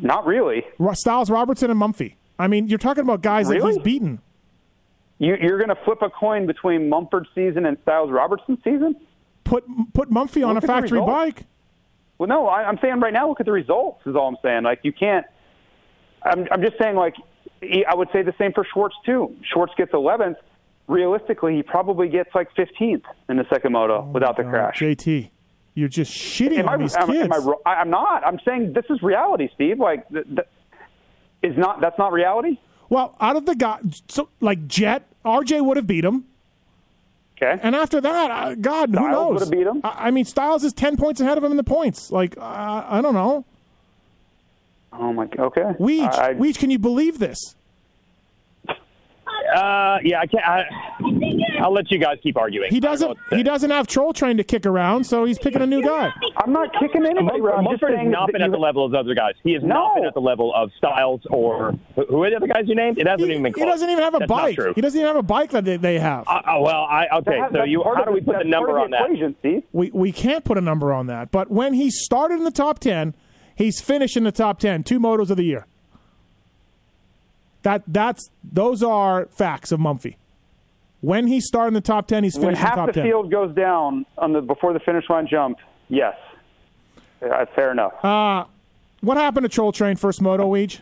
Not 0.02 0.26
really. 0.26 0.64
Stilez 0.80 1.30
Robertson 1.30 1.70
and 1.70 1.80
Mumphy. 1.80 2.16
I 2.40 2.48
mean, 2.48 2.68
you're 2.68 2.80
talking 2.80 3.04
about 3.04 3.22
guys 3.22 3.48
that 3.48 3.62
he's 3.62 3.78
beaten. 3.80 4.20
You, 5.20 5.36
you're 5.40 5.58
going 5.58 5.70
to 5.70 5.78
flip 5.86 6.02
a 6.02 6.10
coin 6.10 6.46
between 6.48 6.90
Mumford's 6.90 7.30
season 7.34 7.66
and 7.66 7.78
Stilez 7.86 8.12
Robertson's 8.12 8.60
season? 8.64 8.96
Put 9.46 9.64
put 9.94 10.10
Mumphy 10.10 10.46
on 10.46 10.58
a 10.58 10.62
factory 10.62 11.00
bike. 11.00 11.44
Well, 12.18 12.28
no, 12.28 12.48
I, 12.48 12.64
I'm 12.64 12.78
saying 12.82 13.00
right 13.00 13.14
now, 13.14 13.28
look 13.30 13.40
at 13.40 13.46
the 13.46 13.52
results. 13.52 14.02
Is 14.06 14.16
all 14.16 14.28
I'm 14.28 14.38
saying. 14.42 14.64
Like 14.64 14.80
you 14.84 14.92
can't. 14.92 15.26
I'm 16.24 16.48
I'm 16.52 16.62
just 16.62 16.78
saying 16.78 16.96
like 16.98 17.16
I 17.64 17.96
would 17.96 18.10
say 18.12 18.22
the 18.24 18.34
same 18.38 18.52
for 18.54 18.66
Schwartz 18.74 18.96
too. 19.06 19.36
Schwartz 19.54 19.74
gets 19.78 19.92
11th. 19.94 20.36
Realistically, 20.88 21.56
he 21.56 21.64
probably 21.64 22.10
gets 22.10 22.30
like 22.36 22.54
15th 22.56 23.04
in 23.30 23.38
the 23.38 23.46
second 23.52 23.72
moto 23.72 24.06
oh, 24.08 24.12
without 24.12 24.38
the 24.38 24.44
Oh, 24.44 24.50
crash. 24.50 24.80
JT, 24.80 25.30
you're 25.74 25.88
just 25.88 26.12
shitting 26.12 26.60
Am 26.60 26.68
on 26.70 26.76
I, 26.76 26.78
these 26.84 26.96
am, 26.96 27.08
kids. 27.08 27.34
am 27.36 27.54
I, 27.66 27.74
I'm 27.76 27.90
not. 27.90 28.24
I'm 28.26 28.40
saying 28.46 28.74
this 28.74 28.86
is 28.92 29.02
reality, 29.02 29.50
Steve. 29.56 29.80
Like, 29.80 30.08
th- 30.10 30.26
th- 30.28 30.48
is 31.42 31.58
not 31.58 31.82
that's 31.82 31.98
not 31.98 32.12
reality. 32.14 32.58
Well, 32.90 33.16
out 33.20 33.36
of 33.36 33.46
the 33.48 33.56
guy, 33.56 33.80
so 34.08 34.30
like 34.42 34.68
Jett, 34.68 35.08
RJ 35.24 35.66
would 35.66 35.78
have 35.78 35.88
beat 35.88 36.06
him, 36.06 36.26
Okay. 37.42 37.60
and 37.62 37.76
after 37.76 38.00
that, 38.00 38.32
uh, 38.32 38.56
God, 38.56 38.90
who 38.92 38.96
Stilez 38.96 39.12
knows? 39.12 39.32
would 39.34 39.40
have 39.42 39.52
beat 39.52 39.68
him? 39.68 39.82
I, 39.84 40.08
I 40.08 40.12
mean, 40.12 40.24
Stilez 40.26 40.64
is 40.64 40.72
ten 40.74 40.96
points 40.96 41.20
ahead 41.20 41.38
of 41.38 41.44
him 41.44 41.52
in 41.52 41.58
the 41.58 41.64
points. 41.64 42.12
Like, 42.12 42.38
uh, 42.38 42.86
I 42.88 43.02
don't 43.02 43.14
know. 43.14 43.44
oh 44.94 45.12
my. 45.14 45.26
God, 45.26 45.40
okay. 45.48 45.62
Weege, 45.80 46.14
I, 46.14 46.30
I- 46.30 46.34
Weege, 46.36 46.58
can 46.60 46.72
you 46.72 46.80
believe 46.80 47.20
this? 47.20 47.56
Uh, 49.56 50.00
yeah, 50.04 50.20
I 50.20 50.26
can't. 50.28 50.46
I, 50.48 50.64
I'll 51.62 51.74
let 51.74 51.90
you 51.92 51.98
guys 52.00 52.18
keep 52.22 52.38
arguing. 52.38 52.70
He 52.72 52.78
I 52.78 52.80
don't 52.80 52.84
know 52.84 52.92
doesn't. 52.92 53.08
what 53.10 53.18
to 53.18 53.24
say. 53.32 53.38
He 53.38 53.44
doesn't 53.44 53.70
have 53.72 53.88
Troll 53.88 54.14
Train 54.14 54.38
to 54.38 54.44
kick 54.44 54.66
around, 54.66 55.06
so 55.06 55.24
he's 55.26 55.40
picking 55.40 55.62
a 55.62 55.66
new 55.66 55.82
guy. 55.82 56.12
I'm 56.38 56.52
not 56.52 56.70
kicking 56.80 57.06
anybody. 57.06 57.40
Mumford, 57.40 57.42
around. 57.42 57.60
I'm 57.60 57.64
just 57.72 57.82
Mumford 57.82 57.98
has 58.00 58.08
not 58.12 58.32
been 58.32 58.42
at 58.42 58.52
the 58.52 58.58
level 58.58 58.86
of 58.86 58.92
the 58.92 58.98
other 58.98 59.16
guys. 59.16 59.34
He 59.44 59.54
has 59.54 59.62
No. 59.64 59.68
not 59.76 59.96
been 59.96 60.06
at 60.06 60.14
the 60.14 60.20
level 60.22 60.54
of 60.56 60.70
Stilez 60.82 61.22
or 61.30 61.74
who 61.96 62.06
who 62.08 62.24
are 62.24 62.30
the 62.30 62.36
other 62.36 62.48
guys 62.48 62.64
you 62.68 62.76
named? 62.76 62.98
It 62.98 63.08
hasn't 63.08 63.28
He, 63.28 63.32
even 63.32 63.44
been 63.44 63.54
he 63.56 63.66
doesn't 63.66 63.90
even 63.90 64.04
have 64.04 64.16
a 64.16 64.20
That's 64.20 64.30
not 64.30 64.42
bike. 64.42 64.56
true. 64.56 64.74
He 64.76 64.82
doesn't 64.82 65.00
even 65.00 65.08
have 65.08 65.16
a 65.18 65.24
bike 65.24 65.52
that 65.52 65.64
they, 65.66 65.78
they 65.78 66.00
have. 66.00 66.28
Uh, 66.28 66.32
uh, 66.46 66.60
well, 66.60 66.84
I 66.90 67.08
okay. 67.20 67.40
that- 67.40 67.52
so 67.54 67.64
you, 67.64 67.82
part 67.82 67.98
how 67.98 68.04
of 68.04 68.08
do 68.10 68.14
we 68.14 68.22
put 68.22 68.38
the 68.40 68.44
number 68.44 68.78
on 68.80 68.86
of 68.86 68.92
the 68.92 68.98
that? 68.98 69.06
equation, 69.06 69.36
Steve. 69.40 69.64
we 69.72 69.92
we 69.94 70.12
can't 70.12 70.44
put 70.44 70.58
a 70.58 70.62
number 70.62 70.92
on 70.94 71.08
that. 71.08 71.32
But 71.32 71.50
when 71.50 71.74
he 71.74 71.90
started 71.90 72.36
in 72.40 72.44
the 72.44 72.52
top 72.52 72.80
ten, 72.80 73.16
he's 73.56 73.80
finished 73.80 74.18
in 74.18 74.24
the 74.26 74.32
top 74.32 74.60
ten. 74.60 74.84
Two 74.84 75.00
motos 75.00 75.30
of 75.30 75.38
the 75.38 75.44
year. 75.46 75.66
That 77.66 77.82
that's 77.88 78.30
those 78.44 78.84
are 78.84 79.26
facts 79.26 79.72
of 79.72 79.80
Mumphy. 79.80 80.18
When 81.02 81.26
he 81.26 81.42
started 81.42 81.70
in 81.70 81.74
the 81.74 81.82
top 81.82 82.08
ten, 82.08 82.24
he's 82.24 82.36
When 82.36 82.50
finished 82.50 82.62
in 82.62 82.68
half 82.68 82.76
top 82.76 82.86
the 82.88 82.94
ten. 82.94 83.04
field 83.06 83.32
goes 83.32 83.56
down 83.56 84.06
on 84.20 84.34
the 84.34 84.42
before 84.42 84.72
the 84.72 84.80
finish 84.80 85.10
line 85.10 85.26
jump, 85.28 85.58
yes, 85.90 86.16
uh, 87.24 87.46
fair 87.56 87.72
enough. 87.72 87.94
What 89.02 89.18
happened 89.18 89.46
to 89.46 89.50
Troll 89.50 89.72
Train 89.72 89.96
first 89.96 90.22
moto, 90.22 90.48
Weege? 90.48 90.82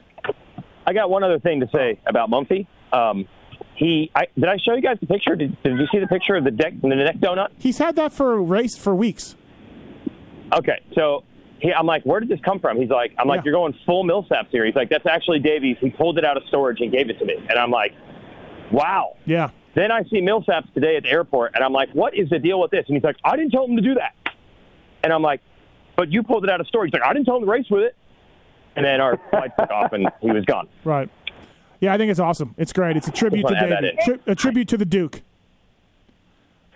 I 0.86 0.91
got 0.91 1.09
one 1.09 1.23
other 1.23 1.39
thing 1.39 1.61
to 1.61 1.69
say 1.71 1.99
about 2.05 2.29
Mumphy. 2.29 2.67
Um, 2.91 3.29
he, 3.75 4.11
I, 4.13 4.25
did 4.36 4.49
I 4.49 4.57
show 4.57 4.73
you 4.73 4.81
guys 4.81 4.97
the 4.99 5.07
picture? 5.07 5.38
Did, 5.38 5.61
did 5.63 5.79
you 5.79 5.88
see 5.89 5.99
the 5.99 6.07
picture 6.07 6.36
of 6.36 6.43
the 6.43 6.51
deck, 6.51 6.73
the 6.81 6.89
neck 6.89 7.15
donut? 7.17 7.51
He's 7.57 7.77
had 7.77 7.95
that 7.95 8.11
for 8.11 8.34
a 8.34 8.41
race 8.41 8.77
for 8.77 8.93
weeks. 8.93 9.36
Okay, 10.51 10.81
so 10.95 11.23
he, 11.64 11.74
I'm 11.74 11.88
like, 11.88 12.03
where 12.03 12.20
did 12.20 12.30
this 12.30 12.39
come 12.45 12.59
from? 12.59 12.78
He's 12.80 12.89
like, 12.89 13.14
I'm 13.18 13.28
like, 13.28 13.39
Yeah. 13.39 13.43
you're 13.45 13.53
going 13.53 13.74
full 13.86 14.03
Millsap 14.03 14.49
here. 14.51 14.66
He's 14.66 14.76
like, 14.76 14.89
that's 14.89 15.05
actually 15.07 15.39
Davi's. 15.39 15.78
He 15.80 15.89
pulled 15.89 16.18
it 16.20 16.26
out 16.26 16.38
of 16.38 16.43
storage 16.47 16.80
and 16.82 16.91
gave 16.91 17.09
it 17.09 17.18
to 17.20 17.26
me, 17.26 17.36
and 17.49 17.57
I'm 17.57 17.72
like, 17.72 17.93
wow. 18.72 19.16
Yeah. 19.26 19.49
Then 19.76 19.91
I 19.91 20.03
see 20.03 20.22
Millsaps 20.22 20.72
today 20.76 20.97
at 20.97 21.03
the 21.03 21.09
airport, 21.09 21.55
and 21.55 21.64
I'm 21.64 21.74
like, 21.74 21.89
what 21.93 22.16
is 22.16 22.30
the 22.30 22.38
deal 22.38 22.59
with 22.59 22.70
this? 22.70 22.86
And 22.88 22.95
he's 22.95 23.03
like, 23.03 23.16
I 23.24 23.36
didn't 23.36 23.51
tell 23.51 23.66
him 23.66 23.76
to 23.76 23.82
do 23.82 23.95
that. 23.95 24.14
And 25.03 25.11
I'm 25.11 25.24
like, 25.24 25.41
but 25.95 26.11
you 26.11 26.22
pulled 26.22 26.43
it 26.43 26.49
out 26.49 26.61
of 26.61 26.68
storage. 26.68 26.91
He's 26.91 26.99
like, 26.99 27.07
I 27.09 27.14
didn't 27.14 27.26
tell 27.26 27.38
him 27.38 27.43
to 27.45 27.49
race 27.49 27.66
with 27.72 27.82
it. 27.84 27.95
And 28.76 28.86
then 28.86 29.01
our 29.01 29.20
flight 29.32 29.51
took 29.57 29.72
off, 29.72 29.93
and 29.93 30.07
he 30.22 30.32
was 30.32 30.45
gone. 30.45 30.68
Right. 30.84 31.09
Yeah, 31.80 31.93
I 31.93 31.97
think 31.97 32.11
it's 32.11 32.20
awesome. 32.20 32.53
It's 32.57 32.72
great. 32.74 32.97
It's 32.97 33.07
a 33.07 33.11
tribute 33.11 33.47
to 33.47 33.53
Just 33.53 33.70
David. 33.70 33.99
Tri- 34.05 34.20
a 34.28 34.36
tribute 34.36 34.68
to 34.70 34.78
the 34.78 34.86
Duke. 34.86 35.22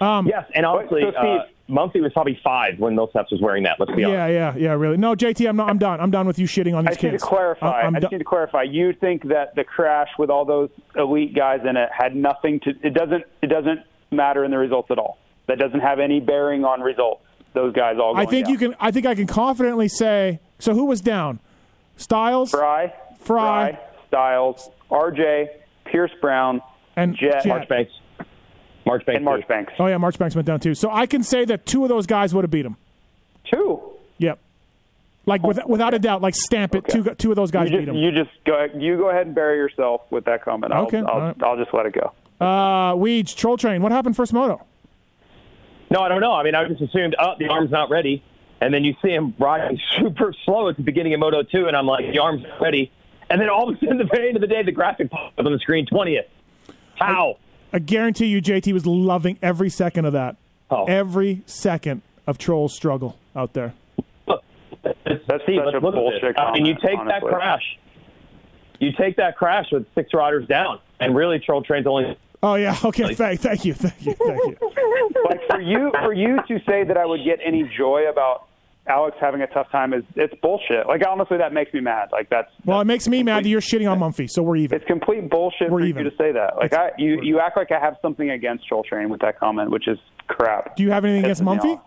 Um, 0.02 0.28
Yes, 0.28 0.46
and 0.54 0.66
honestly, 0.66 1.02
so, 1.02 1.10
Steve- 1.12 1.24
uh, 1.24 1.46
Mumphy 1.70 2.02
was 2.02 2.14
probably 2.14 2.40
five 2.44 2.80
when 2.80 2.96
Millsaps 2.96 3.32
was 3.32 3.40
wearing 3.42 3.64
that. 3.64 3.78
Let's 3.80 3.92
be 3.94 4.04
honest. 4.06 4.18
Yeah, 4.18 4.28
yeah, 4.28 4.56
yeah. 4.56 4.72
Really. 4.74 4.96
No, 4.98 5.16
JT, 5.16 5.48
I'm 5.50 5.58
not. 5.58 5.70
I'm 5.70 5.78
done. 5.78 6.00
I'm 6.00 6.12
done 6.12 6.26
with 6.26 6.40
you 6.40 6.48
shitting 6.48 6.76
on 6.78 6.88
I 6.88 6.92
these 6.92 7.04
need 7.04 7.12
kids. 7.12 7.24
to 7.24 7.28
clarify. 7.30 7.68
I- 7.68 7.82
I'm 7.82 7.96
I 7.96 8.00
just 8.00 8.12
need 8.12 8.20
to 8.20 8.24
clarify. 8.24 8.64
You 8.64 8.94
think 8.94 9.28
that 9.28 9.54
the 9.56 9.64
crash 9.64 10.08
with 10.18 10.30
all 10.30 10.46
those 10.46 10.70
elite 10.96 11.36
guys 11.36 11.60
in 11.68 11.76
it 11.76 11.90
had 11.92 12.16
nothing 12.16 12.60
to? 12.62 12.70
It 12.84 12.94
doesn't. 12.94 13.24
It 13.42 13.48
doesn't 13.48 13.82
matter 14.12 14.46
in 14.46 14.52
the 14.52 14.58
results 14.58 14.90
at 14.92 14.98
all. 14.98 15.18
That 15.48 15.60
doesn't 15.60 15.82
have 15.82 16.00
any 16.00 16.20
bearing 16.22 16.64
on 16.64 16.82
results. 16.82 17.22
Those 17.54 17.74
guys 17.74 17.96
all. 18.02 18.16
I 18.16 18.26
think 18.26 18.46
down. 18.46 18.54
you 18.54 18.58
can. 18.60 18.76
I 18.80 18.92
think 18.92 19.06
I 19.06 19.16
can 19.16 19.28
confidently 19.28 19.88
say. 19.90 20.40
So 20.60 20.74
who 20.74 20.86
was 20.86 21.02
down? 21.02 21.40
Stilez 21.98 22.52
Frye, 22.52 22.94
Frye. 23.20 23.80
Stilez, 24.12 24.70
R.J., 24.90 25.50
Pierce 25.86 26.12
Brown, 26.22 26.62
and 26.96 27.16
Jett. 27.16 27.44
Jett. 27.44 27.48
Marchbanks. 27.48 27.92
Marchbanks. 28.88 29.18
and 29.18 29.26
Marchbanks. 29.26 29.74
Oh 29.80 29.86
yeah, 29.88 29.98
Marchbanks 29.98 30.36
went 30.36 30.46
down 30.48 30.60
too. 30.60 30.74
So 30.76 30.90
I 30.92 31.06
can 31.06 31.22
say 31.24 31.46
that 31.46 31.66
two 31.66 31.84
of 31.84 31.90
those 31.90 32.08
guys 32.08 32.34
would 32.34 32.44
have 32.44 32.52
beat 32.52 32.66
him. 32.66 32.76
Two. 33.52 33.82
Yep. 34.18 34.40
Like 35.26 35.44
with, 35.44 35.60
without 35.66 35.94
a 35.94 36.00
doubt, 36.00 36.22
like 36.22 36.36
stamp 36.36 36.74
it. 36.74 36.88
Two 36.88 37.04
two 37.16 37.30
of 37.32 37.36
those 37.36 37.52
guys 37.52 37.70
You 37.70 37.80
beat 37.80 37.88
him. 37.90 37.96
you 37.96 38.12
just 38.12 38.32
go. 38.46 38.68
You 38.76 38.98
go 38.98 39.10
ahead 39.10 39.28
and 39.28 39.36
bury 39.36 39.58
yourself 39.58 40.02
with 40.10 40.26
that 40.26 40.44
comment. 40.44 40.74
I'll, 40.74 40.86
Okay, 40.86 41.00
I'll, 41.00 41.08
all 41.08 41.20
right. 41.20 41.44
I'll 41.44 41.58
just 41.58 41.74
let 41.74 41.86
it 41.86 41.94
go. 41.94 42.14
Uh, 42.40 42.94
Weege, 42.96 43.36
Troll 43.36 43.58
Train. 43.58 43.82
What 43.82 43.92
happened 43.92 44.16
first 44.16 44.32
moto? 44.32 44.66
No, 45.90 46.02
I 46.02 46.08
don't 46.10 46.22
know. 46.22 46.34
I 46.34 46.44
mean, 46.44 46.56
I 46.56 46.66
just 46.68 46.82
assumed, 46.82 47.16
oh, 47.20 47.34
the 47.40 47.48
arm's 47.48 47.72
not 47.72 47.90
ready. 47.90 48.24
And 48.60 48.74
then 48.74 48.84
you 48.84 48.96
see 49.02 49.10
him 49.10 49.34
riding 49.40 49.80
super 49.98 50.34
slow 50.46 50.68
at 50.70 50.78
the 50.78 50.84
beginning 50.84 51.14
of 51.14 51.20
Moto 51.20 51.44
2, 51.44 51.68
and 51.68 51.76
I'm 51.78 51.86
like, 51.86 52.12
the 52.12 52.20
arm's 52.20 52.44
not 52.44 52.62
ready. 52.62 52.92
And 53.30 53.40
then 53.42 53.50
all 53.50 53.70
of 53.70 53.76
a 53.76 53.80
sudden, 53.80 53.98
the 53.98 54.04
very 54.04 54.28
end 54.30 54.38
of 54.38 54.42
the 54.42 54.48
day, 54.48 54.64
the 54.64 54.72
graphic 54.72 55.10
pops 55.12 55.34
up 55.38 55.46
on 55.46 55.52
the 55.52 55.60
screen, 55.60 55.86
20th. 55.86 56.26
How? 56.96 57.38
I 57.74 57.80
guarantee 57.80 58.28
you, 58.28 58.42
JT 58.42 58.72
was 58.74 58.86
loving 58.86 59.38
every 59.42 59.70
second 59.70 60.06
of 60.06 60.14
that. 60.14 60.38
Oh. 60.70 60.86
Every 60.86 61.44
second 61.46 62.02
of 62.26 62.38
Troll's 62.38 62.74
struggle 62.74 63.18
out 63.36 63.54
there. 63.54 63.74
Look, 64.28 64.44
That's 64.84 65.44
Steve, 65.44 65.60
such 65.64 65.74
let's 65.74 65.76
a 65.76 65.80
bullshit 65.80 66.22
this. 66.22 66.36
I 66.38 66.52
mean, 66.54 66.66
you 66.66 66.76
comment, 66.76 67.10
take 67.10 67.22
that 67.22 67.22
crash. 67.22 67.80
You 68.80 68.92
take 68.98 69.16
that 69.18 69.38
crash 69.38 69.66
with 69.72 69.86
six 69.96 70.14
riders 70.14 70.48
down, 70.48 70.80
and 71.00 71.16
really, 71.16 71.40
Troll 71.40 71.64
Train's 71.64 71.88
only. 71.88 72.18
Oh 72.44 72.56
yeah. 72.56 72.78
Okay. 72.86 73.14
Thank, 73.16 73.42
thank 73.42 73.66
you. 73.66 73.74
Thank 73.74 74.06
you. 74.06 74.14
Thank 74.14 74.62
you. 74.62 75.24
like 75.28 75.42
for 75.50 75.60
you 75.60 75.92
for 76.04 76.14
you 76.14 76.38
to 76.48 76.60
say 76.68 76.84
that 76.84 76.96
I 76.98 77.06
would 77.06 77.24
get 77.24 77.40
any 77.44 77.70
joy 77.76 78.08
about 78.10 78.47
Alex 78.88 79.18
having 79.20 79.42
a 79.42 79.48
tough 79.48 79.70
time 79.72 79.94
is 79.94 80.04
it's 80.16 80.34
bullshit. 80.42 80.88
Like 80.88 81.02
honestly, 81.08 81.38
that 81.38 81.54
makes 81.54 81.74
me 81.74 81.80
mad. 81.82 82.10
Like 82.12 82.30
that's 82.30 82.50
Well, 82.66 82.82
it 82.82 82.86
makes 82.86 83.08
me 83.08 83.24
mad 83.24 83.44
that 83.46 83.50
you're 83.50 83.62
shitting 83.62 83.90
on 83.92 84.00
Mumphy, 84.00 84.30
so 84.30 84.42
we're 84.44 84.56
even. 84.58 84.78
it's 84.78 84.88
complete 84.88 85.30
bullshit 85.30 85.70
We're 85.70 85.80
for 85.82 85.86
even. 85.86 86.04
you 86.06 86.10
to 86.12 86.18
say 86.18 86.32
that. 86.32 86.56
Like 86.58 86.68
It's- 86.74 86.92
I 86.98 87.02
you 87.02 87.22
you 87.22 87.40
act 87.40 87.58
like 87.58 87.72
I 87.72 87.80
have 87.80 87.98
something 88.02 88.30
against 88.30 88.68
Troll 88.68 88.84
Train 88.84 89.10
with 89.10 89.22
that 89.22 89.40
comment, 89.40 89.72
which 89.72 89.88
is 89.88 89.98
crap. 90.28 90.76
Do 90.76 90.84
you 90.84 90.92
have 90.92 91.06
anything 91.06 91.24
against 91.24 91.44
Mumphy? 91.44 91.80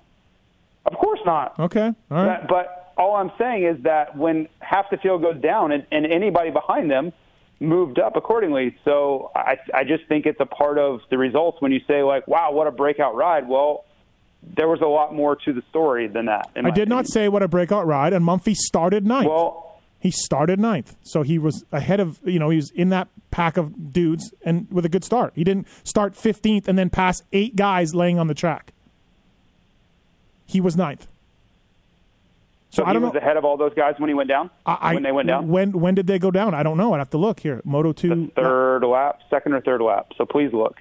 Of 0.87 0.95
course 0.95 1.21
not. 1.27 1.59
Okay. 1.61 1.93
All 2.11 2.25
right. 2.25 2.41
But, 2.43 2.49
but 2.49 2.93
all 2.97 3.15
I'm 3.17 3.31
saying 3.39 3.65
is 3.65 3.83
that 3.85 4.17
when 4.17 4.49
half 4.61 4.87
the 4.91 4.97
field 4.97 5.23
goes 5.23 5.41
down 5.41 5.73
and, 5.73 5.87
and 5.93 6.07
anybody 6.07 6.51
behind 6.51 6.91
them 6.91 7.13
moved 7.61 7.99
up 7.99 8.17
accordingly. 8.17 8.75
So 8.87 9.31
I, 9.37 9.59
I 9.75 9.85
just 9.85 10.07
think 10.09 10.25
it's 10.25 10.41
a 10.41 10.47
part 10.47 10.79
of 10.79 11.01
the 11.11 11.19
results 11.19 11.61
when 11.61 11.73
you 11.73 11.81
say 11.87 12.03
like, 12.03 12.27
wow, 12.27 12.53
what 12.53 12.67
a 12.67 12.71
breakout 12.71 13.15
ride. 13.15 13.47
Well, 13.47 13.85
there 14.43 14.69
was 14.69 14.81
a 14.81 14.87
lot 14.87 15.15
more 15.15 15.37
to 15.37 15.53
the 15.53 15.63
story 15.71 16.07
than 16.09 16.27
that. 16.27 16.51
I 16.57 16.71
did 16.71 16.89
not 16.89 17.07
say 17.07 17.29
what 17.29 17.43
a 17.43 17.49
breakout 17.49 17.87
ride, 17.87 18.13
and 18.13 18.25
Mumphy 18.25 18.55
started 18.55 19.07
ninth. 19.07 19.29
Well, 19.29 19.79
He 19.99 20.11
started 20.11 20.59
ninth, 20.59 20.97
so 21.03 21.23
he 21.23 21.39
was 21.39 21.65
ahead 21.73 22.01
of 22.01 22.19
you 22.25 22.39
know 22.39 22.49
he 22.51 22.57
was 22.57 22.71
in 22.71 22.89
that 22.91 23.09
pack 23.31 23.57
of 23.57 23.93
dudes 23.93 24.33
and 24.45 24.67
with 24.73 24.85
a 24.85 24.89
good 24.89 25.05
start. 25.05 25.33
He 25.37 25.45
didn't 25.45 25.67
start 25.85 26.15
15th 26.15 26.67
and 26.69 26.79
then 26.79 26.91
pass 26.91 27.23
eight 27.33 27.55
guys 27.55 27.95
laying 27.95 28.19
on 28.19 28.27
the 28.27 28.35
track. 28.35 28.73
He 30.47 30.61
was 30.61 30.77
ninth. 30.77 31.07
So, 32.71 32.85
I 32.85 32.89
he 32.89 32.93
don't 32.95 33.03
was 33.03 33.13
know. 33.15 33.19
ahead 33.21 33.37
of 33.37 33.45
all 33.45 33.57
those 33.57 33.75
guys 33.75 33.95
when 33.99 34.09
he 34.09 34.15
went 34.15 34.29
down. 34.29 34.49
I, 34.65 34.95
when 34.95 35.03
they 35.03 35.11
went 35.13 35.27
down, 35.29 35.49
When 35.49 35.73
when 35.73 35.95
did 35.97 36.07
they 36.07 36.19
go 36.21 36.31
down? 36.31 36.55
I 36.55 36.63
don't 36.63 36.77
know. 36.77 36.93
I'd 36.95 36.99
have 36.99 37.11
to 37.11 37.19
look 37.19 37.41
here. 37.41 37.61
Moto 37.65 37.93
two. 37.93 38.31
third 38.37 38.85
lap, 38.85 39.21
second 39.29 39.55
or 39.55 39.61
third 39.61 39.83
lap. 39.83 40.13
So 40.17 40.25
please 40.25 40.53
look, 40.53 40.77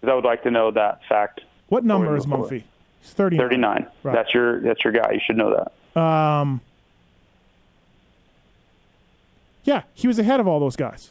because 0.00 0.10
I 0.12 0.14
would 0.14 0.24
like 0.24 0.42
to 0.44 0.50
know 0.50 0.70
that 0.70 1.00
fact. 1.08 1.42
What 1.68 1.84
number 1.84 2.16
is 2.16 2.24
Mumphy? 2.26 2.64
He's 3.04 3.12
39. 3.12 3.44
Thirty-nine. 3.46 3.86
Right. 4.02 4.14
That's 4.14 4.32
your 4.32 4.60
that's 4.62 4.82
your 4.82 4.92
guy. 4.94 5.12
You 5.12 5.20
should 5.24 5.36
know 5.36 5.54
that. 5.94 6.00
Um, 6.00 6.60
yeah, 9.64 9.82
he 9.94 10.06
was 10.06 10.18
ahead 10.18 10.40
of 10.40 10.48
all 10.48 10.58
those 10.60 10.76
guys. 10.76 11.10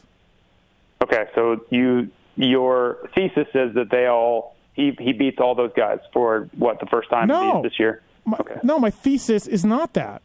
Okay, 1.02 1.24
so 1.34 1.60
you 1.70 2.10
your 2.36 2.98
thesis 3.14 3.46
is 3.54 3.74
that 3.74 3.90
they 3.90 4.06
all 4.06 4.56
he 4.74 4.96
he 4.98 5.12
beats 5.12 5.38
all 5.40 5.54
those 5.54 5.72
guys 5.76 5.98
for 6.12 6.48
what 6.56 6.80
the 6.80 6.86
first 6.86 7.10
time 7.10 7.28
No. 7.28 7.62
this 7.62 7.78
year. 7.78 8.02
My, 8.24 8.38
Okay. 8.40 8.58
No, 8.62 8.78
my 8.78 8.90
thesis 8.90 9.46
is 9.46 9.64
not 9.64 9.94
that. 9.94 10.22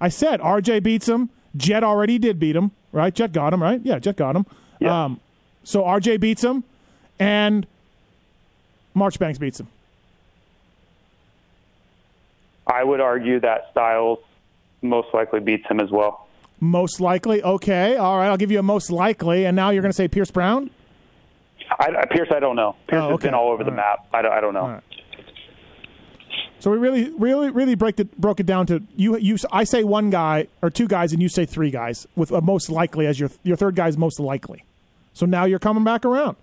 I 0.00 0.08
said 0.08 0.40
RJ 0.40 0.82
beats 0.82 1.08
him. 1.08 1.30
Jett 1.56 1.84
already 1.84 2.18
did 2.18 2.38
beat 2.38 2.56
him, 2.56 2.70
right? 2.92 3.14
Jett 3.14 3.32
got 3.32 3.52
him, 3.52 3.62
right? 3.62 3.80
Yeah, 3.84 3.98
Jett 3.98 4.16
got 4.16 4.34
him. 4.36 4.46
Yeah. 4.80 5.04
Um, 5.04 5.20
so 5.64 5.82
RJ 5.82 6.18
beats 6.20 6.42
him, 6.42 6.64
and 7.18 7.66
Marchbanks 8.94 9.38
beats 9.38 9.60
him. 9.60 9.68
I 12.72 12.82
would 12.84 13.00
argue 13.00 13.40
that 13.40 13.74
Stilez 13.74 14.18
most 14.80 15.08
likely 15.12 15.40
beats 15.40 15.66
him 15.68 15.80
as 15.80 15.90
well. 15.90 16.26
Most 16.60 17.00
likely. 17.00 17.42
Okay, 17.42 17.96
all 17.96 18.16
right. 18.18 18.28
I'll 18.28 18.36
give 18.36 18.50
you 18.52 18.58
a 18.58 18.62
most 18.62 18.90
likely. 18.90 19.46
And 19.46 19.54
now 19.56 19.70
you're 19.70 19.82
going 19.82 19.90
to 19.90 19.96
say 19.96 20.08
Pierce 20.08 20.30
Brown? 20.30 20.70
I, 21.78 21.88
I, 22.00 22.04
Pierce, 22.06 22.28
I 22.34 22.38
don't 22.40 22.56
know. 22.56 22.76
Pierce 22.88 23.02
Oh, 23.02 23.10
has 23.10 23.20
been 23.20 23.34
all 23.34 23.50
over 23.50 23.64
the 23.64 23.70
All 23.70 23.76
right. 23.76 23.98
map. 23.98 24.06
I 24.12 24.22
don't, 24.22 24.32
I 24.32 24.40
don't 24.40 24.54
know. 24.54 24.68
Right. 24.68 24.82
So 26.60 26.70
we 26.70 26.76
really, 26.78 27.10
really, 27.10 27.50
really 27.50 27.74
break 27.74 27.98
it 27.98 28.16
broke 28.20 28.38
it 28.38 28.46
down 28.46 28.66
to 28.66 28.80
you. 28.94 29.16
You, 29.18 29.36
I 29.50 29.64
say 29.64 29.82
one 29.82 30.10
guy 30.10 30.46
or 30.62 30.70
two 30.70 30.86
guys, 30.86 31.12
and 31.12 31.20
you 31.20 31.28
say 31.28 31.44
three 31.44 31.70
guys 31.72 32.06
with 32.14 32.30
a 32.30 32.40
most 32.40 32.70
likely 32.70 33.06
as 33.06 33.18
your 33.18 33.30
your 33.42 33.56
third 33.56 33.74
guy 33.74 33.88
is 33.88 33.98
most 33.98 34.20
likely. 34.20 34.64
So 35.12 35.26
now 35.26 35.44
you're 35.44 35.58
coming 35.58 35.82
back 35.82 36.04
around. 36.04 36.36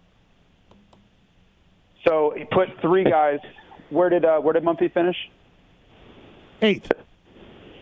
So 2.05 2.33
he 2.37 2.43
put 2.45 2.67
three 2.81 3.05
guys. 3.05 3.39
Where 3.89 4.09
did 4.09 4.25
uh, 4.25 4.39
where 4.41 4.53
did 4.53 4.63
Mumphy 4.63 4.91
finish? 4.93 5.15
Eighth. 6.61 6.91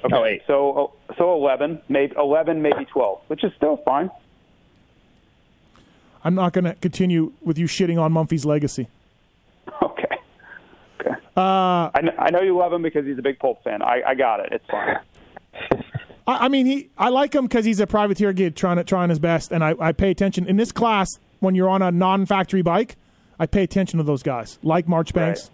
Okay, 0.06 0.16
Oh, 0.16 0.26
eight. 0.26 0.42
so 0.48 0.94
so 1.18 1.34
eleven, 1.34 1.82
maybe 1.90 2.14
eleven, 2.18 2.62
maybe 2.62 2.86
twelve, 2.86 3.22
which 3.28 3.44
is 3.44 3.52
still 3.58 3.78
fine. 3.78 4.10
I'm 6.24 6.36
not 6.36 6.54
going 6.54 6.66
to 6.66 6.74
continue 6.76 7.32
with 7.42 7.58
you 7.58 7.68
shitting 7.68 8.00
on 8.02 8.12
Mumphy's 8.14 8.46
legacy. 8.46 8.88
Okay. 9.82 10.18
Okay. 11.02 11.12
Uh, 11.36 11.92
I, 11.94 12.00
kn- 12.02 12.16
I 12.18 12.30
know 12.32 12.42
you 12.42 12.58
love 12.58 12.72
him 12.74 12.82
because 12.82 13.06
he's 13.06 13.18
a 13.18 13.22
big 13.22 13.38
Pulp 13.38 13.64
fan. 13.64 13.82
I, 13.82 14.02
I 14.08 14.16
got 14.16 14.40
it. 14.40 14.50
It's 14.52 14.66
fine. 14.70 14.98
I, 16.28 16.46
I 16.46 16.48
mean, 16.48 16.66
he. 16.66 16.90
I 16.98 17.10
like 17.10 17.36
him 17.36 17.46
because 17.46 17.66
he's 17.66 17.80
a 17.80 17.86
privateer 17.88 18.34
kid 18.34 18.56
trying 18.56 18.78
to 18.78 18.84
trying 18.84 19.10
his 19.10 19.20
best, 19.20 19.52
and 19.52 19.64
I, 19.64 19.76
I 19.80 19.92
pay 19.92 20.10
attention 20.10 20.48
in 20.48 20.56
this 20.58 20.72
class 20.72 21.20
when 21.40 21.54
you're 21.54 21.70
on 21.70 21.82
a 21.82 21.92
non-factory 21.92 22.62
bike. 22.64 22.96
I 23.40 23.46
pay 23.46 23.64
attention 23.64 23.98
to 23.98 24.04
those 24.04 24.24
guys, 24.24 24.58
like 24.64 24.88
Marchbanks, 24.88 25.50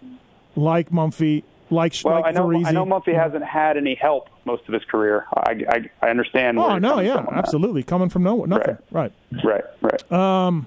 like 0.56 0.90
Mumphy, 0.90 1.42
like 1.70 1.94
Well, 2.04 2.14
like 2.20 2.24
I 2.26 2.30
know 2.32 2.46
Varese. 2.48 2.66
I 2.66 2.70
know 2.72 2.84
Mumphy 2.84 3.14
hasn't 3.14 3.44
had 3.44 3.76
any 3.76 3.94
help 3.94 4.28
most 4.44 4.66
of 4.68 4.74
his 4.74 4.84
career. 4.84 5.26
I 5.34 5.62
I, 5.68 5.90
I 6.06 6.10
understand. 6.10 6.58
Oh 6.58 6.78
no, 6.78 7.00
yeah, 7.00 7.16
on 7.16 7.24
that. 7.26 7.34
absolutely, 7.34 7.82
coming 7.82 8.08
from 8.08 8.22
nowhere, 8.22 8.46
nothing. 8.46 8.78
Right. 8.90 9.12
Right, 9.44 9.64
right. 9.82 10.12
Uh, 10.12 10.60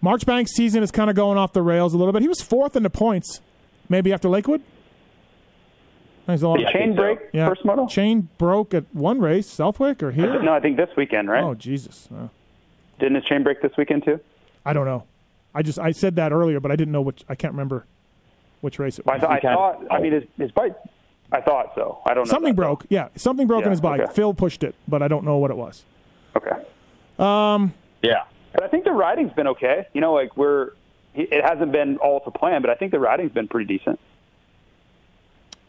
Marchbanks' 0.00 0.52
season 0.52 0.82
is 0.82 0.90
kind 0.90 1.08
of 1.08 1.16
going 1.16 1.38
off 1.38 1.52
the 1.52 1.62
rails 1.62 1.94
a 1.94 1.98
little 1.98 2.12
bit. 2.12 2.22
He 2.22 2.28
was 2.28 2.40
fourth 2.42 2.76
in 2.76 2.82
the 2.82 2.90
points, 2.90 3.40
maybe 3.88 4.12
after 4.12 4.28
Lakewood. 4.28 4.62
He's 6.26 6.42
a 6.42 6.48
lot- 6.48 6.60
Yeah, 6.60 6.68
I 6.68 6.72
Chain 6.72 6.82
think 6.82 6.94
so. 6.96 7.02
break 7.02 7.18
yeah. 7.32 7.48
first 7.48 7.64
moto? 7.66 7.86
Chain 7.86 8.28
broke 8.38 8.72
at 8.74 8.84
one 8.94 9.20
race, 9.20 9.46
Southwick 9.46 10.02
or 10.02 10.10
here. 10.10 10.42
No, 10.42 10.52
I 10.54 10.60
think 10.60 10.76
this 10.78 10.88
weekend, 10.96 11.28
right? 11.28 11.42
Oh 11.44 11.54
Jesus, 11.54 12.08
Uh, 12.14 12.28
Didn't 12.98 13.16
his 13.16 13.24
chain 13.24 13.42
break 13.42 13.60
this 13.62 13.72
weekend 13.76 14.04
too? 14.04 14.20
I 14.64 14.72
don't 14.72 14.86
know. 14.86 15.04
I 15.54 15.62
just 15.62 15.78
I 15.78 15.92
said 15.92 16.16
that 16.16 16.32
earlier, 16.32 16.60
but 16.60 16.70
I 16.70 16.76
didn't 16.76 16.92
know 16.92 17.02
which. 17.02 17.24
I 17.28 17.34
can't 17.34 17.52
remember 17.52 17.84
which 18.64 18.78
race 18.80 18.98
it 18.98 19.04
I, 19.06 19.18
th- 19.18 19.30
I 19.30 19.40
thought. 19.40 19.84
I 19.90 20.00
mean, 20.00 20.12
his, 20.12 20.24
his 20.38 20.50
bike. 20.50 20.74
I 21.30 21.40
thought 21.40 21.72
so. 21.74 22.00
I 22.06 22.14
don't 22.14 22.26
know. 22.26 22.30
Something 22.30 22.54
that, 22.54 22.60
though. 22.60 22.66
broke. 22.68 22.86
Yeah, 22.88 23.08
something 23.16 23.46
broke 23.46 23.60
Yeah, 23.60 23.66
in 23.66 23.70
his 23.72 23.80
bike. 23.80 24.00
okay. 24.00 24.12
Phil 24.12 24.34
pushed 24.34 24.62
it, 24.64 24.74
but 24.88 25.02
I 25.02 25.08
don't 25.08 25.24
know 25.24 25.36
what 25.38 25.50
it 25.50 25.56
was. 25.56 25.84
Okay. 26.36 26.50
Um. 27.18 27.72
Yeah. 28.02 28.24
But 28.52 28.62
I 28.64 28.68
think 28.68 28.84
the 28.84 28.92
riding's 28.92 29.32
been 29.32 29.46
okay. 29.48 29.86
You 29.92 30.00
know, 30.00 30.12
like 30.14 30.36
we're. 30.36 30.70
It 31.14 31.44
hasn't 31.44 31.70
been 31.70 31.96
all 31.98 32.20
to 32.20 32.30
plan, 32.32 32.60
but 32.60 32.70
I 32.70 32.74
think 32.74 32.90
the 32.90 32.98
riding's 32.98 33.30
been 33.32 33.46
pretty 33.46 33.78
decent. 33.78 34.00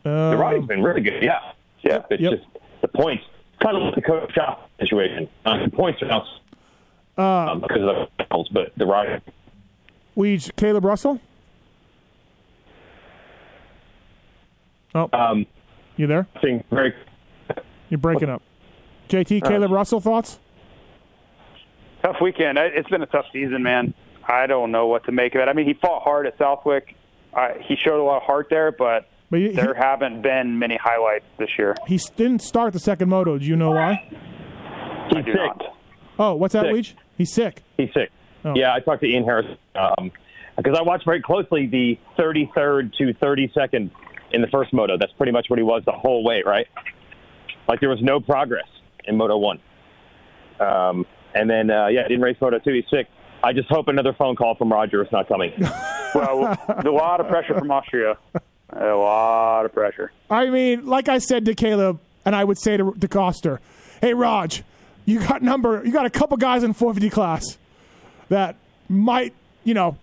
Uh, 0.03 0.31
The 0.31 0.37
riding's 0.37 0.67
been 0.67 0.81
really 0.83 1.01
good. 1.01 1.21
Yeah. 1.21 1.39
Yeah. 1.83 2.01
It's 2.09 2.21
Yep. 2.21 2.31
just 2.33 2.45
the 2.81 2.87
points. 2.87 3.23
Kind 3.61 3.77
of 3.77 3.83
like 3.83 3.95
the 3.95 4.01
coach 4.01 4.33
shop 4.33 4.69
situation. 4.79 5.29
Uh, 5.45 5.63
the 5.65 5.69
points 5.71 6.01
are 6.01 6.11
out 7.17 7.51
um, 7.51 7.61
because 7.61 7.77
of 7.81 7.85
the 7.85 8.07
penalties, 8.23 8.51
but 8.51 8.71
the 8.75 8.85
riding. 8.85 9.21
Weege, 10.17 10.51
Kailub 10.53 10.83
Russell. 10.83 11.19
Oh, 14.95 15.09
Um, 15.13 15.45
you 15.97 16.07
there? 16.07 16.25
thing 16.41 16.63
very. 16.71 16.93
You're 17.89 17.97
breaking 17.99 18.29
up. 18.29 18.41
JT, 19.09 19.41
Kailub 19.43 19.69
Russell 19.69 19.99
thoughts? 19.99 20.39
Tough 22.01 22.15
weekend. 22.21 22.57
It's 22.57 22.89
been 22.89 23.01
a 23.01 23.05
tough 23.07 23.25
season, 23.31 23.61
man. 23.63 23.93
I 24.27 24.47
don't 24.47 24.71
know 24.71 24.87
what 24.87 25.03
to 25.05 25.11
make 25.11 25.35
of 25.35 25.41
it. 25.41 25.47
I 25.49 25.53
mean, 25.53 25.67
he 25.67 25.73
fought 25.75 26.01
hard 26.03 26.25
at 26.25 26.37
Southwick. 26.37 26.95
Uh, 27.33 27.49
he 27.67 27.75
showed 27.75 27.99
a 28.01 28.03
lot 28.03 28.17
of 28.17 28.23
heart 28.23 28.47
there, 28.49 28.71
but 28.71 29.07
But 29.29 29.39
he, 29.41 29.49
there 29.49 29.73
haven't 29.75 30.21
been 30.23 30.57
many 30.57 30.77
highlights 30.81 31.25
this 31.37 31.49
year. 31.59 31.75
he, 31.87 31.97
he 31.97 32.03
didn't 32.15 32.41
start 32.41 32.73
the 32.73 32.79
second 32.79 33.09
moto. 33.09 33.37
Do 33.37 33.45
you 33.45 33.55
know 33.55 33.71
why? 33.71 34.01
I 35.11 35.21
do 35.21 35.31
sick. 35.31 35.35
not. 35.35 35.61
Oh, 36.17 36.33
what's 36.35 36.53
that, 36.53 36.63
Sick. 36.65 36.73
Weege? 36.73 36.93
He's 37.17 37.33
sick. 37.33 37.61
He's 37.77 37.93
sick. 37.93 38.09
Oh. 38.43 38.53
Yeah, 38.55 38.73
I 38.73 38.79
talked 38.79 39.01
to 39.01 39.07
Ian 39.07 39.23
Harris 39.25 39.45
um, 39.75 40.11
because 40.57 40.77
I 40.77 40.81
watched 40.81 41.05
very 41.05 41.21
closely 41.21 41.67
the 41.67 41.99
33rd 42.17 42.93
to 42.97 43.13
32nd 43.15 43.91
in 44.35 44.41
the 44.41 44.47
first 44.47 44.73
moto. 44.73 44.97
That's 44.97 45.13
pretty 45.13 45.31
much 45.31 45.45
what 45.49 45.57
he 45.57 45.63
was 45.63 45.81
the 45.85 45.93
whole 45.93 46.23
way, 46.23 46.43
right? 46.45 46.67
Like 47.67 47.79
there 47.79 47.89
was 47.89 48.01
no 48.01 48.19
progress 48.19 48.67
in 49.05 49.15
Moto 49.17 49.37
One. 49.37 49.59
Um, 50.59 51.05
and 51.33 51.49
then 51.49 51.71
uh, 51.71 51.87
yeah, 51.87 52.03
didn't 52.03 52.21
race 52.21 52.37
Moto 52.39 52.59
Two. 52.59 52.73
He's 52.73 52.83
sick. 52.91 53.07
I 53.43 53.53
just 53.53 53.69
hope 53.69 53.87
another 53.87 54.13
phone 54.13 54.35
call 54.35 54.55
from 54.55 54.71
Roger 54.71 55.01
is 55.03 55.11
not 55.11 55.27
coming. 55.27 55.51
Well, 56.15 56.57
a 56.69 56.89
lot 56.89 57.19
of 57.19 57.27
pressure 57.27 57.59
from 57.59 57.69
Austria. 57.71 58.17
A 58.69 58.85
lot 58.85 59.65
of 59.65 59.73
pressure. 59.73 60.13
I 60.29 60.49
mean, 60.49 60.85
like 60.85 61.09
I 61.09 61.17
said 61.17 61.43
to 61.43 61.53
Kailub, 61.53 61.99
and 62.23 62.33
I 62.33 62.41
would 62.41 62.57
say 62.57 62.77
to, 62.77 62.93
to 62.93 63.07
Coster, 63.09 63.59
hey, 63.99 64.13
Raj, 64.13 64.63
you 65.03 65.19
got 65.19 65.41
number, 65.41 65.83
you 65.85 65.91
got 65.91 66.05
a 66.05 66.09
couple 66.09 66.37
guys 66.37 66.63
in 66.63 66.71
450 66.71 67.09
class 67.09 67.57
that 68.29 68.55
might, 68.87 69.33
you 69.65 69.73
know, 69.73 69.97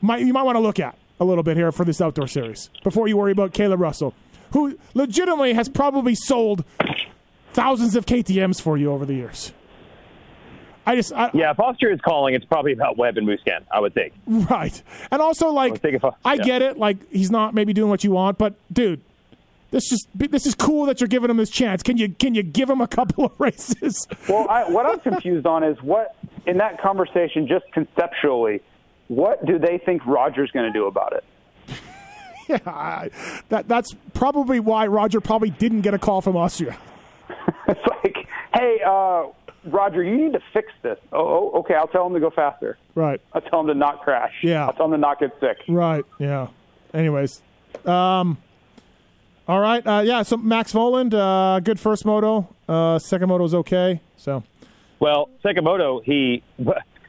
might 0.00 0.24
you 0.24 0.32
might 0.32 0.44
want 0.44 0.54
to 0.54 0.60
look 0.60 0.78
at 0.78 0.96
a 1.20 1.24
little 1.24 1.44
bit 1.44 1.56
here 1.56 1.70
for 1.70 1.84
this 1.84 2.00
outdoor 2.00 2.26
series 2.26 2.70
before 2.82 3.06
you 3.06 3.16
worry 3.16 3.32
about 3.32 3.52
Kailub 3.52 3.78
Russell, 3.78 4.14
who 4.52 4.76
legitimately 4.94 5.52
has 5.52 5.68
probably 5.68 6.14
sold 6.14 6.64
thousands 7.52 7.94
of 7.94 8.06
KTM's 8.06 8.58
for 8.58 8.76
you 8.76 8.90
over 8.90 9.04
the 9.04 9.14
years. 9.14 9.52
I 10.86 10.96
just, 10.96 11.12
I, 11.12 11.30
yeah, 11.34 11.50
if 11.50 11.60
Austria 11.60 11.94
is 11.94 12.00
calling, 12.00 12.34
it's 12.34 12.46
probably 12.46 12.72
about 12.72 12.96
Webb 12.96 13.18
and 13.18 13.28
Musquin. 13.28 13.60
I 13.70 13.80
would 13.80 13.92
think. 13.94 14.14
right, 14.26 14.82
and 15.10 15.20
also 15.20 15.50
like, 15.50 15.84
I 15.84 15.88
if 15.88 16.04
I- 16.04 16.10
I 16.24 16.34
yeah. 16.34 16.42
get 16.42 16.62
it, 16.62 16.78
like 16.78 17.08
he's 17.12 17.30
not 17.30 17.54
maybe 17.54 17.72
doing 17.72 17.90
what 17.90 18.02
you 18.02 18.12
want, 18.12 18.38
but 18.38 18.54
dude, 18.72 19.02
this 19.70 19.88
just 19.88 20.08
this 20.14 20.46
is 20.46 20.54
cool 20.54 20.86
that 20.86 21.00
you're 21.00 21.06
giving 21.06 21.30
him 21.30 21.36
this 21.36 21.50
chance. 21.50 21.82
Can 21.82 21.96
you 21.98 22.08
can 22.08 22.34
you 22.34 22.42
give 22.42 22.68
him 22.68 22.80
a 22.80 22.88
couple 22.88 23.26
of 23.26 23.32
races? 23.38 24.08
Well, 24.28 24.48
I, 24.48 24.68
what 24.70 24.86
I'm 24.86 24.98
confused 25.00 25.46
on 25.46 25.62
is 25.62 25.80
what 25.82 26.16
in 26.46 26.56
that 26.58 26.80
conversation, 26.80 27.46
just 27.46 27.70
conceptually, 27.72 28.62
what 29.10 29.44
do 29.44 29.58
they 29.58 29.78
think 29.78 30.06
Roger's 30.06 30.52
going 30.52 30.72
to 30.72 30.78
do 30.78 30.86
about 30.86 31.14
it? 31.14 31.24
yeah, 32.48 32.58
I, 32.64 33.10
that 33.48 33.66
that's 33.66 33.92
probably 34.14 34.60
why 34.60 34.86
Roger 34.86 35.20
probably 35.20 35.50
didn't 35.50 35.80
get 35.80 35.94
a 35.94 35.98
call 35.98 36.20
from 36.20 36.36
Austria. 36.36 36.78
It's 37.68 37.80
like, 37.86 38.28
hey, 38.54 38.80
uh, 38.84 39.26
Roger, 39.64 40.02
you 40.02 40.16
need 40.16 40.32
to 40.32 40.40
fix 40.52 40.72
this. 40.82 40.98
Oh, 41.12 41.50
oh, 41.54 41.58
okay, 41.60 41.74
I'll 41.74 41.86
tell 41.86 42.04
him 42.06 42.14
to 42.14 42.20
go 42.20 42.30
faster. 42.30 42.76
Right, 42.96 43.20
I'll 43.32 43.40
tell 43.40 43.60
him 43.60 43.68
to 43.68 43.74
not 43.74 44.00
crash. 44.02 44.32
Yeah. 44.42 44.66
I'll 44.66 44.72
tell 44.72 44.86
him 44.86 44.92
to 44.92 44.98
not 44.98 45.20
get 45.20 45.32
sick. 45.40 45.58
right, 45.68 46.04
yeah. 46.18 46.48
Anyways, 46.92 47.40
um, 47.86 48.38
all 49.46 49.60
right, 49.60 49.86
uh, 49.86 50.02
yeah. 50.04 50.22
So 50.22 50.36
Max 50.36 50.72
Vohland, 50.72 51.14
uh, 51.14 51.60
good 51.60 51.78
first 51.78 52.04
moto. 52.04 52.48
Uh, 52.68 52.98
second 52.98 53.28
moto 53.28 53.42
was 53.44 53.54
okay. 53.54 54.00
So 54.16 54.42
Well, 54.98 55.28
Sakamoto, 55.44 56.02
he 56.04 56.42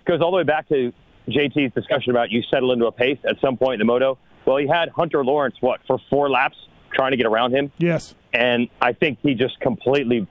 goes 0.06 0.22
all 0.22 0.32
the 0.32 0.38
way 0.38 0.44
back 0.44 0.68
to 0.70 0.94
JT's 1.30 1.74
discussion 1.74 2.12
about 2.12 2.32
you 2.32 2.42
settle 2.44 2.72
into 2.72 2.86
a 2.88 2.92
pace 2.92 3.18
at 3.28 3.40
some 3.40 3.58
point 3.58 3.76
in 3.82 3.88
the 3.88 3.92
moto. 3.92 4.18
Well, 4.46 4.58
he 4.58 4.68
had 4.68 4.90
Hunter 4.90 5.24
Lawrence, 5.24 5.56
what, 5.62 5.82
for 5.88 6.00
four 6.10 6.30
laps 6.30 6.58
trying 6.94 7.12
to 7.12 7.18
get 7.18 7.26
around 7.26 7.54
him? 7.54 7.72
yes, 7.78 8.16
And 8.34 8.68
I 8.82 8.94
think 8.94 9.20
he 9.22 9.34
just 9.36 9.60
completely 9.60 10.28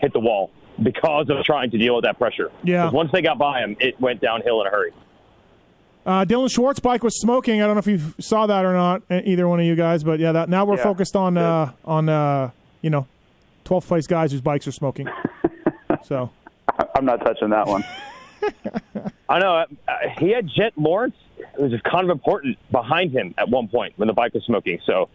hit 0.00 0.12
the 0.12 0.20
wall 0.20 0.50
because 0.82 1.30
of 1.30 1.44
trying 1.44 1.70
to 1.70 1.78
deal 1.78 1.94
with 1.94 2.04
that 2.04 2.18
pressure. 2.18 2.50
Yeah. 2.64 2.84
'Cause 2.84 2.92
Once 2.92 3.12
they 3.12 3.22
got 3.22 3.38
by 3.38 3.60
him, 3.60 3.76
it 3.80 3.98
went 4.00 4.20
downhill 4.20 4.60
in 4.62 4.66
a 4.66 4.70
hurry. 4.70 4.90
Uh, 6.04 6.24
Dylan 6.24 6.50
Schwartz 6.52 6.80
bike 6.80 7.04
was 7.04 7.20
smoking. 7.20 7.62
I 7.62 7.66
don't 7.66 7.76
know 7.76 7.78
if 7.78 7.86
you 7.86 8.00
saw 8.18 8.46
that 8.46 8.64
or 8.64 8.72
not, 8.72 9.02
e- 9.10 9.22
either 9.26 9.46
one 9.46 9.60
of 9.60 9.66
you 9.66 9.76
guys. 9.76 10.02
But 10.02 10.18
yeah, 10.18 10.32
that 10.32 10.48
now 10.48 10.64
we're 10.64 10.76
Yeah, 10.76 10.82
focused 10.82 11.14
on 11.14 11.38
uh, 11.38 11.70
on 11.84 12.08
uh, 12.08 12.50
you 12.80 12.90
know, 12.90 13.06
12th 13.64 13.86
place 13.86 14.06
guys 14.08 14.32
whose 14.32 14.40
bikes 14.40 14.66
are 14.66 14.72
smoking. 14.72 15.08
so 16.02 16.30
I'm 16.96 17.04
not 17.04 17.24
touching 17.24 17.50
that 17.50 17.68
one. 17.68 17.84
I 19.28 19.38
know. 19.38 19.64
Uh, 19.88 19.94
he 20.18 20.30
had 20.30 20.48
Jett 20.48 20.72
Lawrence, 20.76 21.14
who 21.56 21.64
was 21.64 21.80
kind 21.82 22.04
of 22.04 22.10
important 22.10 22.58
behind 22.70 23.12
him 23.12 23.34
at 23.38 23.48
one 23.48 23.68
point 23.68 23.94
when 23.96 24.06
the 24.08 24.12
bike 24.14 24.34
was 24.34 24.44
smoking. 24.44 24.78
So 24.84 25.08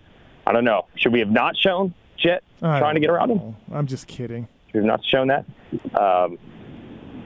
I 0.46 0.52
don't 0.54 0.64
know. 0.66 0.86
Should 0.96 1.14
we 1.14 1.20
have 1.20 1.32
not 1.32 1.56
shown 1.58 1.94
Jett 2.18 2.44
I 2.62 2.80
trying 2.80 2.96
to 2.96 3.02
get 3.02 3.10
around 3.10 3.30
him? 3.32 3.56
I'm 3.72 3.88
just 3.88 4.08
kidding. 4.08 4.48
Should 4.68 4.74
we 4.76 4.80
have 4.80 4.86
not 4.88 5.02
shown 5.06 5.28
that? 5.28 5.46
Um, 6.00 6.38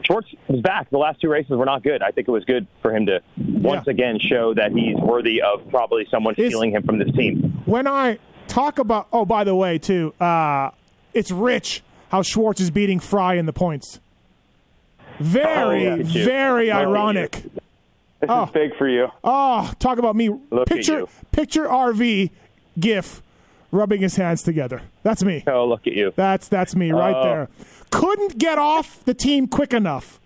Schwartz 0.03 0.28
was 0.48 0.61
back. 0.61 0.90
The 0.90 0.98
last 0.98 1.22
two 1.22 1.30
races 1.30 1.52
were 1.52 1.65
not 1.65 1.84
good. 1.84 2.02
I 2.02 2.11
think 2.11 2.28
it 2.28 2.32
was 2.32 2.44
good 2.45 2.65
for 2.82 2.94
him 2.95 3.06
to 3.06 3.22
once 3.38 3.86
Yeah. 3.88 3.91
again 3.91 4.19
show 4.19 4.53
that 4.56 4.72
he's 4.72 4.95
worthy 4.98 5.41
of 5.41 5.69
probably 5.69 6.07
someone 6.10 6.34
Is- 6.38 6.48
stealing 6.48 6.72
him 6.72 6.84
from 6.84 6.98
this 6.98 7.11
team. 7.15 7.61
When 7.65 7.88
I 7.88 8.18
talk 8.48 8.80
about, 8.80 9.07
oh, 9.14 9.26
by 9.26 9.44
the 9.44 9.56
way, 9.56 9.78
too, 9.78 10.14
uh, 10.19 10.72
it's 11.14 11.32
rich 11.32 11.84
how 12.10 12.23
Schwartz 12.23 12.60
is 12.60 12.72
beating 12.72 12.99
Frye 12.99 13.36
in 13.36 13.45
the 13.45 13.53
points. 13.53 13.99
Very, 15.22 15.88
Oh, 15.88 15.95
you. 15.95 16.23
very 16.26 16.68
Look 16.68 16.76
ironic. 16.76 17.31
This 18.19 18.30
Oh. 18.30 18.43
is 18.45 18.52
big 18.52 18.76
for 18.77 18.88
you. 18.88 19.07
Oh, 19.23 19.72
talk 19.80 19.98
about 19.98 20.15
me. 20.15 20.30
Look 20.30 20.61
at 20.61 20.68
picture, 20.68 20.99
you. 20.99 21.10
picture 21.31 21.65
RV 21.68 22.30
gif 22.80 23.22
rubbing 23.72 24.02
his 24.02 24.15
hands 24.15 24.43
together. 24.43 24.81
That's 25.03 25.23
me. 25.23 25.43
Oh, 25.48 25.65
look 25.68 25.88
at 25.88 25.93
you. 25.93 26.14
That's 26.15 26.48
that's 26.48 26.76
me 26.76 26.91
right 26.91 27.15
Oh. 27.15 27.23
there. 27.23 27.49
Couldn't 27.89 28.38
get 28.38 28.57
off 28.57 29.03
the 29.06 29.14
team 29.14 29.48
quick 29.48 29.73
enough. 29.73 30.19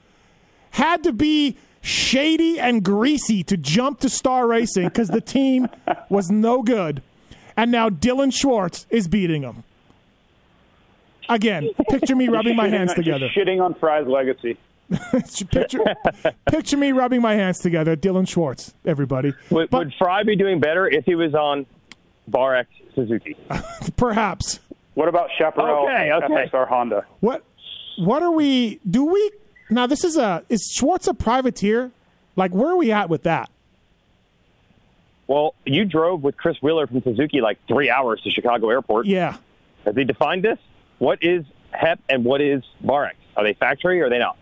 Had 0.72 1.04
to 1.04 1.14
be 1.14 1.56
shady 1.82 2.60
and 2.60 2.84
greasy 2.84 3.44
to 3.44 3.56
jump 3.56 4.00
to 4.02 4.10
Star 4.10 4.48
Racing 4.48 4.86
because 4.90 5.08
the 5.10 5.22
team 5.22 5.70
was 6.10 6.30
no 6.30 6.62
good. 6.64 7.02
And 7.56 7.72
now 7.72 7.90
Dylan 7.90 8.34
Schwartz 8.34 8.86
is 8.90 9.08
beating 9.08 9.44
him. 9.44 9.64
Again, 11.30 11.70
picture 11.90 12.16
me 12.16 12.28
rubbing 12.28 12.56
my 12.56 12.68
hands 12.68 12.94
together. 12.94 13.30
Shitting 13.36 13.64
on 13.64 13.74
Frye's 13.76 14.08
legacy. 14.08 14.58
picture, 15.52 15.80
picture 16.50 16.78
me 16.78 16.92
rubbing 16.92 17.22
my 17.22 17.34
hands 17.34 17.60
together. 17.60 17.96
Dylan 17.96 18.28
Schwartz, 18.28 18.74
everybody. 18.86 19.34
Would, 19.50 19.70
But 19.70 19.78
would 19.80 19.94
Frye 19.98 20.24
be 20.24 20.36
doing 20.36 20.60
better 20.60 20.88
if 20.88 21.06
he 21.06 21.16
was 21.16 21.34
on 21.34 21.66
Bar 22.28 22.56
X 22.56 22.70
Suzuki? 22.94 23.36
perhaps 23.98 24.60
What 24.94 25.08
about 25.08 25.30
Chaparral 25.38 25.86
Okay, 25.86 26.12
okay. 26.12 26.50
FXR 26.52 26.68
Honda? 26.68 27.06
What 27.20 27.44
what 27.98 28.22
are 28.24 28.32
we 28.32 28.80
do 28.90 29.06
we 29.06 29.32
now 29.70 29.88
this 29.88 30.04
is 30.04 30.18
a 30.18 30.44
is 30.50 30.72
Schwartz 30.74 31.08
a 31.08 31.14
privateer? 31.14 31.92
Like 32.36 32.54
where 32.54 32.70
are 32.70 32.78
we 32.78 32.92
at 32.92 33.10
with 33.10 33.24
that? 33.24 33.50
Well, 35.28 35.56
you 35.66 35.86
drove 35.86 36.22
with 36.22 36.38
Chris 36.38 36.58
Wheeler 36.62 36.86
from 36.86 37.02
Suzuki 37.02 37.42
like 37.42 37.58
three 37.68 37.90
hours 37.90 38.22
to 38.22 38.30
Chicago 38.30 38.70
Airport. 38.70 39.08
Yeah. 39.08 39.38
Has 39.84 39.96
he 39.96 40.04
defined 40.04 40.44
this? 40.44 40.60
What 41.00 41.24
is 41.24 41.44
HEP 41.72 42.00
and 42.10 42.24
what 42.24 42.42
is 42.42 42.64
Bar 42.82 43.06
X? 43.06 43.16
Are 43.36 43.44
they 43.44 43.54
factory 43.54 44.02
or 44.02 44.06
are 44.06 44.10
they 44.10 44.20
not? 44.20 44.38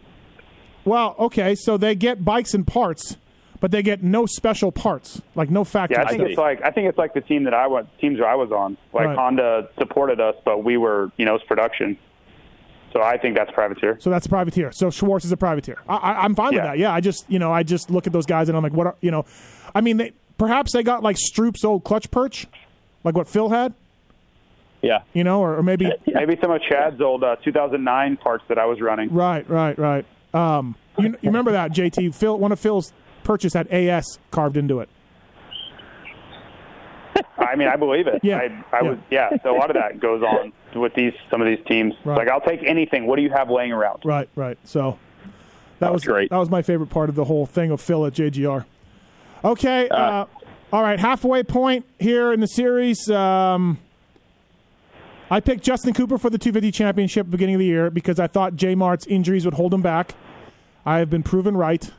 Well, 0.85 1.15
okay, 1.19 1.55
so 1.55 1.77
they 1.77 1.95
get 1.95 2.23
bikes 2.25 2.53
and 2.53 2.65
parts, 2.67 3.17
but 3.59 3.71
they 3.71 3.81
get 3.81 4.03
no 4.03 4.25
special 4.25 4.71
parts, 4.71 5.21
like 5.35 5.49
no 5.49 5.63
factory. 5.63 5.97
Yeah, 5.97 6.03
I 6.05 6.09
think 6.09 6.23
see. 6.23 6.29
it's 6.31 6.37
like 6.37 6.61
I 6.63 6.71
think 6.71 6.87
it's 6.89 6.97
like 6.97 7.13
the 7.13 7.21
team 7.21 7.43
that 7.45 7.53
I 7.53 7.67
was 7.67 7.85
teams 8.01 8.19
I 8.21 8.35
was 8.35 8.51
on. 8.51 8.77
Like 8.93 9.07
Right. 9.07 9.17
Honda 9.17 9.69
supported 9.79 10.19
us, 10.19 10.35
but 10.43 10.63
we 10.63 10.77
were 10.77 11.11
you 11.17 11.25
know 11.25 11.35
it's 11.35 11.45
production. 11.45 11.97
So 12.91 13.01
I 13.01 13.17
think 13.17 13.35
that's 13.35 13.49
privateer. 13.51 13.97
so 13.99 14.11
that's 14.11 14.27
a 14.27 14.29
privateer. 14.29 14.71
So 14.71 14.91
Schwartz 14.91 15.25
is 15.25 15.31
a 15.31 15.37
privateer. 15.37 15.79
I, 15.89 15.95
I, 15.95 16.23
I'm 16.25 16.35
fine 16.35 16.53
with 16.53 16.61
that. 16.63 16.77
Yeah, 16.77 16.93
I 16.93 16.99
just 17.01 17.25
you 17.29 17.39
know 17.39 17.51
I 17.51 17.63
just 17.63 17.89
look 17.89 18.05
at 18.05 18.13
those 18.13 18.25
guys 18.27 18.49
and 18.49 18.57
I'm 18.57 18.61
like, 18.63 18.73
what 18.73 18.85
are 18.87 18.95
you 19.01 19.09
know? 19.09 19.25
I 19.73 19.81
mean, 19.81 19.97
they, 19.97 20.13
perhaps 20.37 20.73
they 20.73 20.83
got 20.83 21.01
like 21.01 21.15
Stroop's 21.15 21.63
old 21.63 21.83
clutch 21.85 22.11
perch, 22.11 22.45
like 23.03 23.15
what 23.15 23.27
Phil 23.27 23.49
had, 23.49 23.73
Yeah. 24.83 24.99
you 25.13 25.23
know, 25.23 25.41
or, 25.41 25.57
or 25.57 25.63
maybe 25.63 25.91
Maybe 26.05 26.37
some 26.39 26.51
of 26.51 26.61
Chad's 26.61 27.01
old 27.01 27.23
uh, 27.23 27.37
2009 27.37 28.17
parts 28.17 28.43
that 28.49 28.59
I 28.59 28.65
was 28.65 28.79
running. 28.81 29.11
Right, 29.11 29.49
right, 29.49 29.75
right. 29.79 30.05
Um, 30.33 30.75
you, 30.97 31.09
you 31.09 31.17
remember 31.23 31.51
that 31.53 31.71
JT? 31.71 32.13
Phil, 32.15 32.37
one 32.37 32.51
of 32.51 32.59
Phil's 32.59 32.91
purchase 33.23 33.53
had 33.53 33.67
AS 33.67 34.19
carved 34.31 34.57
into 34.57 34.79
it. 34.79 34.89
I 37.37 37.55
mean, 37.55 37.67
I 37.67 37.75
believe 37.75 38.07
it. 38.07 38.19
Yeah. 38.23 38.37
I, 38.37 38.43
I 38.75 38.81
Yeah. 38.81 38.89
was. 38.89 38.97
Yeah. 39.11 39.29
So 39.43 39.55
a 39.55 39.57
lot 39.57 39.69
of 39.69 39.75
that 39.75 39.99
goes 39.99 40.23
on 40.23 40.51
with 40.75 40.93
these 40.95 41.13
some 41.29 41.41
of 41.41 41.47
these 41.47 41.63
teams. 41.67 41.93
Right. 42.03 42.17
Like 42.17 42.29
I'll 42.29 42.41
take 42.41 42.63
anything. 42.63 43.05
What 43.05 43.17
do 43.17 43.21
you 43.21 43.29
have 43.29 43.49
laying 43.49 43.71
around? 43.71 44.01
Right, 44.05 44.27
right. 44.35 44.57
So 44.63 44.97
that 45.79 45.93
was 45.93 46.03
great. 46.03 46.29
That 46.31 46.37
was 46.37 46.49
my 46.49 46.61
favorite 46.61 46.89
part 46.89 47.09
of 47.09 47.15
the 47.15 47.25
whole 47.25 47.45
thing 47.45 47.71
of 47.71 47.81
Phil 47.81 48.05
at 48.05 48.13
JGR. 48.13 48.65
Okay, 49.45 49.89
uh, 49.89 50.25
all 50.71 50.81
right. 50.81 50.99
Halfway 50.99 51.43
point 51.43 51.85
here 51.99 52.31
in 52.31 52.39
the 52.39 52.47
series. 52.47 53.09
Um, 53.09 53.77
I 55.33 55.39
picked 55.39 55.63
Justin 55.63 55.95
Cooper 55.95 56.19
for 56.19 56.29
the 56.29 56.37
250 56.37 56.71
championship 56.71 57.27
beginning 57.27 57.55
of 57.55 57.59
the 57.59 57.65
year 57.65 57.89
because 57.89 58.19
I 58.19 58.27
thought 58.27 58.55
J 58.55 58.75
Mart's 58.75 59.07
injuries 59.07 59.45
would 59.45 59.55
hold 59.55 59.73
him 59.73 59.81
back. 59.81 60.13
I 60.85 60.99
have 60.99 61.09
been 61.09 61.23
proven 61.23 61.57
right. 61.57 61.89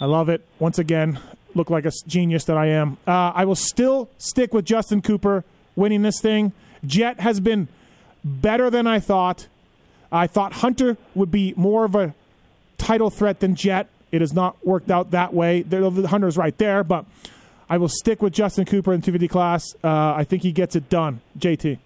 I 0.00 0.06
love 0.06 0.30
it. 0.30 0.42
Once 0.58 0.78
again, 0.78 1.20
look 1.54 1.68
like 1.68 1.84
a 1.84 1.92
genius 2.06 2.44
that 2.44 2.56
I 2.56 2.68
am. 2.68 2.96
Uh, 3.06 3.32
I 3.34 3.44
will 3.44 3.56
still 3.56 4.08
stick 4.16 4.54
with 4.54 4.64
Justin 4.64 5.02
Cooper 5.02 5.44
winning 5.74 6.00
this 6.00 6.18
thing. 6.18 6.52
Jett 6.82 7.20
has 7.20 7.40
been 7.40 7.68
better 8.24 8.70
than 8.70 8.86
I 8.86 9.00
thought. 9.00 9.48
I 10.10 10.26
thought 10.26 10.54
Hunter 10.54 10.96
would 11.14 11.30
be 11.30 11.52
more 11.58 11.84
of 11.84 11.94
a 11.94 12.14
title 12.78 13.10
threat 13.10 13.40
than 13.40 13.54
Jett. 13.54 13.86
It 14.12 14.22
has 14.22 14.32
not 14.32 14.56
worked 14.64 14.90
out 14.90 15.10
that 15.10 15.34
way. 15.34 15.60
The 15.60 16.08
Hunter's 16.08 16.38
right 16.38 16.56
there, 16.56 16.82
but 16.82 17.04
I 17.68 17.76
will 17.76 17.90
stick 17.90 18.22
with 18.22 18.32
Justin 18.32 18.64
Cooper 18.64 18.94
in 18.94 19.02
250 19.02 19.28
class. 19.28 19.74
Uh, 19.84 20.14
I 20.14 20.24
think 20.24 20.42
he 20.42 20.52
gets 20.52 20.74
it 20.74 20.88
done. 20.88 21.20
JT. 21.38 21.80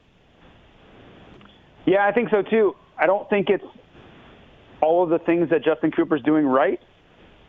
Yeah, 1.87 2.07
I 2.07 2.13
think 2.13 2.31
so 2.31 2.43
too. 2.43 2.77
I 2.99 3.07
don't 3.07 3.29
think 3.31 3.49
it's 3.49 3.65
all 4.81 5.03
of 5.03 5.11
the 5.11 5.19
things 5.19 5.51
that 5.51 5.65
Justin 5.65 5.91
Cooper's 5.91 6.23
doing 6.23 6.47
right. 6.47 6.81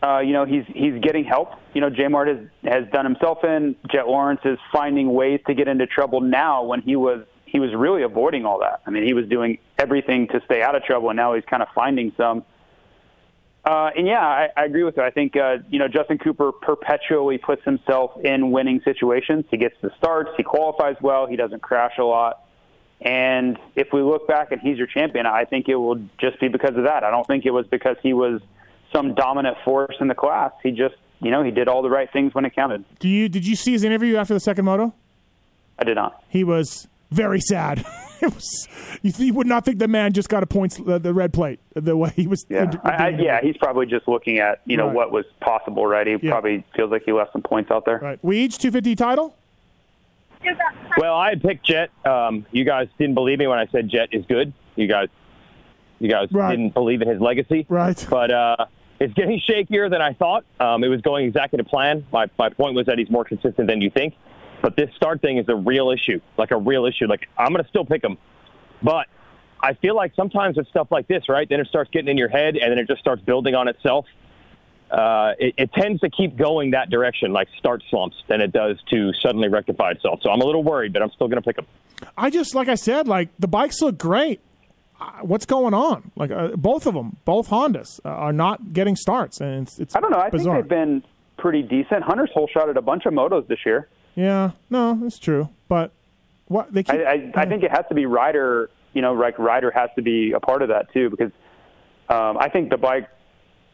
Uh, 0.04 0.20
you 0.20 0.34
know, 0.34 0.46
he's 0.46 0.64
he's 0.68 1.00
getting 1.02 1.24
help. 1.24 1.52
You 1.74 1.82
know, 1.82 1.90
J 1.90 2.04
has 2.04 2.38
has 2.64 2.86
done 2.92 3.06
himself 3.06 3.44
in. 3.44 3.76
Jett 3.92 4.08
Lawrence 4.08 4.42
is 4.46 4.58
finding 4.72 5.14
ways 5.14 5.40
to 5.48 5.54
get 5.54 5.68
into 5.68 5.86
trouble 5.86 6.22
now 6.22 6.64
when 6.64 6.82
he 6.82 6.96
was 6.96 7.24
he 7.46 7.60
was 7.60 7.74
really 7.76 8.02
avoiding 8.02 8.46
all 8.46 8.60
that. 8.62 8.82
I 8.88 8.90
mean, 8.90 9.04
he 9.04 9.14
was 9.14 9.28
doing 9.28 9.60
everything 9.78 10.28
to 10.30 10.42
stay 10.46 10.64
out 10.64 10.76
of 10.76 10.84
trouble, 10.84 11.10
and 11.10 11.18
now 11.18 11.36
he's 11.36 11.44
kind 11.46 11.62
of 11.62 11.70
finding 11.76 12.14
some. 12.18 12.44
Uh, 13.64 13.92
and 13.96 14.08
yeah, 14.08 14.26
I, 14.26 14.50
I 14.58 14.66
agree 14.66 14.84
with 14.84 14.98
you. 14.98 15.04
I 15.04 15.12
think 15.12 15.36
uh, 15.36 15.58
you 15.70 15.78
know 15.78 15.88
Justin 15.88 16.18
Cooper 16.18 16.52
perpetually 16.52 17.38
puts 17.38 17.64
himself 17.64 18.20
in 18.24 18.50
winning 18.50 18.82
situations. 18.84 19.46
He 19.52 19.58
gets 19.58 19.76
the 19.82 19.92
starts. 20.00 20.32
He 20.36 20.42
qualifies 20.42 20.96
well. 21.00 21.28
He 21.28 21.36
doesn't 21.36 21.62
crash 21.62 22.00
a 22.00 22.04
lot. 22.04 22.44
And 23.02 23.58
if 23.76 23.88
we 23.92 24.02
look 24.02 24.28
back 24.28 24.52
and 24.52 24.62
he's 24.62 24.78
your 24.78 24.88
champion, 24.88 25.26
I 25.26 25.46
think 25.46 25.68
it 25.68 25.76
will 25.76 26.00
just 26.20 26.40
be 26.40 26.48
because 26.50 26.76
of 26.76 26.84
that. 26.84 27.04
I 27.04 27.10
don't 27.10 27.26
think 27.26 27.46
it 27.46 27.52
was 27.52 27.66
because 27.68 27.98
he 28.04 28.14
was 28.14 28.42
some 28.94 29.16
dominant 29.16 29.58
force 29.66 29.96
in 30.00 30.08
the 30.08 30.14
class. 30.16 30.52
He 30.62 30.72
just, 30.72 30.96
you 31.20 31.32
know, 31.32 31.44
he 31.44 31.50
did 31.52 31.68
all 31.68 31.82
the 31.82 31.90
right 31.90 32.12
things 32.14 32.34
when 32.36 32.46
it 32.46 32.54
counted. 32.56 32.86
Do 33.00 33.08
you 33.10 33.28
did 33.28 33.46
you 33.48 33.56
see 33.56 33.72
his 33.72 33.84
interview 33.84 34.18
after 34.18 34.34
the 34.36 34.40
second 34.40 34.66
moto? 34.66 34.94
I 35.80 35.84
did 35.84 35.96
not. 35.96 36.24
He 36.30 36.44
was 36.44 36.88
very 37.10 37.40
sad. 37.42 37.80
it 38.22 38.32
was 38.36 38.68
you, 39.02 39.12
you 39.18 39.34
would 39.34 39.48
not 39.48 39.66
think 39.66 39.80
the 39.80 39.88
man 39.88 40.14
just 40.14 40.30
got 40.30 40.44
a 40.44 40.46
points 40.46 40.80
uh, 40.88 41.00
the 41.00 41.12
red 41.14 41.34
plate 41.34 41.60
the 41.74 41.98
way 41.98 42.12
he 42.16 42.28
was. 42.28 42.46
Yeah, 42.50 42.72
I, 42.84 42.90
I, 42.90 43.10
yeah, 43.10 43.40
he's 43.42 43.58
probably 43.58 43.88
just 43.88 44.08
looking 44.08 44.38
at 44.38 44.62
you 44.66 44.78
know 44.78 44.86
Right. 44.88 44.96
what 44.96 45.12
was 45.12 45.26
possible, 45.40 45.88
right? 45.88 46.06
He 46.06 46.18
Yeah. 46.22 46.30
probably 46.32 46.64
feels 46.76 46.92
like 46.92 47.02
he 47.04 47.14
left 47.14 47.34
some 47.34 47.42
points 47.42 47.72
out 47.72 47.86
there. 47.86 47.98
right. 47.98 48.22
Weege 48.22 48.58
250 48.60 48.96
title. 48.96 49.36
Well, 50.98 51.16
I 51.16 51.30
had 51.30 51.42
picked 51.42 51.66
Jett. 51.66 51.90
Um, 52.06 52.46
you 52.52 52.64
guys 52.66 52.88
didn't 52.98 53.16
believe 53.16 53.40
me 53.40 53.48
when 53.48 53.60
I 53.60 53.68
said 53.68 53.90
Jett 53.90 54.10
is 54.14 54.26
good. 54.28 54.54
You 54.76 54.88
guys, 54.88 55.08
you 56.00 56.10
guys 56.10 56.28
Right. 56.32 56.52
didn't 56.52 56.74
believe 56.74 57.02
in 57.02 57.08
his 57.08 57.20
legacy. 57.22 57.66
Right. 57.70 58.06
But 58.10 58.32
uh, 58.32 58.66
it's 59.00 59.14
getting 59.14 59.40
shakier 59.40 59.90
than 59.90 60.02
I 60.02 60.14
thought. 60.14 60.44
Um, 60.60 60.84
it 60.84 60.88
was 60.90 61.02
going 61.02 61.26
exactly 61.26 61.58
to 61.58 61.64
plan. 61.64 62.06
My 62.12 62.28
my 62.38 62.50
point 62.50 62.76
was 62.76 62.86
that 62.88 62.98
he's 62.98 63.10
more 63.10 63.24
consistent 63.26 63.68
than 63.68 63.82
you 63.82 63.90
think. 63.90 64.16
But 64.62 64.76
this 64.76 64.90
start 64.96 65.22
thing 65.22 65.38
is 65.38 65.50
a 65.50 65.56
real 65.56 65.90
issue, 65.90 66.22
like 66.38 66.52
a 66.52 66.58
real 66.58 66.86
issue. 66.86 67.08
Like 67.08 67.28
I'm 67.38 67.52
going 67.52 67.64
to 67.64 67.70
still 67.70 67.86
pick 67.86 68.04
him, 68.04 68.18
but 68.84 69.08
I 69.64 69.74
feel 69.76 69.96
like 69.96 70.14
sometimes 70.16 70.58
with 70.58 70.68
stuff 70.68 70.88
like 70.92 71.08
this, 71.08 71.30
right? 71.30 71.48
Then 71.50 71.60
it 71.60 71.68
starts 71.68 71.90
getting 71.92 72.10
in 72.10 72.18
your 72.18 72.30
head, 72.30 72.58
and 72.58 72.72
then 72.72 72.78
it 72.80 72.88
just 72.88 73.00
starts 73.00 73.22
building 73.24 73.56
on 73.56 73.68
itself. 73.68 74.06
Uh, 74.92 75.34
it, 75.40 75.54
it 75.58 75.74
tends 75.74 76.02
to 76.02 76.10
keep 76.10 76.36
going 76.38 76.72
that 76.72 76.90
direction, 76.90 77.32
like 77.32 77.48
start 77.58 77.84
slumps, 77.90 78.18
than 78.28 78.42
it 78.42 78.52
does 78.52 78.78
to 78.92 79.12
suddenly 79.22 79.48
rectify 79.48 79.92
itself. 79.92 80.20
So 80.22 80.30
I'm 80.30 80.42
a 80.42 80.46
little 80.46 80.64
worried, 80.64 80.94
but 80.94 81.02
I'm 81.02 81.12
still 81.12 81.28
going 81.28 81.42
to 81.42 81.48
pick 81.48 81.58
him. 81.58 81.66
I 82.18 82.30
just 82.30 82.56
like 82.56 82.68
I 82.68 82.76
said, 82.76 83.08
like 83.08 83.30
the 83.40 83.48
bikes 83.48 83.82
look 83.82 83.98
great. 83.98 84.40
Uh, 85.00 85.20
What's 85.22 85.46
going 85.46 85.74
on? 85.74 86.12
Like 86.16 86.32
uh, 86.32 86.50
both 86.56 86.86
of 86.86 86.94
them, 86.94 87.18
both 87.26 87.50
Hondas 87.50 88.00
uh, 88.04 88.10
are 88.10 88.34
not 88.34 88.74
getting 88.74 88.96
starts, 88.96 89.40
and 89.40 89.68
it's, 89.68 89.80
it's 89.80 89.96
I 89.96 90.00
don't 90.00 90.12
know. 90.12 90.20
I 90.20 90.30
bizarre. 90.30 90.56
think 90.56 90.64
they've 90.64 90.70
been 90.70 91.04
pretty 91.38 91.62
decent. 91.62 92.04
Hunter's 92.04 92.32
whole 92.34 92.48
shot 92.48 92.70
at 92.70 92.78
a 92.78 92.82
bunch 92.82 93.06
of 93.06 93.14
motos 93.14 93.48
this 93.48 93.60
year. 93.66 93.88
Yeah, 94.16 94.52
no, 94.70 95.00
that's 95.02 95.20
true. 95.20 95.50
But 95.68 95.92
what 96.48 96.74
they 96.74 96.84
keep, 96.84 96.96
I, 96.96 97.04
I, 97.04 97.32
I 97.36 97.46
think 97.46 97.64
it 97.64 97.72
has 97.72 97.86
to 97.90 97.96
be 97.96 98.06
rider 98.06 98.70
you 98.94 99.02
know, 99.02 99.14
like 99.14 99.38
rider 99.40 99.72
has 99.72 99.90
to 99.96 100.02
be 100.02 100.34
a 100.34 100.40
part 100.40 100.62
of 100.62 100.70
that 100.70 100.92
too 100.94 101.10
because 101.10 101.32
um, 102.10 102.38
I 102.38 102.50
think 102.50 102.70
the 102.70 102.78
bike 102.78 103.10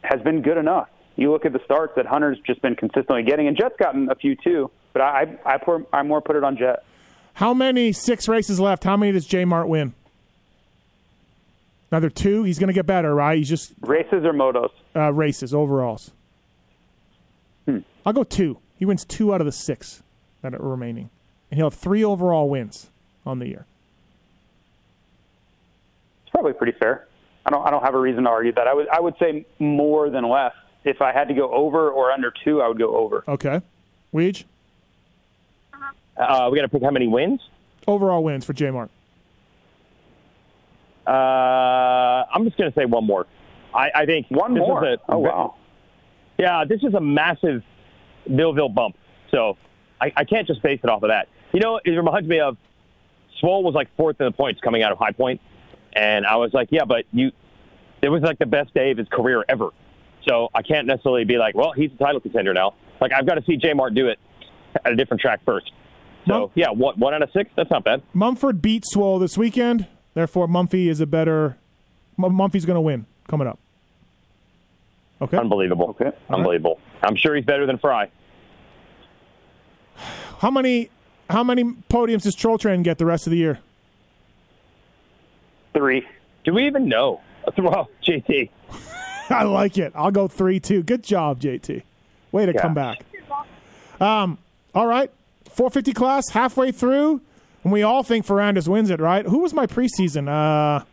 has 0.02 0.20
been 0.22 0.42
good 0.42 0.56
enough. 0.56 0.88
You 1.18 1.32
look 1.32 1.44
at 1.44 1.52
the 1.52 1.60
starts 1.64 1.94
that 1.96 2.06
Hunter's 2.06 2.38
just 2.46 2.62
been 2.62 2.76
consistently 2.76 3.24
getting, 3.24 3.48
and 3.48 3.56
Jett's 3.56 3.74
gotten 3.76 4.08
a 4.08 4.14
few 4.14 4.36
too. 4.36 4.70
But 4.92 5.02
I, 5.02 5.36
I, 5.44 5.58
pour, 5.58 5.84
I 5.92 6.04
more 6.04 6.20
put 6.20 6.36
it 6.36 6.44
on 6.44 6.56
Jett. 6.56 6.84
How 7.34 7.52
many 7.52 7.90
six 7.90 8.28
races 8.28 8.60
left? 8.60 8.84
How 8.84 8.96
many 8.96 9.10
does 9.10 9.26
J 9.26 9.44
Mart 9.44 9.68
win? 9.68 9.94
Another 11.90 12.08
two. 12.08 12.44
He's 12.44 12.60
going 12.60 12.68
to 12.68 12.72
get 12.72 12.86
better, 12.86 13.12
right? 13.16 13.36
He's 13.36 13.48
just 13.48 13.72
races 13.80 14.24
or 14.24 14.32
motos. 14.32 14.70
Uh, 14.94 15.12
races 15.12 15.52
overalls. 15.52 16.12
Hmm. 17.64 17.78
I'll 18.06 18.12
go 18.12 18.22
two. 18.22 18.58
He 18.78 18.84
wins 18.84 19.04
two 19.04 19.34
out 19.34 19.40
of 19.40 19.44
the 19.44 19.52
six 19.52 20.04
that 20.42 20.54
are 20.54 20.58
remaining, 20.58 21.10
and 21.50 21.58
he'll 21.58 21.70
have 21.70 21.78
three 21.78 22.04
overall 22.04 22.48
wins 22.48 22.90
on 23.26 23.40
the 23.40 23.48
year. 23.48 23.66
It's 26.22 26.30
probably 26.30 26.52
pretty 26.52 26.78
fair. 26.78 27.08
I 27.44 27.50
don't. 27.50 27.66
I 27.66 27.70
don't 27.72 27.82
have 27.82 27.94
a 27.94 28.00
reason 28.00 28.22
to 28.22 28.30
argue 28.30 28.52
that. 28.52 28.68
I 28.68 28.74
would. 28.74 28.88
I 28.88 29.00
would 29.00 29.14
say 29.18 29.46
more 29.58 30.10
than 30.10 30.28
less. 30.28 30.52
If 30.88 31.02
I 31.02 31.12
had 31.12 31.28
to 31.28 31.34
go 31.34 31.52
over 31.52 31.90
or 31.90 32.10
under 32.10 32.32
two, 32.44 32.62
I 32.62 32.68
would 32.68 32.78
go 32.78 32.96
over. 32.96 33.22
Okay. 33.28 33.60
Weege? 34.14 34.44
Uh, 36.16 36.48
we 36.50 36.56
got 36.56 36.62
to 36.62 36.68
pick 36.68 36.82
how 36.82 36.90
many 36.90 37.06
wins? 37.06 37.40
Overall 37.86 38.24
wins 38.24 38.44
for 38.44 38.54
J 38.54 38.70
Mart. 38.70 38.90
Uh, 41.06 41.10
I'm 41.10 42.44
just 42.44 42.56
going 42.56 42.70
to 42.70 42.74
say 42.74 42.86
one 42.86 43.06
more. 43.06 43.26
I, 43.74 43.90
I 43.94 44.06
think 44.06 44.26
one 44.30 44.54
more. 44.54 44.84
A, 44.84 44.98
oh 45.08 45.18
wow. 45.18 45.54
Yeah, 46.38 46.64
this 46.64 46.82
is 46.82 46.94
a 46.94 47.00
massive 47.00 47.62
Millville 48.26 48.68
bump. 48.70 48.96
So 49.30 49.56
I, 50.00 50.12
I 50.16 50.24
can't 50.24 50.46
just 50.46 50.62
base 50.62 50.80
it 50.82 50.88
off 50.88 51.02
of 51.02 51.10
that. 51.10 51.28
You 51.52 51.60
know, 51.60 51.80
it 51.84 51.90
reminds 51.90 52.28
me 52.28 52.40
of 52.40 52.56
Swoll 53.42 53.62
was 53.62 53.74
like 53.74 53.94
fourth 53.96 54.20
in 54.20 54.26
the 54.26 54.32
points 54.32 54.60
coming 54.60 54.82
out 54.82 54.92
of 54.92 54.98
High 54.98 55.12
Point, 55.12 55.40
and 55.92 56.26
I 56.26 56.36
was 56.36 56.52
like, 56.54 56.68
yeah, 56.70 56.84
but 56.84 57.04
you, 57.12 57.32
it 58.02 58.08
was 58.08 58.22
like 58.22 58.38
the 58.38 58.46
best 58.46 58.72
day 58.74 58.90
of 58.90 58.98
his 58.98 59.08
career 59.08 59.44
ever. 59.48 59.70
So 60.26 60.48
I 60.54 60.62
can't 60.62 60.86
necessarily 60.86 61.24
be 61.24 61.38
like, 61.38 61.54
well, 61.54 61.72
he's 61.72 61.90
a 61.92 61.96
title 61.96 62.20
contender 62.20 62.52
now. 62.52 62.74
Like 63.00 63.12
I've 63.12 63.26
got 63.26 63.34
to 63.34 63.44
see 63.44 63.56
J 63.56 63.72
Mart 63.72 63.94
do 63.94 64.08
it 64.08 64.18
at 64.84 64.92
a 64.92 64.96
different 64.96 65.20
track 65.20 65.40
first. 65.44 65.72
So 66.26 66.50
yeah, 66.54 66.70
one, 66.70 66.98
one 66.98 67.14
out 67.14 67.22
of 67.22 67.30
six. 67.32 67.50
That's 67.56 67.70
not 67.70 67.84
bad. 67.84 68.02
Mumford 68.12 68.60
beat 68.60 68.84
Swoll 68.94 69.18
this 69.18 69.38
weekend. 69.38 69.86
Therefore, 70.14 70.46
Mumphy 70.46 70.88
is 70.88 71.00
a 71.00 71.06
better. 71.06 71.56
Mumphy's 72.18 72.66
going 72.66 72.74
to 72.74 72.80
win 72.80 73.06
coming 73.28 73.46
up. 73.46 73.58
Okay. 75.20 75.36
Unbelievable. 75.36 75.96
Okay. 76.00 76.12
Unbelievable. 76.28 76.78
Right. 77.02 77.08
I'm 77.08 77.16
sure 77.16 77.34
he's 77.34 77.44
better 77.44 77.66
than 77.66 77.78
Frye. 77.78 78.10
How 80.40 80.50
many 80.50 80.90
how 81.30 81.42
many 81.42 81.64
podiums 81.64 82.22
does 82.22 82.34
Troll 82.34 82.58
Train 82.58 82.82
get 82.82 82.98
the 82.98 83.06
rest 83.06 83.26
of 83.26 83.30
the 83.30 83.36
year? 83.36 83.58
Three. 85.74 86.06
Do 86.44 86.54
we 86.54 86.66
even 86.66 86.88
know? 86.88 87.20
Well, 87.56 87.88
JT. 88.06 88.50
I 89.30 89.44
like 89.44 89.78
it. 89.78 89.92
I'll 89.94 90.10
go 90.10 90.28
three 90.28 90.60
two. 90.60 90.82
Good 90.82 91.02
job, 91.02 91.40
JT. 91.40 91.82
Way 92.32 92.46
to 92.46 92.52
yeah. 92.52 92.60
come 92.60 92.74
back. 92.74 93.04
Um. 94.00 94.38
All 94.74 94.86
right. 94.86 95.10
450 95.58 95.92
class 95.92 96.28
halfway 96.30 96.70
through, 96.70 97.20
and 97.64 97.72
we 97.72 97.82
all 97.82 98.04
think 98.04 98.24
Ferrandis 98.24 98.68
wins 98.68 98.90
it, 98.90 99.00
right? 99.00 99.26
Who 99.26 99.38
was 99.38 99.52
my 99.52 99.66
preseason? 99.66 100.28
Uh, 100.28 100.84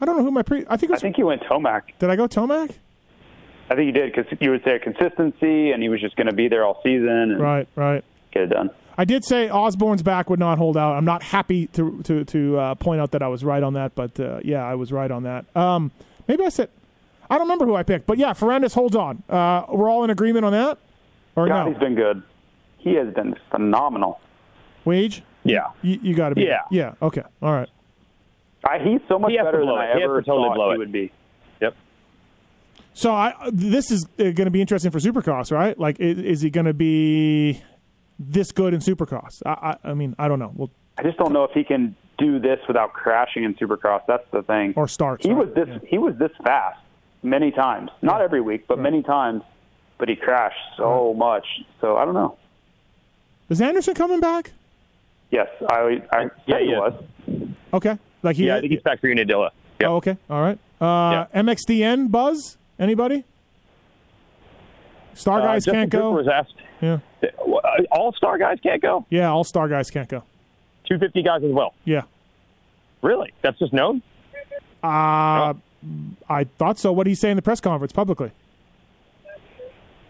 I 0.00 0.04
don't 0.04 0.16
know 0.16 0.22
who 0.22 0.30
my 0.30 0.42
pre. 0.42 0.64
I 0.68 0.76
think 0.76 0.92
was, 0.92 1.00
I 1.00 1.02
think 1.02 1.18
you 1.18 1.26
went 1.26 1.42
Tomac. 1.42 1.82
Did 1.98 2.10
I 2.10 2.16
go 2.16 2.28
Tomac? 2.28 2.76
I 3.68 3.74
think 3.74 3.86
you 3.86 3.92
did 3.92 4.12
because 4.14 4.32
you 4.40 4.50
would 4.52 4.62
say 4.62 4.78
consistency, 4.78 5.72
and 5.72 5.82
he 5.82 5.88
was 5.88 6.00
just 6.00 6.14
going 6.14 6.28
to 6.28 6.32
be 6.32 6.46
there 6.46 6.64
all 6.64 6.80
season. 6.84 7.38
right, 7.38 7.66
right. 7.74 8.04
Get 8.30 8.44
it 8.44 8.50
done. 8.50 8.70
I 8.96 9.04
did 9.04 9.24
say 9.24 9.48
Osborne's 9.48 10.02
back 10.02 10.30
would 10.30 10.38
not 10.38 10.58
hold 10.58 10.76
out. 10.76 10.94
I'm 10.96 11.04
not 11.04 11.22
happy 11.22 11.66
to 11.68 12.02
to 12.02 12.24
to 12.24 12.58
uh, 12.58 12.74
point 12.76 13.00
out 13.00 13.10
that 13.12 13.22
I 13.22 13.28
was 13.28 13.42
right 13.42 13.62
on 13.62 13.74
that, 13.74 13.96
but 13.96 14.18
uh, 14.20 14.40
yeah, 14.44 14.64
I 14.64 14.76
was 14.76 14.92
right 14.92 15.10
on 15.10 15.24
that. 15.24 15.44
Um, 15.56 15.90
maybe 16.28 16.44
I 16.44 16.50
said 16.50 16.68
I 17.30 17.34
don't 17.34 17.42
remember 17.42 17.64
who 17.64 17.76
I 17.76 17.84
picked, 17.84 18.06
but 18.06 18.18
yeah, 18.18 18.32
Ferrandis 18.32 18.74
holds 18.74 18.96
on. 18.96 19.22
Uh, 19.28 19.64
we're 19.68 19.88
all 19.88 20.02
in 20.02 20.10
agreement 20.10 20.44
on 20.44 20.52
that, 20.52 20.78
or 21.36 21.46
God, 21.46 21.64
no? 21.64 21.70
He's 21.70 21.78
been 21.78 21.94
good. 21.94 22.22
He 22.78 22.94
has 22.94 23.14
been 23.14 23.36
phenomenal. 23.52 24.20
Weege? 24.84 25.22
Yeah, 25.44 25.68
you, 25.80 26.00
you 26.02 26.14
got 26.14 26.30
to 26.30 26.34
be. 26.34 26.42
Yeah, 26.42 26.62
yeah. 26.72 26.94
Okay, 27.00 27.22
all 27.40 27.52
right. 27.52 27.68
I, 28.64 28.78
he's 28.78 29.00
so 29.08 29.18
much 29.18 29.30
he 29.30 29.38
better 29.38 29.60
than 29.60 29.68
it. 29.68 29.72
I 29.72 29.96
he 29.96 30.02
ever 30.02 30.20
totally 30.22 30.48
thought 30.48 30.54
blow 30.56 30.72
he 30.72 30.78
would 30.78 30.92
be. 30.92 31.12
Yep. 31.60 31.76
So 32.92 33.12
I 33.12 33.34
this 33.52 33.92
is 33.92 34.04
going 34.18 34.34
to 34.34 34.50
be 34.50 34.60
interesting 34.60 34.90
for 34.90 34.98
Supercross, 34.98 35.52
right? 35.52 35.78
Like, 35.78 36.00
is, 36.00 36.18
is 36.18 36.40
he 36.42 36.50
going 36.50 36.66
to 36.66 36.74
be 36.74 37.62
this 38.18 38.50
good 38.50 38.74
in 38.74 38.80
Supercross? 38.80 39.40
I, 39.46 39.76
I, 39.84 39.90
I 39.90 39.94
mean, 39.94 40.16
I 40.18 40.26
don't 40.26 40.40
know. 40.40 40.52
Well, 40.54 40.70
I 40.98 41.04
just 41.04 41.16
don't 41.16 41.32
know 41.32 41.44
if 41.44 41.52
he 41.52 41.62
can 41.62 41.96
do 42.18 42.40
this 42.40 42.58
without 42.66 42.92
crashing 42.92 43.44
in 43.44 43.54
Supercross. 43.54 44.02
That's 44.08 44.28
the 44.32 44.42
thing. 44.42 44.74
Or 44.76 44.88
starts. 44.88 45.24
He 45.24 45.32
right? 45.32 45.46
was 45.46 45.54
this. 45.54 45.68
Yeah. 45.68 45.88
He 45.88 45.98
was 45.98 46.16
this 46.18 46.32
fast 46.44 46.80
many 47.22 47.50
times. 47.50 47.90
Not 48.02 48.18
Yeah. 48.18 48.24
every 48.24 48.40
week, 48.40 48.66
but 48.66 48.78
Right. 48.78 48.82
many 48.84 49.02
times. 49.02 49.42
But 49.98 50.08
he 50.08 50.16
crashed 50.16 50.56
so 50.76 51.12
much. 51.14 51.46
So 51.80 51.96
I 51.96 52.04
don't 52.04 52.14
know. 52.14 52.36
Is 53.50 53.60
Anderson 53.60 53.94
coming 53.94 54.20
back? 54.20 54.52
Yes, 55.30 55.48
I. 55.68 56.02
I 56.12 56.30
Yeah, 56.46 56.58
he 56.60 56.70
yeah. 56.70 56.78
was. 56.78 56.94
Okay, 57.74 57.98
like 58.22 58.36
he. 58.36 58.46
Yeah, 58.46 58.56
I 58.56 58.60
think 58.60 58.72
he's 58.72 58.82
back 58.82 59.00
for 59.00 59.08
Unadilla. 59.08 59.50
Yep. 59.80 59.90
Oh, 59.90 59.96
okay, 59.96 60.16
all 60.30 60.40
right. 60.42 60.58
Uh, 60.80 61.26
MXDN 61.34 62.08
Buzz. 62.10 62.56
Anybody? 62.78 63.24
Star 65.14 65.40
Uh, 65.40 65.44
guys 65.44 65.64
Justin 65.64 65.82
can't 65.82 65.92
Cooper 65.92 66.02
go. 66.02 66.10
was 66.12 66.28
asked. 66.28 66.54
Yeah, 66.80 66.98
Uh, 67.22 67.82
All 67.92 68.12
star 68.14 68.38
guys 68.38 68.58
can't 68.62 68.80
go. 68.80 69.04
yeah. 69.10 69.28
All 69.30 69.44
star 69.44 69.68
guys 69.68 69.90
can't 69.90 70.08
go. 70.08 70.22
250 70.84 71.22
guys 71.22 71.44
as 71.44 71.52
well. 71.52 71.74
Yeah. 71.84 72.02
Really? 73.02 73.32
That's 73.42 73.58
just 73.58 73.72
known. 73.74 74.00
Uh, 74.82 75.52
I 76.28 76.44
thought 76.44 76.78
so. 76.78 76.92
What 76.92 77.04
did 77.04 77.10
he 77.10 77.14
say 77.14 77.30
in 77.30 77.36
the 77.36 77.42
press 77.42 77.60
conference 77.60 77.92
publicly? 77.92 78.32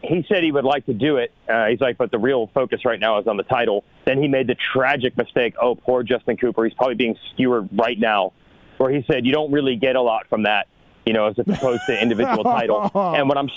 he 0.02 0.24
said 0.28 0.42
he 0.42 0.52
would 0.52 0.64
like 0.64 0.86
to 0.86 0.94
do 0.94 1.16
it. 1.18 1.32
Uh, 1.48 1.66
he's 1.66 1.80
like, 1.80 1.98
but 1.98 2.10
the 2.10 2.18
real 2.18 2.48
focus 2.48 2.84
right 2.84 2.98
now 2.98 3.18
is 3.18 3.26
on 3.26 3.36
the 3.36 3.42
title. 3.42 3.84
Then 4.04 4.20
he 4.20 4.28
made 4.28 4.46
the 4.46 4.56
tragic 4.72 5.16
mistake. 5.16 5.54
Oh, 5.60 5.74
poor 5.74 6.02
Justin 6.02 6.36
Cooper. 6.36 6.64
He's 6.64 6.74
probably 6.74 6.94
being 6.94 7.16
skewered 7.32 7.68
right 7.72 7.98
now, 7.98 8.32
where 8.78 8.90
he 8.90 9.04
said 9.06 9.26
you 9.26 9.32
don't 9.32 9.52
really 9.52 9.76
get 9.76 9.96
a 9.96 10.00
lot 10.00 10.26
from 10.28 10.44
that, 10.44 10.68
you 11.04 11.12
know, 11.12 11.26
as 11.26 11.38
opposed 11.38 11.82
to 11.86 12.00
individual 12.00 12.44
title. 12.44 12.90
And 12.94 13.28
when 13.28 13.36
I'm, 13.36 13.50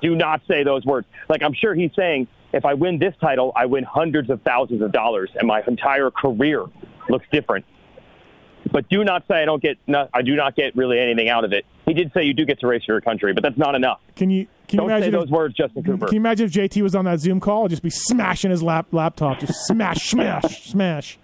do 0.00 0.14
not 0.14 0.42
say 0.46 0.62
those 0.62 0.84
words. 0.84 1.06
Like 1.28 1.42
I'm 1.42 1.54
sure 1.54 1.74
he's 1.74 1.94
saying, 1.94 2.28
if 2.52 2.64
I 2.64 2.74
win 2.74 2.98
this 2.98 3.14
title, 3.20 3.52
I 3.54 3.66
win 3.66 3.84
hundreds 3.84 4.30
of 4.30 4.40
thousands 4.42 4.82
of 4.82 4.92
dollars, 4.92 5.30
and 5.34 5.46
my 5.46 5.62
entire 5.66 6.10
career 6.10 6.64
looks 7.08 7.26
different. 7.30 7.66
But 8.70 8.88
do 8.88 9.02
not 9.02 9.24
say 9.28 9.36
I 9.42 9.44
don't 9.44 9.62
get. 9.62 9.78
No, 9.86 10.08
I 10.12 10.22
do 10.22 10.36
not 10.36 10.54
get 10.54 10.76
really 10.76 10.98
anything 10.98 11.28
out 11.28 11.44
of 11.44 11.52
it. 11.52 11.64
He 11.86 11.94
did 11.94 12.12
say 12.12 12.24
you 12.24 12.34
do 12.34 12.44
get 12.44 12.60
to 12.60 12.66
race 12.66 12.84
for 12.84 12.92
your 12.92 13.00
country, 13.00 13.32
but 13.32 13.42
that's 13.42 13.56
not 13.56 13.74
enough. 13.74 14.00
Can 14.14 14.30
you 14.30 14.46
can 14.66 14.78
Don't 14.78 14.86
you 14.86 14.90
say 14.90 14.96
imagine? 14.96 15.12
those 15.12 15.24
if, 15.24 15.30
words, 15.30 15.54
Justin 15.54 15.82
Cooper. 15.84 16.06
Can 16.06 16.14
you 16.16 16.20
imagine 16.20 16.46
if 16.46 16.52
JT 16.52 16.82
was 16.82 16.94
on 16.94 17.06
that 17.06 17.20
Zoom 17.20 17.40
call? 17.40 17.64
I'd 17.64 17.70
just 17.70 17.82
be 17.82 17.88
smashing 17.90 18.50
his 18.50 18.62
lap 18.62 18.86
laptop, 18.92 19.38
just 19.38 19.54
smash, 19.66 20.10
smash, 20.10 20.66
smash. 20.70 21.18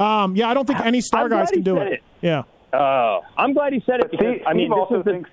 Um, 0.00 0.36
yeah, 0.36 0.48
I 0.48 0.54
don't 0.54 0.66
think 0.66 0.80
any 0.80 1.00
star 1.02 1.24
I'm 1.24 1.30
guys 1.30 1.50
can 1.50 1.62
do 1.62 1.76
it. 1.78 1.92
it. 1.94 2.02
Yeah. 2.22 2.44
Oh, 2.72 3.20
I'm 3.36 3.52
glad 3.52 3.72
he 3.72 3.82
said 3.84 4.00
it 4.00 4.02
But 4.02 4.10
because 4.12 4.26
Steve, 4.36 4.42
I 4.46 4.52
mean, 4.54 4.68
Steve 4.68 4.72
also 4.78 4.98
is 5.00 5.04
the, 5.04 5.10
thinks. 5.12 5.30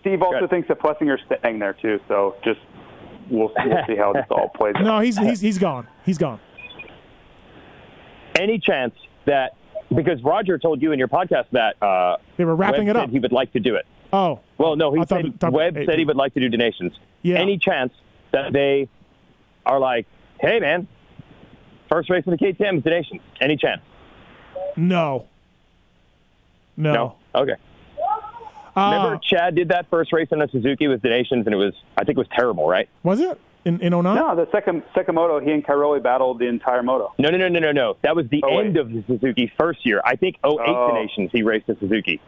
Steve 0.00 0.22
also 0.22 0.40
Good. 0.40 0.50
thinks 0.50 0.68
that 0.68 0.78
Plessinger's 0.78 1.20
staying 1.40 1.58
there 1.58 1.72
too. 1.72 1.98
So 2.06 2.36
just 2.44 2.60
we'll, 3.28 3.52
we'll 3.56 3.86
see 3.88 3.96
how 3.96 4.12
this 4.12 4.24
all 4.30 4.50
plays 4.50 4.74
out. 4.76 4.84
No, 4.84 5.00
he's 5.00 5.18
he's 5.18 5.40
he's 5.40 5.58
gone. 5.58 5.88
He's 6.04 6.18
gone. 6.18 6.38
any 8.38 8.58
chance 8.58 8.94
that 9.24 9.54
because 9.94 10.22
Roger 10.22 10.58
told 10.58 10.82
you 10.82 10.92
in 10.92 10.98
your 10.98 11.08
podcast 11.08 11.46
that 11.52 11.80
uh, 11.82 12.16
They 12.36 12.44
were 12.44 12.56
wrapping 12.56 12.86
Webb 12.86 12.96
it 12.96 12.98
up. 12.98 13.10
he 13.10 13.18
would 13.18 13.32
like 13.32 13.52
to 13.52 13.60
do 13.60 13.74
it. 13.76 13.86
Oh, 14.12 14.40
Well, 14.58 14.76
no, 14.76 14.92
he 14.92 15.00
I 15.00 15.04
said 15.04 15.40
thought- 15.40 15.52
Webb 15.52 15.76
hey, 15.76 15.86
said 15.86 15.98
he 15.98 16.04
would 16.04 16.16
like 16.16 16.34
to 16.34 16.40
do 16.40 16.48
des 16.48 16.56
Nations. 16.56 16.92
Yeah. 17.22 17.36
Any 17.38 17.58
chance 17.58 17.92
that 18.32 18.52
they 18.52 18.88
are 19.64 19.78
like, 19.80 20.06
hey 20.40 20.60
man, 20.60 20.86
first 21.88 22.08
race 22.10 22.24
of 22.26 22.36
the 22.36 22.44
KTM 22.44 22.78
is 22.78 22.82
des 22.84 22.90
Nations? 22.90 23.20
Any 23.40 23.56
chance? 23.56 23.82
no. 24.76 25.26
No. 26.78 26.92
No. 26.92 27.16
Okay. 27.34 27.54
Uh, 28.76 28.90
Remember, 28.92 29.18
Chad 29.22 29.54
did 29.54 29.68
that 29.70 29.88
first 29.88 30.12
race 30.12 30.28
in 30.30 30.38
the 30.40 30.48
Suzuki 30.48 30.86
with 30.88 31.00
des 31.00 31.08
Nations, 31.08 31.46
and 31.46 31.54
it 31.54 31.56
was 31.56 31.72
I 31.96 32.04
think 32.04 32.18
it 32.18 32.20
was 32.20 32.28
terrible, 32.36 32.68
right? 32.68 32.88
was 33.02 33.20
it 33.20 33.40
in 33.66 33.80
in 33.80 33.92
09? 33.92 34.02
No, 34.16 34.34
the 34.36 34.48
second 34.52 34.82
second 34.94 35.14
moto, 35.16 35.38
he 35.40 35.50
and 35.52 35.64
Cairoli 35.64 36.02
battled 36.02 36.38
the 36.38 36.46
entire 36.46 36.82
moto. 36.82 37.12
No, 37.18 37.28
no, 37.30 37.36
no, 37.36 37.48
no, 37.48 37.58
no, 37.58 37.72
no. 37.72 37.96
That 38.02 38.16
was 38.16 38.26
the 38.30 38.42
Oh, 38.44 38.56
wait. 38.56 38.66
end 38.66 38.76
of 38.78 38.90
the 38.90 39.02
Suzuki 39.06 39.52
first 39.58 39.84
year. 39.84 40.00
I 40.04 40.16
think 40.16 40.36
08 40.44 40.60
Oh. 40.68 40.88
des 40.88 40.94
Nations 40.94 41.30
he 41.32 41.42
raced 41.42 41.66
the 41.66 41.76
Suzuki. 41.80 42.20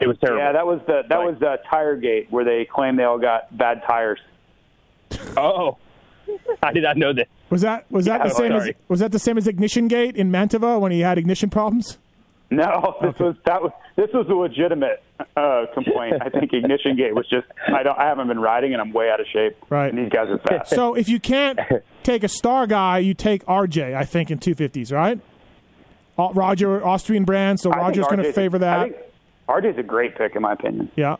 It 0.00 0.08
was 0.08 0.18
terrible. 0.18 0.40
Yeah, 0.42 0.52
that 0.52 0.66
was 0.66 0.80
the 0.86 1.02
that 1.08 1.16
Right. 1.16 1.26
was 1.30 1.38
the 1.38 1.58
tire 1.70 1.96
gate 1.96 2.26
where 2.30 2.44
they 2.44 2.64
claimed 2.66 2.98
they 2.98 3.04
all 3.04 3.18
got 3.18 3.56
bad 3.56 3.82
tires. 3.86 4.18
Oh, 5.36 5.76
I 6.62 6.72
did 6.72 6.82
not 6.82 6.96
know 6.96 7.12
that. 7.12 7.28
Was 7.50 7.62
that 7.62 7.84
was 7.90 8.06
that 8.06 8.20
Yeah, 8.20 8.24
the 8.28 8.34
same 8.34 8.52
as 8.52 8.70
was 8.88 9.00
that 9.00 9.12
the 9.12 9.18
same 9.18 9.38
as 9.38 9.46
Ignition 9.46 9.86
Gate 9.88 10.16
in 10.16 10.30
Mantova 10.32 10.80
when 10.80 10.90
he 10.92 11.00
had 11.00 11.18
ignition 11.18 11.50
problems? 11.50 11.98
No, 12.54 12.96
this 13.02 13.18
was 13.18 13.36
that 13.46 13.62
was 13.62 13.72
this 13.96 14.10
was 14.12 14.26
a 14.28 14.34
legitimate 14.34 15.02
uh, 15.36 15.66
complaint. 15.74 16.16
I 16.20 16.28
think 16.28 16.52
ignition 16.52 16.96
gate 16.96 17.14
was 17.14 17.28
just 17.28 17.46
I 17.68 17.82
don't 17.82 17.98
I 17.98 18.06
haven't 18.06 18.28
been 18.28 18.40
riding 18.40 18.72
and 18.72 18.80
I'm 18.80 18.92
way 18.92 19.10
out 19.10 19.20
of 19.20 19.26
shape. 19.32 19.56
Right. 19.70 19.88
And 19.88 19.98
these 19.98 20.10
guys 20.10 20.28
are 20.28 20.38
fast. 20.38 20.70
So 20.70 20.94
if 20.94 21.08
you 21.08 21.20
can't 21.20 21.58
take 22.02 22.24
a 22.24 22.28
star 22.28 22.66
guy, 22.66 22.98
you 22.98 23.14
take 23.14 23.44
RJ. 23.46 23.94
I 23.94 24.04
think 24.04 24.30
in 24.30 24.38
250s, 24.38 24.92
right? 24.92 25.20
Uh, 26.16 26.30
Roger, 26.32 26.84
Austrian 26.86 27.24
brand, 27.24 27.58
so 27.58 27.70
Roger's 27.70 28.06
going 28.06 28.22
to 28.22 28.32
favor 28.32 28.58
that. 28.58 28.84
think 28.84 28.96
RJ's 29.48 29.78
a 29.78 29.82
great 29.82 30.16
pick 30.16 30.36
in 30.36 30.42
my 30.42 30.52
opinion. 30.52 30.90
Yeah. 30.96 31.16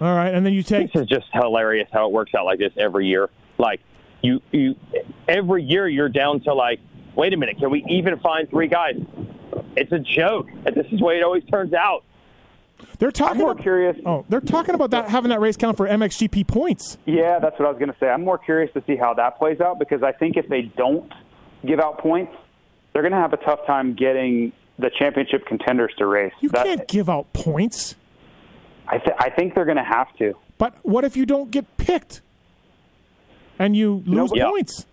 All 0.00 0.14
right, 0.14 0.32
and 0.32 0.46
then 0.46 0.54
you 0.54 0.62
take. 0.62 0.92
This 0.92 1.02
is 1.02 1.08
just 1.08 1.26
hilarious 1.32 1.88
how 1.92 2.06
it 2.06 2.12
works 2.12 2.32
out 2.34 2.46
like 2.46 2.58
this 2.58 2.72
every 2.78 3.06
year. 3.06 3.28
Like 3.58 3.80
you, 4.22 4.40
you, 4.50 4.74
every 5.28 5.62
year 5.62 5.86
you're 5.88 6.08
down 6.08 6.40
to 6.42 6.54
like, 6.54 6.80
wait 7.14 7.34
a 7.34 7.36
minute, 7.36 7.58
can 7.58 7.70
we 7.70 7.84
even 7.88 8.18
find 8.20 8.48
three 8.48 8.68
guys? 8.68 8.94
It's 9.80 9.92
a 9.92 9.98
joke, 9.98 10.48
this 10.64 10.86
is 10.92 10.98
the 11.00 11.04
way 11.04 11.16
it 11.18 11.22
always 11.22 11.42
turns 11.44 11.72
out. 11.72 12.04
They're 12.98 13.08
I'm 13.08 13.12
talking. 13.12 13.38
more 13.40 13.50
ab- 13.52 13.60
curious. 13.62 13.96
oh, 14.06 14.24
they're 14.28 14.40
talking 14.40 14.74
about 14.74 14.90
that 14.92 15.08
having 15.08 15.30
that 15.30 15.40
race 15.40 15.56
count 15.56 15.76
for 15.76 15.86
MXGP 15.88 16.46
points. 16.46 16.98
Yeah, 17.06 17.38
that's 17.38 17.58
what 17.58 17.66
I 17.66 17.70
was 17.70 17.78
going 17.78 17.90
to 17.92 17.98
say. 17.98 18.08
I'm 18.08 18.24
more 18.24 18.38
curious 18.38 18.72
to 18.74 18.82
see 18.86 18.96
how 18.96 19.14
that 19.14 19.38
plays 19.38 19.60
out 19.60 19.78
because 19.78 20.02
I 20.02 20.12
think 20.12 20.36
if 20.36 20.48
they 20.48 20.62
don't 20.62 21.10
give 21.66 21.80
out 21.80 21.98
points, 21.98 22.32
they're 22.92 23.02
going 23.02 23.12
to 23.12 23.18
have 23.18 23.32
a 23.32 23.36
tough 23.38 23.66
time 23.66 23.94
getting 23.94 24.52
the 24.78 24.90
championship 24.98 25.46
contenders 25.46 25.92
to 25.98 26.06
race. 26.06 26.32
You 26.40 26.48
That- 26.50 26.64
can't 26.66 26.88
give 26.88 27.08
out 27.10 27.32
points. 27.32 27.96
I, 28.88 28.98
th- 28.98 29.16
I 29.18 29.30
think 29.30 29.54
they're 29.54 29.64
going 29.66 29.76
to 29.76 29.84
have 29.84 30.14
to. 30.16 30.34
But 30.58 30.74
what 30.82 31.04
if 31.04 31.16
you 31.16 31.24
don't 31.26 31.50
get 31.50 31.76
picked 31.76 32.20
and 33.58 33.76
you 33.76 34.02
lose 34.06 34.30
points? 34.32 34.86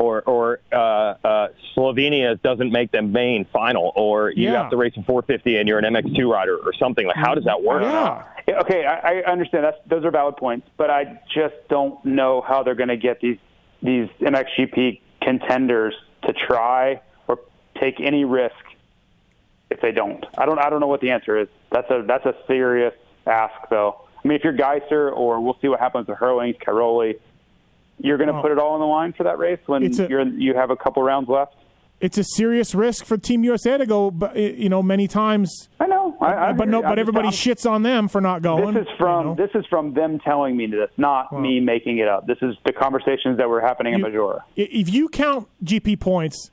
Or, 0.00 0.22
or 0.22 0.60
uh, 0.72 0.76
uh, 1.22 1.48
Slovenia 1.76 2.40
doesn't 2.40 2.72
make 2.72 2.90
them 2.90 3.12
main 3.12 3.44
final, 3.52 3.92
or 3.94 4.30
you 4.30 4.50
Yeah. 4.50 4.62
have 4.62 4.70
to 4.70 4.78
race 4.78 4.94
in 4.96 5.04
450 5.04 5.58
and 5.58 5.68
you're 5.68 5.78
an 5.78 5.84
MX2 5.84 6.26
rider, 6.26 6.56
or 6.56 6.72
something. 6.72 7.06
Like, 7.06 7.16
how 7.16 7.34
does 7.34 7.44
that 7.44 7.62
work? 7.62 7.82
Yeah. 7.82 8.24
Yeah, 8.48 8.60
Okay, 8.60 8.86
I, 8.86 9.20
I 9.20 9.24
understand 9.30 9.62
that's 9.64 9.76
those 9.86 10.06
are 10.06 10.10
valid 10.10 10.38
points, 10.38 10.66
but 10.78 10.88
I 10.88 11.20
just 11.34 11.54
don't 11.68 12.02
know 12.06 12.40
how 12.40 12.62
they're 12.62 12.74
going 12.74 12.88
to 12.88 12.96
get 12.96 13.20
these 13.20 13.36
these 13.82 14.08
MXGP 14.20 15.00
contenders 15.20 15.94
to 16.22 16.32
try 16.32 17.02
or 17.28 17.38
take 17.78 18.00
any 18.00 18.24
risk 18.24 18.54
if 19.70 19.82
they 19.82 19.92
don't. 19.92 20.24
I 20.38 20.46
don't 20.46 20.58
I 20.58 20.70
don't 20.70 20.80
know 20.80 20.86
what 20.86 21.02
the 21.02 21.10
answer 21.10 21.38
is. 21.38 21.48
That's 21.70 21.90
a 21.90 22.02
that's 22.08 22.24
a 22.24 22.34
serious 22.46 22.94
ask 23.26 23.52
though. 23.68 24.00
I 24.24 24.28
mean, 24.28 24.36
if 24.38 24.44
you're 24.44 24.56
Gajser 24.56 25.14
or 25.14 25.40
we'll 25.42 25.58
see 25.60 25.68
what 25.68 25.78
happens 25.78 26.06
to 26.06 26.14
Herlings, 26.14 26.56
Cairoli, 26.56 27.20
you're 28.02 28.16
going 28.18 28.28
to 28.28 28.34
Oh. 28.38 28.42
put 28.42 28.50
it 28.52 28.58
all 28.58 28.72
on 28.74 28.80
the 28.80 28.86
line 28.86 29.12
for 29.12 29.24
that 29.24 29.38
race 29.38 29.58
when 29.66 29.82
a- 29.84 30.08
you're 30.08 30.22
you 30.26 30.54
have 30.54 30.70
a 30.70 30.76
couple 30.76 31.02
rounds 31.02 31.28
left. 31.28 31.54
It's 32.00 32.16
a 32.16 32.24
serious 32.24 32.74
risk 32.74 33.04
for 33.04 33.18
Team 33.18 33.44
USA 33.44 33.76
to 33.76 33.84
go, 33.84 34.10
but 34.10 34.34
you 34.34 34.70
know, 34.70 34.82
many 34.82 35.06
times. 35.06 35.68
I 35.78 35.86
know, 35.86 36.16
I, 36.18 36.48
I 36.48 36.52
but 36.54 36.66
no, 36.68 36.80
but 36.80 36.98
everybody 36.98 37.26
I'm- 37.26 37.34
shits 37.34 37.70
on 37.70 37.82
them 37.82 38.08
for 38.08 38.22
not 38.22 38.40
going. 38.40 38.72
This 38.74 38.84
is 38.84 38.88
from 38.96 39.18
you 39.26 39.30
know. 39.30 39.34
this 39.46 39.50
is 39.54 39.66
from 39.66 39.92
them 39.92 40.18
telling 40.20 40.56
me 40.56 40.64
this, 40.66 40.88
not 40.96 41.30
me 41.38 41.60
making 41.60 41.98
it 41.98 42.08
up. 42.08 42.26
This 42.26 42.38
is 42.40 42.54
the 42.64 42.72
conversations 42.72 43.36
that 43.36 43.48
were 43.50 43.60
happening 43.60 43.92
in 43.92 44.00
Maggiora. 44.00 44.40
If 44.56 44.90
you 44.92 45.10
count 45.10 45.46
GP 45.62 46.00
points, 46.00 46.50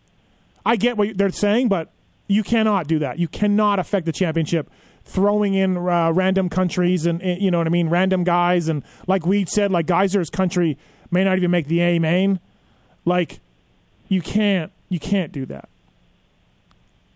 I 0.65 0.75
get 0.75 0.97
what 0.97 1.17
they're 1.17 1.29
saying, 1.29 1.69
but 1.69 1.91
you 2.27 2.43
cannot 2.43 2.87
do 2.87 2.99
that. 2.99 3.17
You 3.19 3.29
cannot 3.29 3.79
affect 3.79 4.05
the 4.05 4.11
championship 4.11 4.69
throwing 5.05 5.53
in 5.53 5.77
uh, 5.77 6.11
random 6.11 6.49
countries 6.49 7.05
and 7.05 7.21
uh, 7.21 7.25
you 7.39 7.49
know 7.51 7.59
what 7.59 7.67
I 7.67 7.69
mean, 7.69 7.87
random 7.87 8.25
guys 8.25 8.67
and 8.67 8.83
like 9.07 9.25
we 9.25 9.45
said, 9.45 9.71
like 9.71 9.85
Gajser's 9.87 10.29
country 10.29 10.77
may 11.11 11.23
not 11.23 11.37
even 11.37 11.51
make 11.51 11.67
the 11.67 11.79
A 11.81 11.99
main. 11.99 12.39
Like 13.05 13.39
you 14.09 14.21
can't 14.21 14.71
you 14.89 14.99
can't 14.99 15.31
do 15.31 15.45
that. 15.47 15.69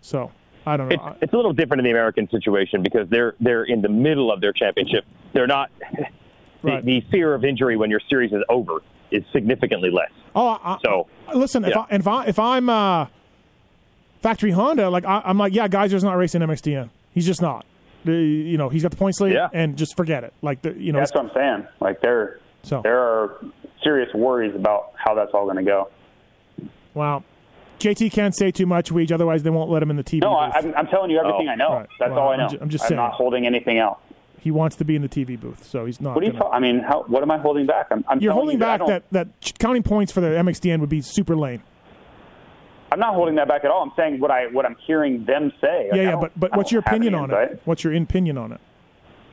So 0.02 0.32
I 0.66 0.78
don't 0.78 0.90
know. 0.90 0.96
It's, 0.96 1.24
it's 1.24 1.34
a 1.34 1.36
little 1.36 1.54
different 1.54 1.80
in 1.80 1.86
the 1.86 1.92
American 1.92 2.30
situation 2.30 2.84
because 2.84 3.10
they're 3.10 3.36
they're 3.40 3.64
in 3.64 3.82
the 3.82 3.90
middle 3.90 4.32
of 4.32 4.42
their 4.42 4.54
championship. 4.54 5.06
They're 5.34 5.48
not. 5.48 5.72
Right. 6.64 6.86
The, 6.86 7.00
the 7.02 7.08
fear 7.10 7.34
of 7.34 7.44
injury 7.44 7.76
when 7.76 7.90
your 7.90 8.02
series 8.08 8.32
is 8.32 8.44
over 8.48 8.84
is 9.10 9.24
significantly 9.34 9.90
less. 9.90 10.12
Oh, 10.36 10.60
I, 10.64 10.78
So, 10.86 11.08
I- 11.28 11.34
listen, 11.34 11.66
if 11.66 11.72
yeah. 11.72 11.86
I, 11.90 11.96
if 11.96 12.08
I 12.08 12.26
if 12.28 12.38
I'm 12.38 12.70
uh, 12.70 13.08
factory 14.22 14.52
Honda, 14.52 14.88
like 14.92 15.04
I, 15.04 15.24
I'm 15.26 15.40
like, 15.40 15.56
yeah, 15.56 15.68
Gajser's 15.68 16.04
not 16.04 16.18
racing 16.18 16.42
MXDN. 16.42 16.92
He's 17.16 17.26
just 17.26 17.42
not. 17.42 17.66
The, 18.06 18.14
you 18.14 18.60
know, 18.60 18.70
he's 18.70 18.84
got 18.84 18.92
the 18.92 18.98
points 18.98 19.20
lead, 19.20 19.34
Yeah. 19.34 19.50
and 19.52 19.76
just 19.76 19.98
forget 19.98 20.24
it. 20.24 20.36
Like 20.44 20.62
the, 20.62 20.74
you 20.80 20.92
know, 20.92 21.00
That's 21.00 21.12
what 21.16 21.26
I'm 21.26 21.32
saying. 21.34 21.68
Like 21.80 22.00
there, 22.02 22.40
So- 22.62 22.82
there 22.84 23.00
are 23.00 23.44
serious 23.84 24.10
worries 24.14 24.56
about 24.56 24.94
how 24.96 25.14
that's 25.16 25.32
all 25.34 25.46
going 25.46 25.58
to 25.58 25.64
go. 25.64 25.90
wow. 26.94 27.24
JT 27.80 28.12
can't 28.12 28.36
say 28.36 28.52
too 28.52 28.68
much, 28.68 28.92
Weege, 28.92 29.12
otherwise 29.12 29.42
they 29.42 29.50
won't 29.50 29.72
let 29.72 29.82
him 29.82 29.90
in 29.90 29.96
the 29.98 30.04
TV. 30.04 30.22
No, 30.22 30.36
I, 30.36 30.48
booth. 30.62 30.66
I'm, 30.76 30.86
I'm 30.86 30.88
telling 30.88 31.10
you 31.10 31.18
everything 31.20 31.48
Oh, 31.48 31.52
I 31.52 31.56
know. 31.56 31.74
right. 31.74 31.90
That's 32.00 32.12
Well, 32.12 32.20
all 32.20 32.30
I 32.30 32.34
I'm 32.36 32.40
know. 32.54 32.58
I'm 32.62 32.70
just 32.70 32.86
saying. 32.88 32.96
not 32.98 33.14
holding 33.14 33.48
anything 33.48 33.80
out. 33.80 34.00
he 34.40 34.52
wants 34.52 34.76
to 34.76 34.86
be 34.86 34.96
in 34.96 35.02
the 35.02 35.10
TV 35.10 35.40
booth, 35.40 35.64
so 35.66 35.86
he's 35.88 36.00
not. 36.00 36.14
What 36.14 36.24
are 36.24 36.28
you? 36.28 36.32
gonna- 36.34 36.44
Ta- 36.44 36.52
I 36.52 36.60
mean, 36.60 36.80
how, 36.80 37.04
what 37.08 37.24
am 37.24 37.32
I 37.32 37.40
holding 37.40 37.66
back? 37.66 37.88
I'm, 37.90 38.06
I'm 38.08 38.20
You're 38.20 38.34
holding 38.34 38.54
you 38.54 38.60
back 38.60 38.86
that, 38.86 39.04
that 39.12 39.28
counting 39.58 39.82
points 39.82 40.12
for 40.12 40.22
the 40.22 40.28
MXDN 40.28 40.80
would 40.80 40.90
be 40.90 41.02
super 41.02 41.36
lame. 41.36 41.64
I'm 42.92 43.00
not 43.00 43.16
holding 43.16 43.36
that 43.36 43.48
back 43.48 43.64
at 43.66 43.72
all. 43.72 43.82
I'm 43.82 43.94
saying 43.96 44.20
what 44.20 44.30
I 44.32 44.48
what 44.48 44.66
I'm 44.66 44.76
hearing 44.86 45.24
them 45.26 45.52
say. 45.62 45.88
Like, 45.90 45.98
yeah, 45.98 46.04
yeah, 46.10 46.16
but 46.18 46.38
but 46.40 46.56
what's 46.58 46.72
your 46.72 46.82
opinion 46.82 47.16
on 47.16 47.32
it? 47.32 47.62
What's 47.66 47.84
your 47.84 47.96
opinion 47.96 48.38
on 48.38 48.52
it? 48.52 48.60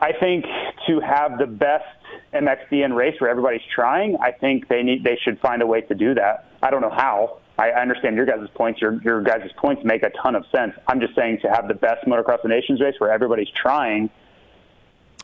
I 0.01 0.13
think 0.13 0.45
to 0.87 1.01
have 1.01 1.39
the 1.39 1.47
best 1.47 1.85
MXDN 2.33 2.95
race 2.95 3.21
where 3.21 3.31
everybody's 3.31 3.63
trying, 3.75 4.17
I 4.21 4.33
think 4.33 4.69
they 4.69 4.83
need 4.83 5.03
they 5.05 5.17
should 5.23 5.39
find 5.41 5.63
a 5.63 5.67
way 5.67 5.81
to 5.83 5.95
do 5.95 6.15
that. 6.15 6.47
I 6.63 6.71
don't 6.71 6.83
know 6.83 6.91
how. 6.91 7.39
I 7.59 7.71
understand 7.71 8.15
your 8.17 8.27
guys' 8.27 8.47
points. 8.55 8.81
Your 8.81 9.01
your 9.03 9.23
guys' 9.23 9.51
points 9.57 9.83
make 9.85 10.03
a 10.03 10.11
ton 10.11 10.35
of 10.37 10.45
sense. 10.55 10.75
I'm 10.87 11.01
just 11.01 11.15
saying 11.15 11.39
to 11.43 11.49
have 11.51 11.69
the 11.69 11.75
best 11.75 12.07
motocross 12.07 12.43
the 12.43 12.49
nations 12.49 12.81
race 12.81 12.95
where 12.99 13.11
everybody's 13.11 13.51
trying, 13.51 14.11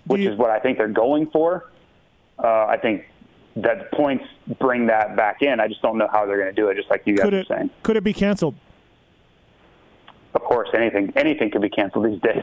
which 0.06 0.22
you- 0.22 0.32
is 0.32 0.38
what 0.38 0.50
I 0.50 0.58
think 0.60 0.78
they're 0.78 0.88
going 0.88 1.26
for. 1.30 1.70
Uh, 2.42 2.66
I 2.66 2.78
think 2.78 3.04
that 3.56 3.92
points 3.92 4.24
bring 4.58 4.86
that 4.86 5.14
back 5.14 5.42
in. 5.42 5.60
I 5.60 5.68
just 5.68 5.80
don't 5.82 5.96
know 5.98 6.08
how 6.10 6.26
they're 6.26 6.38
going 6.40 6.52
to 6.52 6.60
do 6.60 6.68
it. 6.68 6.74
Just 6.76 6.90
like 6.90 7.02
you 7.04 7.14
guys 7.16 7.24
Could 7.24 7.34
are 7.34 7.44
saying. 7.44 7.70
could 7.84 7.96
it 7.96 8.02
be 8.02 8.12
canceled? 8.12 8.56
Of 10.34 10.40
course, 10.42 10.68
anything 10.74 11.12
anything 11.16 11.50
could 11.50 11.62
be 11.62 11.68
canceled 11.70 12.06
these 12.06 12.20
days. 12.20 12.42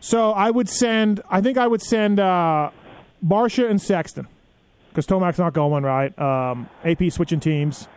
So 0.00 0.32
I 0.32 0.50
would 0.50 0.68
send. 0.68 1.20
I 1.30 1.40
think 1.40 1.58
I 1.58 1.66
would 1.68 1.82
send 1.82 2.18
uh, 2.18 2.70
Barcia 3.24 3.70
and 3.70 3.80
Sexton 3.80 4.26
because 4.90 5.06
Tomac's 5.06 5.38
not 5.38 5.52
going 5.52 5.84
right. 5.84 6.16
Um, 6.18 6.68
AP 6.84 7.10
switching 7.10 7.40
teams. 7.40 7.88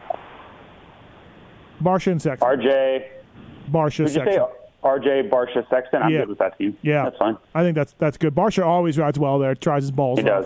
Barcia 1.81 2.11
and 2.11 2.21
Sexton. 2.21 2.47
RJ, 2.49 3.05
Barcia 3.71 3.97
did 3.97 3.99
you 3.99 4.07
Sexton. 4.09 4.33
say 4.33 4.39
RJ 4.83 5.29
Barcia 5.29 5.69
Sexton? 5.69 6.01
I'm 6.03 6.09
Yeah. 6.11 6.19
good 6.19 6.29
with 6.29 6.39
that 6.39 6.57
team. 6.57 6.77
yeah, 6.81 7.03
that's 7.03 7.17
fine. 7.17 7.37
I 7.55 7.63
think 7.63 7.75
that's 7.75 7.93
that's 7.93 8.17
good. 8.17 8.35
Barcia 8.35 8.65
always 8.65 8.97
rides 8.97 9.17
well 9.19 9.39
there. 9.39 9.55
Tries 9.55 9.83
his 9.83 9.91
balls. 9.91 10.19
He 10.19 10.25
does. 10.25 10.45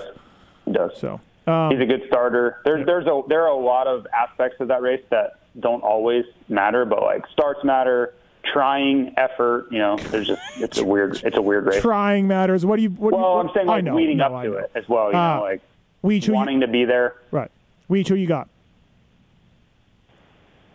He 0.66 0.72
does. 0.72 0.92
So 0.98 1.20
um, 1.48 1.72
He's 1.72 1.82
a 1.82 1.86
good 1.86 2.04
starter. 2.08 2.58
There's 2.66 2.86
there's 2.86 3.06
a 3.08 3.22
there 3.28 3.42
are 3.44 3.48
a 3.50 3.56
lot 3.56 3.88
of 3.88 4.06
aspects 4.14 4.58
of 4.60 4.68
that 4.70 4.82
race 4.82 5.04
that 5.10 5.40
don't 5.60 5.84
always 5.84 6.26
matter, 6.50 6.86
but 6.86 7.02
like 7.02 7.26
starts 7.32 7.64
matter, 7.64 8.14
trying 8.44 9.14
effort. 9.18 9.68
You 9.72 9.80
know, 9.80 9.98
there's 9.98 10.28
just 10.28 10.42
it's 10.58 10.78
a 10.78 10.84
weird 10.86 11.22
it's 11.24 11.38
a 11.38 11.42
weird 11.42 11.66
race. 11.66 11.82
trying 11.82 12.28
matters. 12.28 12.66
What 12.66 12.78
do 12.78 12.84
you? 12.84 12.90
What 12.90 13.12
do 13.12 13.18
you, 13.18 13.22
Well, 13.22 13.36
what- 13.38 13.46
I'm 13.48 13.54
saying 13.54 13.68
like 13.68 13.84
know, 13.84 13.96
leading 13.96 14.18
no, 14.18 14.26
up 14.26 14.32
I 14.34 14.46
to 14.46 14.52
know. 14.52 14.58
it 14.58 14.72
as 14.76 14.88
well. 14.90 15.12
You 15.12 15.18
Uh, 15.18 15.36
know, 15.38 15.42
like 15.44 15.62
Weege, 16.04 16.26
who 16.26 16.32
you- 16.32 16.36
wanting 16.36 16.60
to 16.62 16.68
be 16.68 16.86
there. 16.86 17.16
right. 17.32 17.50
Weege, 17.90 18.08
who 18.10 18.16
you 18.16 18.28
got? 18.28 18.48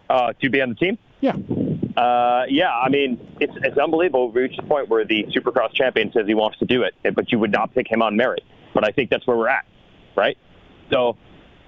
Uh, 0.08 0.32
to 0.40 0.48
be 0.50 0.60
on 0.62 0.70
the 0.70 0.74
team? 0.74 0.96
Yeah. 1.20 1.34
Uh, 1.96 2.44
yeah, 2.48 2.74
I 2.74 2.88
mean, 2.88 3.18
it's, 3.40 3.52
it's 3.62 3.76
unbelievable. 3.76 4.30
We 4.30 4.42
reached 4.42 4.56
the 4.60 4.66
point 4.66 4.88
where 4.88 5.04
the 5.04 5.24
Supercross 5.24 5.72
champion 5.74 6.12
says 6.12 6.26
he 6.26 6.34
wants 6.34 6.58
to 6.60 6.64
do 6.64 6.82
it, 6.84 6.94
but 7.14 7.30
you 7.32 7.38
would 7.38 7.50
not 7.52 7.74
pick 7.74 7.90
him 7.90 8.00
on 8.02 8.16
merit. 8.16 8.42
But 8.72 8.84
I 8.84 8.92
think 8.92 9.10
that's 9.10 9.26
where 9.26 9.36
we're 9.36 9.48
at, 9.48 9.66
right? 10.16 10.38
So 10.90 11.16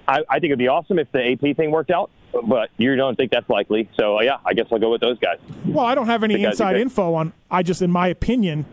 I, 0.07 0.19
I 0.29 0.35
think 0.39 0.45
it'd 0.45 0.59
be 0.59 0.69
awesome 0.69 0.97
if 0.99 1.11
the 1.11 1.31
AP 1.33 1.55
thing 1.57 1.69
worked 1.71 1.91
out, 1.91 2.09
but 2.47 2.69
you 2.77 2.95
don't 2.95 3.15
think 3.15 3.31
that's 3.31 3.49
likely. 3.49 3.89
So, 3.99 4.17
uh, 4.17 4.21
yeah, 4.21 4.37
I 4.45 4.53
guess 4.53 4.67
I'll 4.71 4.79
go 4.79 4.91
with 4.91 5.01
those 5.01 5.19
guys. 5.19 5.37
Well, 5.65 5.85
I 5.85 5.95
don't 5.95 6.07
have 6.07 6.23
any 6.23 6.43
inside 6.43 6.77
info 6.77 7.13
on. 7.13 7.33
I 7.49 7.63
just, 7.63 7.81
in 7.81 7.91
my 7.91 8.07
opinion, 8.07 8.65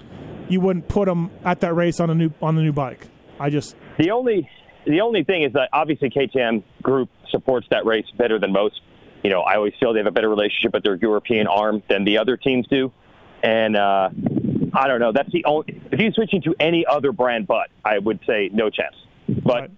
you 0.49 0.61
wouldn't 0.61 0.89
put 0.89 1.07
them 1.07 1.31
at 1.45 1.61
that 1.61 1.75
race 1.75 2.01
on 2.01 2.11
a 2.11 2.15
new 2.15 2.31
on 2.41 2.57
the 2.57 2.63
new 2.63 2.73
bike. 2.73 3.07
I 3.39 3.51
just 3.51 3.77
The 3.99 4.11
only 4.11 4.49
the 4.87 5.01
only 5.01 5.25
thing 5.25 5.43
is 5.43 5.53
that 5.53 5.69
obviously 5.73 6.11
KTM 6.11 6.63
Group 6.83 7.11
supports 7.31 7.67
that 7.71 7.85
race 7.85 8.07
better 8.17 8.39
than 8.39 8.53
most. 8.53 8.81
You 9.23 9.31
know, 9.31 9.41
I 9.41 9.57
always 9.57 9.75
feel 9.81 9.93
they 9.93 9.99
have 9.99 10.07
a 10.07 10.13
better 10.13 10.29
relationship 10.29 10.73
with 10.73 10.85
their 10.85 10.95
European 10.95 11.47
arm 11.47 11.83
than 11.89 12.05
the 12.05 12.19
other 12.19 12.37
teams 12.37 12.67
do, 12.69 12.93
and 13.43 13.77
uh, 13.77 14.11
I 14.73 14.89
don't 14.89 15.01
know. 15.01 15.13
That's 15.13 15.31
the 15.33 15.45
only. 15.45 15.83
If 15.91 16.01
you 16.01 16.13
switching 16.13 16.41
to 16.43 16.55
any 16.61 16.87
other 16.87 17.13
brand, 17.13 17.47
but 17.47 17.69
I 17.85 17.99
would 17.99 18.21
say 18.27 18.49
no 18.53 18.71
chance. 18.71 18.95
But 19.29 19.61
Right. 19.63 19.71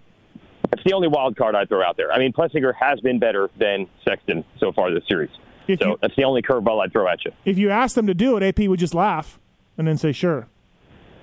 It's 0.72 0.82
the 0.84 0.92
only 0.92 1.08
wild 1.08 1.36
card 1.36 1.54
I'd 1.54 1.68
throw 1.68 1.82
out 1.82 1.96
there. 1.96 2.12
I 2.12 2.18
mean, 2.18 2.32
Plessinger 2.32 2.72
has 2.74 3.00
been 3.00 3.18
better 3.18 3.50
than 3.58 3.86
Sexton 4.06 4.44
so 4.58 4.72
far 4.72 4.90
this 4.92 5.04
series, 5.08 5.30
If 5.68 5.80
so 5.80 5.88
you- 5.90 5.98
that's 6.00 6.16
the 6.16 6.24
only 6.24 6.42
curveball 6.42 6.82
I'd 6.82 6.92
throw 6.92 7.08
at 7.08 7.24
you. 7.24 7.32
if 7.44 7.58
you 7.58 7.70
asked 7.70 7.94
them 7.94 8.06
to 8.06 8.14
do 8.14 8.36
it, 8.36 8.42
AP 8.42 8.68
would 8.68 8.78
just 8.80 8.94
laugh 8.94 9.38
and 9.78 9.86
then 9.88 9.96
say 9.96 10.12
sure. 10.12 10.46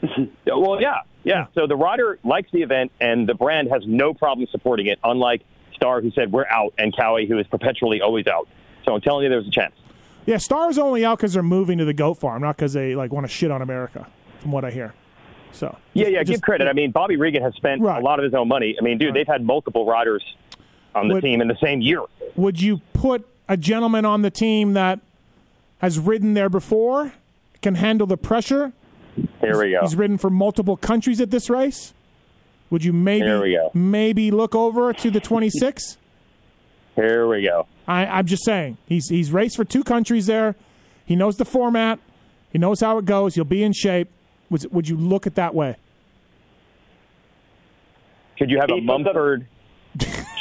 Well, 0.46 0.82
yeah, 0.82 1.02
yeah. 1.24 1.46
So 1.56 1.68
the 1.68 1.76
rider 1.76 2.18
likes 2.24 2.50
the 2.52 2.62
event, 2.62 2.92
and 3.00 3.28
the 3.28 3.34
brand 3.36 3.70
has 3.72 3.84
no 3.86 4.14
problem 4.14 4.48
supporting 4.52 4.88
it. 4.88 4.98
Unlike 5.04 5.42
Star, 5.76 6.02
who 6.02 6.10
said 6.12 6.32
we're 6.32 6.48
out, 6.48 6.74
and 6.80 6.96
Cowie, 6.96 7.28
who 7.28 7.38
is 7.38 7.46
perpetually 7.48 8.02
always 8.02 8.26
out. 8.28 8.48
So 8.86 8.94
I'm 8.96 9.02
telling 9.02 9.24
you, 9.24 9.30
there's 9.30 9.48
a 9.48 9.52
chance. 9.52 9.74
Yeah, 10.26 10.38
Star's 10.38 10.78
only 10.78 11.06
out 11.06 11.18
because 11.20 11.34
they're 11.34 11.44
moving 11.44 11.78
to 11.78 11.86
the 11.86 11.94
goat 11.94 12.16
farm, 12.16 12.42
not 12.42 12.56
because 12.58 12.74
they 12.74 12.96
like 12.96 13.12
want 13.12 13.26
to 13.26 13.32
shit 13.32 13.52
on 13.52 13.62
America, 13.62 14.08
from 14.40 14.52
what 14.52 14.66
I 14.66 14.72
hear. 14.72 14.94
So 15.52 15.76
Yeah, 15.94 16.04
just- 16.04 16.14
yeah. 16.14 16.20
just- 16.20 16.32
give 16.32 16.42
credit. 16.42 16.68
I 16.68 16.74
mean, 16.74 16.92
Bobby 16.92 17.16
Regan 17.18 17.42
has 17.44 17.54
spent 17.56 17.82
Right. 17.82 18.02
a 18.02 18.06
lot 18.06 18.20
of 18.20 18.26
his 18.26 18.34
own 18.34 18.48
money. 18.48 18.76
I 18.80 18.84
mean, 18.84 18.98
dude, 18.98 19.08
Right. 19.10 19.14
they've 19.16 19.28
had 19.28 19.44
multiple 19.44 19.86
riders 19.86 20.24
on 20.96 21.08
the 21.08 21.16
Would- 21.16 21.24
team 21.24 21.42
in 21.42 21.48
the 21.48 21.58
same 21.62 21.82
year. 21.82 22.02
Would 22.36 22.62
you 22.62 22.82
put 22.94 23.26
a 23.50 23.58
gentleman 23.58 24.06
on 24.06 24.22
the 24.22 24.30
team 24.32 24.74
that 24.74 25.00
has 25.80 26.00
ridden 26.00 26.34
there 26.34 26.50
before, 26.50 27.14
can 27.62 27.76
handle 27.76 28.08
the 28.08 28.18
pressure. 28.18 28.74
Here 29.42 29.58
we 29.64 29.72
go. 29.72 29.80
He's 29.82 29.96
ridden 29.96 30.18
for 30.18 30.30
multiple 30.30 30.76
countries 30.78 31.22
at 31.22 31.32
this 31.32 31.50
race. 31.50 31.94
Would 32.70 32.84
you 32.84 32.92
maybe 32.94 33.26
Here 33.26 33.42
we 33.42 33.54
go. 33.54 33.72
maybe 33.74 34.30
look 34.32 34.54
over 34.56 34.92
to 34.94 35.10
the 35.12 35.20
26? 35.20 35.98
Here 36.96 37.28
we 37.28 37.44
go. 37.44 37.68
I, 37.88 38.06
I'm 38.06 38.26
just 38.26 38.44
saying 38.44 38.78
he's 38.88 39.08
he's 39.10 39.32
raced 39.32 39.56
for 39.56 39.64
two 39.64 39.84
countries 39.84 40.26
there. 40.26 40.56
He 41.06 41.16
knows 41.16 41.38
the 41.38 41.46
format. 41.46 42.00
He 42.52 42.58
knows 42.58 42.82
how 42.82 42.98
it 42.98 43.06
goes. 43.06 43.36
He'll 43.36 43.44
be 43.46 43.64
in 43.64 43.72
shape. 43.74 44.10
Would, 44.50 44.72
would 44.74 44.88
you 44.90 44.98
look 44.98 45.28
at 45.28 45.36
that 45.36 45.54
way? 45.54 45.76
Could 48.38 48.50
you 48.52 48.60
have 48.60 48.70
a 48.70 48.76
He 48.76 48.82
puts 48.82 48.90
up- 49.08 49.16
Mumford, 49.16 49.48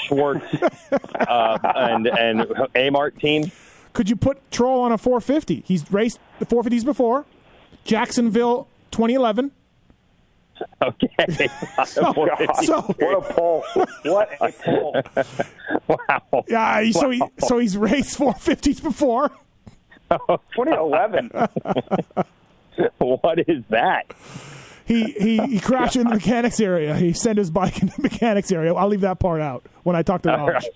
Schwartz, 0.06 0.44
uh, 0.92 1.58
and 1.74 2.06
and 2.06 2.40
Amart 2.74 3.18
team? 3.20 3.50
Could 3.94 4.10
you 4.10 4.16
put 4.16 4.50
Troll 4.50 4.82
on 4.82 4.92
a 4.92 4.98
450? 4.98 5.62
He's 5.66 5.90
raced 5.90 6.18
the 6.38 6.44
450s 6.46 6.84
before. 6.84 7.24
Jacksonville 7.84 8.68
2011. 8.90 9.50
Okay. 10.82 11.08
So, 11.86 12.12
so 12.62 12.80
What 12.82 13.14
a 13.14 13.20
pull! 13.32 13.64
What 14.04 14.28
a 14.40 14.52
pull! 14.52 14.94
wow. 15.88 16.44
yeah, 16.48 16.90
so 16.90 17.10
he 17.10 17.22
so 17.38 17.58
he's 17.58 17.76
raced 17.76 18.18
450s 18.18 18.82
before. 18.82 19.30
2011. 20.10 21.30
What 22.98 23.38
is 23.48 23.62
that? 23.70 24.12
He 24.84 25.04
he 25.12 25.38
he 25.46 25.60
crashed 25.60 25.96
in 25.96 26.04
the 26.06 26.14
mechanics 26.14 26.60
area. 26.60 26.94
He 26.96 27.12
sent 27.12 27.38
his 27.38 27.50
bike 27.50 27.78
in 27.82 27.88
the 27.88 28.02
mechanics 28.02 28.52
area. 28.52 28.72
I'll 28.74 28.88
leave 28.88 29.00
that 29.02 29.18
part 29.18 29.40
out 29.40 29.64
when 29.82 29.96
I 29.96 30.02
talk 30.02 30.22
to 30.22 30.28
Raj. 30.30 30.64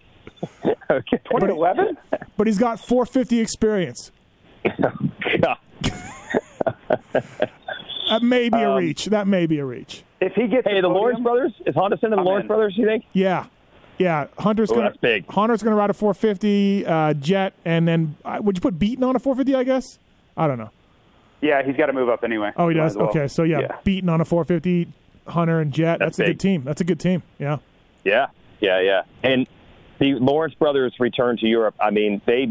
Okay. 0.91 1.19
2011. 1.31 1.97
But 2.37 2.47
he's 2.47 2.59
got 2.59 2.81
450 2.81 3.39
experience. 3.41 4.11
God. 4.65 5.59
That 8.09 8.23
may 8.23 8.49
be 8.49 8.59
a 8.59 8.75
reach. 8.75 9.05
That 9.07 9.27
may 9.29 9.47
be 9.47 9.59
a 9.59 9.65
reach. 9.65 10.03
If 10.21 10.33
he 10.35 10.49
gets 10.49 10.67
Hey, 10.67 10.79
a 10.79 10.83
the 10.83 10.89
podium- 10.89 10.95
Lawrence 10.95 11.21
brothers 11.21 11.53
is 11.67 11.75
Honda 11.75 11.97
sending 12.01 12.17
the 12.17 12.21
I'm 12.23 12.27
Lawrence 12.27 12.45
in. 12.45 12.49
brothers? 12.49 12.75
You 12.77 12.87
think? 12.87 13.05
Yeah, 13.13 13.47
yeah. 13.99 14.27
Hunter's 14.39 14.71
Oh, 14.73 14.75
gonna 14.77 14.89
that's 14.89 14.97
big. 14.99 15.27
Hunter's 15.29 15.63
gonna 15.63 15.77
ride 15.77 15.91
a 15.91 15.95
450 15.95 16.87
uh, 16.87 17.15
Jett, 17.15 17.53
and 17.65 17.87
then 17.87 18.17
uh, 18.25 18.39
would 18.41 18.57
you 18.57 18.61
put 18.61 18.79
Beaton 18.79 19.05
on 19.05 19.15
a 19.15 19.19
450? 19.21 19.55
I 19.55 19.63
guess. 19.65 19.99
I 20.37 20.47
don't 20.49 20.59
know. 20.59 20.71
Yeah, 21.41 21.63
he's 21.63 21.77
got 21.77 21.87
to 21.87 21.93
move 21.93 22.09
up 22.09 22.23
anyway. 22.23 22.53
Oh, 22.57 22.69
he 22.69 22.75
does. 22.75 22.97
well. 22.97 23.09
Okay, 23.09 23.29
so 23.29 23.43
yeah, 23.43 23.61
yeah. 23.61 23.77
Beaton 23.85 24.09
on 24.09 24.21
a 24.21 24.25
450. 24.25 24.93
Hunter 25.27 25.61
and 25.61 25.73
Jett. 25.73 25.99
That's, 25.99 26.17
That's 26.17 26.29
a 26.29 26.33
good 26.33 26.41
team. 26.41 26.65
That's 26.65 26.81
a 26.81 26.85
good 26.85 27.01
team. 27.01 27.23
Yeah. 27.39 27.59
Yeah, 28.05 28.27
yeah, 28.61 28.81
yeah. 28.81 29.03
And 29.23 29.47
the 29.99 30.15
Lawrence 30.15 30.55
brothers 30.55 30.95
return 30.99 31.37
to 31.39 31.47
Europe. 31.47 31.75
I 31.81 31.91
mean, 31.91 32.21
they 32.27 32.47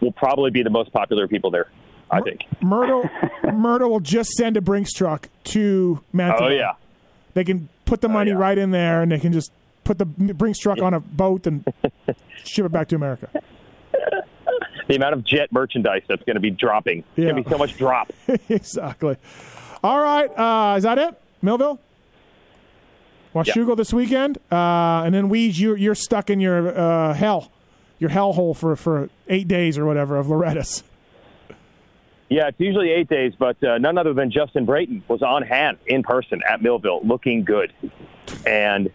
will 0.00 0.12
probably 0.12 0.50
be 0.50 0.62
the 0.62 0.70
most 0.70 0.92
popular 0.92 1.28
people 1.28 1.50
there. 1.50 1.68
I 2.10 2.22
think. 2.22 2.40
Myrtle 2.62 3.04
Myrtle 3.52 3.90
will 3.90 4.00
just 4.00 4.30
send 4.30 4.56
a 4.56 4.62
Brinks 4.62 4.92
truck 4.92 5.28
to 5.44 6.00
Mantova. 6.14 6.40
Oh 6.40 6.48
yeah. 6.48 6.72
They 7.34 7.44
can 7.44 7.68
put 7.84 8.00
the 8.00 8.08
oh, 8.08 8.12
money 8.12 8.30
yeah. 8.30 8.38
right 8.38 8.56
in 8.56 8.70
there, 8.70 9.02
and 9.02 9.12
they 9.12 9.18
can 9.18 9.32
just 9.32 9.52
put 9.84 9.98
the 9.98 10.06
Brinks 10.06 10.58
truck 10.58 10.80
on 10.80 10.94
a 10.94 11.00
boat 11.00 11.46
and 11.46 11.66
ship 12.44 12.64
it 12.64 12.72
back 12.72 12.88
to 12.88 12.96
America. 12.96 13.28
The 14.88 14.96
amount 14.96 15.14
of 15.14 15.24
Jett 15.24 15.52
merchandise 15.52 16.02
that's 16.08 16.22
going 16.24 16.34
to 16.36 16.40
be 16.40 16.50
dropping. 16.50 16.98
It's 17.00 17.06
Yeah. 17.16 17.24
going 17.30 17.36
to 17.36 17.48
be 17.48 17.50
so 17.54 17.58
much 17.58 17.76
drop. 17.76 18.12
exactly. 18.48 19.16
All 19.84 20.00
right. 20.00 20.26
Uh, 20.26 20.76
is 20.76 20.82
that 20.82 20.98
it? 20.98 21.20
Millville? 21.42 21.78
Washougal 23.34 23.76
this 23.76 23.92
weekend, 23.92 24.38
uh, 24.50 25.02
and 25.04 25.14
then 25.14 25.28
Weege, 25.28 25.60
you're 25.60 25.76
you're 25.76 25.94
stuck 25.94 26.30
in 26.30 26.40
your 26.40 26.76
uh, 26.76 27.12
hell, 27.14 27.52
your 27.98 28.08
hell 28.10 28.32
hole 28.32 28.54
for, 28.54 28.74
for 28.74 29.10
eight 29.28 29.46
days 29.46 29.76
or 29.78 29.84
whatever 29.84 30.16
of 30.16 30.28
Loretta's. 30.28 30.82
Yeah, 32.30 32.48
it's 32.48 32.58
usually 32.58 32.90
eight 32.90 33.08
days, 33.08 33.34
but 33.38 33.62
uh, 33.62 33.78
none 33.78 33.96
other 33.98 34.14
than 34.14 34.30
Justin 34.30 34.64
Brayton 34.64 35.02
was 35.08 35.22
on 35.22 35.42
hand 35.42 35.76
in 35.86 36.02
person 36.02 36.40
at 36.48 36.62
Millville, 36.62 37.00
looking 37.04 37.44
good. 37.44 37.72
And 38.46 38.90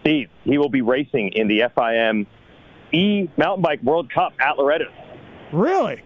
Steve, 0.00 0.28
he 0.44 0.56
will 0.56 0.68
be 0.70 0.80
racing 0.80 1.32
in 1.34 1.48
the 1.48 1.60
FIM 1.76 2.26
E 2.92 3.28
Mountain 3.36 3.62
Bike 3.62 3.82
World 3.82 4.10
Cup 4.10 4.34
at 4.40 4.56
Loretta. 4.56 4.86
Really? 5.52 6.02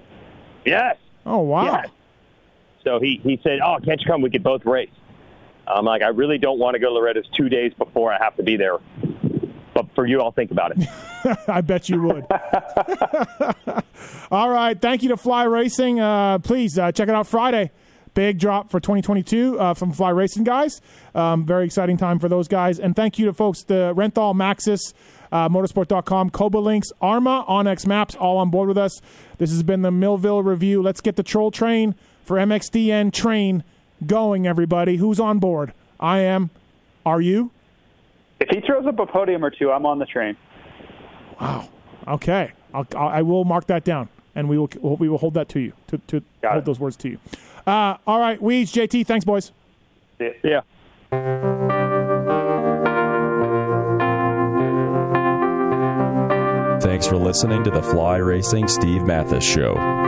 Yes. 0.64 0.96
Oh 1.24 1.40
wow! 1.40 1.64
Yes. 1.64 1.88
So 2.84 3.00
he, 3.00 3.20
he 3.22 3.40
said, 3.42 3.60
"Oh, 3.64 3.78
can't 3.84 4.00
you 4.00 4.06
come? 4.06 4.22
We 4.22 4.30
could 4.30 4.42
both 4.42 4.64
race." 4.64 4.90
I'm 5.68 5.84
like, 5.84 6.02
I 6.02 6.08
really 6.08 6.38
don't 6.38 6.58
want 6.58 6.74
to 6.74 6.78
go 6.78 6.88
to 6.88 6.94
Loretta's 6.94 7.26
two 7.36 7.48
days 7.48 7.72
before 7.74 8.12
I 8.12 8.22
have 8.22 8.36
to 8.36 8.42
be 8.42 8.56
there. 8.56 8.78
But 9.74 9.86
for 9.94 10.06
you, 10.06 10.20
I'll 10.20 10.32
think 10.32 10.50
about 10.50 10.72
it. 10.76 10.88
I 11.48 11.60
bet 11.60 11.88
you 11.88 12.02
would. 12.02 12.26
All 14.30 14.48
right. 14.48 14.80
Thank 14.80 15.02
you 15.02 15.10
to 15.10 15.16
Fly 15.16 15.44
Racing. 15.44 16.00
Uh, 16.00 16.38
please 16.38 16.78
uh, 16.78 16.90
check 16.92 17.08
it 17.08 17.14
out 17.14 17.26
Friday. 17.26 17.70
Big 18.14 18.38
drop 18.38 18.70
for 18.70 18.80
2022 18.80 19.60
uh, 19.60 19.74
from 19.74 19.92
Fly 19.92 20.10
Racing 20.10 20.44
guys. 20.44 20.80
Um, 21.14 21.44
very 21.44 21.66
exciting 21.66 21.96
time 21.96 22.18
for 22.18 22.28
those 22.28 22.48
guys. 22.48 22.80
And 22.80 22.96
thank 22.96 23.18
you 23.18 23.26
to 23.26 23.32
folks, 23.32 23.62
the 23.62 23.92
Renthal, 23.94 24.34
Maxxis, 24.34 24.94
uh, 25.32 25.48
Motosport.com, 25.48 26.30
Coba 26.30 26.58
Links, 26.58 26.92
Arma, 27.00 27.44
onX 27.48 27.86
Maps, 27.86 28.14
all 28.14 28.38
on 28.38 28.50
board 28.50 28.68
with 28.68 28.78
us. 28.78 29.00
This 29.38 29.50
has 29.50 29.62
been 29.62 29.82
the 29.82 29.90
Millville 29.90 30.42
Review. 30.42 30.82
Let's 30.82 31.00
get 31.00 31.16
the 31.16 31.22
troll 31.22 31.50
train 31.50 31.94
for 32.24 32.36
MXDN 32.36 33.12
train 33.12 33.64
going, 34.06 34.46
everybody. 34.46 34.96
Who's 34.96 35.20
on 35.20 35.38
board? 35.38 35.72
I 36.00 36.20
am. 36.20 36.50
Are 37.04 37.20
you? 37.20 37.50
If 38.40 38.48
he 38.50 38.60
throws 38.60 38.86
up 38.86 38.98
a 38.98 39.06
podium 39.06 39.44
or 39.44 39.50
two, 39.50 39.70
I'm 39.70 39.86
on 39.86 39.98
the 39.98 40.06
train. 40.06 40.36
Wow. 41.40 41.68
Okay. 42.06 42.52
I'll, 42.72 42.86
I'll, 42.96 43.44
mark 43.44 43.66
that 43.68 43.84
down, 43.84 44.08
and 44.34 44.48
we 44.48 44.58
will 44.58 44.68
we 44.98 45.08
will 45.08 45.18
hold 45.18 45.34
that 45.34 45.48
to 45.50 45.60
you 45.60 45.72
to, 45.88 45.98
to 46.08 46.22
Got 46.42 46.52
hold 46.52 46.62
it. 46.62 46.66
those 46.66 46.78
words 46.78 46.96
to 46.98 47.08
you. 47.08 47.18
Uh, 47.66 47.96
all 48.06 48.20
right, 48.20 48.40
Weeds, 48.40 48.72
JT, 48.72 49.06
thanks, 49.06 49.24
boys. 49.24 49.52
Yeah. 50.42 51.68
Thanks 56.98 57.06
for 57.06 57.16
listening 57.16 57.62
to 57.62 57.70
the 57.70 57.80
Fly 57.80 58.16
Racing 58.16 58.66
Steve 58.66 59.04
Matthes 59.04 59.44
Show. 59.44 60.07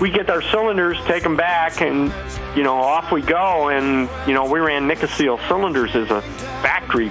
We 0.00 0.10
get 0.10 0.30
our 0.30 0.40
cylinders, 0.40 0.98
take 1.04 1.22
them 1.22 1.36
back, 1.36 1.82
and 1.82 2.12
you 2.56 2.62
know 2.62 2.76
off 2.76 3.12
we 3.12 3.20
go. 3.20 3.68
And 3.68 4.08
you 4.26 4.34
know 4.34 4.50
we 4.50 4.60
ran 4.60 4.88
Nikasil 4.88 5.46
cylinders 5.46 5.94
as 5.94 6.10
a 6.10 6.22
factory 6.62 7.10